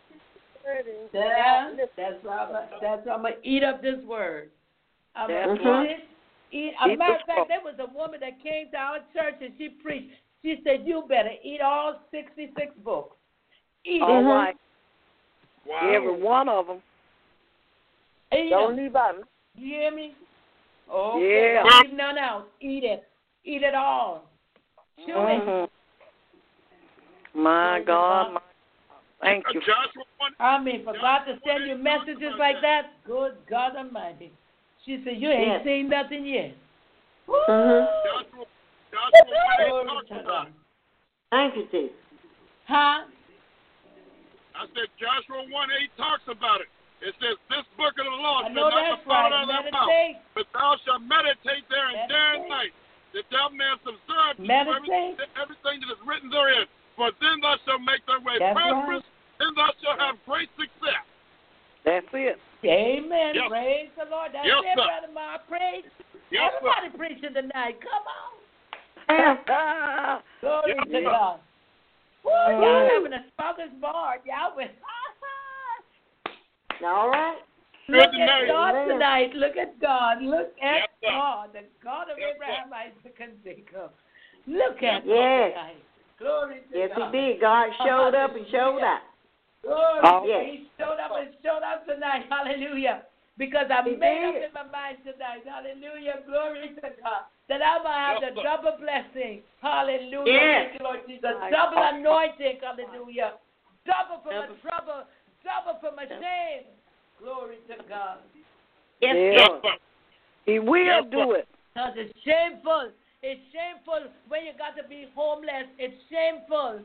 Yeah, 1.15 1.71
that's 1.97 2.23
why 2.25 2.39
I'm, 2.39 2.53
that's 2.81 3.07
why 3.07 3.13
I'm 3.15 3.23
gonna 3.23 3.37
eat 3.43 3.63
up 3.63 3.81
this 3.83 4.03
word. 4.05 4.51
I'm 5.15 5.29
gonna 5.29 5.47
That's 5.49 5.61
eat 5.61 5.69
right. 5.69 5.91
it. 5.91 6.05
Eat. 6.51 6.75
As 6.81 6.89
a 6.89 6.93
Eat 6.93 6.99
matter 6.99 7.13
the 7.15 7.33
of 7.33 7.37
fact, 7.39 7.49
there 7.49 7.61
was 7.65 7.75
a 7.79 7.87
woman 7.97 8.21
that 8.21 8.43
came 8.43 8.71
to 8.73 8.77
our 8.77 8.99
church 9.15 9.37
and 9.41 9.53
she 9.59 9.69
preached. 9.71 10.13
She 10.43 10.61
said, 10.65 10.87
"You 10.87 11.05
better 11.09 11.33
eat 11.43 11.61
all 11.61 12.01
sixty-six 12.11 12.75
books. 12.85 13.17
Eat 13.85 14.03
All 14.03 14.19
it. 14.21 14.23
Right. 14.25 14.57
Wow. 15.67 15.91
Every 15.93 16.21
one 16.21 16.49
of 16.49 16.67
them. 16.67 16.83
Eat 18.33 18.51
Don't 18.51 18.77
them. 18.77 18.85
leave 18.85 18.97
out. 18.97 19.17
You 19.57 19.67
hear 19.67 19.91
me? 19.91 20.15
Okay. 20.91 21.55
Yeah. 21.55 21.63
Don't 21.63 21.83
leave 21.89 21.97
none 21.97 22.19
out. 22.19 22.49
Eat 22.61 22.85
it. 22.85 23.09
Eat 23.45 23.63
it 23.63 23.75
all. 23.75 24.25
Chew 25.05 25.13
it. 25.13 25.15
Mhm. 25.17 25.69
My 27.35 27.81
God, 27.81 27.87
God. 27.87 28.33
my 28.35 28.41
Thank 29.21 29.45
you. 29.53 29.61
I 30.39 30.59
mean, 30.61 30.85
for 30.85 30.93
God 30.93 31.25
to 31.25 31.39
send 31.45 31.67
you 31.67 31.77
messages 31.77 32.35
like 32.39 32.61
that, 32.63 33.03
good 33.05 33.37
God 33.49 33.75
Almighty. 33.77 34.33
She 34.85 35.03
said, 35.05 35.17
"You 35.21 35.31
ain't 35.31 35.47
Yes. 35.49 35.65
seen 35.65 35.89
nothing 35.89 36.25
yet." 36.25 36.55
Woo! 37.27 37.37
Mhm. 37.49 38.05
Joshua, 38.05 38.47
Joshua 38.93 39.27
1 39.27 39.61
8 39.61 39.69
Glory 39.69 39.87
talks 39.87 40.09
to 40.09 40.15
about 40.15 40.27
God. 40.27 40.47
it. 40.49 40.53
Thank 41.31 41.57
you, 41.57 41.67
Jesus. 41.67 41.97
Huh? 42.67 43.05
I 44.55 44.67
said 44.75 44.89
Joshua 44.99 45.43
1 45.49 45.71
8 45.73 45.97
talks 45.97 46.27
about 46.29 46.61
it. 46.61 46.69
It 46.99 47.15
says, 47.23 47.39
This 47.47 47.63
book 47.79 47.95
of 47.95 48.07
the 48.07 48.19
law 48.19 48.43
shall 48.43 48.55
not 48.59 48.75
that's 48.75 49.03
depart 49.07 49.31
right. 49.31 49.39
out 49.39 49.47
of 49.47 49.49
thy 49.49 49.71
mouth, 49.71 49.91
but 50.35 50.47
thou 50.51 50.75
shalt 50.83 51.03
meditate 51.07 51.63
therein 51.71 51.95
day 52.11 52.19
and 52.35 52.43
Meditate. 52.47 52.51
night, 52.51 52.73
that 53.15 53.27
thou 53.31 53.47
mayest 53.55 53.85
observe 53.87 54.35
to 54.39 54.43
do 54.43 54.51
everything, 54.51 55.15
everything 55.39 55.77
that 55.87 55.91
is 55.95 56.01
written 56.03 56.29
therein. 56.29 56.67
For 56.99 57.15
then 57.23 57.39
thou 57.39 57.55
shalt 57.63 57.83
make 57.87 58.03
thy 58.11 58.19
way 58.19 58.43
That's 58.43 58.59
prosperous, 58.59 59.07
and 59.39 59.51
thou 59.55 59.71
shalt 59.79 59.99
have 60.03 60.19
great 60.27 60.51
success. 60.59 61.07
That's 61.87 62.11
it. 62.13 62.37
Amen. 62.67 63.39
Yes. 63.39 63.47
Praise 63.49 63.91
the 63.95 64.11
Lord. 64.11 64.35
That's 64.35 64.43
Yes, 64.43 64.67
it, 64.67 64.75
sir. 64.75 64.83
Brother 64.83 65.13
Mark. 65.15 65.47
Praise. 65.47 65.87
Yes, 66.35 66.51
sir. 66.59 66.67
Everybody 66.83 66.91
preaching 66.99 67.35
tonight. 67.39 67.79
Come 67.79 68.03
on. 68.11 68.35
Glory 70.43 70.75
Yes, 70.75 70.85
to. 70.91 71.01
God. 71.07 71.39
Woo, 72.27 72.31
y'all 72.35 72.91
having 72.91 73.15
a 73.15 73.23
smorgasbord. 73.39 74.27
Y'all 74.27 74.59
with. 74.59 74.75
All 76.85 77.11
right. 77.11 77.39
Look 77.89 78.13
at. 78.15 78.49
God 78.49 78.75
Amen. 78.75 78.89
tonight. 78.89 79.35
Look 79.35 79.57
at 79.57 79.81
God. 79.81 80.23
Look 80.23 80.53
at 80.61 80.91
Yes. 81.01 81.11
God, 81.11 81.53
the 81.53 81.65
God 81.83 82.11
of 82.11 82.19
Yes. 82.19 82.35
Abraham, 82.35 82.73
Isaac, 82.73 83.17
and 83.21 83.43
Jacob. 83.43 83.93
Look 84.47 84.83
at 84.83 85.05
Yes. 85.07 85.55
God 85.55 85.61
tonight. 85.61 85.85
Glory 86.19 86.61
to 86.71 86.79
Yes, 86.79 86.91
he 86.97 87.11
did. 87.11 87.41
God 87.41 87.73
showed 87.77 88.15
up 88.15 88.35
and 88.35 88.47
showed 88.49 88.83
out. 88.83 89.03
Glory. 89.63 90.01
Oh. 90.03 90.27
to 90.27 90.45
He 90.45 90.69
showed 90.79 90.99
up 90.99 91.13
and 91.17 91.35
showed 91.43 91.63
up 91.63 91.87
tonight. 91.87 92.27
Hallelujah. 92.29 93.03
Because 93.39 93.71
I 93.71 93.83
He 93.83 93.95
made 93.97 94.25
up 94.25 94.35
in 94.35 94.53
my 94.53 94.65
mind 94.65 94.99
tonight. 95.05 95.47
Hallelujah. 95.47 96.23
Glory 96.27 96.75
to 96.75 96.81
God. 97.03 97.23
That 97.49 97.63
I'm 97.63 97.83
going 97.83 97.95
to 97.95 98.01
have 98.01 98.35
the 98.35 98.43
double 98.43 98.77
blessing. 98.83 99.43
Hallelujah. 99.63 100.33
Yes. 100.33 100.67
Thank 100.69 100.81
you, 100.81 100.85
Lord 100.85 101.01
Jesus. 101.07 101.35
Double 101.51 101.79
anointing. 101.79 102.59
Hallelujah. 102.61 103.35
Double 103.87 104.21
for 104.23 104.35
my 104.35 104.47
trouble. 104.61 105.07
Double 105.45 105.79
for 105.81 105.95
my 105.97 106.07
shame. 106.07 106.65
Glory 107.21 107.57
to 107.69 107.77
God. 107.89 108.19
Yes, 109.01 109.17
Yeah. 109.17 109.59
Yes, 109.63 109.79
He 110.47 110.59
will 110.59 110.85
Yes, 110.85 111.05
do 111.11 111.33
it. 111.33 111.49
Because 111.75 111.93
it's 111.97 112.13
shameful. 112.25 112.91
It's 113.23 113.41
shameful 113.53 114.11
when 114.29 114.45
you 114.47 114.53
got 114.57 114.77
to 114.81 114.89
be 114.89 115.09
homeless. 115.15 115.67
It's 115.79 115.95
shameful. 116.09 116.81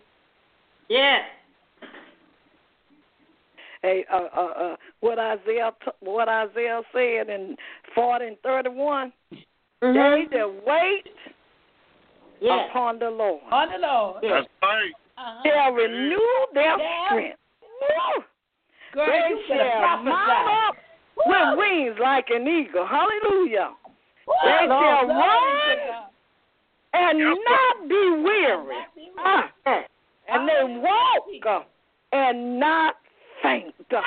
Yes. 0.89 1.21
Hey, 3.81 4.05
uh, 4.11 4.27
uh, 4.35 4.39
uh, 4.39 4.75
what 5.01 5.19
Isaiah, 5.19 5.71
t- 5.84 5.91
what 5.99 6.30
Isaiah 6.30 6.81
said 6.93 7.30
in 7.30 7.57
forty 7.93 8.27
and 8.27 8.39
thirty-one. 8.41 9.11
They 9.30 9.88
Mhm. 9.88 10.30
that 10.31 10.65
wait 10.65 11.15
Yes. 12.39 12.69
upon 12.69 12.99
the 12.99 13.09
Lord 13.09 13.41
On 13.51 13.69
the 13.69 13.77
Lord. 13.77 14.23
Yes. 14.23 14.31
That's 14.31 14.47
right. 14.61 14.93
Uh-huh. 15.17 15.41
shall 15.45 15.71
renew 15.73 16.45
their 16.53 16.77
Yeah. 16.80 17.05
strength. 17.07 17.39
Woo! 17.61 18.23
Girl, 18.94 19.06
They 19.07 19.30
you 19.30 19.41
shall 19.48 20.03
mount 20.03 20.70
up 20.70 20.76
with 21.26 21.57
wings 21.57 21.98
like 22.02 22.30
an 22.30 22.48
eagle. 22.48 22.86
Hallelujah. 22.86 23.72
Woo! 24.28 24.34
They 24.44 24.65
Glory 24.68 24.86
shall 24.86 25.07
to 25.07 25.14
run 25.14 26.14
and 26.94 27.20
sir. 27.20 27.44
not 27.49 27.90
be 27.90 28.10
weary. 28.24 28.76
Not 28.76 28.95
be 28.95 29.11
Ah, 29.18 29.52
Yes. 29.65 29.90
and 30.28 30.48
they 30.48 30.64
walk 30.80 31.24
uh, 31.48 31.64
and 32.11 32.60
not 32.60 32.95
faint. 33.41 33.74
So 33.90 33.98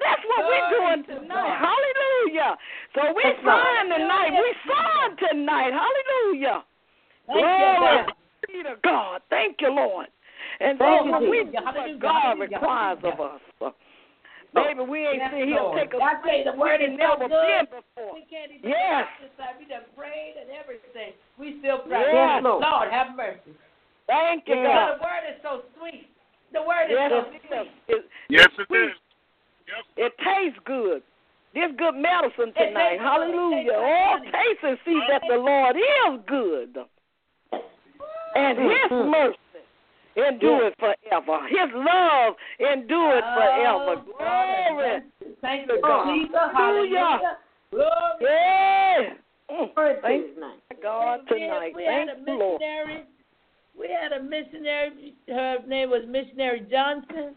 that's 0.00 0.22
what 0.28 0.46
we're 0.46 0.70
doing 0.70 1.04
tonight. 1.04 1.58
Hallelujah. 1.58 2.56
So 2.94 3.12
we're 3.14 3.22
That's 3.22 3.44
right. 3.44 3.82
tonight. 3.98 4.30
We're 4.32 5.28
tonight. 5.28 5.72
Hallelujah. 5.72 6.64
Thank 7.26 7.78
Glory 7.78 8.04
be 8.46 8.62
to 8.62 8.76
God. 8.82 9.22
Thank 9.30 9.56
you, 9.60 9.74
Lord. 9.74 10.06
And 10.60 10.78
so 10.78 11.04
when 11.04 11.30
we 11.30 11.44
do 11.44 11.64
what 11.64 12.00
God 12.00 12.38
requires 12.38 12.98
of 13.02 13.20
us, 13.20 13.72
maybe 14.54 14.80
we 14.86 15.06
ain't 15.06 15.18
Yes, 15.18 15.32
seen 15.34 15.48
He'll 15.48 15.74
Lord. 15.74 15.78
take 15.78 15.94
us 15.94 16.00
I 16.00 16.22
say 16.22 16.44
the 16.46 16.56
word 16.56 16.80
ain't 16.80 16.94
is 16.94 16.98
so 16.98 17.18
never 17.18 17.28
good. 17.28 17.68
been 17.68 17.82
before. 17.82 18.14
We 18.14 18.22
can't 18.30 18.50
even 18.54 18.70
Yes. 18.70 19.06
prophesy. 19.18 19.50
We 19.58 19.64
done 19.66 19.86
prayed 19.98 20.34
and 20.40 20.50
everything. 20.54 21.12
We 21.38 21.58
still 21.58 21.82
pray. 21.84 22.06
Yes, 22.12 22.42
Lord. 22.42 22.62
Lord, 22.62 22.88
have 22.90 23.16
mercy. 23.16 23.52
Thank 24.06 24.46
you, 24.46 24.54
Yeah. 24.54 24.62
God. 24.64 24.98
The 24.98 25.02
word 25.02 25.24
is 25.28 25.38
so 25.42 25.52
sweet. 25.78 26.08
The 26.52 26.62
word 26.62 26.86
is 26.90 26.96
Yes, 26.96 27.10
so 27.10 27.18
it 27.18 27.42
sweet. 27.42 27.72
It, 27.88 28.04
Yes, 28.28 28.46
it's 28.46 28.58
it 28.58 28.66
sweet. 28.68 28.94
is. 28.94 28.98
Yes, 29.66 29.84
It 29.96 30.12
tastes 30.22 30.60
good. 30.64 31.02
This 31.54 31.70
good 31.78 31.94
medicine 31.94 32.52
tonight. 32.54 32.98
Hallelujah. 33.00 33.72
tastes 33.72 33.78
Oh, 33.78 34.18
taste 34.24 34.62
and 34.62 34.78
see 34.84 35.00
that 35.08 35.22
the 35.26 35.36
Lord 35.36 35.76
is 35.76 36.20
good. 36.26 36.76
And 38.34 38.58
Mm-hmm. 38.58 38.70
his 38.70 38.90
Mhm. 38.90 39.10
mercy 39.10 39.38
endure 40.16 40.66
it 40.68 40.74
forever. 40.78 41.38
His 41.48 41.70
love 41.74 42.34
endure 42.60 43.18
it 43.18 43.24
forever. 43.34 43.96
Oh, 43.96 44.04
Glory. 44.18 45.02
Thank 45.40 45.68
you, 45.68 45.80
God. 45.82 46.28
Hallelujah. 46.54 47.38
Glory. 47.70 47.90
Yeah. 48.20 49.14
Mm. 49.50 49.74
Glory 49.74 49.94
Thank. 50.02 50.26
God 50.82 51.20
We- 51.30 51.38
tonight. 51.40 51.72
We 51.74 51.84
Thank 51.84 52.08
had 52.08 52.16
a 52.16 52.20
you, 52.20 52.38
Lord. 52.38 52.60
missionary. 52.60 53.04
We 53.78 53.88
had 53.88 54.12
a 54.12 54.22
missionary. 54.22 55.14
Her 55.28 55.58
name 55.66 55.90
was 55.90 56.02
Missionary 56.06 56.60
Johnson. 56.70 57.34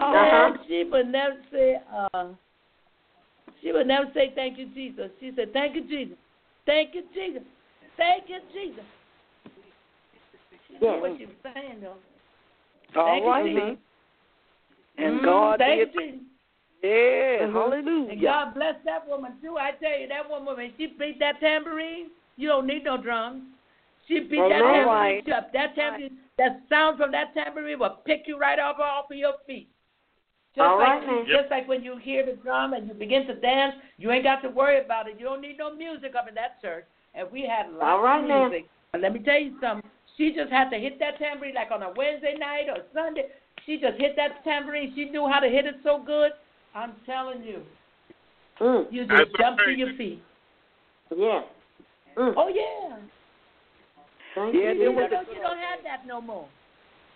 Uh-huh. 0.00 0.56
she 0.66 0.84
would 0.90 1.08
never 1.08 1.36
say, 1.52 1.76
uh, 1.94 2.28
she 3.60 3.72
would 3.72 3.86
never 3.86 4.06
say 4.14 4.32
thank 4.34 4.56
you, 4.58 4.66
Jesus. 4.74 5.10
She 5.20 5.32
said, 5.36 5.52
thank 5.52 5.74
you, 5.74 5.82
Jesus. 5.86 6.16
Thank 6.64 6.94
you, 6.94 7.02
Jesus. 7.14 7.42
Thank 7.98 8.24
you, 8.28 8.38
Jesus. 8.54 8.84
Knew 10.80 10.88
what 10.88 11.02
was 11.02 11.18
saying, 11.42 11.80
though. 11.80 11.96
All 13.00 13.06
Thank 13.06 13.54
you, 13.54 13.76
And 14.98 15.20
Mm, 15.20 15.24
God 15.24 15.58
thank 15.58 15.92
did. 15.92 15.94
you. 15.94 16.20
Yeah, 16.82 17.46
Mhm. 17.46 17.52
hallelujah. 17.52 18.12
And 18.12 18.20
God 18.20 18.54
bless 18.54 18.82
that 18.84 19.06
woman 19.06 19.40
too. 19.40 19.56
I 19.56 19.72
tell 19.72 19.98
you, 19.98 20.08
that 20.08 20.28
woman 20.28 20.56
when 20.56 20.74
she 20.76 20.88
beat 20.88 21.18
that 21.20 21.40
tambourine, 21.40 22.10
you 22.36 22.48
don't 22.48 22.66
need 22.66 22.84
no 22.84 22.96
drums. 22.96 23.44
She 24.06 24.20
beat 24.20 24.38
that 24.38 24.48
tambourine 24.48 24.86
Right. 24.86 25.28
up. 25.30 25.52
That 25.52 25.74
tambourine, 25.74 26.18
that 26.38 26.62
sound 26.68 26.98
from 26.98 27.12
that 27.12 27.32
tambourine 27.34 27.78
will 27.78 28.02
pick 28.04 28.26
you 28.26 28.36
right 28.36 28.58
up 28.58 28.78
off 28.78 29.10
of 29.10 29.16
your 29.16 29.38
feet. 29.46 29.68
Just 30.54 30.68
All 30.68 30.78
like 30.78 31.02
right, 31.02 31.06
now. 31.06 31.24
just 31.24 31.50
like 31.50 31.66
when 31.66 31.82
you 31.82 31.96
hear 31.96 32.26
the 32.26 32.32
drum 32.32 32.74
and 32.74 32.86
you 32.86 32.94
begin 32.94 33.26
to 33.26 33.34
dance, 33.36 33.74
you 33.96 34.10
ain't 34.10 34.24
got 34.24 34.42
to 34.42 34.50
worry 34.50 34.80
about 34.80 35.08
it. 35.08 35.18
You 35.18 35.24
don't 35.24 35.40
need 35.40 35.56
no 35.56 35.74
music 35.74 36.14
up 36.14 36.28
in 36.28 36.34
that 36.34 36.60
church. 36.60 36.84
And 37.14 37.30
we 37.30 37.42
had 37.46 37.70
lots 37.72 37.82
All 37.82 38.02
right, 38.02 38.22
of 38.22 38.28
now. 38.28 38.48
music. 38.48 38.68
But 38.90 39.00
let 39.00 39.14
me 39.14 39.20
tell 39.20 39.38
you 39.38 39.56
something. 39.60 39.90
She 40.22 40.32
just 40.32 40.52
had 40.52 40.70
to 40.70 40.78
hit 40.78 41.00
that 41.00 41.18
tambourine 41.18 41.56
like 41.56 41.72
on 41.72 41.82
a 41.82 41.90
Wednesday 41.96 42.36
night 42.38 42.66
or 42.68 42.76
Sunday. 42.94 43.26
She 43.66 43.80
just 43.80 43.98
hit 43.98 44.14
that 44.14 44.44
tambourine. 44.44 44.92
She 44.94 45.06
knew 45.06 45.26
how 45.28 45.40
to 45.40 45.48
hit 45.48 45.66
it 45.66 45.74
so 45.82 46.00
good. 46.06 46.30
I'm 46.76 46.92
telling 47.04 47.42
you. 47.42 47.62
Mm. 48.60 48.86
You 48.92 49.04
That's 49.04 49.22
just 49.24 49.36
jump 49.36 49.58
to 49.66 49.72
your 49.72 49.96
feet. 49.96 50.22
Yeah. 51.10 51.42
Mm. 52.16 52.34
Oh 52.36 52.46
yeah. 52.46 52.98
Thank 54.36 54.54
Yeah, 54.54 54.60
you. 54.60 54.62
there 54.62 54.74
You 54.76 54.92
was 54.92 55.10
don't, 55.10 55.26
you 55.34 55.42
don't 55.42 55.58
have 55.58 55.82
that 55.82 56.06
no 56.06 56.20
more. 56.20 56.46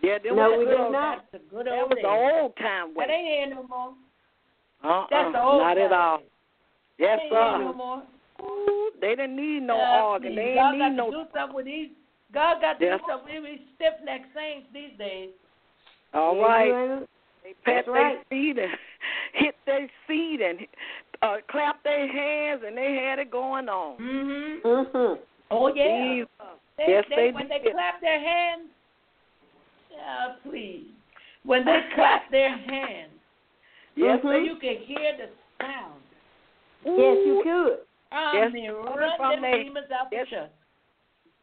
Yeah, 0.03 0.19
there 0.21 0.35
No, 0.35 0.51
was 0.51 0.59
we 0.59 0.65
a 0.67 0.77
did 0.77 0.91
not. 0.91 1.25
That's 1.31 1.45
the 1.45 1.49
good 1.57 1.67
That 1.67 1.89
was 1.89 1.99
the 2.03 2.09
old 2.09 2.57
time 2.57 2.93
way. 2.93 3.07
That 3.07 3.13
ain't 3.13 3.27
here 3.29 3.55
no 3.55 3.69
more. 3.69 3.95
Uh-uh. 4.83 5.07
That's 5.11 5.33
the 5.33 5.43
old 5.43 5.63
Not 5.63 5.79
at 5.79 5.93
all. 5.93 6.23
Yes, 6.99 7.21
That 7.31 7.55
ain't 7.55 7.61
no 7.67 7.73
more. 7.73 8.03
Ooh, 8.43 8.91
They 9.01 9.11
didn't 9.15 9.37
need 9.37 9.63
no 9.63 9.79
Uh, 9.79 10.03
organ. 10.11 10.35
They 10.35 10.55
God 10.57 10.73
didn't 10.73 10.91
need 10.91 10.97
no. 10.97 11.11
do 11.13 11.23
something 11.33 11.55
with 11.55 11.67
these. 11.67 11.91
God 12.33 12.61
got 12.61 12.79
to 12.81 12.85
Yes. 12.85 13.01
do 13.01 13.07
something 13.09 13.35
with 13.43 13.45
these 13.45 13.67
stiff 13.77 13.95
necked 14.05 14.35
saints 14.35 14.67
these 14.73 14.93
days. 14.99 15.31
All 16.15 16.37
Yeah, 16.37 16.43
right. 16.47 16.67
you 16.67 16.93
ain't- 17.01 17.11
They 17.45 17.55
pat 17.55 17.65
That's 17.65 17.87
their 17.87 17.95
right. 17.95 18.27
feet 18.29 18.59
and 18.59 18.79
hit 19.35 19.55
their 19.67 19.89
feet 20.07 20.41
and 20.41 20.67
uh, 21.23 21.37
clap 21.49 21.83
their 21.85 22.07
hands, 22.09 22.63
and 22.67 22.77
they 22.77 22.97
had 22.97 23.19
it 23.21 23.31
going 23.31 23.69
on. 23.69 23.97
Mhm. 23.99 24.61
Mhm. 24.63 25.19
Oh 25.51 25.69
yeah. 25.69 25.85
Jesus. 26.15 26.29
They, 26.77 26.85
Yes, 26.89 27.05
they, 27.09 27.17
they 27.17 27.31
when 27.33 27.49
did. 27.49 27.63
they 27.65 27.71
clap 27.71 28.01
their 28.01 28.19
hands. 28.21 28.69
Yeah, 29.91 30.35
please. 30.43 30.91
When 31.45 31.65
they 31.65 31.81
clap 31.95 32.31
their 32.31 32.51
hands, 32.51 33.13
Yes, 33.95 34.21
so 34.23 34.29
Mhm. 34.29 34.45
you 34.45 34.57
can 34.57 34.77
hear 34.85 35.17
the 35.17 35.31
sound. 35.65 36.03
Yes, 36.85 37.17
you 37.27 37.41
could. 37.43 37.79
I 38.13 38.33
Yes, 38.39 38.53
mean, 38.53 38.71
coming 38.73 38.95
run 38.99 39.17
from 39.17 39.31
them 39.41 39.43
they- 39.43 39.63
demons 39.65 39.91
out 39.91 40.09
yes. 40.13 40.27
the 40.29 40.37
church. 40.37 40.51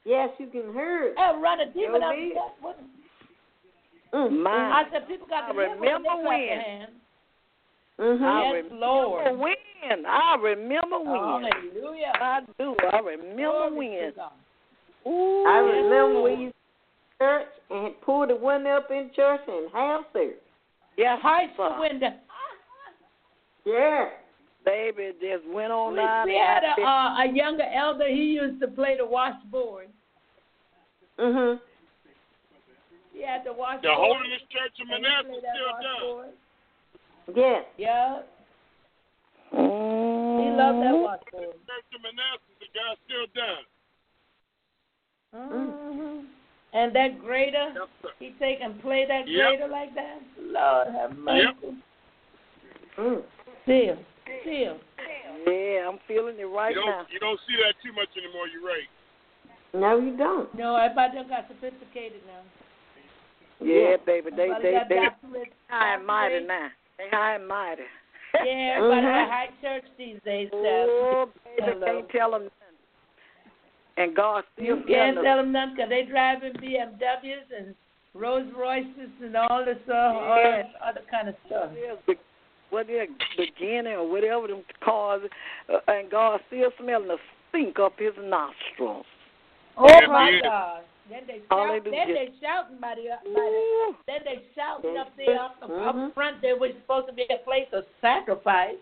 Yes, 0.05 0.30
you 0.38 0.47
can 0.47 0.73
hear 0.73 1.07
it. 1.07 1.17
Uh, 1.17 1.38
run 1.39 1.59
a 1.61 1.71
demon 1.73 2.03
out 2.03 2.13
did. 2.15 2.31
the 2.31 2.35
church. 2.35 2.75
Mm. 4.13 4.43
My. 4.43 4.51
I 4.51 4.84
said 4.91 5.07
people 5.07 5.27
got 5.27 5.47
to 5.51 5.57
live 5.57 5.71
when 5.80 5.81
they 5.81 5.88
remember 5.93 6.27
when. 6.27 6.59
hands. 6.59 6.91
Mhm. 7.99 8.21
I 8.21 8.43
Yes, 8.43 8.53
remember 8.65 8.85
Lord. 8.85 9.39
when. 9.39 10.05
I 10.05 10.35
remember 10.41 10.99
when. 10.99 11.43
Hallelujah. 11.43 12.13
I 12.15 12.39
do. 12.59 12.75
I 12.91 12.99
remember 12.99 13.69
Glory 13.69 14.13
when. 15.05 15.11
Ooh. 15.13 15.45
I 15.47 15.57
remember 15.57 16.13
Lord. 16.19 16.38
we 16.38 16.43
used 16.45 16.55
to 17.19 17.25
church 17.25 17.47
and 17.69 17.84
had 17.85 18.01
pulled 18.01 18.30
the 18.30 18.35
window 18.35 18.77
up 18.77 18.91
in 18.91 19.09
church 19.15 19.41
and 19.47 19.69
have 19.73 20.01
service. 20.13 20.35
Yes, 20.97 21.19
Heist 21.23 21.55
sir. 21.57 21.69
the 21.75 21.80
window. 21.80 22.13
Yeah. 23.65 24.09
Baby 24.65 25.11
just 25.22 25.45
went 25.48 25.72
on 25.72 25.94
We, 25.94 25.99
out. 25.99 26.26
we 26.26 26.35
had 26.35 26.64
I 26.64 26.76
a, 26.80 26.85
uh, 26.85 27.31
a 27.31 27.35
younger 27.35 27.65
elder. 27.73 28.07
He 28.07 28.34
used 28.40 28.61
to 28.61 28.68
play 28.68 28.95
the 28.98 29.06
washboard. 29.06 29.88
Mhm. 31.19 31.60
He 33.14 33.22
had 33.23 33.44
the 33.45 33.53
washboard. 33.53 33.84
The 33.84 33.94
Holiness 33.94 34.41
Church 34.49 34.72
of 34.81 34.88
Manassas 34.88 35.27
played 35.31 35.44
that 35.44 35.56
still 35.80 36.18
does. 36.18 36.34
Yeah. 37.35 37.61
Yeah, 37.77 38.22
Mm. 39.53 40.44
he 40.44 40.49
loved 40.57 40.81
that 40.81 40.95
washboard. 40.98 41.53
Church 41.68 41.85
of 41.95 42.02
Manassas, 42.02 42.56
the 42.60 42.68
guy 42.73 42.95
still 43.06 43.27
does. 43.35 43.65
hmm 45.34 46.26
And 46.73 46.91
that 46.95 47.19
grader, 47.19 47.72
Yes, 47.76 47.88
sir. 48.02 48.10
he 48.19 48.31
take 48.40 48.60
and 48.61 48.81
play 48.81 49.06
that 49.06 49.27
Yep. 49.27 49.48
grader 49.48 49.68
like 49.68 49.94
that. 49.94 50.19
Lord 50.40 50.88
have 50.88 51.18
mercy. 51.18 51.76
Mm. 52.98 53.23
Still, 53.64 53.98
still. 54.41 54.77
Yeah, 55.47 55.89
I'm 55.89 55.99
feeling 56.07 56.39
it 56.39 56.43
right 56.45 56.73
you 56.75 56.81
don't 56.81 56.89
now. 56.89 57.05
you 57.11 57.19
don't 57.19 57.39
see 57.47 57.55
that 57.63 57.75
too 57.83 57.91
much 57.93 58.09
anymore. 58.17 58.47
You're 58.47 58.63
right. 58.65 58.87
No, 59.73 59.97
you 59.99 60.15
don't. 60.15 60.53
No, 60.55 60.75
everybody 60.75 61.15
done 61.17 61.27
got 61.27 61.47
sophisticated 61.47 62.21
now. 62.27 62.41
Yeah, 63.59 63.95
baby, 64.05 64.29
they 64.35 64.49
Everybody 64.51 64.63
they 64.63 64.79
they 64.89 64.95
doctorates, 65.01 65.53
high 65.69 65.95
and 65.95 66.05
mighty 66.07 66.45
now. 66.45 66.67
They 66.97 67.09
high 67.11 67.35
and 67.35 67.47
mighty. 67.47 67.83
Yeah, 68.35 68.75
everybody 68.77 69.01
Mhm. 69.07 69.29
high 69.29 69.49
church 69.61 69.85
these 69.97 70.19
days. 70.25 70.47
Steph. 70.49 70.59
Oh, 70.61 71.29
baby, 71.45 71.61
Hello. 71.71 71.85
can't 71.85 72.09
tell 72.09 72.31
them 72.31 72.43
nothing. 72.43 72.77
And 73.97 74.15
God 74.15 74.43
still 74.53 74.65
You 74.65 74.75
can't 74.77 75.15
telling 75.15 75.23
tell 75.23 75.39
us. 75.39 75.43
them 75.45 75.51
nothing 75.51 75.75
'cause 75.77 75.89
they 75.89 76.03
driving 76.03 76.53
BMWs 76.53 77.51
and 77.51 77.75
Rolls 78.15 78.51
Royces 78.53 79.09
and 79.21 79.35
all 79.37 79.63
this 79.65 79.77
uh, 79.87 79.93
all 79.93 80.37
Yes. 80.37 80.65
this 80.65 80.75
other 80.81 81.01
kind 81.11 81.29
of 81.29 81.35
stuff. 81.45 81.71
What 82.73 82.89
is 82.89 83.07
beginning 83.37 83.93
or 83.93 84.09
whatever 84.09 84.47
them 84.47 84.63
cars, 84.83 85.21
uh, 85.71 85.77
and 85.87 86.09
God 86.09 86.39
still 86.47 86.71
smelling 86.81 87.07
the 87.07 87.17
stink 87.49 87.77
up 87.77 87.93
His 87.99 88.13
nostrils. 88.17 89.05
Oh 89.77 89.85
Yeah, 89.87 90.07
my 90.07 90.29
yeah. 90.29 90.41
God! 90.41 90.81
Then 91.07 91.21
they 91.27 91.41
shout. 91.49 91.83
Then 91.83 91.91
they 91.91 92.29
shouting 92.41 92.77
by 92.81 92.95
the, 92.95 93.09
by 93.31 93.41
the 93.41 93.95
then 94.07 94.19
they 94.25 94.41
shouting 94.55 94.97
up 94.97 95.11
there 95.17 95.39
up, 95.39 95.61
Mhm. 95.61 96.07
up 96.09 96.13
front. 96.15 96.41
There 96.41 96.57
was 96.57 96.71
supposed 96.81 97.07
to 97.09 97.13
be 97.13 97.27
a 97.29 97.43
place 97.43 97.67
of 97.73 97.83
sacrifice. 98.01 98.75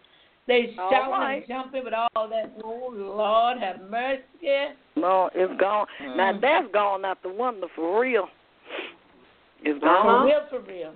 They 0.47 0.73
All 0.79 0.89
shouting 0.89 1.11
right. 1.11 1.33
and 1.39 1.47
jumping 1.47 1.83
with 1.83 1.93
all 1.93 2.27
that. 2.29 2.51
Oh 2.63 2.91
Lord, 2.93 3.57
have 3.57 3.81
mercy. 3.89 4.73
No, 4.95 5.29
it's 5.33 5.53
gone. 5.59 5.87
Now 6.15 6.31
Mm. 6.31 6.39
that's 6.41 6.71
gone 6.71 7.03
out 7.03 7.21
the 7.23 7.29
window 7.29 7.67
for 7.75 7.99
real. 7.99 8.29
It's 9.63 9.79
gone. 9.83 10.25
real, 10.25 10.45
for 10.49 10.59
real. 10.59 10.93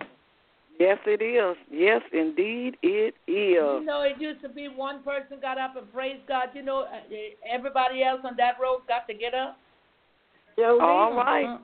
Yes, 0.80 0.98
it 1.06 1.22
is. 1.22 1.56
Yes, 1.72 2.02
indeed, 2.12 2.76
it 2.84 3.16
is. 3.28 3.82
You 3.82 3.84
know, 3.86 4.02
it 4.02 4.20
used 4.20 4.42
to 4.42 4.50
be 4.50 4.68
one 4.68 5.04
person 5.04 5.38
got 5.42 5.58
up 5.58 5.76
and 5.78 5.92
praised 5.94 6.28
God. 6.28 6.50
You 6.54 6.64
know, 6.64 6.82
uh, 6.82 7.16
everybody 7.50 8.04
else 8.04 8.22
on 8.24 8.36
that 8.38 8.56
road 8.62 8.82
got 8.88 9.08
to 9.08 9.14
get 9.14 9.34
up. 9.34 9.58
Joe 10.58 10.80
All 10.82 11.10
did. 11.10 11.18
right. 11.18 11.60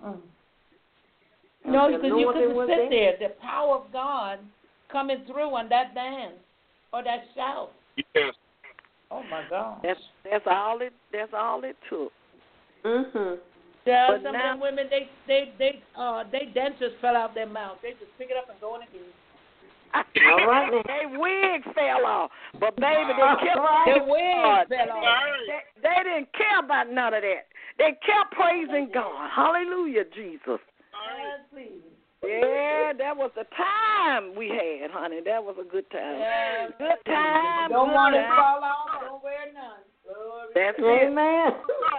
No, 1.66 1.92
The 1.92 1.98
because 1.98 2.20
you 2.20 2.32
couldn't 2.34 2.56
was 2.56 2.70
sit 2.70 2.90
there. 2.90 3.30
The 3.30 3.36
power 3.42 3.78
of 3.78 3.92
God 3.92 4.40
coming 4.92 5.24
through 5.28 5.56
on 5.56 5.70
that 5.70 5.94
dance 5.94 6.36
or 6.94 7.04
that 7.04 7.24
shout. 7.36 7.72
Yes. 8.16 8.34
Oh 9.12 9.24
my 9.30 9.44
God! 9.50 9.80
That's 9.84 10.00
that's 10.24 10.46
all 10.50 10.80
it. 10.82 10.94
That's 11.12 11.32
all 11.38 11.64
it 11.66 11.76
took. 11.90 12.14
Mhm. 12.86 13.40
Yeah, 13.86 14.08
But 14.14 14.24
some 14.24 14.34
now- 14.34 14.54
of 14.54 14.60
them 14.60 14.60
women 14.62 14.88
they 14.90 15.10
they 15.28 15.54
they 15.58 15.82
uh 15.98 16.24
they 16.32 16.52
dentures 16.54 16.94
fell 17.02 17.16
out 17.16 17.34
their 17.34 17.48
mouth. 17.50 17.78
They 17.82 17.92
just 17.92 18.12
pick 18.18 18.30
it 18.30 18.38
up 18.38 18.50
and 18.50 18.60
go 18.62 18.76
in 18.76 18.84
again. 18.84 19.10
All 19.94 20.46
right 20.48 20.72
now. 20.72 20.82
They 20.86 21.18
wig 21.18 21.64
fell 21.76 22.06
off, 22.06 22.32
but 22.60 22.76
baby, 22.78 23.12
they 23.12 23.32
kept 23.44 23.60
Their 23.86 24.04
wigs 24.06 24.70
fell 24.70 24.92
off. 24.98 25.08
They, 25.48 25.60
they 25.82 25.98
didn't 26.04 26.32
care 26.34 26.60
about 26.64 26.90
none 26.92 27.14
of 27.14 27.22
that. 27.24 27.50
They 27.78 27.98
kept 28.06 28.32
praising 28.32 28.90
God. 28.94 29.30
Hallelujah, 29.36 30.04
Jesus. 30.16 30.62
Yes, 30.62 31.42
please. 31.52 31.82
Yeah, 32.24 32.94
that 33.00 33.18
was 33.18 33.32
the 33.36 33.46
time 33.58 34.36
we 34.38 34.48
had, 34.50 34.92
honey. 34.92 35.20
That 35.26 35.44
was 35.44 35.56
a 35.60 35.66
good 35.68 35.90
time. 35.90 36.20
Yeah. 36.20 36.68
Good 36.78 37.02
time. 37.08 37.72
Don't 37.72 37.88
good 37.90 37.96
want 37.96 38.14
to 38.14 38.22
fall 38.30 38.62
off. 38.62 39.02
Don't 39.02 39.24
wear 39.24 39.52
none. 39.52 39.82
Glory. 40.06 40.54
That's 40.54 40.78
it. 40.78 41.08
Amen. 41.10 41.52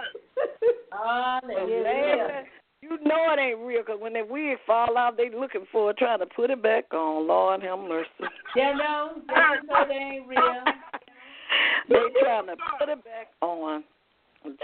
Hallelujah. 0.91 2.45
You 2.81 2.97
know 3.01 3.31
it 3.31 3.39
ain't 3.39 3.59
real 3.59 3.83
'cause 3.83 3.99
when 3.99 4.13
that 4.13 4.27
wig 4.27 4.57
fall 4.65 4.97
off, 4.97 5.15
they 5.15 5.29
looking 5.29 5.65
for 5.71 5.91
it, 5.91 5.97
trying 5.97 6.19
to 6.19 6.25
put 6.25 6.49
it 6.49 6.61
back 6.61 6.93
on. 6.93 7.27
Lord 7.27 7.63
have 7.63 7.79
mercy. 7.79 8.09
You 8.55 8.75
know, 8.75 9.13
you 9.29 9.67
know 9.67 9.85
they 9.87 9.95
ain't 9.95 10.27
real. 10.27 10.39
they 11.89 12.19
trying 12.19 12.45
to 12.47 12.55
put 12.77 12.87
it 12.89 13.03
back 13.03 13.29
on. 13.41 13.83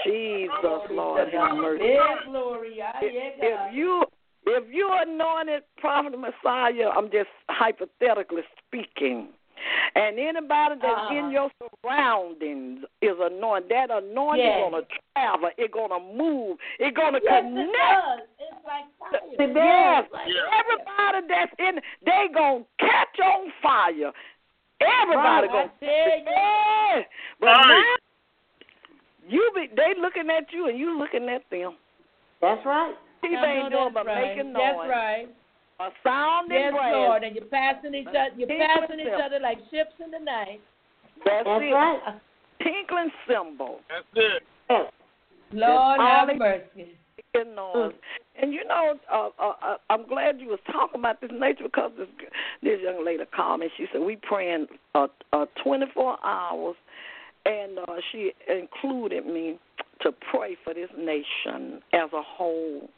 Jesus, 0.06 0.52
Lord 0.92 1.34
have 1.34 1.56
mercy. 1.56 1.86
Yeah, 1.86 2.16
glory. 2.26 2.76
Yeah, 2.78 2.92
yeah. 3.02 3.68
If 3.70 3.74
you 3.74 4.04
if 4.46 4.64
you 4.72 4.92
anointed 4.92 5.64
prophet 5.78 6.14
Massiah, 6.14 6.92
I'm 6.96 7.10
just 7.10 7.30
hypothetically 7.50 8.44
speaking. 8.68 9.30
And 9.96 10.20
anybody 10.20 10.76
that's 10.82 10.86
Uh-huh. 10.86 11.14
in 11.16 11.32
your 11.32 11.52
surroundings 11.84 12.86
is 13.02 13.20
anointed. 13.20 13.70
That 13.70 13.92
anointing 13.92 14.46
Yes. 14.46 14.60
gonna 14.72 14.86
travel. 15.14 15.50
It 15.58 15.72
gonna 15.72 16.00
move. 16.00 16.58
It 16.80 16.94
gonna 16.94 17.20
Yes, 17.24 17.44
it 17.44 17.48
connect. 17.48 17.74
does. 17.74 18.20
It's 18.40 18.66
like 18.66 18.86
fire. 19.00 19.22
It 19.24 19.56
Yes, 19.56 20.10
does. 20.12 20.28
Yeah. 20.28 20.60
everybody 20.60 21.28
that's 21.28 21.54
in, 21.60 21.82
they 22.04 22.28
gonna 22.34 22.66
catch 22.80 23.20
on 23.20 23.52
fire. 23.62 24.14
Everybody 24.82 25.48
I 25.50 25.52
go. 25.52 25.70
tell 25.80 25.90
you. 25.90 26.24
Yeah. 26.26 27.04
But 27.40 27.48
Right. 27.48 27.68
now 27.68 27.96
you 29.28 29.52
be 29.54 29.68
they 29.68 29.94
looking 29.96 30.30
at 30.30 30.52
you 30.54 30.68
and 30.68 30.78
you 30.78 30.98
looking 30.98 31.28
at 31.30 31.48
them. 31.50 31.76
That's 32.42 32.66
right. 32.66 32.96
People 33.22 33.44
ain't 33.46 33.70
doing 33.70 33.84
that's 33.84 33.94
but 33.94 34.06
right. 34.06 34.38
making 34.38 34.54
That's 34.54 34.78
right. 34.88 35.28
A 35.80 35.90
sound 36.04 36.48
Yes, 36.52 36.60
and 36.66 36.76
brass. 36.76 36.94
Lord, 36.94 37.24
and 37.24 37.36
you're 37.36 37.46
passing 37.46 37.96
each 37.96 38.08
other. 38.08 38.30
You're 38.36 38.48
Tinkling 38.48 38.68
passing 38.80 39.00
each 39.00 39.22
other 39.24 39.40
like 39.40 39.58
ships 39.72 39.94
in 40.04 40.12
the 40.12 40.20
night. 40.20 40.60
That's, 41.24 41.46
That's 41.46 41.64
it. 41.64 41.72
right. 41.74 42.20
Tinkling 42.62 43.12
cymbal. 43.28 43.80
That's 43.88 44.06
it. 44.16 44.44
Yes. 44.70 44.92
Lord 45.54 46.00
all 46.00 46.28
have 46.28 46.38
mercy. 46.38 46.98
Making. 47.34 47.56
And 48.42 48.54
you 48.54 48.64
know, 48.66 48.96
uh, 49.12 49.30
uh, 49.40 49.54
uh, 49.62 49.78
I'm 49.90 50.08
glad 50.08 50.40
you 50.40 50.48
was 50.48 50.60
talking 50.72 51.00
about 51.00 51.22
this 51.22 51.32
nature 51.34 51.64
because 51.64 51.92
this 51.98 52.08
this 52.64 52.80
young 52.82 53.06
lady 53.06 53.24
called 53.36 53.60
me. 53.62 53.70
She 53.78 53.86
said 53.92 54.02
we 54.02 54.16
praying 54.18 54.68
uh, 54.96 55.08
uh, 55.34 55.46
24 55.64 56.18
hours, 56.24 56.76
and 57.46 57.80
uh, 57.80 57.96
she 58.12 58.32
included 58.50 59.26
me 59.26 59.60
to 60.02 60.12
pray 60.32 60.56
for 60.64 60.74
this 60.74 60.90
nation 60.98 61.82
as 61.94 62.10
a 62.14 62.22
whole. 62.22 62.90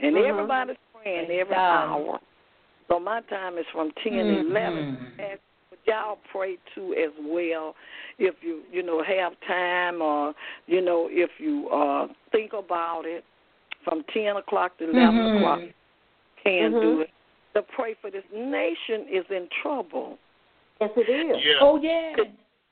And 0.00 0.16
Mhm. 0.16 0.28
everybody's 0.28 0.76
praying 1.02 1.28
Thank 1.28 1.40
every 1.40 1.54
God. 1.54 1.88
hour. 1.90 2.20
So 2.88 3.00
my 3.00 3.20
time 3.22 3.58
is 3.58 3.64
from 3.72 3.90
10 4.02 4.12
to 4.12 4.40
11. 4.40 4.96
And 5.18 5.38
y'all 5.86 6.18
pray 6.30 6.56
too 6.74 6.94
as 6.94 7.10
well 7.24 7.74
if 8.18 8.34
you 8.42 8.62
you 8.70 8.82
know 8.84 9.02
have 9.02 9.32
time 9.48 10.00
or 10.00 10.32
you 10.66 10.80
know 10.80 11.08
if 11.10 11.30
you 11.38 11.68
uh 11.70 12.06
think 12.30 12.52
about 12.52 13.02
it 13.04 13.24
from 13.84 14.04
10 14.14 14.36
o'clock 14.36 14.78
to 14.78 14.84
11 14.90 15.20
Mhm. 15.20 15.36
o'clock 15.36 15.60
can 16.44 16.72
Mhm. 16.72 16.80
do 16.82 17.00
it 17.00 17.10
to 17.54 17.62
pray 17.62 17.94
for 17.94 18.10
this 18.10 18.24
nation 18.32 19.08
is 19.08 19.28
in 19.30 19.48
trouble 19.60 20.18
Yes, 20.80 20.90
it 20.96 21.08
is. 21.08 21.44
Yeah. 21.44 21.58
Oh 21.60 21.76
yeah. 21.80 22.14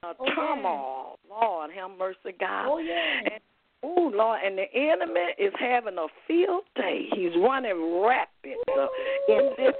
uh, 0.02 0.14
Oh, 0.18 0.24
yeah. 0.26 0.34
turmoil 0.34 1.18
lord 1.28 1.70
have 1.72 1.90
mercy 1.98 2.32
god 2.38 2.66
Oh 2.68 2.78
yeah. 2.78 3.20
and 3.24 3.40
Oh 3.82 4.10
Lord, 4.14 4.40
and 4.44 4.58
the 4.58 4.66
enemy 4.74 5.34
is 5.38 5.52
having 5.58 5.96
a 5.96 6.06
field 6.28 6.64
day. 6.76 7.06
He's 7.14 7.32
running 7.36 8.00
rapid 8.02 8.56
uh, 8.78 8.86
in 9.28 9.50
this 9.56 9.74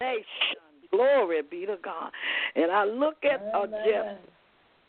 nation. 0.00 0.58
Glory 0.90 1.42
be 1.48 1.66
to 1.66 1.76
God. 1.82 2.10
And 2.56 2.70
I 2.70 2.84
look 2.84 3.16
at 3.24 3.40
uh, 3.54 3.66
Jeff, 3.86 4.18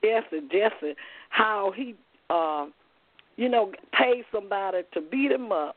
Jesse, 0.03 0.47
Jesse, 0.51 0.95
how 1.29 1.71
he, 1.75 1.95
uh, 2.29 2.65
you 3.37 3.49
know, 3.49 3.71
paid 3.93 4.23
somebody 4.31 4.79
to 4.93 5.01
beat 5.01 5.31
him 5.31 5.51
up 5.51 5.75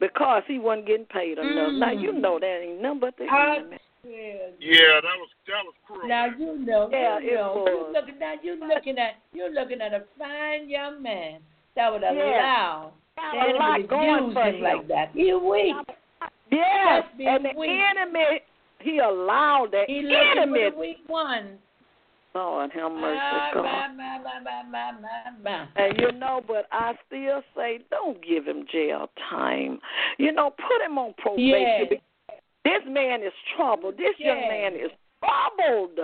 because 0.00 0.42
he 0.48 0.58
wasn't 0.58 0.86
getting 0.86 1.06
paid 1.06 1.38
enough. 1.38 1.72
Now 1.74 1.92
you 1.92 2.12
Mm. 2.12 2.20
know 2.20 2.38
that 2.38 2.60
ain't 2.62 2.80
nothing 2.82 3.00
but 3.00 3.16
the 3.18 3.24
I- 3.30 3.56
enemy. 3.56 3.78
Yeah, 4.04 5.00
that 5.00 5.18
was 5.18 5.28
that 5.48 5.64
was 5.64 5.74
cruel. 5.84 6.06
Now 6.08 6.26
you 6.26 6.58
know, 6.58 6.88
Yeah, 6.92 7.18
you 7.18 7.30
it 7.30 7.34
know, 7.34 7.54
was. 7.56 7.68
you 7.68 7.92
looking 7.92 8.22
at 8.22 8.44
you 8.44 8.54
looking 8.54 8.98
at 8.98 9.16
you 9.32 9.48
looking 9.48 9.80
at 9.80 9.92
a 9.94 10.04
fine 10.16 10.68
young 10.68 11.02
man 11.02 11.40
that 11.76 11.92
would 11.92 12.02
Yeah. 12.02 12.10
allow 12.12 12.92
Got 13.16 13.32
the 13.32 13.38
enemy 13.40 13.88
to 13.88 13.96
use 13.96 14.36
him 14.36 14.60
like 14.62 14.88
that. 14.88 15.10
He 15.14 15.32
weak. 15.32 15.74
Yes, 16.50 17.04
and 17.18 17.44
the 17.44 17.50
weak. 17.56 17.70
enemy, 17.70 18.40
he 18.80 18.98
allowed 18.98 19.68
the 19.72 19.84
He 19.86 19.98
enemy. 20.14 20.70
the 20.70 20.76
weak 20.78 20.98
one. 21.06 21.58
Lord 22.34 22.70
have 22.72 22.92
mercy, 22.92 23.18
God. 23.54 23.62
my, 23.96 24.12
my, 24.68 24.92
my. 25.42 25.66
And 25.76 25.98
you 25.98 26.12
know, 26.12 26.42
but 26.46 26.66
I 26.70 26.92
still 27.06 27.42
say 27.56 27.78
don't 27.90 28.22
give 28.22 28.44
him 28.46 28.66
jail 28.70 29.08
time. 29.30 29.80
You 30.18 30.32
know, 30.32 30.50
put 30.50 30.82
him 30.84 30.98
on 30.98 31.14
probation. 31.16 31.88
Yeah. 31.90 32.36
This 32.64 32.82
man 32.86 33.22
is 33.22 33.32
troubled. 33.56 33.96
This 33.96 34.14
young 34.18 34.40
man 34.48 34.74
is 34.74 34.90
troubled. 35.20 35.98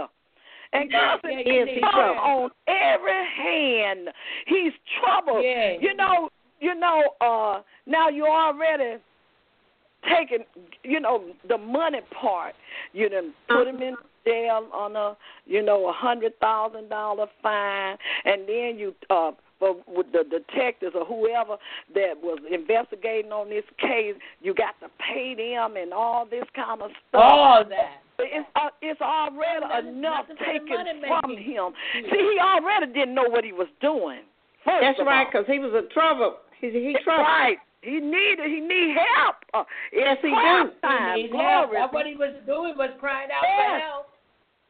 And 0.73 0.91
God 0.91 1.21
Yeah, 1.25 1.31
said, 1.39 1.47
you 1.47 1.67
"He's 1.67 1.75
need 1.75 1.81
troubled 1.81 1.93
prayer. 1.93 2.19
on 2.19 2.51
every 2.67 3.27
hand. 3.37 4.09
He's 4.47 4.73
troubled. 5.01 5.45
Yeah. 5.45 5.73
You 5.81 5.95
know, 5.95 6.29
you 6.61 6.75
know. 6.75 7.03
Uh, 7.21 7.61
now 7.87 8.09
you 8.09 8.25
already 8.27 8.99
taking, 10.09 10.45
you 10.83 10.99
know, 11.01 11.25
the 11.49 11.59
money 11.59 12.01
part. 12.21 12.55
You 12.93 13.09
done 13.09 13.33
put 13.49 13.69
him 13.69 13.83
in 13.83 13.97
jail 14.25 14.67
on 14.73 14.97
a, 14.97 15.17
you 15.47 15.63
know, 15.63 15.89
a 15.89 15.93
hundred 15.93 16.39
thousand 16.41 16.89
dollar 16.89 17.27
fine, 17.43 17.97
and 18.25 18.49
then 18.49 18.79
you 18.79 18.95
uh 19.11 19.33
for 19.59 19.77
with 19.87 20.07
the 20.13 20.25
detectives 20.29 20.95
or 20.99 21.05
whoever 21.05 21.57
that 21.95 22.15
was 22.21 22.39
investigating 22.51 23.31
on 23.31 23.49
this 23.49 23.65
case, 23.79 24.15
you 24.41 24.55
got 24.55 24.75
to 24.81 24.89
pay 24.99 25.35
them 25.37 25.77
and 25.77 25.93
all 25.93 26.27
this 26.29 26.45
kind 26.57 26.83
of 26.83 26.91
stuff. 27.09 27.23
All 27.23 27.65
that. 27.69 28.03
It's 28.23 28.49
uh, 28.57 28.69
it's 28.81 29.01
already 29.01 29.61
Nothing- 29.67 29.99
enough 29.99 30.27
nothing 30.29 30.37
taken 30.45 31.03
from 31.07 31.31
making. 31.31 31.53
him. 31.53 31.73
See, 31.95 32.19
he 32.19 32.39
already 32.41 32.87
didn't 32.93 33.15
know 33.15 33.29
what 33.29 33.45
he 33.45 33.53
was 33.53 33.69
doing. 33.81 34.21
First 34.65 34.81
That's 34.81 35.01
right, 35.07 35.27
because 35.31 35.47
he 35.47 35.59
was 35.59 35.73
in 35.75 35.89
trouble. 35.91 36.37
He 36.61 36.71
he 36.71 36.97
trouble. 37.03 37.25
Right. 37.25 37.59
He 37.83 37.99
needed. 37.99 38.47
He 38.47 38.61
need 38.61 38.95
help. 38.97 39.37
Uh, 39.53 39.65
Yes, 39.93 40.19
he 40.23 40.31
prayer 40.31 40.65
do. 40.65 40.71
Time. 40.87 41.17
He 41.17 41.23
need 41.25 41.33
help. 41.35 41.71
Glory. 41.71 41.81
That's 41.83 41.93
what 41.93 42.07
he 42.07 42.15
was 42.15 42.35
doing 42.47 42.75
was 42.79 42.91
crying 43.01 43.29
out 43.35 43.43
Yes. 43.43 43.59
for 43.59 43.79
help. 43.91 44.07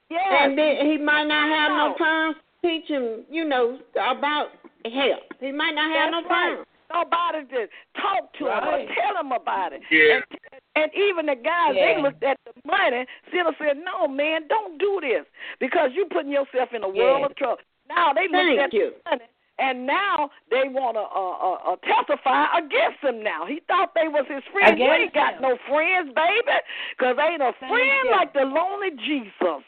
Yes. 0.09 0.33
And 0.41 0.57
then 0.57 0.87
he 0.91 0.97
might 0.97 1.25
not 1.25 1.49
have 1.49 1.71
no 1.73 1.95
time 1.99 2.35
to 2.35 2.41
teach 2.65 2.89
him, 2.89 3.25
you 3.31 3.45
know, 3.45 3.79
about 3.97 4.49
help. 4.85 5.25
He 5.41 5.53
might 5.53 5.75
not 5.75 5.93
have 5.93 6.11
That's 6.11 6.25
no 6.25 6.29
right. 6.31 6.65
Time. 6.93 7.05
Nobody 7.11 7.47
to 7.55 7.67
talk 8.01 8.33
to 8.35 8.45
him 8.47 8.65
Right. 8.65 8.89
or 8.89 8.95
tell 8.95 9.17
him 9.21 9.33
about 9.33 9.73
it. 9.73 9.83
Yeah. 9.91 10.21
And, 10.53 10.61
and 10.77 10.91
even 10.95 11.27
the 11.27 11.37
guys, 11.37 11.75
Yeah. 11.75 11.95
they 11.97 12.03
looked 12.03 12.23
at 12.23 12.37
the 12.45 12.53
money, 12.65 13.07
still 13.29 13.53
said, 13.59 13.79
"No, 13.85 14.07
man, 14.09 14.47
don't 14.49 14.79
do 14.79 15.01
this 15.01 15.25
because 15.61 15.91
you're 15.95 16.07
putting 16.07 16.33
yourself 16.33 16.73
in 16.73 16.83
a 16.85 16.89
world 16.89 17.21
Yeah. 17.21 17.27
of 17.27 17.37
trouble." 17.37 17.63
Now 17.89 18.13
they 18.13 18.23
looked 18.29 18.33
Thank 18.33 18.61
at 18.61 18.73
you. 18.73 18.93
the 19.05 19.11
money, 19.11 19.25
and 19.59 19.87
now 19.87 20.31
they 20.51 20.69
want 20.69 20.97
to 20.97 21.05
uh, 21.05 21.37
uh, 21.37 21.73
uh, 21.73 21.77
testify 21.85 22.47
against 22.59 23.05
him. 23.05 23.23
Now 23.23 23.45
he 23.47 23.61
thought 23.69 23.93
they 23.95 24.09
was 24.09 24.25
his 24.29 24.43
friends. 24.53 24.79
You 24.81 24.91
ain't 24.91 25.13
got 25.15 25.35
him. 25.37 25.43
no 25.43 25.59
friends, 25.69 26.09
baby, 26.17 26.57
because 26.97 27.17
ain't 27.21 27.43
a 27.43 27.53
Thank 27.61 27.71
friend 27.71 28.05
you. 28.05 28.11
like 28.11 28.33
the 28.33 28.49
lonely 28.49 28.91
Jesus. 29.05 29.63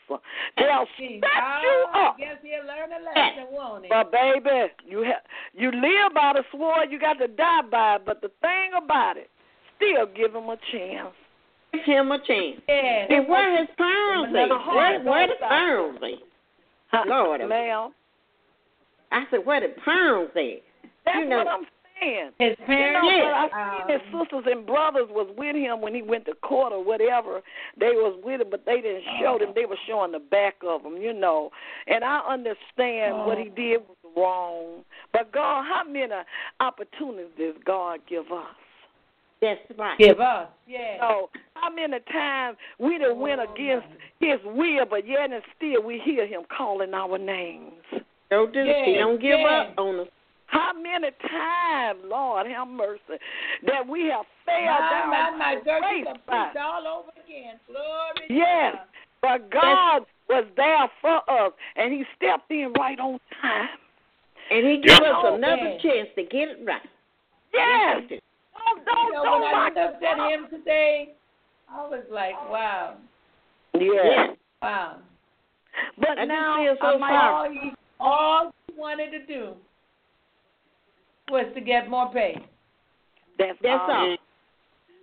They'll 0.57 0.89
Jeez. 0.99 1.21
set 1.21 1.45
you 1.63 1.77
up. 1.95 2.17
I 2.17 2.19
guess 2.19 2.39
he'll 2.43 2.67
learn 2.67 2.91
a 2.97 3.01
lesson, 3.05 3.47
won't 3.53 3.85
he? 3.85 3.89
But 3.91 4.11
baby, 4.11 4.73
you 4.89 5.05
ha- 5.05 5.23
you 5.53 5.71
live 5.71 6.15
by 6.15 6.33
the 6.35 6.45
sword, 6.51 6.91
you 6.91 6.99
got 6.99 7.15
to 7.21 7.29
die 7.29 7.63
by 7.71 7.97
it. 7.97 8.03
But 8.07 8.21
the 8.23 8.31
thing 8.41 8.73
about 8.77 9.17
it, 9.17 9.29
still 9.77 10.07
give 10.07 10.35
him 10.35 10.49
a 10.49 10.57
chance. 10.73 11.13
Give 11.73 11.83
him 11.85 12.11
a 12.13 12.19
chance. 12.25 12.61
yeah. 12.69 13.07
And 13.11 13.29
where 13.29 13.59
his 13.59 13.69
parents 13.77 14.31
Another 14.33 14.55
at? 14.55 14.67
Where, 14.75 15.03
where 15.03 15.27
the 15.29 15.35
parents 15.47 16.05
at? 16.93 17.07
Lord, 17.09 17.41
ma'am, 17.49 17.91
I 19.13 19.25
said, 19.31 19.45
where 19.47 19.61
the 19.61 19.69
parents 19.85 20.33
at? 20.37 20.63
that's 21.05 21.19
You 21.19 21.27
know- 21.27 21.39
what 21.39 21.49
I'm 21.49 21.67
saying. 22.01 22.31
His 22.39 22.59
You 22.59 22.67
parents. 22.67 23.07
know, 23.07 23.11
Yeah. 23.15 23.49
but 23.51 23.55
I 23.55 23.87
seen 23.87 23.99
his 24.01 24.21
sisters 24.21 24.45
and 24.53 24.67
brothers 24.67 25.09
was 25.11 25.29
with 25.37 25.55
him 25.57 25.81
when 25.81 25.95
he 25.95 26.03
went 26.03 26.25
to 26.27 26.35
court 26.37 26.73
or 26.73 26.83
whatever. 26.83 27.41
They 27.77 27.91
was 27.93 28.19
with 28.25 28.41
him, 28.41 28.49
but 28.51 28.65
they 28.67 28.81
didn't 28.81 29.05
show 29.21 29.39
them. 29.39 29.53
They 29.55 29.65
were 29.67 29.79
showing 29.87 30.13
the 30.13 30.19
back 30.19 30.57
of 30.67 30.83
him, 30.85 30.97
you 30.97 31.13
know. 31.13 31.51
And 31.87 32.03
I 32.05 32.19
understand 32.27 33.27
what 33.27 33.39
he 33.39 33.49
did 33.51 33.83
was 33.89 33.97
wrong. 34.17 34.85
But 35.13 35.31
God, 35.33 35.65
how 35.65 35.85
many 35.85 36.13
opportunities 36.61 37.31
does 37.39 37.55
God 37.65 38.01
give 38.09 38.31
us? 38.33 38.47
That's 39.41 39.61
right. 39.79 39.99
Give 39.99 40.21
us. 40.21 40.49
Yeah. 40.67 40.99
So 41.01 41.29
how 41.55 41.69
many 41.71 41.99
times 42.11 42.57
we 42.79 42.99
done 42.99 43.19
went 43.21 43.41
against 43.43 43.87
his 44.19 44.39
will, 44.45 44.87
but 44.89 45.07
yet 45.07 45.31
and 45.33 45.43
still 45.57 45.83
we 45.83 45.99
hear 45.99 46.27
him 46.27 46.43
calling 46.57 46.95
our 46.95 47.19
names. 47.19 47.73
Don't 48.35 48.53
do 48.53 48.65
Yeah, 48.65 48.85
He 48.85 48.95
don't 48.99 49.21
give 49.21 49.39
yeah. 49.39 49.71
up 49.71 49.79
on 49.79 50.01
us. 50.01 50.09
How 50.47 50.73
many 50.75 51.11
times, 51.23 52.01
Lord 52.05 52.47
have 52.49 52.67
mercy, 52.67 53.19
that 53.67 53.87
we 53.87 54.11
have 54.11 54.27
failed 54.45 54.67
my, 54.67 54.91
down 54.91 55.11
my, 55.11 55.31
my 55.39 55.55
the 55.55 55.65
girl, 55.65 55.81
grace 55.81 55.99
you 55.99 56.05
can 56.05 56.19
spot. 56.19 56.53
preach 56.53 56.63
all 56.63 56.87
over 56.99 57.11
again. 57.25 57.61
Glory 57.71 58.27
Yes, 58.29 58.75
God. 58.75 58.87
but 59.23 59.51
God 59.51 60.03
was 60.29 60.47
there 60.57 60.89
for 61.01 61.19
us, 61.31 61.53
and 61.77 61.93
He 61.93 62.03
stepped 62.17 62.51
in 62.51 62.73
right 62.77 62.99
on 62.99 63.21
time. 63.41 63.79
And 64.51 64.67
he 64.67 64.77
gave 64.83 64.99
Yeah. 65.01 65.11
us 65.15 65.35
another 65.39 65.69
Yeah. 65.71 65.79
chance 65.79 66.09
to 66.17 66.23
get 66.25 66.49
it 66.49 66.59
right. 66.67 66.83
Yes, 67.53 68.03
don't 68.05 69.07
You 69.07 69.13
know, 69.13 69.23
don't 69.23 69.41
when 69.43 69.55
I 69.55 69.69
looked 69.71 70.03
at 70.03 70.19
him 70.19 70.49
today, 70.49 71.15
I 71.69 71.87
was 71.87 72.05
like, 72.11 72.35
wow, 72.51 72.97
Yeah. 73.75 74.03
Yeah. 74.05 74.35
wow. 74.61 74.99
but 75.99 76.11
I 76.19 76.27
just 76.27 76.29
now 76.29 76.57
feel 76.57 76.77
so 76.77 76.87
I'm 76.87 77.01
like, 77.01 77.11
sorry. 77.11 77.75
All 78.05 78.53
he, 78.67 78.79
wanted 78.79 79.11
to 79.13 79.27
do 79.27 79.53
was 81.31 81.47
to 81.55 81.61
get 81.61 81.89
more 81.89 82.13
pay. 82.13 82.35
that's, 83.39 83.59
That's 83.63 83.81
all. 83.89 83.91
all. 83.91 84.17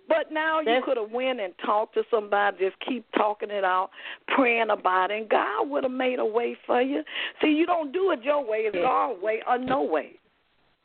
But 0.08 0.30
now 0.32 0.60
you 0.60 0.82
could 0.84 0.96
have 0.98 1.10
went 1.10 1.40
and 1.40 1.54
talked 1.64 1.94
to 1.94 2.02
somebody, 2.10 2.58
just 2.58 2.76
keep 2.86 3.04
talking 3.16 3.50
it 3.50 3.64
out, 3.64 3.90
praying 4.28 4.68
about 4.70 5.10
it, 5.10 5.20
and 5.20 5.28
God 5.28 5.70
would 5.70 5.84
have 5.84 5.92
made 5.92 6.18
a 6.18 6.24
way 6.24 6.56
for 6.66 6.82
you. 6.82 7.02
See, 7.40 7.48
you 7.48 7.64
don't 7.66 7.92
do 7.92 8.10
it 8.10 8.22
your 8.22 8.44
way; 8.44 8.66
it's 8.66 8.76
Yeah. 8.76 8.82
God's 8.82 9.22
way 9.22 9.42
or 9.46 9.58
no 9.58 9.82
way. 9.82 10.18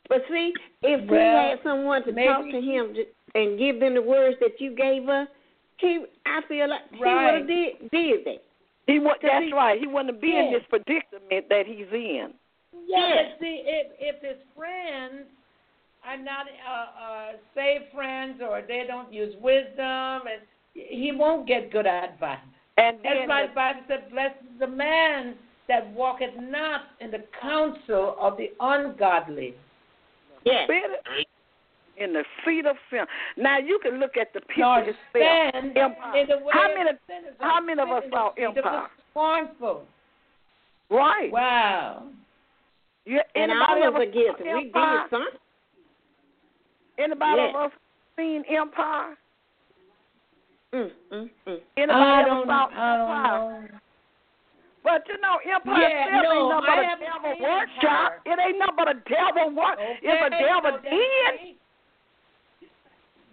But 0.08 0.22
see, 0.30 0.54
if 0.82 1.02
we 1.02 1.16
Well, 1.18 1.48
had 1.50 1.62
someone 1.62 2.04
to 2.04 2.12
maybe- 2.12 2.28
talk 2.28 2.44
to 2.50 2.60
him 2.60 2.96
and 3.34 3.58
give 3.58 3.80
them 3.80 3.94
the 3.94 4.02
words 4.02 4.38
that 4.40 4.60
you 4.60 4.70
gave 4.70 5.08
us, 5.08 5.28
he, 5.76 6.06
I 6.24 6.40
feel 6.48 6.68
like 6.68 6.88
he 6.92 6.98
would 6.98 7.08
have 7.34 7.46
did, 7.46 7.90
did 7.90 8.24
that. 8.24 8.42
He 8.88 8.98
would. 8.98 9.16
That's 9.22 9.44
he- 9.44 9.52
right. 9.52 9.78
He 9.78 9.86
wouldn't 9.86 10.20
be 10.20 10.34
in 10.34 10.50
this 10.50 10.64
predicament 10.68 11.48
that 11.48 11.64
he's 11.66 11.86
in. 11.92 12.32
Yeah, 12.86 12.96
Yes. 12.98 13.32
but 13.38 13.44
see, 13.44 13.62
if 13.64 13.86
if 14.00 14.22
his 14.22 14.38
friends 14.56 15.26
are 16.04 16.16
not 16.16 16.46
uh, 16.66 16.72
uh, 16.72 17.32
saved 17.54 17.84
friends 17.94 18.40
or 18.40 18.62
they 18.66 18.84
don't 18.88 19.12
use 19.12 19.34
wisdom, 19.42 20.26
and 20.26 20.40
he 20.72 21.12
won't 21.14 21.46
get 21.46 21.70
good 21.70 21.86
advice. 21.86 22.38
And 22.78 22.96
That's 23.02 23.20
then 23.20 23.28
why 23.28 23.42
the- 23.42 23.48
the 23.48 23.54
Bible 23.54 23.80
said, 23.88 24.10
"Blessed 24.10 24.40
is 24.54 24.58
the 24.58 24.66
man 24.68 25.36
that 25.66 25.86
walketh 25.88 26.34
not 26.36 26.86
in 27.00 27.10
the 27.10 27.24
counsel 27.42 28.16
of 28.18 28.38
the 28.38 28.52
ungodly." 28.60 29.54
Yes. 30.44 30.64
Spirit 30.64 31.00
in 32.00 32.12
the 32.12 32.24
seat 32.44 32.66
of 32.66 32.76
sin. 32.90 33.04
Now 33.36 33.58
you 33.58 33.78
can 33.82 33.98
look 34.00 34.16
at 34.16 34.32
the 34.32 34.40
Nor 34.56 34.82
picture 34.84 34.90
itself. 34.90 35.52
stand 35.52 35.76
Empire. 35.76 36.16
in 36.20 36.26
the 36.28 36.38
way 36.38 36.52
How 36.52 36.68
many- 36.74 36.98
sinners, 37.06 37.34
how 37.40 37.60
many 37.60 37.80
of 37.80 37.88
us 37.90 38.02
sit 38.04 38.12
saw 38.12 38.30
the 38.30 38.34
seat 38.36 38.44
of 38.46 38.54
the 38.54 38.60
Empire? 38.60 38.90
Scornful. 39.10 39.86
Right. 40.90 41.30
Wow. 41.32 42.02
You, 43.04 43.20
And 43.34 43.50
anybody 43.52 43.82
all 43.82 43.88
of 43.88 43.94
ever 43.94 44.06
the 44.06 44.12
gifts. 44.12 44.40
We 44.42 44.50
Empire? 44.50 45.02
did 45.02 45.10
something. 45.10 45.38
Anybody 46.98 47.42
Yes. 47.42 47.54
of 47.54 47.60
us 47.62 47.72
seen 48.16 48.44
Empire? 48.48 49.16
Mm, 50.72 50.90
mm, 51.12 51.30
mm. 51.46 51.60
Anybody 51.76 52.00
I 52.00 52.20
ever 52.20 52.28
don't, 52.28 52.46
saw 52.46 52.66
I 52.66 52.96
don't 52.96 53.08
Empire? 53.08 53.62
know. 53.72 53.78
But 54.84 55.08
you 55.08 55.18
know, 55.20 55.36
Empire 55.44 55.88
Yeah, 55.88 56.06
still 56.20 56.22
no, 56.22 56.32
ain't 56.32 56.48
nothing 56.48 56.64
but 56.64 56.78
a 56.78 56.96
devil 56.98 57.48
workshop. 57.48 58.12
It 58.24 58.38
ain't 58.38 58.58
nothing 58.58 58.76
but 58.76 58.88
a 58.88 58.94
devil 59.08 59.50
work. 59.54 59.78
Okay, 59.78 59.98
It's 60.02 60.26
a 60.26 60.30
devil 60.30 60.62
so 60.62 60.70
that's 60.70 60.82
den. 60.84 61.56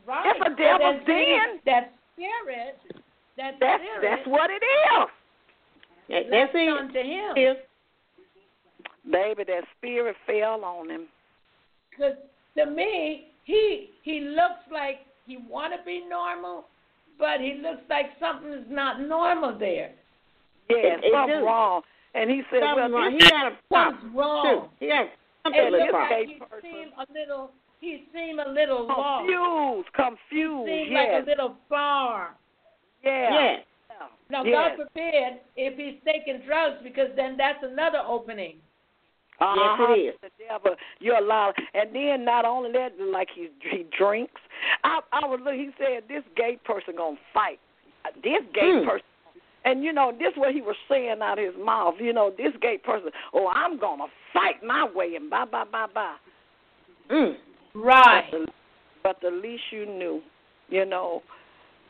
Right. 0.07 0.23
Right. 0.25 0.35
It's 0.35 0.45
a 0.45 0.49
So 0.49 0.55
devil's 0.55 0.95
then 1.05 1.05
see, 1.05 1.25
den. 1.25 1.59
That 1.65 1.91
spirit, 2.13 2.77
that 3.37 3.53
That's 3.59 3.81
spirit, 3.83 4.01
that's 4.01 4.27
what 4.27 4.49
it 4.49 4.63
is. 4.63 5.09
That- 6.09 6.29
left 6.29 6.53
That's 6.53 6.55
it. 6.55 6.69
unto 6.69 6.99
him. 7.01 7.33
Yes. 7.35 7.57
Baby, 9.09 9.43
that 9.45 9.63
spirit 9.77 10.15
fell 10.25 10.63
on 10.63 10.89
him. 10.89 11.05
Because 11.91 12.15
to 12.57 12.65
me, 12.65 13.27
he 13.43 13.89
he 14.03 14.21
looks 14.21 14.65
like 14.71 14.99
he 15.25 15.37
want 15.37 15.73
to 15.73 15.79
be 15.85 16.03
normal, 16.09 16.65
but 17.19 17.39
he 17.39 17.59
looks 17.61 17.81
like 17.89 18.07
something 18.19 18.51
is 18.51 18.65
not 18.69 19.01
normal 19.01 19.57
there. 19.57 19.91
Yeah, 20.69 20.77
It- 20.77 21.03
it 21.03 21.11
something 21.13 21.39
do. 21.39 21.45
wrong. 21.45 21.83
And 22.15 22.29
he 22.29 22.41
said, 22.49 22.61
Something 22.61 22.91
well, 22.93 23.01
wrong. 23.03 23.11
He 23.11 23.19
got 23.29 23.51
a 23.51 23.55
problem. 23.67 23.95
Something's 23.95 24.15
wrong. 24.15 24.45
Too. 24.45 24.69
He 24.79 24.87
got 24.87 25.05
It 25.05 25.11
something 25.43 25.61
this 25.63 25.71
looks 25.71 25.83
with 25.85 25.93
like 25.93 26.09
gay 26.09 26.25
he 26.25 26.39
person- 26.39 26.61
seemed 26.61 26.91
a 26.97 27.05
little. 27.13 27.51
He 27.81 28.05
seemed 28.13 28.39
a 28.39 28.49
little 28.49 28.87
lost. 28.87 29.27
confused, 29.27 29.93
confused. 29.93 30.69
Seemed 30.69 30.91
yes. 30.91 31.07
like 31.13 31.23
a 31.23 31.29
little 31.29 31.55
far. 31.69 32.35
yeah. 33.03 33.29
Yes. 33.31 33.65
Now, 34.27 34.43
Yes. 34.43 34.75
God 34.77 34.87
forbid 34.87 35.39
if 35.55 35.77
he's 35.77 36.01
taking 36.03 36.41
drugs, 36.47 36.77
because 36.83 37.09
then 37.15 37.37
that's 37.37 37.59
another 37.61 37.99
opening. 38.07 38.55
Uh-huh. 39.39 39.93
Yes, 39.93 39.97
it 39.97 40.01
is. 40.01 40.15
The 40.39 40.45
devil, 40.49 40.75
you're 40.99 41.17
allowed. 41.17 41.53
And 41.75 41.93
then 41.93 42.25
not 42.25 42.43
only 42.45 42.71
that, 42.71 42.93
like 42.99 43.27
he 43.35 43.49
he 43.69 43.85
drinks. 43.97 44.41
I 44.83 45.01
I 45.11 45.25
was 45.27 45.41
look. 45.43 45.53
He 45.53 45.69
said 45.77 46.03
this 46.07 46.23
gay 46.35 46.57
person 46.65 46.95
gonna 46.97 47.17
fight. 47.33 47.59
This 48.23 48.41
gay 48.53 48.79
Hmm. 48.81 48.87
person. 48.87 49.05
And 49.65 49.83
you 49.83 49.91
know, 49.93 50.11
this 50.17 50.31
what 50.37 50.53
he 50.53 50.61
was 50.61 50.75
saying 50.89 51.21
out 51.21 51.37
of 51.37 51.45
his 51.53 51.63
mouth. 51.63 51.95
You 51.99 52.13
know, 52.13 52.31
this 52.35 52.53
gay 52.61 52.77
person. 52.77 53.11
Oh, 53.33 53.51
I'm 53.53 53.77
gonna 53.77 54.05
fight 54.33 54.63
my 54.63 54.85
way 54.95 55.15
and 55.15 55.29
bye 55.29 55.45
bye 55.45 55.65
bye 55.65 55.87
bye. 55.93 56.15
Mm. 57.11 57.35
Right. 57.75 58.29
But 58.31 58.39
the, 58.39 58.47
but 59.03 59.17
the 59.21 59.31
least 59.31 59.63
you 59.71 59.85
knew, 59.85 60.21
you 60.69 60.85
know, 60.85 61.21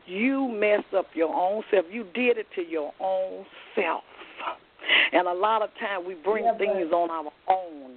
you 0.06 0.48
mess 0.50 0.84
up 0.96 1.06
your 1.14 1.34
own 1.34 1.64
self. 1.72 1.86
You 1.92 2.04
did 2.14 2.38
it 2.38 2.48
to 2.56 2.62
your 2.62 2.92
own 3.00 3.46
self. 3.76 4.04
And 5.14 5.28
a 5.28 5.34
lot 5.34 5.62
of 5.62 5.70
times 5.80 6.06
we 6.08 6.14
bring 6.16 6.46
Yeah, 6.46 6.58
things 6.58 6.92
on 6.92 7.10
our 7.10 7.32
own. 7.50 7.92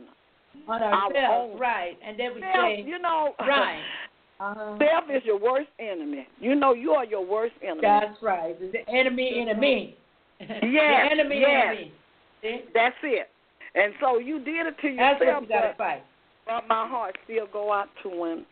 On 0.69 0.83
Our 0.83 0.93
ourselves, 0.95 1.53
own. 1.55 1.59
right. 1.61 1.97
And 2.07 2.19
then 2.19 2.35
we 2.35 2.41
Self, 2.41 2.55
say, 2.55 2.83
you 2.87 2.99
know, 2.99 3.35
right. 3.41 3.83
Uh-huh. 4.41 4.79
self 4.79 5.05
is 5.11 5.23
your 5.25 5.39
worst 5.39 5.69
enemy. 5.81 6.27
You 6.41 6.55
know, 6.55 6.73
you 6.73 6.93
are 6.93 7.05
your 7.05 7.27
worst 7.27 7.55
enemy. 7.63 7.81
That's 7.83 8.17
right. 8.23 8.57
The 8.61 8.89
enemy 8.89 9.41
in 9.41 9.49
a 9.49 9.55
me. 9.61 9.97
Yes, 10.41 10.59
the 10.63 11.09
enemy 11.11 11.41
yes. 11.41 11.77
See? 12.43 12.61
That's 12.73 12.95
it. 13.03 13.29
And 13.75 13.93
so 14.01 14.19
you 14.19 14.39
did 14.39 14.67
it 14.67 14.77
to 14.81 14.97
That's 14.97 15.21
yourself, 15.21 15.43
what 15.43 15.43
you 15.43 15.49
got 15.49 15.61
to 15.63 15.75
fight. 15.77 16.05
But 16.49 16.67
my 16.67 16.89
heart 16.89 17.17
still 17.25 17.47
go 17.53 17.73
out 17.73 17.89
to 18.03 18.09
him. 18.25 18.47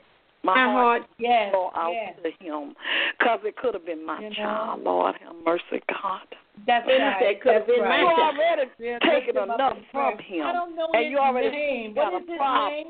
My, 0.45 0.55
My 0.55 0.65
heart 0.71 1.01
heart. 1.03 1.03
Yes, 1.19 1.51
go 1.53 1.73
out 1.75 1.91
yes. 1.93 2.15
to 2.23 2.45
him 2.45 2.75
because 3.19 3.41
it 3.43 3.57
could 3.57 3.75
have 3.75 3.85
been 3.85 4.07
my 4.07 4.21
You 4.21 4.29
know? 4.31 4.35
child. 4.37 4.83
Lord 4.85 5.15
have 5.25 5.35
mercy, 5.45 5.83
God. 5.91 6.21
That's 6.67 6.87
It 6.87 7.03
right. 7.03 7.41
could 7.43 7.55
have 7.55 7.67
been 7.67 7.81
right. 7.81 7.99
You 8.01 8.07
already 8.07 8.71
Yeah, 8.79 8.99
taken 9.01 9.35
lift 9.35 9.39
him 9.39 9.51
up 9.51 9.57
enough 9.57 9.79
from 9.91 10.17
prayer. 10.19 10.41
him. 10.43 10.47
I 10.47 10.53
don't 10.53 10.77
know 10.77 10.87
and 10.93 11.05
his 11.05 11.11
you 11.11 11.19
already 11.19 11.51
name. 11.51 11.95
got 11.95 12.13
What 12.13 12.23
a 12.23 12.25
is 12.25 12.29
his 12.31 12.37
problem. 12.39 12.73
name? 12.73 12.87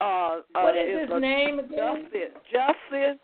Uh, 0.00 0.04
uh, 0.04 0.40
What 0.62 0.76
is 0.76 1.00
his 1.00 1.10
a- 1.10 1.20
name 1.20 1.58
again? 1.60 1.78
Justice, 1.78 2.34
Justice, 2.52 3.18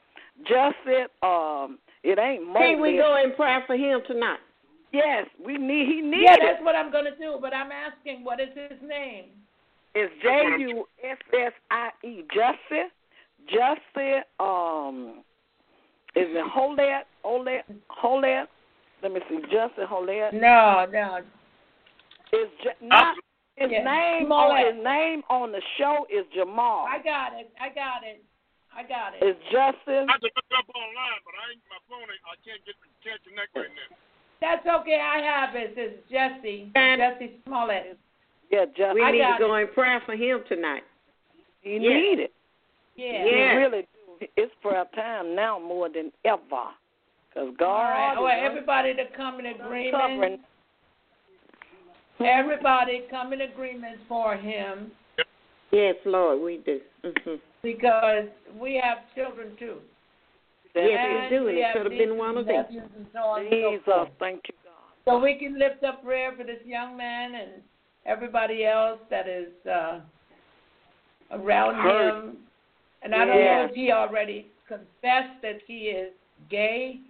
Justice. 0.48 1.10
Um, 1.22 1.78
it 2.02 2.18
ain't 2.18 2.44
Can't 2.56 2.80
we 2.80 2.96
go 2.96 3.16
and 3.22 3.36
pray 3.36 3.58
for 3.66 3.76
him 3.76 4.00
tonight? 4.06 4.40
Yes, 4.92 5.26
we 5.44 5.58
need. 5.58 5.86
He 5.88 6.00
needs 6.00 6.22
Yeah, 6.24 6.34
it. 6.34 6.40
that's 6.42 6.62
what 6.64 6.74
I'm 6.76 6.90
going 6.90 7.04
to 7.04 7.16
do. 7.18 7.36
But 7.40 7.52
I'm 7.52 7.70
asking, 7.72 8.24
what 8.24 8.40
is 8.40 8.48
his 8.54 8.78
name? 8.80 9.26
It's 9.96 10.12
J 10.20 10.60
U 10.76 10.84
S 11.02 11.16
S 11.32 11.52
I 11.70 11.88
E. 12.04 12.20
Justice, 12.28 12.92
Justice. 13.48 14.28
Um, 14.38 15.24
is 16.14 16.28
it 16.28 16.44
Holet? 16.52 17.08
Holet? 17.24 17.62
Holet? 17.88 18.44
Let 19.02 19.12
me 19.12 19.20
see. 19.28 19.40
Justice 19.48 19.88
Holet. 19.88 20.34
No, 20.34 20.84
no. 20.92 21.24
Is 22.36 22.48
ju- 22.62 22.76
not 22.86 23.16
his 23.56 23.70
Yeah, 23.72 23.84
name 23.84 24.26
Smollett. 24.26 24.66
on 24.68 24.74
his 24.76 24.84
name 24.84 25.22
on 25.30 25.52
the 25.52 25.62
show 25.78 26.06
is 26.12 26.26
Jamal. 26.34 26.84
I 26.84 26.98
got 27.00 27.32
it. 27.40 27.48
I 27.58 27.68
got 27.72 28.04
it. 28.04 28.20
I 28.76 28.82
got 28.82 29.14
it. 29.16 29.24
It's 29.24 29.40
Justice. 29.48 30.04
I 30.08 30.12
have 30.12 30.20
to 30.20 30.28
look 30.28 30.50
up 30.60 30.68
online, 30.76 31.20
but 31.24 31.32
I 31.40 31.56
ain't 31.56 31.64
my 31.72 31.80
phone. 31.88 32.04
ain't- 32.04 32.20
I 32.28 32.36
can't 32.44 32.60
get 32.66 32.74
can't 33.02 33.22
connect 33.24 33.56
right 33.56 33.72
now. 33.72 33.96
That's 34.44 34.66
okay. 34.66 35.00
I 35.00 35.22
have 35.24 35.56
it. 35.56 35.72
It's 35.78 36.10
Jesse. 36.10 36.70
And- 36.74 37.00
Jesse 37.00 37.40
Smollett. 37.46 37.96
Yeah, 38.50 38.64
Justice. 38.66 38.94
We 38.94 39.02
I 39.02 39.10
need 39.12 39.18
to 39.18 39.36
go 39.38 39.54
and 39.54 39.68
pray 39.72 39.98
for 40.06 40.14
him 40.14 40.40
tonight. 40.48 40.82
he 41.62 41.72
yeah. 41.72 41.78
need 41.78 42.18
it. 42.20 42.32
Yeah. 42.96 43.24
He 43.24 43.30
Yeah. 43.30 43.54
really 43.56 43.82
do. 43.82 44.26
It's 44.36 44.52
prayer 44.62 44.84
time 44.94 45.34
now 45.34 45.58
more 45.58 45.88
than 45.88 46.10
ever. 46.24 46.70
Cause 47.34 47.52
God 47.58 47.66
All 47.66 47.82
right. 47.90 48.12
is 48.12 48.18
Well, 48.18 48.50
everybody 48.50 48.94
to 48.94 49.04
come 49.14 49.40
in 49.40 49.46
agreement. 49.46 49.92
covering. 49.94 50.38
Everybody 52.24 53.02
come 53.10 53.32
in 53.34 53.42
agreement 53.42 53.98
for 54.08 54.36
him 54.36 54.90
Yes, 55.72 55.96
Lord, 56.06 56.40
we 56.40 56.58
do. 56.64 56.80
Mm-hmm. 57.04 57.34
because 57.62 58.24
we 58.58 58.80
have 58.82 58.98
children 59.14 59.56
too. 59.58 59.76
Yes, 60.74 60.88
And 60.98 61.30
we 61.32 61.36
do, 61.36 61.48
and 61.48 61.58
it 61.58 61.64
have 61.64 61.72
could 61.76 61.90
have 61.92 61.98
been 61.98 62.16
one 62.16 62.36
of 62.38 62.46
them. 62.46 62.54
nephews 62.56 62.82
and 62.96 63.06
so 63.12 63.18
on 63.18 63.40
and 63.40 63.48
so 63.50 63.70
Jesus, 63.70 64.12
thank 64.18 64.40
you, 64.48 64.54
God. 64.64 64.72
So 65.04 65.18
we 65.18 65.34
can 65.38 65.58
lift 65.58 65.82
up 65.84 66.02
prayer 66.04 66.32
for 66.36 66.44
this 66.44 66.60
young 66.64 66.96
man 66.96 67.34
and 67.34 67.50
everybody 68.06 68.64
else 68.64 69.00
that 69.10 69.28
is 69.28 69.48
uh, 69.66 70.00
around 71.32 71.74
Hurt. 71.82 72.14
him. 72.14 72.36
And 73.02 73.14
I 73.14 73.24
don't 73.24 73.36
Yeah. 73.36 73.56
know 73.62 73.68
if 73.68 73.74
he 73.74 73.92
already 73.92 74.50
confessed 74.66 75.40
that 75.42 75.60
he 75.66 75.88
is 75.88 76.12
gay. 76.48 77.00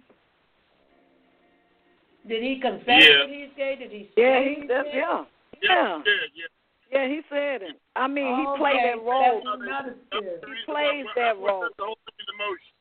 Did 2.27 2.43
he 2.43 2.59
confess 2.59 3.01
Yeah. 3.01 3.19
that 3.19 3.29
he's 3.29 3.49
gay? 3.55 3.75
Did 3.77 3.91
he? 3.91 4.11
Yeah, 4.17 4.39
say 4.39 4.49
he 4.55 4.61
he's 4.61 4.67
does. 4.69 4.85
gay? 4.85 4.97
Yeah, 4.97 5.23
Yeah, 5.61 5.71
yeah, 5.71 6.03
yeah, 6.05 6.13
yeah. 6.35 6.45
yeah. 6.91 7.07
He 7.07 7.21
said 7.29 7.61
it. 7.61 7.79
I 7.95 8.07
mean, 8.07 8.35
he 8.35 8.45
Okay, 8.47 8.59
played 8.59 8.79
that 8.83 9.01
role, 9.03 9.41
He 9.41 9.47
another 9.47 9.95
spirit. 10.07 10.25
That's 10.25 10.41
the 10.41 10.47
reason 10.47 10.65
plays 10.65 11.05
that 11.15 11.37
role. 11.39 11.67
The 11.77 11.83
whole 11.85 11.97
thing 12.05 12.25
in 12.27 12.37
motion. 12.37 12.73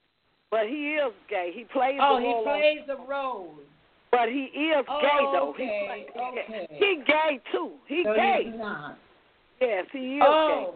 but 0.50 0.66
he 0.68 0.94
is 0.96 1.12
gay. 1.28 1.52
He 1.54 1.64
plays 1.64 1.98
Oh, 2.02 2.16
the 2.16 2.20
he 2.22 2.26
role, 2.26 2.48
on- 2.48 2.58
plays 2.60 2.88
a 2.88 2.96
role. 3.08 3.54
But 4.10 4.28
he 4.28 4.44
is 4.44 4.84
Oh, 4.88 5.00
gay 5.00 5.24
though. 5.32 5.50
okay, 5.50 6.06
he, 6.14 6.20
okay. 6.20 6.66
he 6.70 7.02
gay 7.06 7.40
too. 7.52 7.72
He 7.86 8.02
So 8.04 8.14
gay. 8.14 8.42
he's 8.50 8.58
not. 8.58 8.98
Yes, 9.60 9.86
he 9.92 10.16
is 10.16 10.22
Oh, 10.24 10.74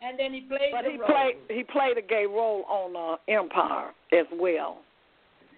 gay. 0.00 0.06
and 0.08 0.18
then 0.18 0.32
he 0.34 0.40
plays 0.42 0.72
But 0.72 0.84
he 0.84 0.96
role. 0.98 1.06
played 1.08 1.36
he 1.50 1.64
played 1.64 1.98
a 1.98 2.02
gay 2.02 2.26
role 2.26 2.64
on 2.68 2.96
uh, 2.96 3.16
Empire 3.32 3.90
as 4.12 4.26
well. 4.38 4.78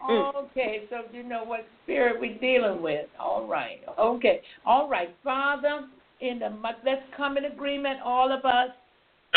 Okay, 0.09 0.85
so 0.89 1.03
you 1.13 1.23
know 1.23 1.45
what 1.45 1.67
spirit 1.85 2.19
we're 2.21 2.39
dealing 2.39 2.81
with. 2.81 3.07
All 3.19 3.47
right. 3.47 3.81
Okay. 3.99 4.41
All 4.65 4.89
right. 4.89 5.15
Father, 5.23 5.87
in 6.21 6.39
the 6.39 6.49
let's 6.85 7.03
come 7.17 7.37
in 7.37 7.45
agreement, 7.45 7.99
all 8.03 8.33
of 8.33 8.45
us, 8.47 8.71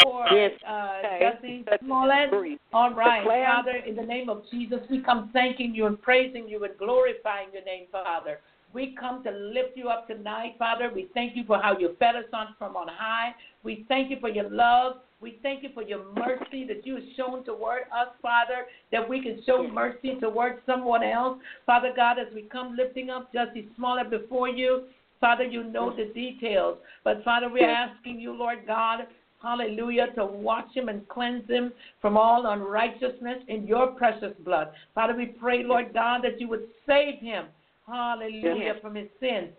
for 0.01 0.27
Yes. 0.31 0.51
uh, 0.65 1.01
Okay. 1.03 1.19
Jesse 1.19 1.65
Smollett. 1.80 2.57
All 2.73 2.91
right, 2.91 3.23
Father, 3.23 3.77
in 3.85 3.95
the 3.95 4.01
name 4.05 4.30
of 4.30 4.43
Jesus, 4.49 4.80
we 4.89 5.01
come 5.01 5.30
thanking 5.33 5.75
you 5.75 5.85
and 5.85 6.01
praising 6.01 6.47
you 6.47 6.63
and 6.63 6.77
glorifying 6.77 7.49
your 7.53 7.63
name, 7.63 7.88
Father. 7.91 8.39
We 8.73 8.95
come 8.99 9.23
to 9.23 9.30
lift 9.30 9.77
you 9.77 9.89
up 9.89 10.07
tonight, 10.07 10.55
Father. 10.57 10.89
We 10.93 11.07
thank 11.13 11.35
you 11.35 11.43
for 11.43 11.61
how 11.61 11.77
you 11.77 11.95
fed 11.99 12.15
us 12.15 12.25
on 12.33 12.55
from 12.57 12.75
on 12.75 12.88
high. 12.88 13.35
We 13.63 13.85
thank 13.88 14.09
you 14.09 14.19
for 14.19 14.30
your 14.30 14.49
love. 14.49 14.97
We 15.22 15.39
thank 15.43 15.61
you 15.61 15.69
for 15.73 15.83
your 15.83 16.03
mercy 16.15 16.65
that 16.65 16.85
you 16.85 16.95
have 16.95 17.03
shown 17.15 17.43
toward 17.45 17.83
us, 17.95 18.09
Father, 18.22 18.65
that 18.91 19.07
we 19.07 19.22
can 19.22 19.41
show 19.45 19.65
mercy 19.67 20.15
toward 20.19 20.59
someone 20.65 21.03
else. 21.03 21.38
Father 21.65 21.93
God, 21.95 22.17
as 22.17 22.27
we 22.33 22.41
come 22.41 22.75
lifting 22.75 23.11
up 23.11 23.31
Jesse 23.31 23.69
Smollett 23.75 24.09
before 24.09 24.49
you, 24.49 24.85
Father, 25.22 25.45
you 25.45 25.63
know 25.63 25.95
the 25.95 26.11
details. 26.13 26.77
But 27.05 27.23
Father, 27.23 27.47
we're 27.49 27.69
asking 27.69 28.19
you, 28.19 28.33
Lord 28.33 28.65
God, 28.67 29.07
hallelujah, 29.43 30.07
to 30.15 30.25
wash 30.25 30.73
him 30.73 30.89
and 30.89 31.07
cleanse 31.09 31.47
him 31.47 31.73
from 32.01 32.17
all 32.17 32.47
unrighteousness 32.47 33.43
in 33.49 33.67
your 33.67 33.88
precious 33.88 34.33
blood. 34.43 34.69
Father, 34.95 35.13
we 35.15 35.27
pray, 35.27 35.63
Lord 35.63 35.93
God, 35.93 36.22
that 36.23 36.39
you 36.39 36.47
would 36.47 36.67
save 36.88 37.19
him, 37.19 37.45
hallelujah, 37.85 38.75
from 38.81 38.95
his 38.95 39.09
sins. 39.19 39.49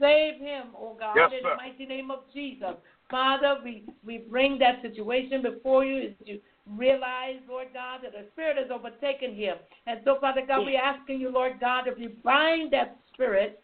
Save 0.00 0.40
him, 0.40 0.68
oh 0.76 0.96
God, 0.98 1.14
Yes, 1.16 1.30
in 1.36 1.48
the 1.48 1.56
mighty 1.56 1.86
name 1.86 2.10
of 2.10 2.20
Jesus. 2.32 2.74
Father, 3.10 3.58
we, 3.62 3.84
we 4.04 4.18
bring 4.18 4.58
that 4.58 4.82
situation 4.82 5.42
before 5.42 5.84
you 5.84 6.08
as 6.08 6.14
you 6.24 6.40
realize, 6.68 7.36
Lord 7.48 7.68
God, 7.72 8.00
that 8.02 8.12
the 8.12 8.26
Spirit 8.32 8.56
has 8.56 8.70
overtaken 8.72 9.34
him. 9.34 9.56
And 9.86 10.00
so, 10.04 10.16
Father 10.20 10.40
God, 10.46 10.64
we're 10.64 10.80
asking 10.80 11.20
you, 11.20 11.30
Lord 11.30 11.60
God, 11.60 11.86
if 11.86 11.98
you 11.98 12.10
bind 12.24 12.72
that 12.72 12.96
spirit, 13.12 13.62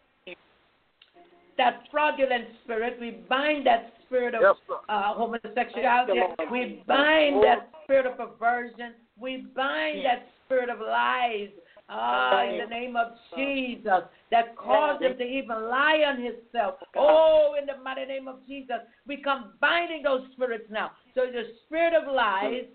that 1.57 1.83
fraudulent 1.91 2.44
spirit, 2.65 2.99
we 3.00 3.23
bind 3.28 3.67
that 3.67 3.94
spirit 4.10 4.34
of 4.34 4.42
Yes, 4.42 4.78
uh, 4.89 5.14
homosexuality. 5.14 6.20
Thank. 6.36 6.50
We 6.50 6.82
bind 6.86 7.42
that 7.44 7.70
spirit 7.84 8.06
of 8.06 8.16
perversion. 8.16 8.94
We 9.18 9.47
bind 9.55 10.05
that 10.05 10.26
spirit 10.47 10.68
of 10.68 10.80
lies. 10.80 11.48
Ah, 11.92 12.44
in 12.44 12.58
the 12.58 12.66
name 12.66 12.94
of 12.94 13.08
Jesus, 13.36 14.05
that 14.30 14.55
caused 14.56 15.02
him 15.02 15.18
to 15.18 15.24
even 15.24 15.68
lie 15.68 16.05
on 16.06 16.22
himself. 16.22 16.76
Oh, 16.97 17.56
in 17.60 17.66
the 17.66 17.82
mighty 17.82 18.05
name 18.05 18.28
of 18.28 18.47
Jesus, 18.47 18.76
we 19.08 19.16
come 19.16 19.55
binding 19.60 20.05
those 20.05 20.22
spirits 20.32 20.66
now. 20.70 20.92
So 21.16 21.22
the 21.26 21.42
spirit 21.66 21.92
of 21.94 22.12
lies, 22.12 22.66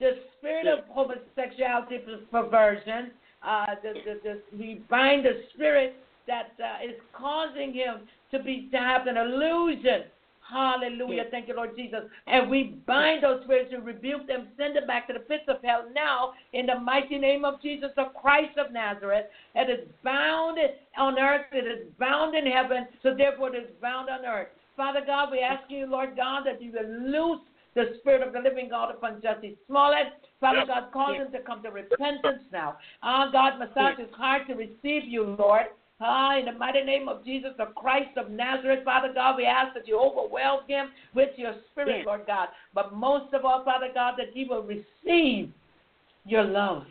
the 0.00 0.14
spirit 0.36 0.66
of 0.66 0.86
homosexuality, 0.88 2.00
perversion, 2.32 3.12
uh, 3.46 3.66
the, 3.80 3.92
the, 4.04 4.20
the, 4.24 4.58
we 4.58 4.82
bind 4.90 5.24
the 5.24 5.42
spirit 5.54 5.94
that 6.26 6.52
uh, 6.58 6.84
is 6.84 6.98
causing 7.12 7.72
him 7.72 8.00
to 8.32 8.42
be 8.42 8.68
to 8.72 8.78
have 8.78 9.06
an 9.06 9.16
illusion. 9.16 10.02
Hallelujah. 10.54 11.24
Thank 11.32 11.48
you, 11.48 11.56
Lord 11.56 11.76
Jesus. 11.76 12.02
And 12.28 12.48
we 12.48 12.76
bind 12.86 13.24
those 13.24 13.42
spirits 13.42 13.72
and 13.74 13.84
rebuke 13.84 14.28
them, 14.28 14.46
send 14.56 14.76
them 14.76 14.86
back 14.86 15.08
to 15.08 15.12
the 15.12 15.18
pits 15.18 15.42
of 15.48 15.56
hell 15.64 15.84
now 15.92 16.32
in 16.52 16.66
the 16.66 16.78
mighty 16.78 17.18
name 17.18 17.44
of 17.44 17.60
Jesus, 17.60 17.90
the 17.96 18.04
Christ 18.20 18.56
of 18.56 18.72
Nazareth. 18.72 19.26
It 19.56 19.68
is 19.68 19.88
bound 20.04 20.58
on 20.96 21.18
earth, 21.18 21.46
it 21.50 21.66
is 21.66 21.88
bound 21.98 22.36
in 22.36 22.46
heaven, 22.46 22.86
so 23.02 23.16
therefore 23.16 23.54
it 23.54 23.64
is 23.64 23.70
bound 23.82 24.08
on 24.08 24.24
earth. 24.24 24.48
Father 24.76 25.00
God, 25.04 25.30
we 25.32 25.40
ask 25.40 25.68
you, 25.68 25.86
Lord 25.86 26.16
God, 26.16 26.44
that 26.46 26.62
you 26.62 26.70
will 26.72 27.10
loose 27.10 27.40
the 27.74 27.96
Spirit 27.98 28.24
of 28.24 28.32
the 28.32 28.38
living 28.38 28.68
God 28.68 28.94
upon 28.94 29.20
Jesse 29.20 29.56
Smollett. 29.66 30.12
Father 30.38 30.58
Yes. 30.58 30.68
God, 30.68 30.92
cause 30.92 31.16
him 31.16 31.32
to 31.32 31.40
come 31.40 31.64
to 31.64 31.70
repentance 31.70 32.44
now. 32.52 32.76
Ah, 33.02 33.28
God, 33.32 33.58
massage 33.58 33.98
his 33.98 34.10
heart 34.12 34.46
to 34.46 34.54
receive 34.54 35.04
you, 35.04 35.34
Lord. 35.36 35.66
Ah, 36.06 36.38
in 36.38 36.44
the 36.44 36.52
mighty 36.52 36.82
name 36.82 37.08
of 37.08 37.24
Jesus, 37.24 37.52
the 37.56 37.64
Christ 37.76 38.18
of 38.18 38.30
Nazareth, 38.30 38.84
Father 38.84 39.10
God, 39.14 39.38
we 39.38 39.46
ask 39.46 39.72
that 39.72 39.88
you 39.88 39.98
overwhelm 39.98 40.60
him 40.68 40.90
with 41.14 41.30
your 41.38 41.54
spirit, 41.70 41.96
Yes. 41.98 42.06
Lord 42.06 42.26
God. 42.26 42.48
But 42.74 42.92
most 42.92 43.32
of 43.32 43.46
all, 43.46 43.64
Father 43.64 43.88
God, 43.94 44.14
that 44.18 44.28
he 44.34 44.44
will 44.44 44.62
receive 44.62 45.50
your 46.26 46.44
love 46.44 46.84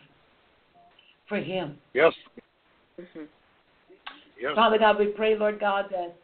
for 1.28 1.38
him. 1.38 1.78
Yes. 1.94 2.14
Mhm. 3.00 3.28
Yes. 4.40 4.56
Father 4.56 4.80
God, 4.80 4.98
we 4.98 5.08
pray, 5.08 5.36
Lord 5.36 5.60
God, 5.60 5.90
that 5.92 6.16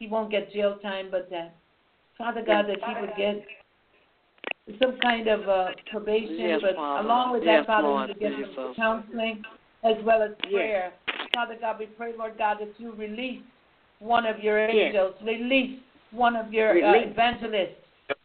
he 0.00 0.08
won't 0.08 0.30
get 0.30 0.50
jail 0.50 0.78
time, 0.78 1.10
but 1.10 1.30
that, 1.30 1.54
Father 2.18 2.42
God, 2.42 2.66
that 2.66 2.82
he 2.82 2.94
would 3.00 3.14
get 3.16 3.46
some 4.80 4.98
kind 4.98 5.28
of 5.28 5.48
uh, 5.48 5.72
probation, 5.86 6.38
Yes, 6.40 6.60
but 6.60 6.74
Father. 6.74 7.06
along 7.06 7.32
with 7.32 7.44
Yes, 7.44 7.60
that, 7.60 7.66
Father, 7.66 7.86
Lord 7.88 8.08
you 8.08 8.14
would 8.14 8.20
get 8.20 8.32
him 8.32 8.48
Jesus. 8.48 8.74
counseling 8.76 9.44
as 9.84 10.02
well 10.02 10.22
as 10.22 10.32
Yes. 10.42 10.52
prayer. 10.52 10.92
Father 11.34 11.56
God, 11.60 11.78
we 11.78 11.86
pray, 11.86 12.12
Lord 12.16 12.36
God, 12.36 12.58
that 12.60 12.72
you 12.78 12.92
release 12.92 13.42
one 13.98 14.26
of 14.26 14.40
your 14.40 14.58
Yes. 14.68 14.86
angels, 14.86 15.14
release 15.22 15.80
one 16.10 16.36
of 16.36 16.52
your 16.52 16.70
uh, 16.84 16.94
evangelists, 16.94 17.76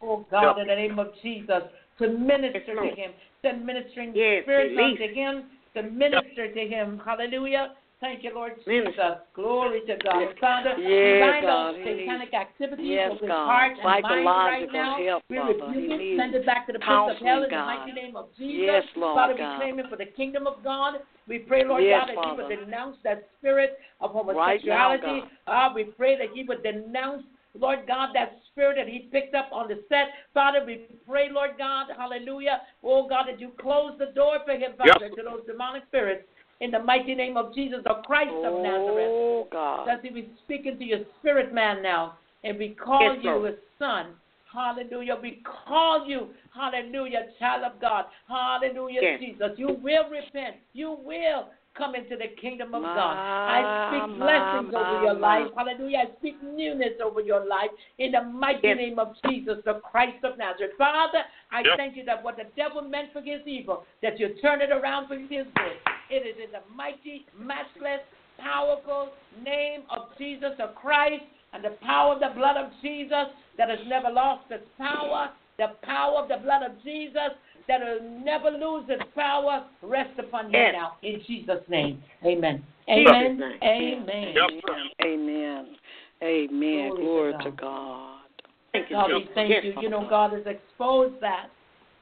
oh 0.02 0.26
God, 0.30 0.58
in 0.58 0.66
the 0.66 0.74
name 0.74 0.98
of 0.98 1.14
Jesus, 1.22 1.62
to 1.98 2.08
minister 2.08 2.62
Yes, 2.66 2.94
to 2.94 3.00
him, 3.00 3.12
send 3.42 3.64
ministering 3.64 4.12
Yes, 4.14 4.42
spirits 4.44 4.78
unto 4.78 5.14
him, 5.14 5.44
to 5.74 5.82
minister 5.82 6.52
to 6.52 6.68
him. 6.68 7.00
Hallelujah. 7.04 7.74
Thank 8.00 8.22
you, 8.22 8.30
Lord 8.32 8.52
Minister. 8.64 8.92
Jesus. 8.94 9.18
Glory 9.34 9.80
to 9.86 9.96
God. 10.04 10.20
Yes. 10.20 10.34
Father, 10.40 10.74
Yes, 10.78 10.86
we 10.86 11.18
bind 11.18 11.46
God. 11.46 11.74
those 11.74 11.82
He 11.82 12.06
satanic 12.06 12.32
activities 12.34 12.86
Yes, 12.86 13.10
of 13.10 13.18
his 13.18 13.28
God. 13.28 13.46
heart 13.46 13.72
and 13.74 13.82
mind 13.82 14.04
right 14.06 14.62
Psychological 14.62 14.72
now. 14.72 14.96
help, 15.02 15.22
we 15.28 15.36
Father. 15.36 15.52
rebuke 15.66 15.74
He 15.74 15.94
it, 15.94 15.98
needs 15.98 16.20
send 16.22 16.34
it 16.34 16.46
back 16.46 16.66
to 16.68 16.72
the 16.72 16.78
pits 16.78 16.86
of 16.86 16.94
counseling, 16.94 17.26
hell 17.26 17.42
in 17.42 17.50
the 17.50 17.56
God. 17.58 17.66
mighty 17.66 17.92
name 17.92 18.14
of 18.14 18.26
Jesus. 18.38 18.62
Yes, 18.70 18.84
Lord 18.94 19.16
Father, 19.18 19.34
we 19.34 19.40
God. 19.40 19.56
claim 19.58 19.78
it 19.80 19.86
for 19.90 19.96
the 19.96 20.06
kingdom 20.06 20.46
of 20.46 20.62
God. 20.62 21.02
We 21.26 21.38
pray, 21.40 21.64
Lord 21.66 21.82
Yes, 21.82 22.06
God, 22.06 22.08
that 22.14 22.24
he 22.24 22.30
would 22.38 22.46
Father. 22.46 22.64
denounce 22.64 22.96
that 23.02 23.26
spirit 23.38 23.78
of 24.00 24.14
Right 24.14 24.62
now, 24.64 24.94
homosexuality. 24.94 25.20
God. 25.26 25.30
Ah, 25.48 25.72
we 25.74 25.84
pray 25.84 26.16
that 26.18 26.28
he 26.32 26.44
would 26.44 26.62
denounce 26.62 27.24
Lord 27.54 27.80
God, 27.88 28.10
that 28.14 28.38
spirit 28.52 28.76
that 28.76 28.86
he 28.88 29.08
picked 29.10 29.34
up 29.34 29.48
on 29.52 29.66
the 29.68 29.82
set. 29.88 30.08
Father, 30.32 30.60
we 30.64 30.86
pray, 31.08 31.28
Lord 31.32 31.52
God, 31.58 31.86
hallelujah. 31.96 32.60
Oh 32.84 33.08
God, 33.08 33.24
that 33.26 33.40
you 33.40 33.50
close 33.60 33.92
the 33.98 34.12
door 34.14 34.38
for 34.44 34.52
him, 34.52 34.72
Father, 34.76 35.06
Yes. 35.06 35.14
to 35.16 35.22
those 35.22 35.44
demonic 35.46 35.84
spirits. 35.86 36.28
In 36.60 36.70
the 36.72 36.78
mighty 36.80 37.14
name 37.14 37.36
of 37.36 37.54
Jesus, 37.54 37.78
the 37.84 38.02
Christ 38.04 38.32
of 38.32 38.54
oh, 38.54 38.62
Nazareth. 38.62 39.10
Oh, 39.10 39.48
God. 39.50 39.86
That 39.86 40.00
he 40.02 40.10
be 40.10 40.28
speaking 40.44 40.78
to 40.78 40.84
your 40.84 41.00
spirit 41.18 41.54
man 41.54 41.82
now. 41.82 42.18
And 42.44 42.58
we 42.58 42.70
call 42.70 43.14
Yes, 43.14 43.18
you 43.22 43.30
Lord. 43.30 43.50
his 43.50 43.58
son. 43.78 44.06
Hallelujah. 44.52 45.16
We 45.20 45.42
call 45.66 46.06
you, 46.06 46.28
hallelujah, 46.54 47.26
child 47.38 47.64
of 47.64 47.80
God. 47.80 48.06
Hallelujah, 48.28 49.00
Yes. 49.02 49.20
Jesus. 49.20 49.50
You 49.56 49.78
will 49.82 50.08
repent. 50.08 50.56
You 50.72 50.96
will 51.04 51.48
come 51.74 51.94
into 51.94 52.16
the 52.16 52.28
kingdom 52.40 52.74
of 52.74 52.82
God. 52.82 53.16
I 53.16 53.62
My, 53.62 53.88
speak 53.88 54.18
blessings 54.18 54.72
my, 54.74 54.80
over 54.80 55.02
your 55.04 55.14
my. 55.14 55.38
life. 55.38 55.52
Hallelujah. 55.56 55.98
I 55.98 56.16
speak 56.18 56.42
newness 56.42 56.94
over 57.04 57.20
your 57.20 57.46
life 57.46 57.70
in 57.98 58.12
the 58.12 58.22
mighty 58.22 58.68
Yes. 58.68 58.76
name 58.78 58.98
of 58.98 59.14
Jesus, 59.26 59.58
the 59.64 59.74
Christ 59.74 60.24
of 60.24 60.38
Nazareth. 60.38 60.72
Father, 60.76 61.22
I 61.52 61.62
Yes. 61.62 61.76
thank 61.76 61.96
you 61.96 62.04
that 62.04 62.22
what 62.22 62.36
the 62.36 62.46
devil 62.56 62.82
meant 62.82 63.12
for 63.12 63.20
his 63.20 63.46
evil, 63.46 63.84
that 64.02 64.18
you 64.18 64.30
turn 64.40 64.60
it 64.60 64.70
around 64.72 65.06
for 65.06 65.16
his 65.16 65.46
good. 65.54 65.78
It 66.10 66.26
is 66.26 66.36
in 66.42 66.52
the 66.52 66.62
mighty, 66.74 67.26
matchless, 67.38 68.00
powerful 68.38 69.10
name 69.44 69.82
of 69.90 70.08
Jesus 70.16 70.50
the 70.58 70.72
Christ 70.80 71.24
and 71.52 71.64
the 71.64 71.76
power 71.82 72.14
of 72.14 72.20
the 72.20 72.30
blood 72.34 72.56
of 72.56 72.70
Jesus 72.82 73.26
that 73.56 73.68
has 73.68 73.78
never 73.86 74.10
lost 74.10 74.44
its 74.50 74.64
power, 74.78 75.30
the 75.58 75.68
power 75.82 76.18
of 76.22 76.28
the 76.28 76.36
blood 76.36 76.62
of 76.62 76.72
Jesus 76.82 77.32
that 77.66 77.80
will 77.80 78.22
never 78.24 78.50
lose 78.50 78.84
its 78.88 79.02
power, 79.14 79.64
rest 79.82 80.18
upon 80.18 80.46
you 80.46 80.58
Yes. 80.58 80.72
now. 80.72 80.96
In 81.02 81.20
Jesus' 81.26 81.62
name. 81.68 82.02
Amen. 82.24 82.64
Jesus' 82.88 83.04
Amen. 83.06 83.58
Amen. 83.62 84.34
Yes. 84.34 84.50
Amen. 85.04 85.76
Amen. 86.22 86.88
Glory 86.90 87.04
Glory, 87.04 87.32
to 87.32 87.38
to 87.38 87.50
God. 87.50 87.56
God. 87.60 88.20
Thank 88.72 88.90
you, 88.90 88.96
God, 88.96 89.10
we 89.12 89.28
thank 89.34 89.50
yes, 89.50 89.64
you. 89.64 89.72
Father. 89.74 89.84
You 89.84 89.90
know, 89.90 90.06
God 90.08 90.32
has 90.32 90.46
exposed 90.46 91.20
that. 91.20 91.50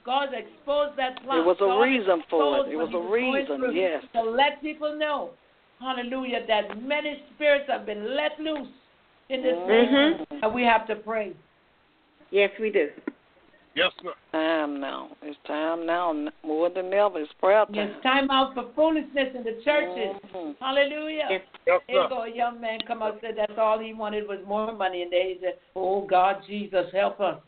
God 0.06 0.28
exposed 0.32 0.96
that 0.96 1.20
plot. 1.24 1.36
There 1.36 1.42
was 1.42 1.56
a 1.60 1.66
God 1.66 1.80
reason 1.80 2.22
for 2.30 2.60
exposed 2.62 2.68
it. 2.68 2.70
There 2.70 2.78
was 2.78 2.94
a 2.94 3.12
reason, 3.12 3.58
through 3.58 3.74
yes. 3.74 4.04
To 4.14 4.22
let 4.22 4.62
people 4.62 4.96
know, 4.96 5.30
hallelujah, 5.80 6.46
that 6.46 6.80
many 6.80 7.22
spirits 7.34 7.64
have 7.68 7.84
been 7.84 8.14
let 8.14 8.38
loose 8.38 8.68
in 9.28 9.42
this 9.42 9.56
Mhm. 9.56 9.66
nation. 9.66 10.26
And 10.42 10.54
we 10.54 10.62
have 10.62 10.86
to 10.86 10.94
pray. 10.94 11.34
Yes, 12.30 12.50
we 12.60 12.70
do. 12.70 12.92
Yes, 13.74 13.92
sir. 14.02 14.14
Time 14.32 14.80
now. 14.80 15.10
It's 15.22 15.38
time 15.44 15.84
now. 15.84 16.10
N- 16.10 16.32
More 16.42 16.70
than 16.70 16.94
ever. 16.94 17.18
It's 17.18 17.32
prayer 17.34 17.66
time. 17.66 17.76
It's 17.76 18.02
time 18.02 18.30
out 18.30 18.54
for 18.54 18.64
foolishness 18.74 19.34
in 19.34 19.42
the 19.42 19.60
churches. 19.64 20.16
Mhm. 20.32 20.56
Hallelujah. 20.60 21.26
Yes. 21.28 21.42
Yes, 21.66 21.80
Here 21.88 22.08
go 22.08 22.22
a 22.22 22.28
young 22.28 22.60
man 22.60 22.80
come 22.82 23.02
up 23.02 23.20
said 23.20 23.36
that's 23.36 23.58
all 23.58 23.78
he 23.78 23.92
wanted 23.92 24.26
was 24.28 24.42
more 24.46 24.72
money. 24.72 25.02
And 25.02 25.10
they 25.12 25.36
said, 25.42 25.58
oh, 25.74 26.02
God, 26.02 26.42
Jesus, 26.46 26.90
help 26.92 27.20
us. 27.20 27.38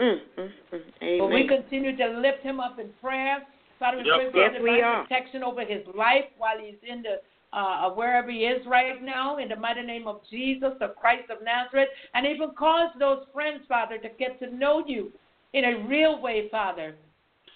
Mm, 0.00 0.18
mm, 0.38 0.50
mm. 0.72 0.80
Amen. 1.02 1.18
But 1.18 1.30
we 1.32 1.46
continue 1.46 1.96
to 1.96 2.18
lift 2.18 2.42
him 2.42 2.60
up 2.60 2.78
in 2.78 2.90
prayer. 3.00 3.46
Father, 3.78 3.98
we 3.98 4.04
Yes, 4.04 4.16
pray 4.16 4.30
for 4.30 4.38
Yes, 4.38 4.62
we 4.62 4.70
divine 4.70 4.82
are. 4.82 5.02
protection 5.06 5.42
over 5.42 5.64
his 5.64 5.86
life 5.94 6.26
while 6.36 6.58
he's 6.58 6.82
in 6.82 7.02
the 7.02 7.20
uh, 7.52 7.88
wherever 7.90 8.32
he 8.32 8.46
is 8.46 8.66
right 8.66 9.00
now, 9.00 9.36
in 9.38 9.48
the 9.48 9.54
mighty 9.54 9.82
name 9.82 10.08
of 10.08 10.20
Jesus, 10.28 10.70
the 10.80 10.88
Christ 10.88 11.30
of 11.30 11.40
Nazareth, 11.44 11.88
and 12.14 12.26
even 12.26 12.50
cause 12.58 12.90
those 12.98 13.24
friends, 13.32 13.64
Father, 13.68 13.96
to 13.96 14.08
get 14.18 14.40
to 14.40 14.52
know 14.52 14.82
you 14.84 15.12
in 15.52 15.64
a 15.64 15.86
real 15.86 16.20
way, 16.20 16.48
Father, 16.48 16.96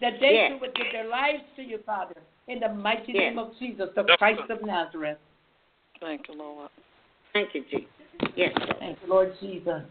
that 0.00 0.20
they 0.20 0.34
Yes. 0.34 0.52
too 0.52 0.58
would 0.58 0.74
give 0.76 0.92
their 0.92 1.08
lives 1.08 1.42
to 1.56 1.62
you, 1.62 1.78
Father, 1.78 2.22
in 2.46 2.60
the 2.60 2.68
mighty 2.68 3.12
Yes. 3.12 3.22
name 3.22 3.40
of 3.40 3.58
Jesus, 3.58 3.92
the 3.94 4.04
Yes, 4.04 4.18
Christ 4.18 4.48
of 4.48 4.62
Nazareth. 4.62 5.18
Thank 5.98 6.28
you, 6.28 6.34
Lord. 6.34 6.70
Thank 7.32 7.54
you, 7.56 7.64
Jesus. 7.64 7.90
Yes, 8.36 8.56
Thank 8.78 9.02
you, 9.02 9.08
Lord 9.08 9.34
Jesus. 9.40 9.82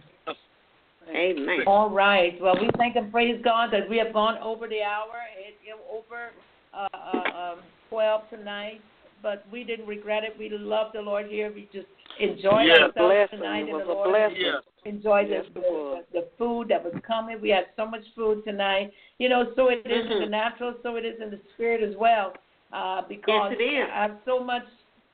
Amen. 1.09 1.59
All 1.67 1.89
right. 1.89 2.39
Well, 2.41 2.55
we 2.59 2.69
thank 2.77 2.95
and 2.95 3.11
praise 3.11 3.41
God 3.43 3.71
that 3.71 3.89
we 3.89 3.97
have 3.97 4.13
gone 4.13 4.37
over 4.39 4.67
the 4.67 4.81
hour, 4.81 5.13
it, 5.37 5.55
it, 5.65 5.79
over 5.91 6.29
uh, 6.73 6.87
uh, 6.95 7.51
um, 7.53 7.59
12 7.89 8.29
tonight. 8.29 8.81
but 9.23 9.45
we 9.51 9.63
didn't 9.63 9.87
regret 9.87 10.23
it. 10.23 10.35
We 10.37 10.47
love 10.49 10.91
the 10.93 11.01
Lord 11.01 11.25
here. 11.27 11.51
We 11.51 11.67
just 11.73 11.87
enjoyed 12.19 12.67
Yeah. 12.67 12.73
ourselves 12.85 12.95
Blessing. 12.95 13.39
tonight 13.39 13.59
It 13.61 13.69
in 13.69 13.73
was 13.75 13.85
the 13.87 13.91
a 13.91 13.93
Lord. 13.93 14.09
blessing. 14.11 14.37
Yeah. 14.41 14.59
Enjoy 14.85 15.21
Yes, 15.21 15.45
the, 15.53 15.59
it 15.59 16.05
the 16.13 16.19
the 16.21 16.27
food 16.37 16.67
that 16.69 16.83
was 16.83 16.93
coming. 17.05 17.41
We 17.41 17.49
had 17.49 17.65
so 17.75 17.85
much 17.87 18.03
food 18.15 18.43
tonight. 18.45 18.93
You 19.17 19.29
know, 19.29 19.51
so 19.55 19.69
it 19.69 19.81
is 19.85 20.05
in 20.11 20.19
the 20.19 20.25
Mhm. 20.25 20.29
natural, 20.29 20.75
so 20.83 20.95
it 20.97 21.03
is 21.05 21.19
in 21.19 21.31
the 21.31 21.39
spirit 21.53 21.81
as 21.81 21.95
well. 21.95 22.33
Uh, 22.71 23.01
because 23.09 23.51
Yes, 23.51 23.59
it 23.59 23.63
is. 23.63 23.89
I 23.91 24.01
have 24.03 24.17
so 24.23 24.39
much 24.43 24.65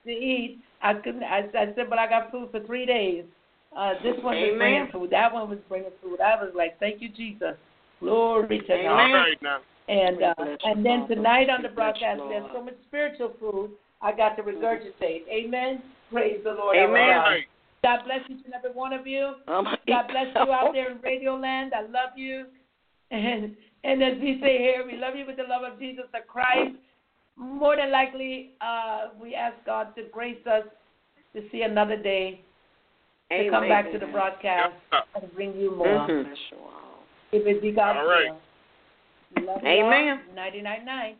to 0.05 0.11
eat. 0.11 0.59
I 0.81 0.95
couldn't. 0.95 1.23
I, 1.23 1.49
I 1.55 1.73
said, 1.73 1.89
but 1.89 1.97
I 1.97 2.07
got 2.07 2.29
food 2.29 2.51
for 2.51 2.59
three 2.59 2.85
days. 2.85 3.23
Uh, 3.75 3.93
this 4.03 4.15
one 4.21 4.35
was 4.37 4.49
Amen. 4.53 4.57
bringing 4.57 4.87
food. 4.91 5.09
That 5.11 5.33
one 5.33 5.49
was 5.49 5.59
bringing 5.67 5.91
food. 6.01 6.21
I 6.21 6.35
was 6.35 6.53
like, 6.55 6.79
thank 6.79 7.01
you, 7.01 7.09
Jesus. 7.09 7.55
Glory 7.99 8.59
to 8.59 8.73
Amen. 8.73 8.85
God. 8.85 9.13
right. 9.13 9.37
And 9.87 10.23
uh, 10.23 10.33
We 10.37 10.45
bless 10.45 10.57
you, 10.63 10.71
and 10.71 10.85
then 10.85 11.07
tonight 11.07 11.49
on 11.49 11.61
the 11.61 11.69
broadcast, 11.69 12.21
there's 12.29 12.45
so 12.53 12.63
much 12.63 12.75
spiritual 12.87 13.33
food. 13.39 13.71
I 14.01 14.11
got 14.15 14.35
to 14.35 14.43
regurgitate. 14.43 15.27
Amen. 15.29 15.81
Praise 16.11 16.39
the 16.43 16.51
Lord. 16.51 16.77
Amen. 16.77 17.43
God. 17.83 17.99
bless 18.05 18.19
each 18.29 18.45
and 18.45 18.53
every 18.53 18.71
one 18.71 18.93
of 18.93 19.07
you. 19.07 19.33
God 19.47 19.77
bless 20.09 20.27
you 20.35 20.51
out 20.51 20.71
there 20.73 20.91
in 20.91 21.01
Radio 21.01 21.35
Land. 21.35 21.73
I 21.75 21.81
love 21.81 22.15
you. 22.15 22.45
And 23.11 23.55
and 23.83 24.01
as 24.01 24.13
we 24.21 24.39
say 24.41 24.57
here, 24.59 24.85
we 24.85 24.97
love 24.97 25.15
you 25.15 25.25
with 25.25 25.37
the 25.37 25.43
love 25.43 25.63
of 25.69 25.79
Jesus 25.79 26.05
the 26.13 26.19
Christ. 26.25 26.75
More 27.35 27.75
than 27.75 27.91
likely, 27.91 28.51
uh, 28.61 29.09
we 29.19 29.35
ask 29.35 29.55
God 29.65 29.95
to 29.95 30.03
grace 30.11 30.45
us 30.45 30.63
to 31.35 31.41
see 31.51 31.63
another 31.63 31.97
day, 31.97 32.41
to 33.37 33.49
come 33.49 33.67
back 33.67 33.91
to 33.91 33.97
the 33.99 34.07
broadcast 34.07 34.73
Yeah. 34.91 35.01
and 35.15 35.33
bring 35.33 35.57
you 35.57 35.71
more. 35.71 35.87
Mhm. 35.87 36.25
Bless 36.25 36.51
you 36.51 36.57
all. 36.57 37.03
If 37.31 37.47
it 37.47 37.61
be 37.61 37.71
God's 37.71 37.99
All 37.99 38.05
right. 38.05 38.31
will. 38.31 39.45
Love 39.45 39.63
Amen. 39.65 40.21
all. 40.29 40.35
Nighty 40.35 40.61
night 40.61 40.85
night. 40.85 41.17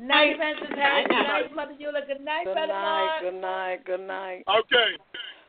Night, 0.00 0.34
Evangelist 0.34 0.72
Harris. 0.74 1.06
Night-night. 1.10 1.54
Mother 1.54 1.74
Eula. 1.74 2.06
Good 2.06 2.20
night, 2.20 2.44
Good 2.44 2.54
Brother 2.54 2.72
night. 2.72 3.18
Good 3.20 3.34
night. 3.34 3.84
Good 3.84 4.00
night. 4.00 4.44
Okay. 4.46 4.96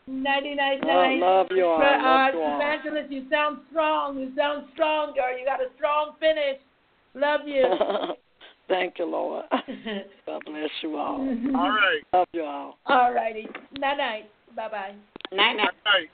Nighty 0.07 0.55
night 0.55 0.81
night. 0.81 1.19
love 1.19 1.47
you 1.51 1.67
all. 1.67 1.77
But, 1.77 1.85
uh, 1.85 2.31
you 2.33 2.41
all. 2.41 2.55
Evangelist, 2.55 3.11
you 3.11 3.29
sound 3.29 3.59
strong. 3.69 4.17
You 4.17 4.33
sound 4.35 4.67
strong, 4.73 5.13
girl. 5.13 5.37
You 5.37 5.45
got 5.45 5.61
a 5.61 5.67
strong 5.77 6.15
finish. 6.19 6.57
Love 7.13 7.41
you. 7.47 7.63
Thank 8.67 8.97
you, 8.97 9.05
Lord. 9.05 9.45
God 10.25 10.41
bless 10.45 10.69
you 10.81 10.97
all. 10.97 11.17
All 11.55 11.69
right. 11.69 12.01
Love 12.13 12.27
you 12.33 12.43
all. 12.43 12.77
All 12.87 13.13
righty. 13.13 13.47
Night 13.77 13.97
night. 13.97 14.29
Bye 14.59 14.67
bye. 14.67 14.95
Night 15.31 15.55
night. 15.55 15.71
All 15.85 15.93
right. 15.93 16.09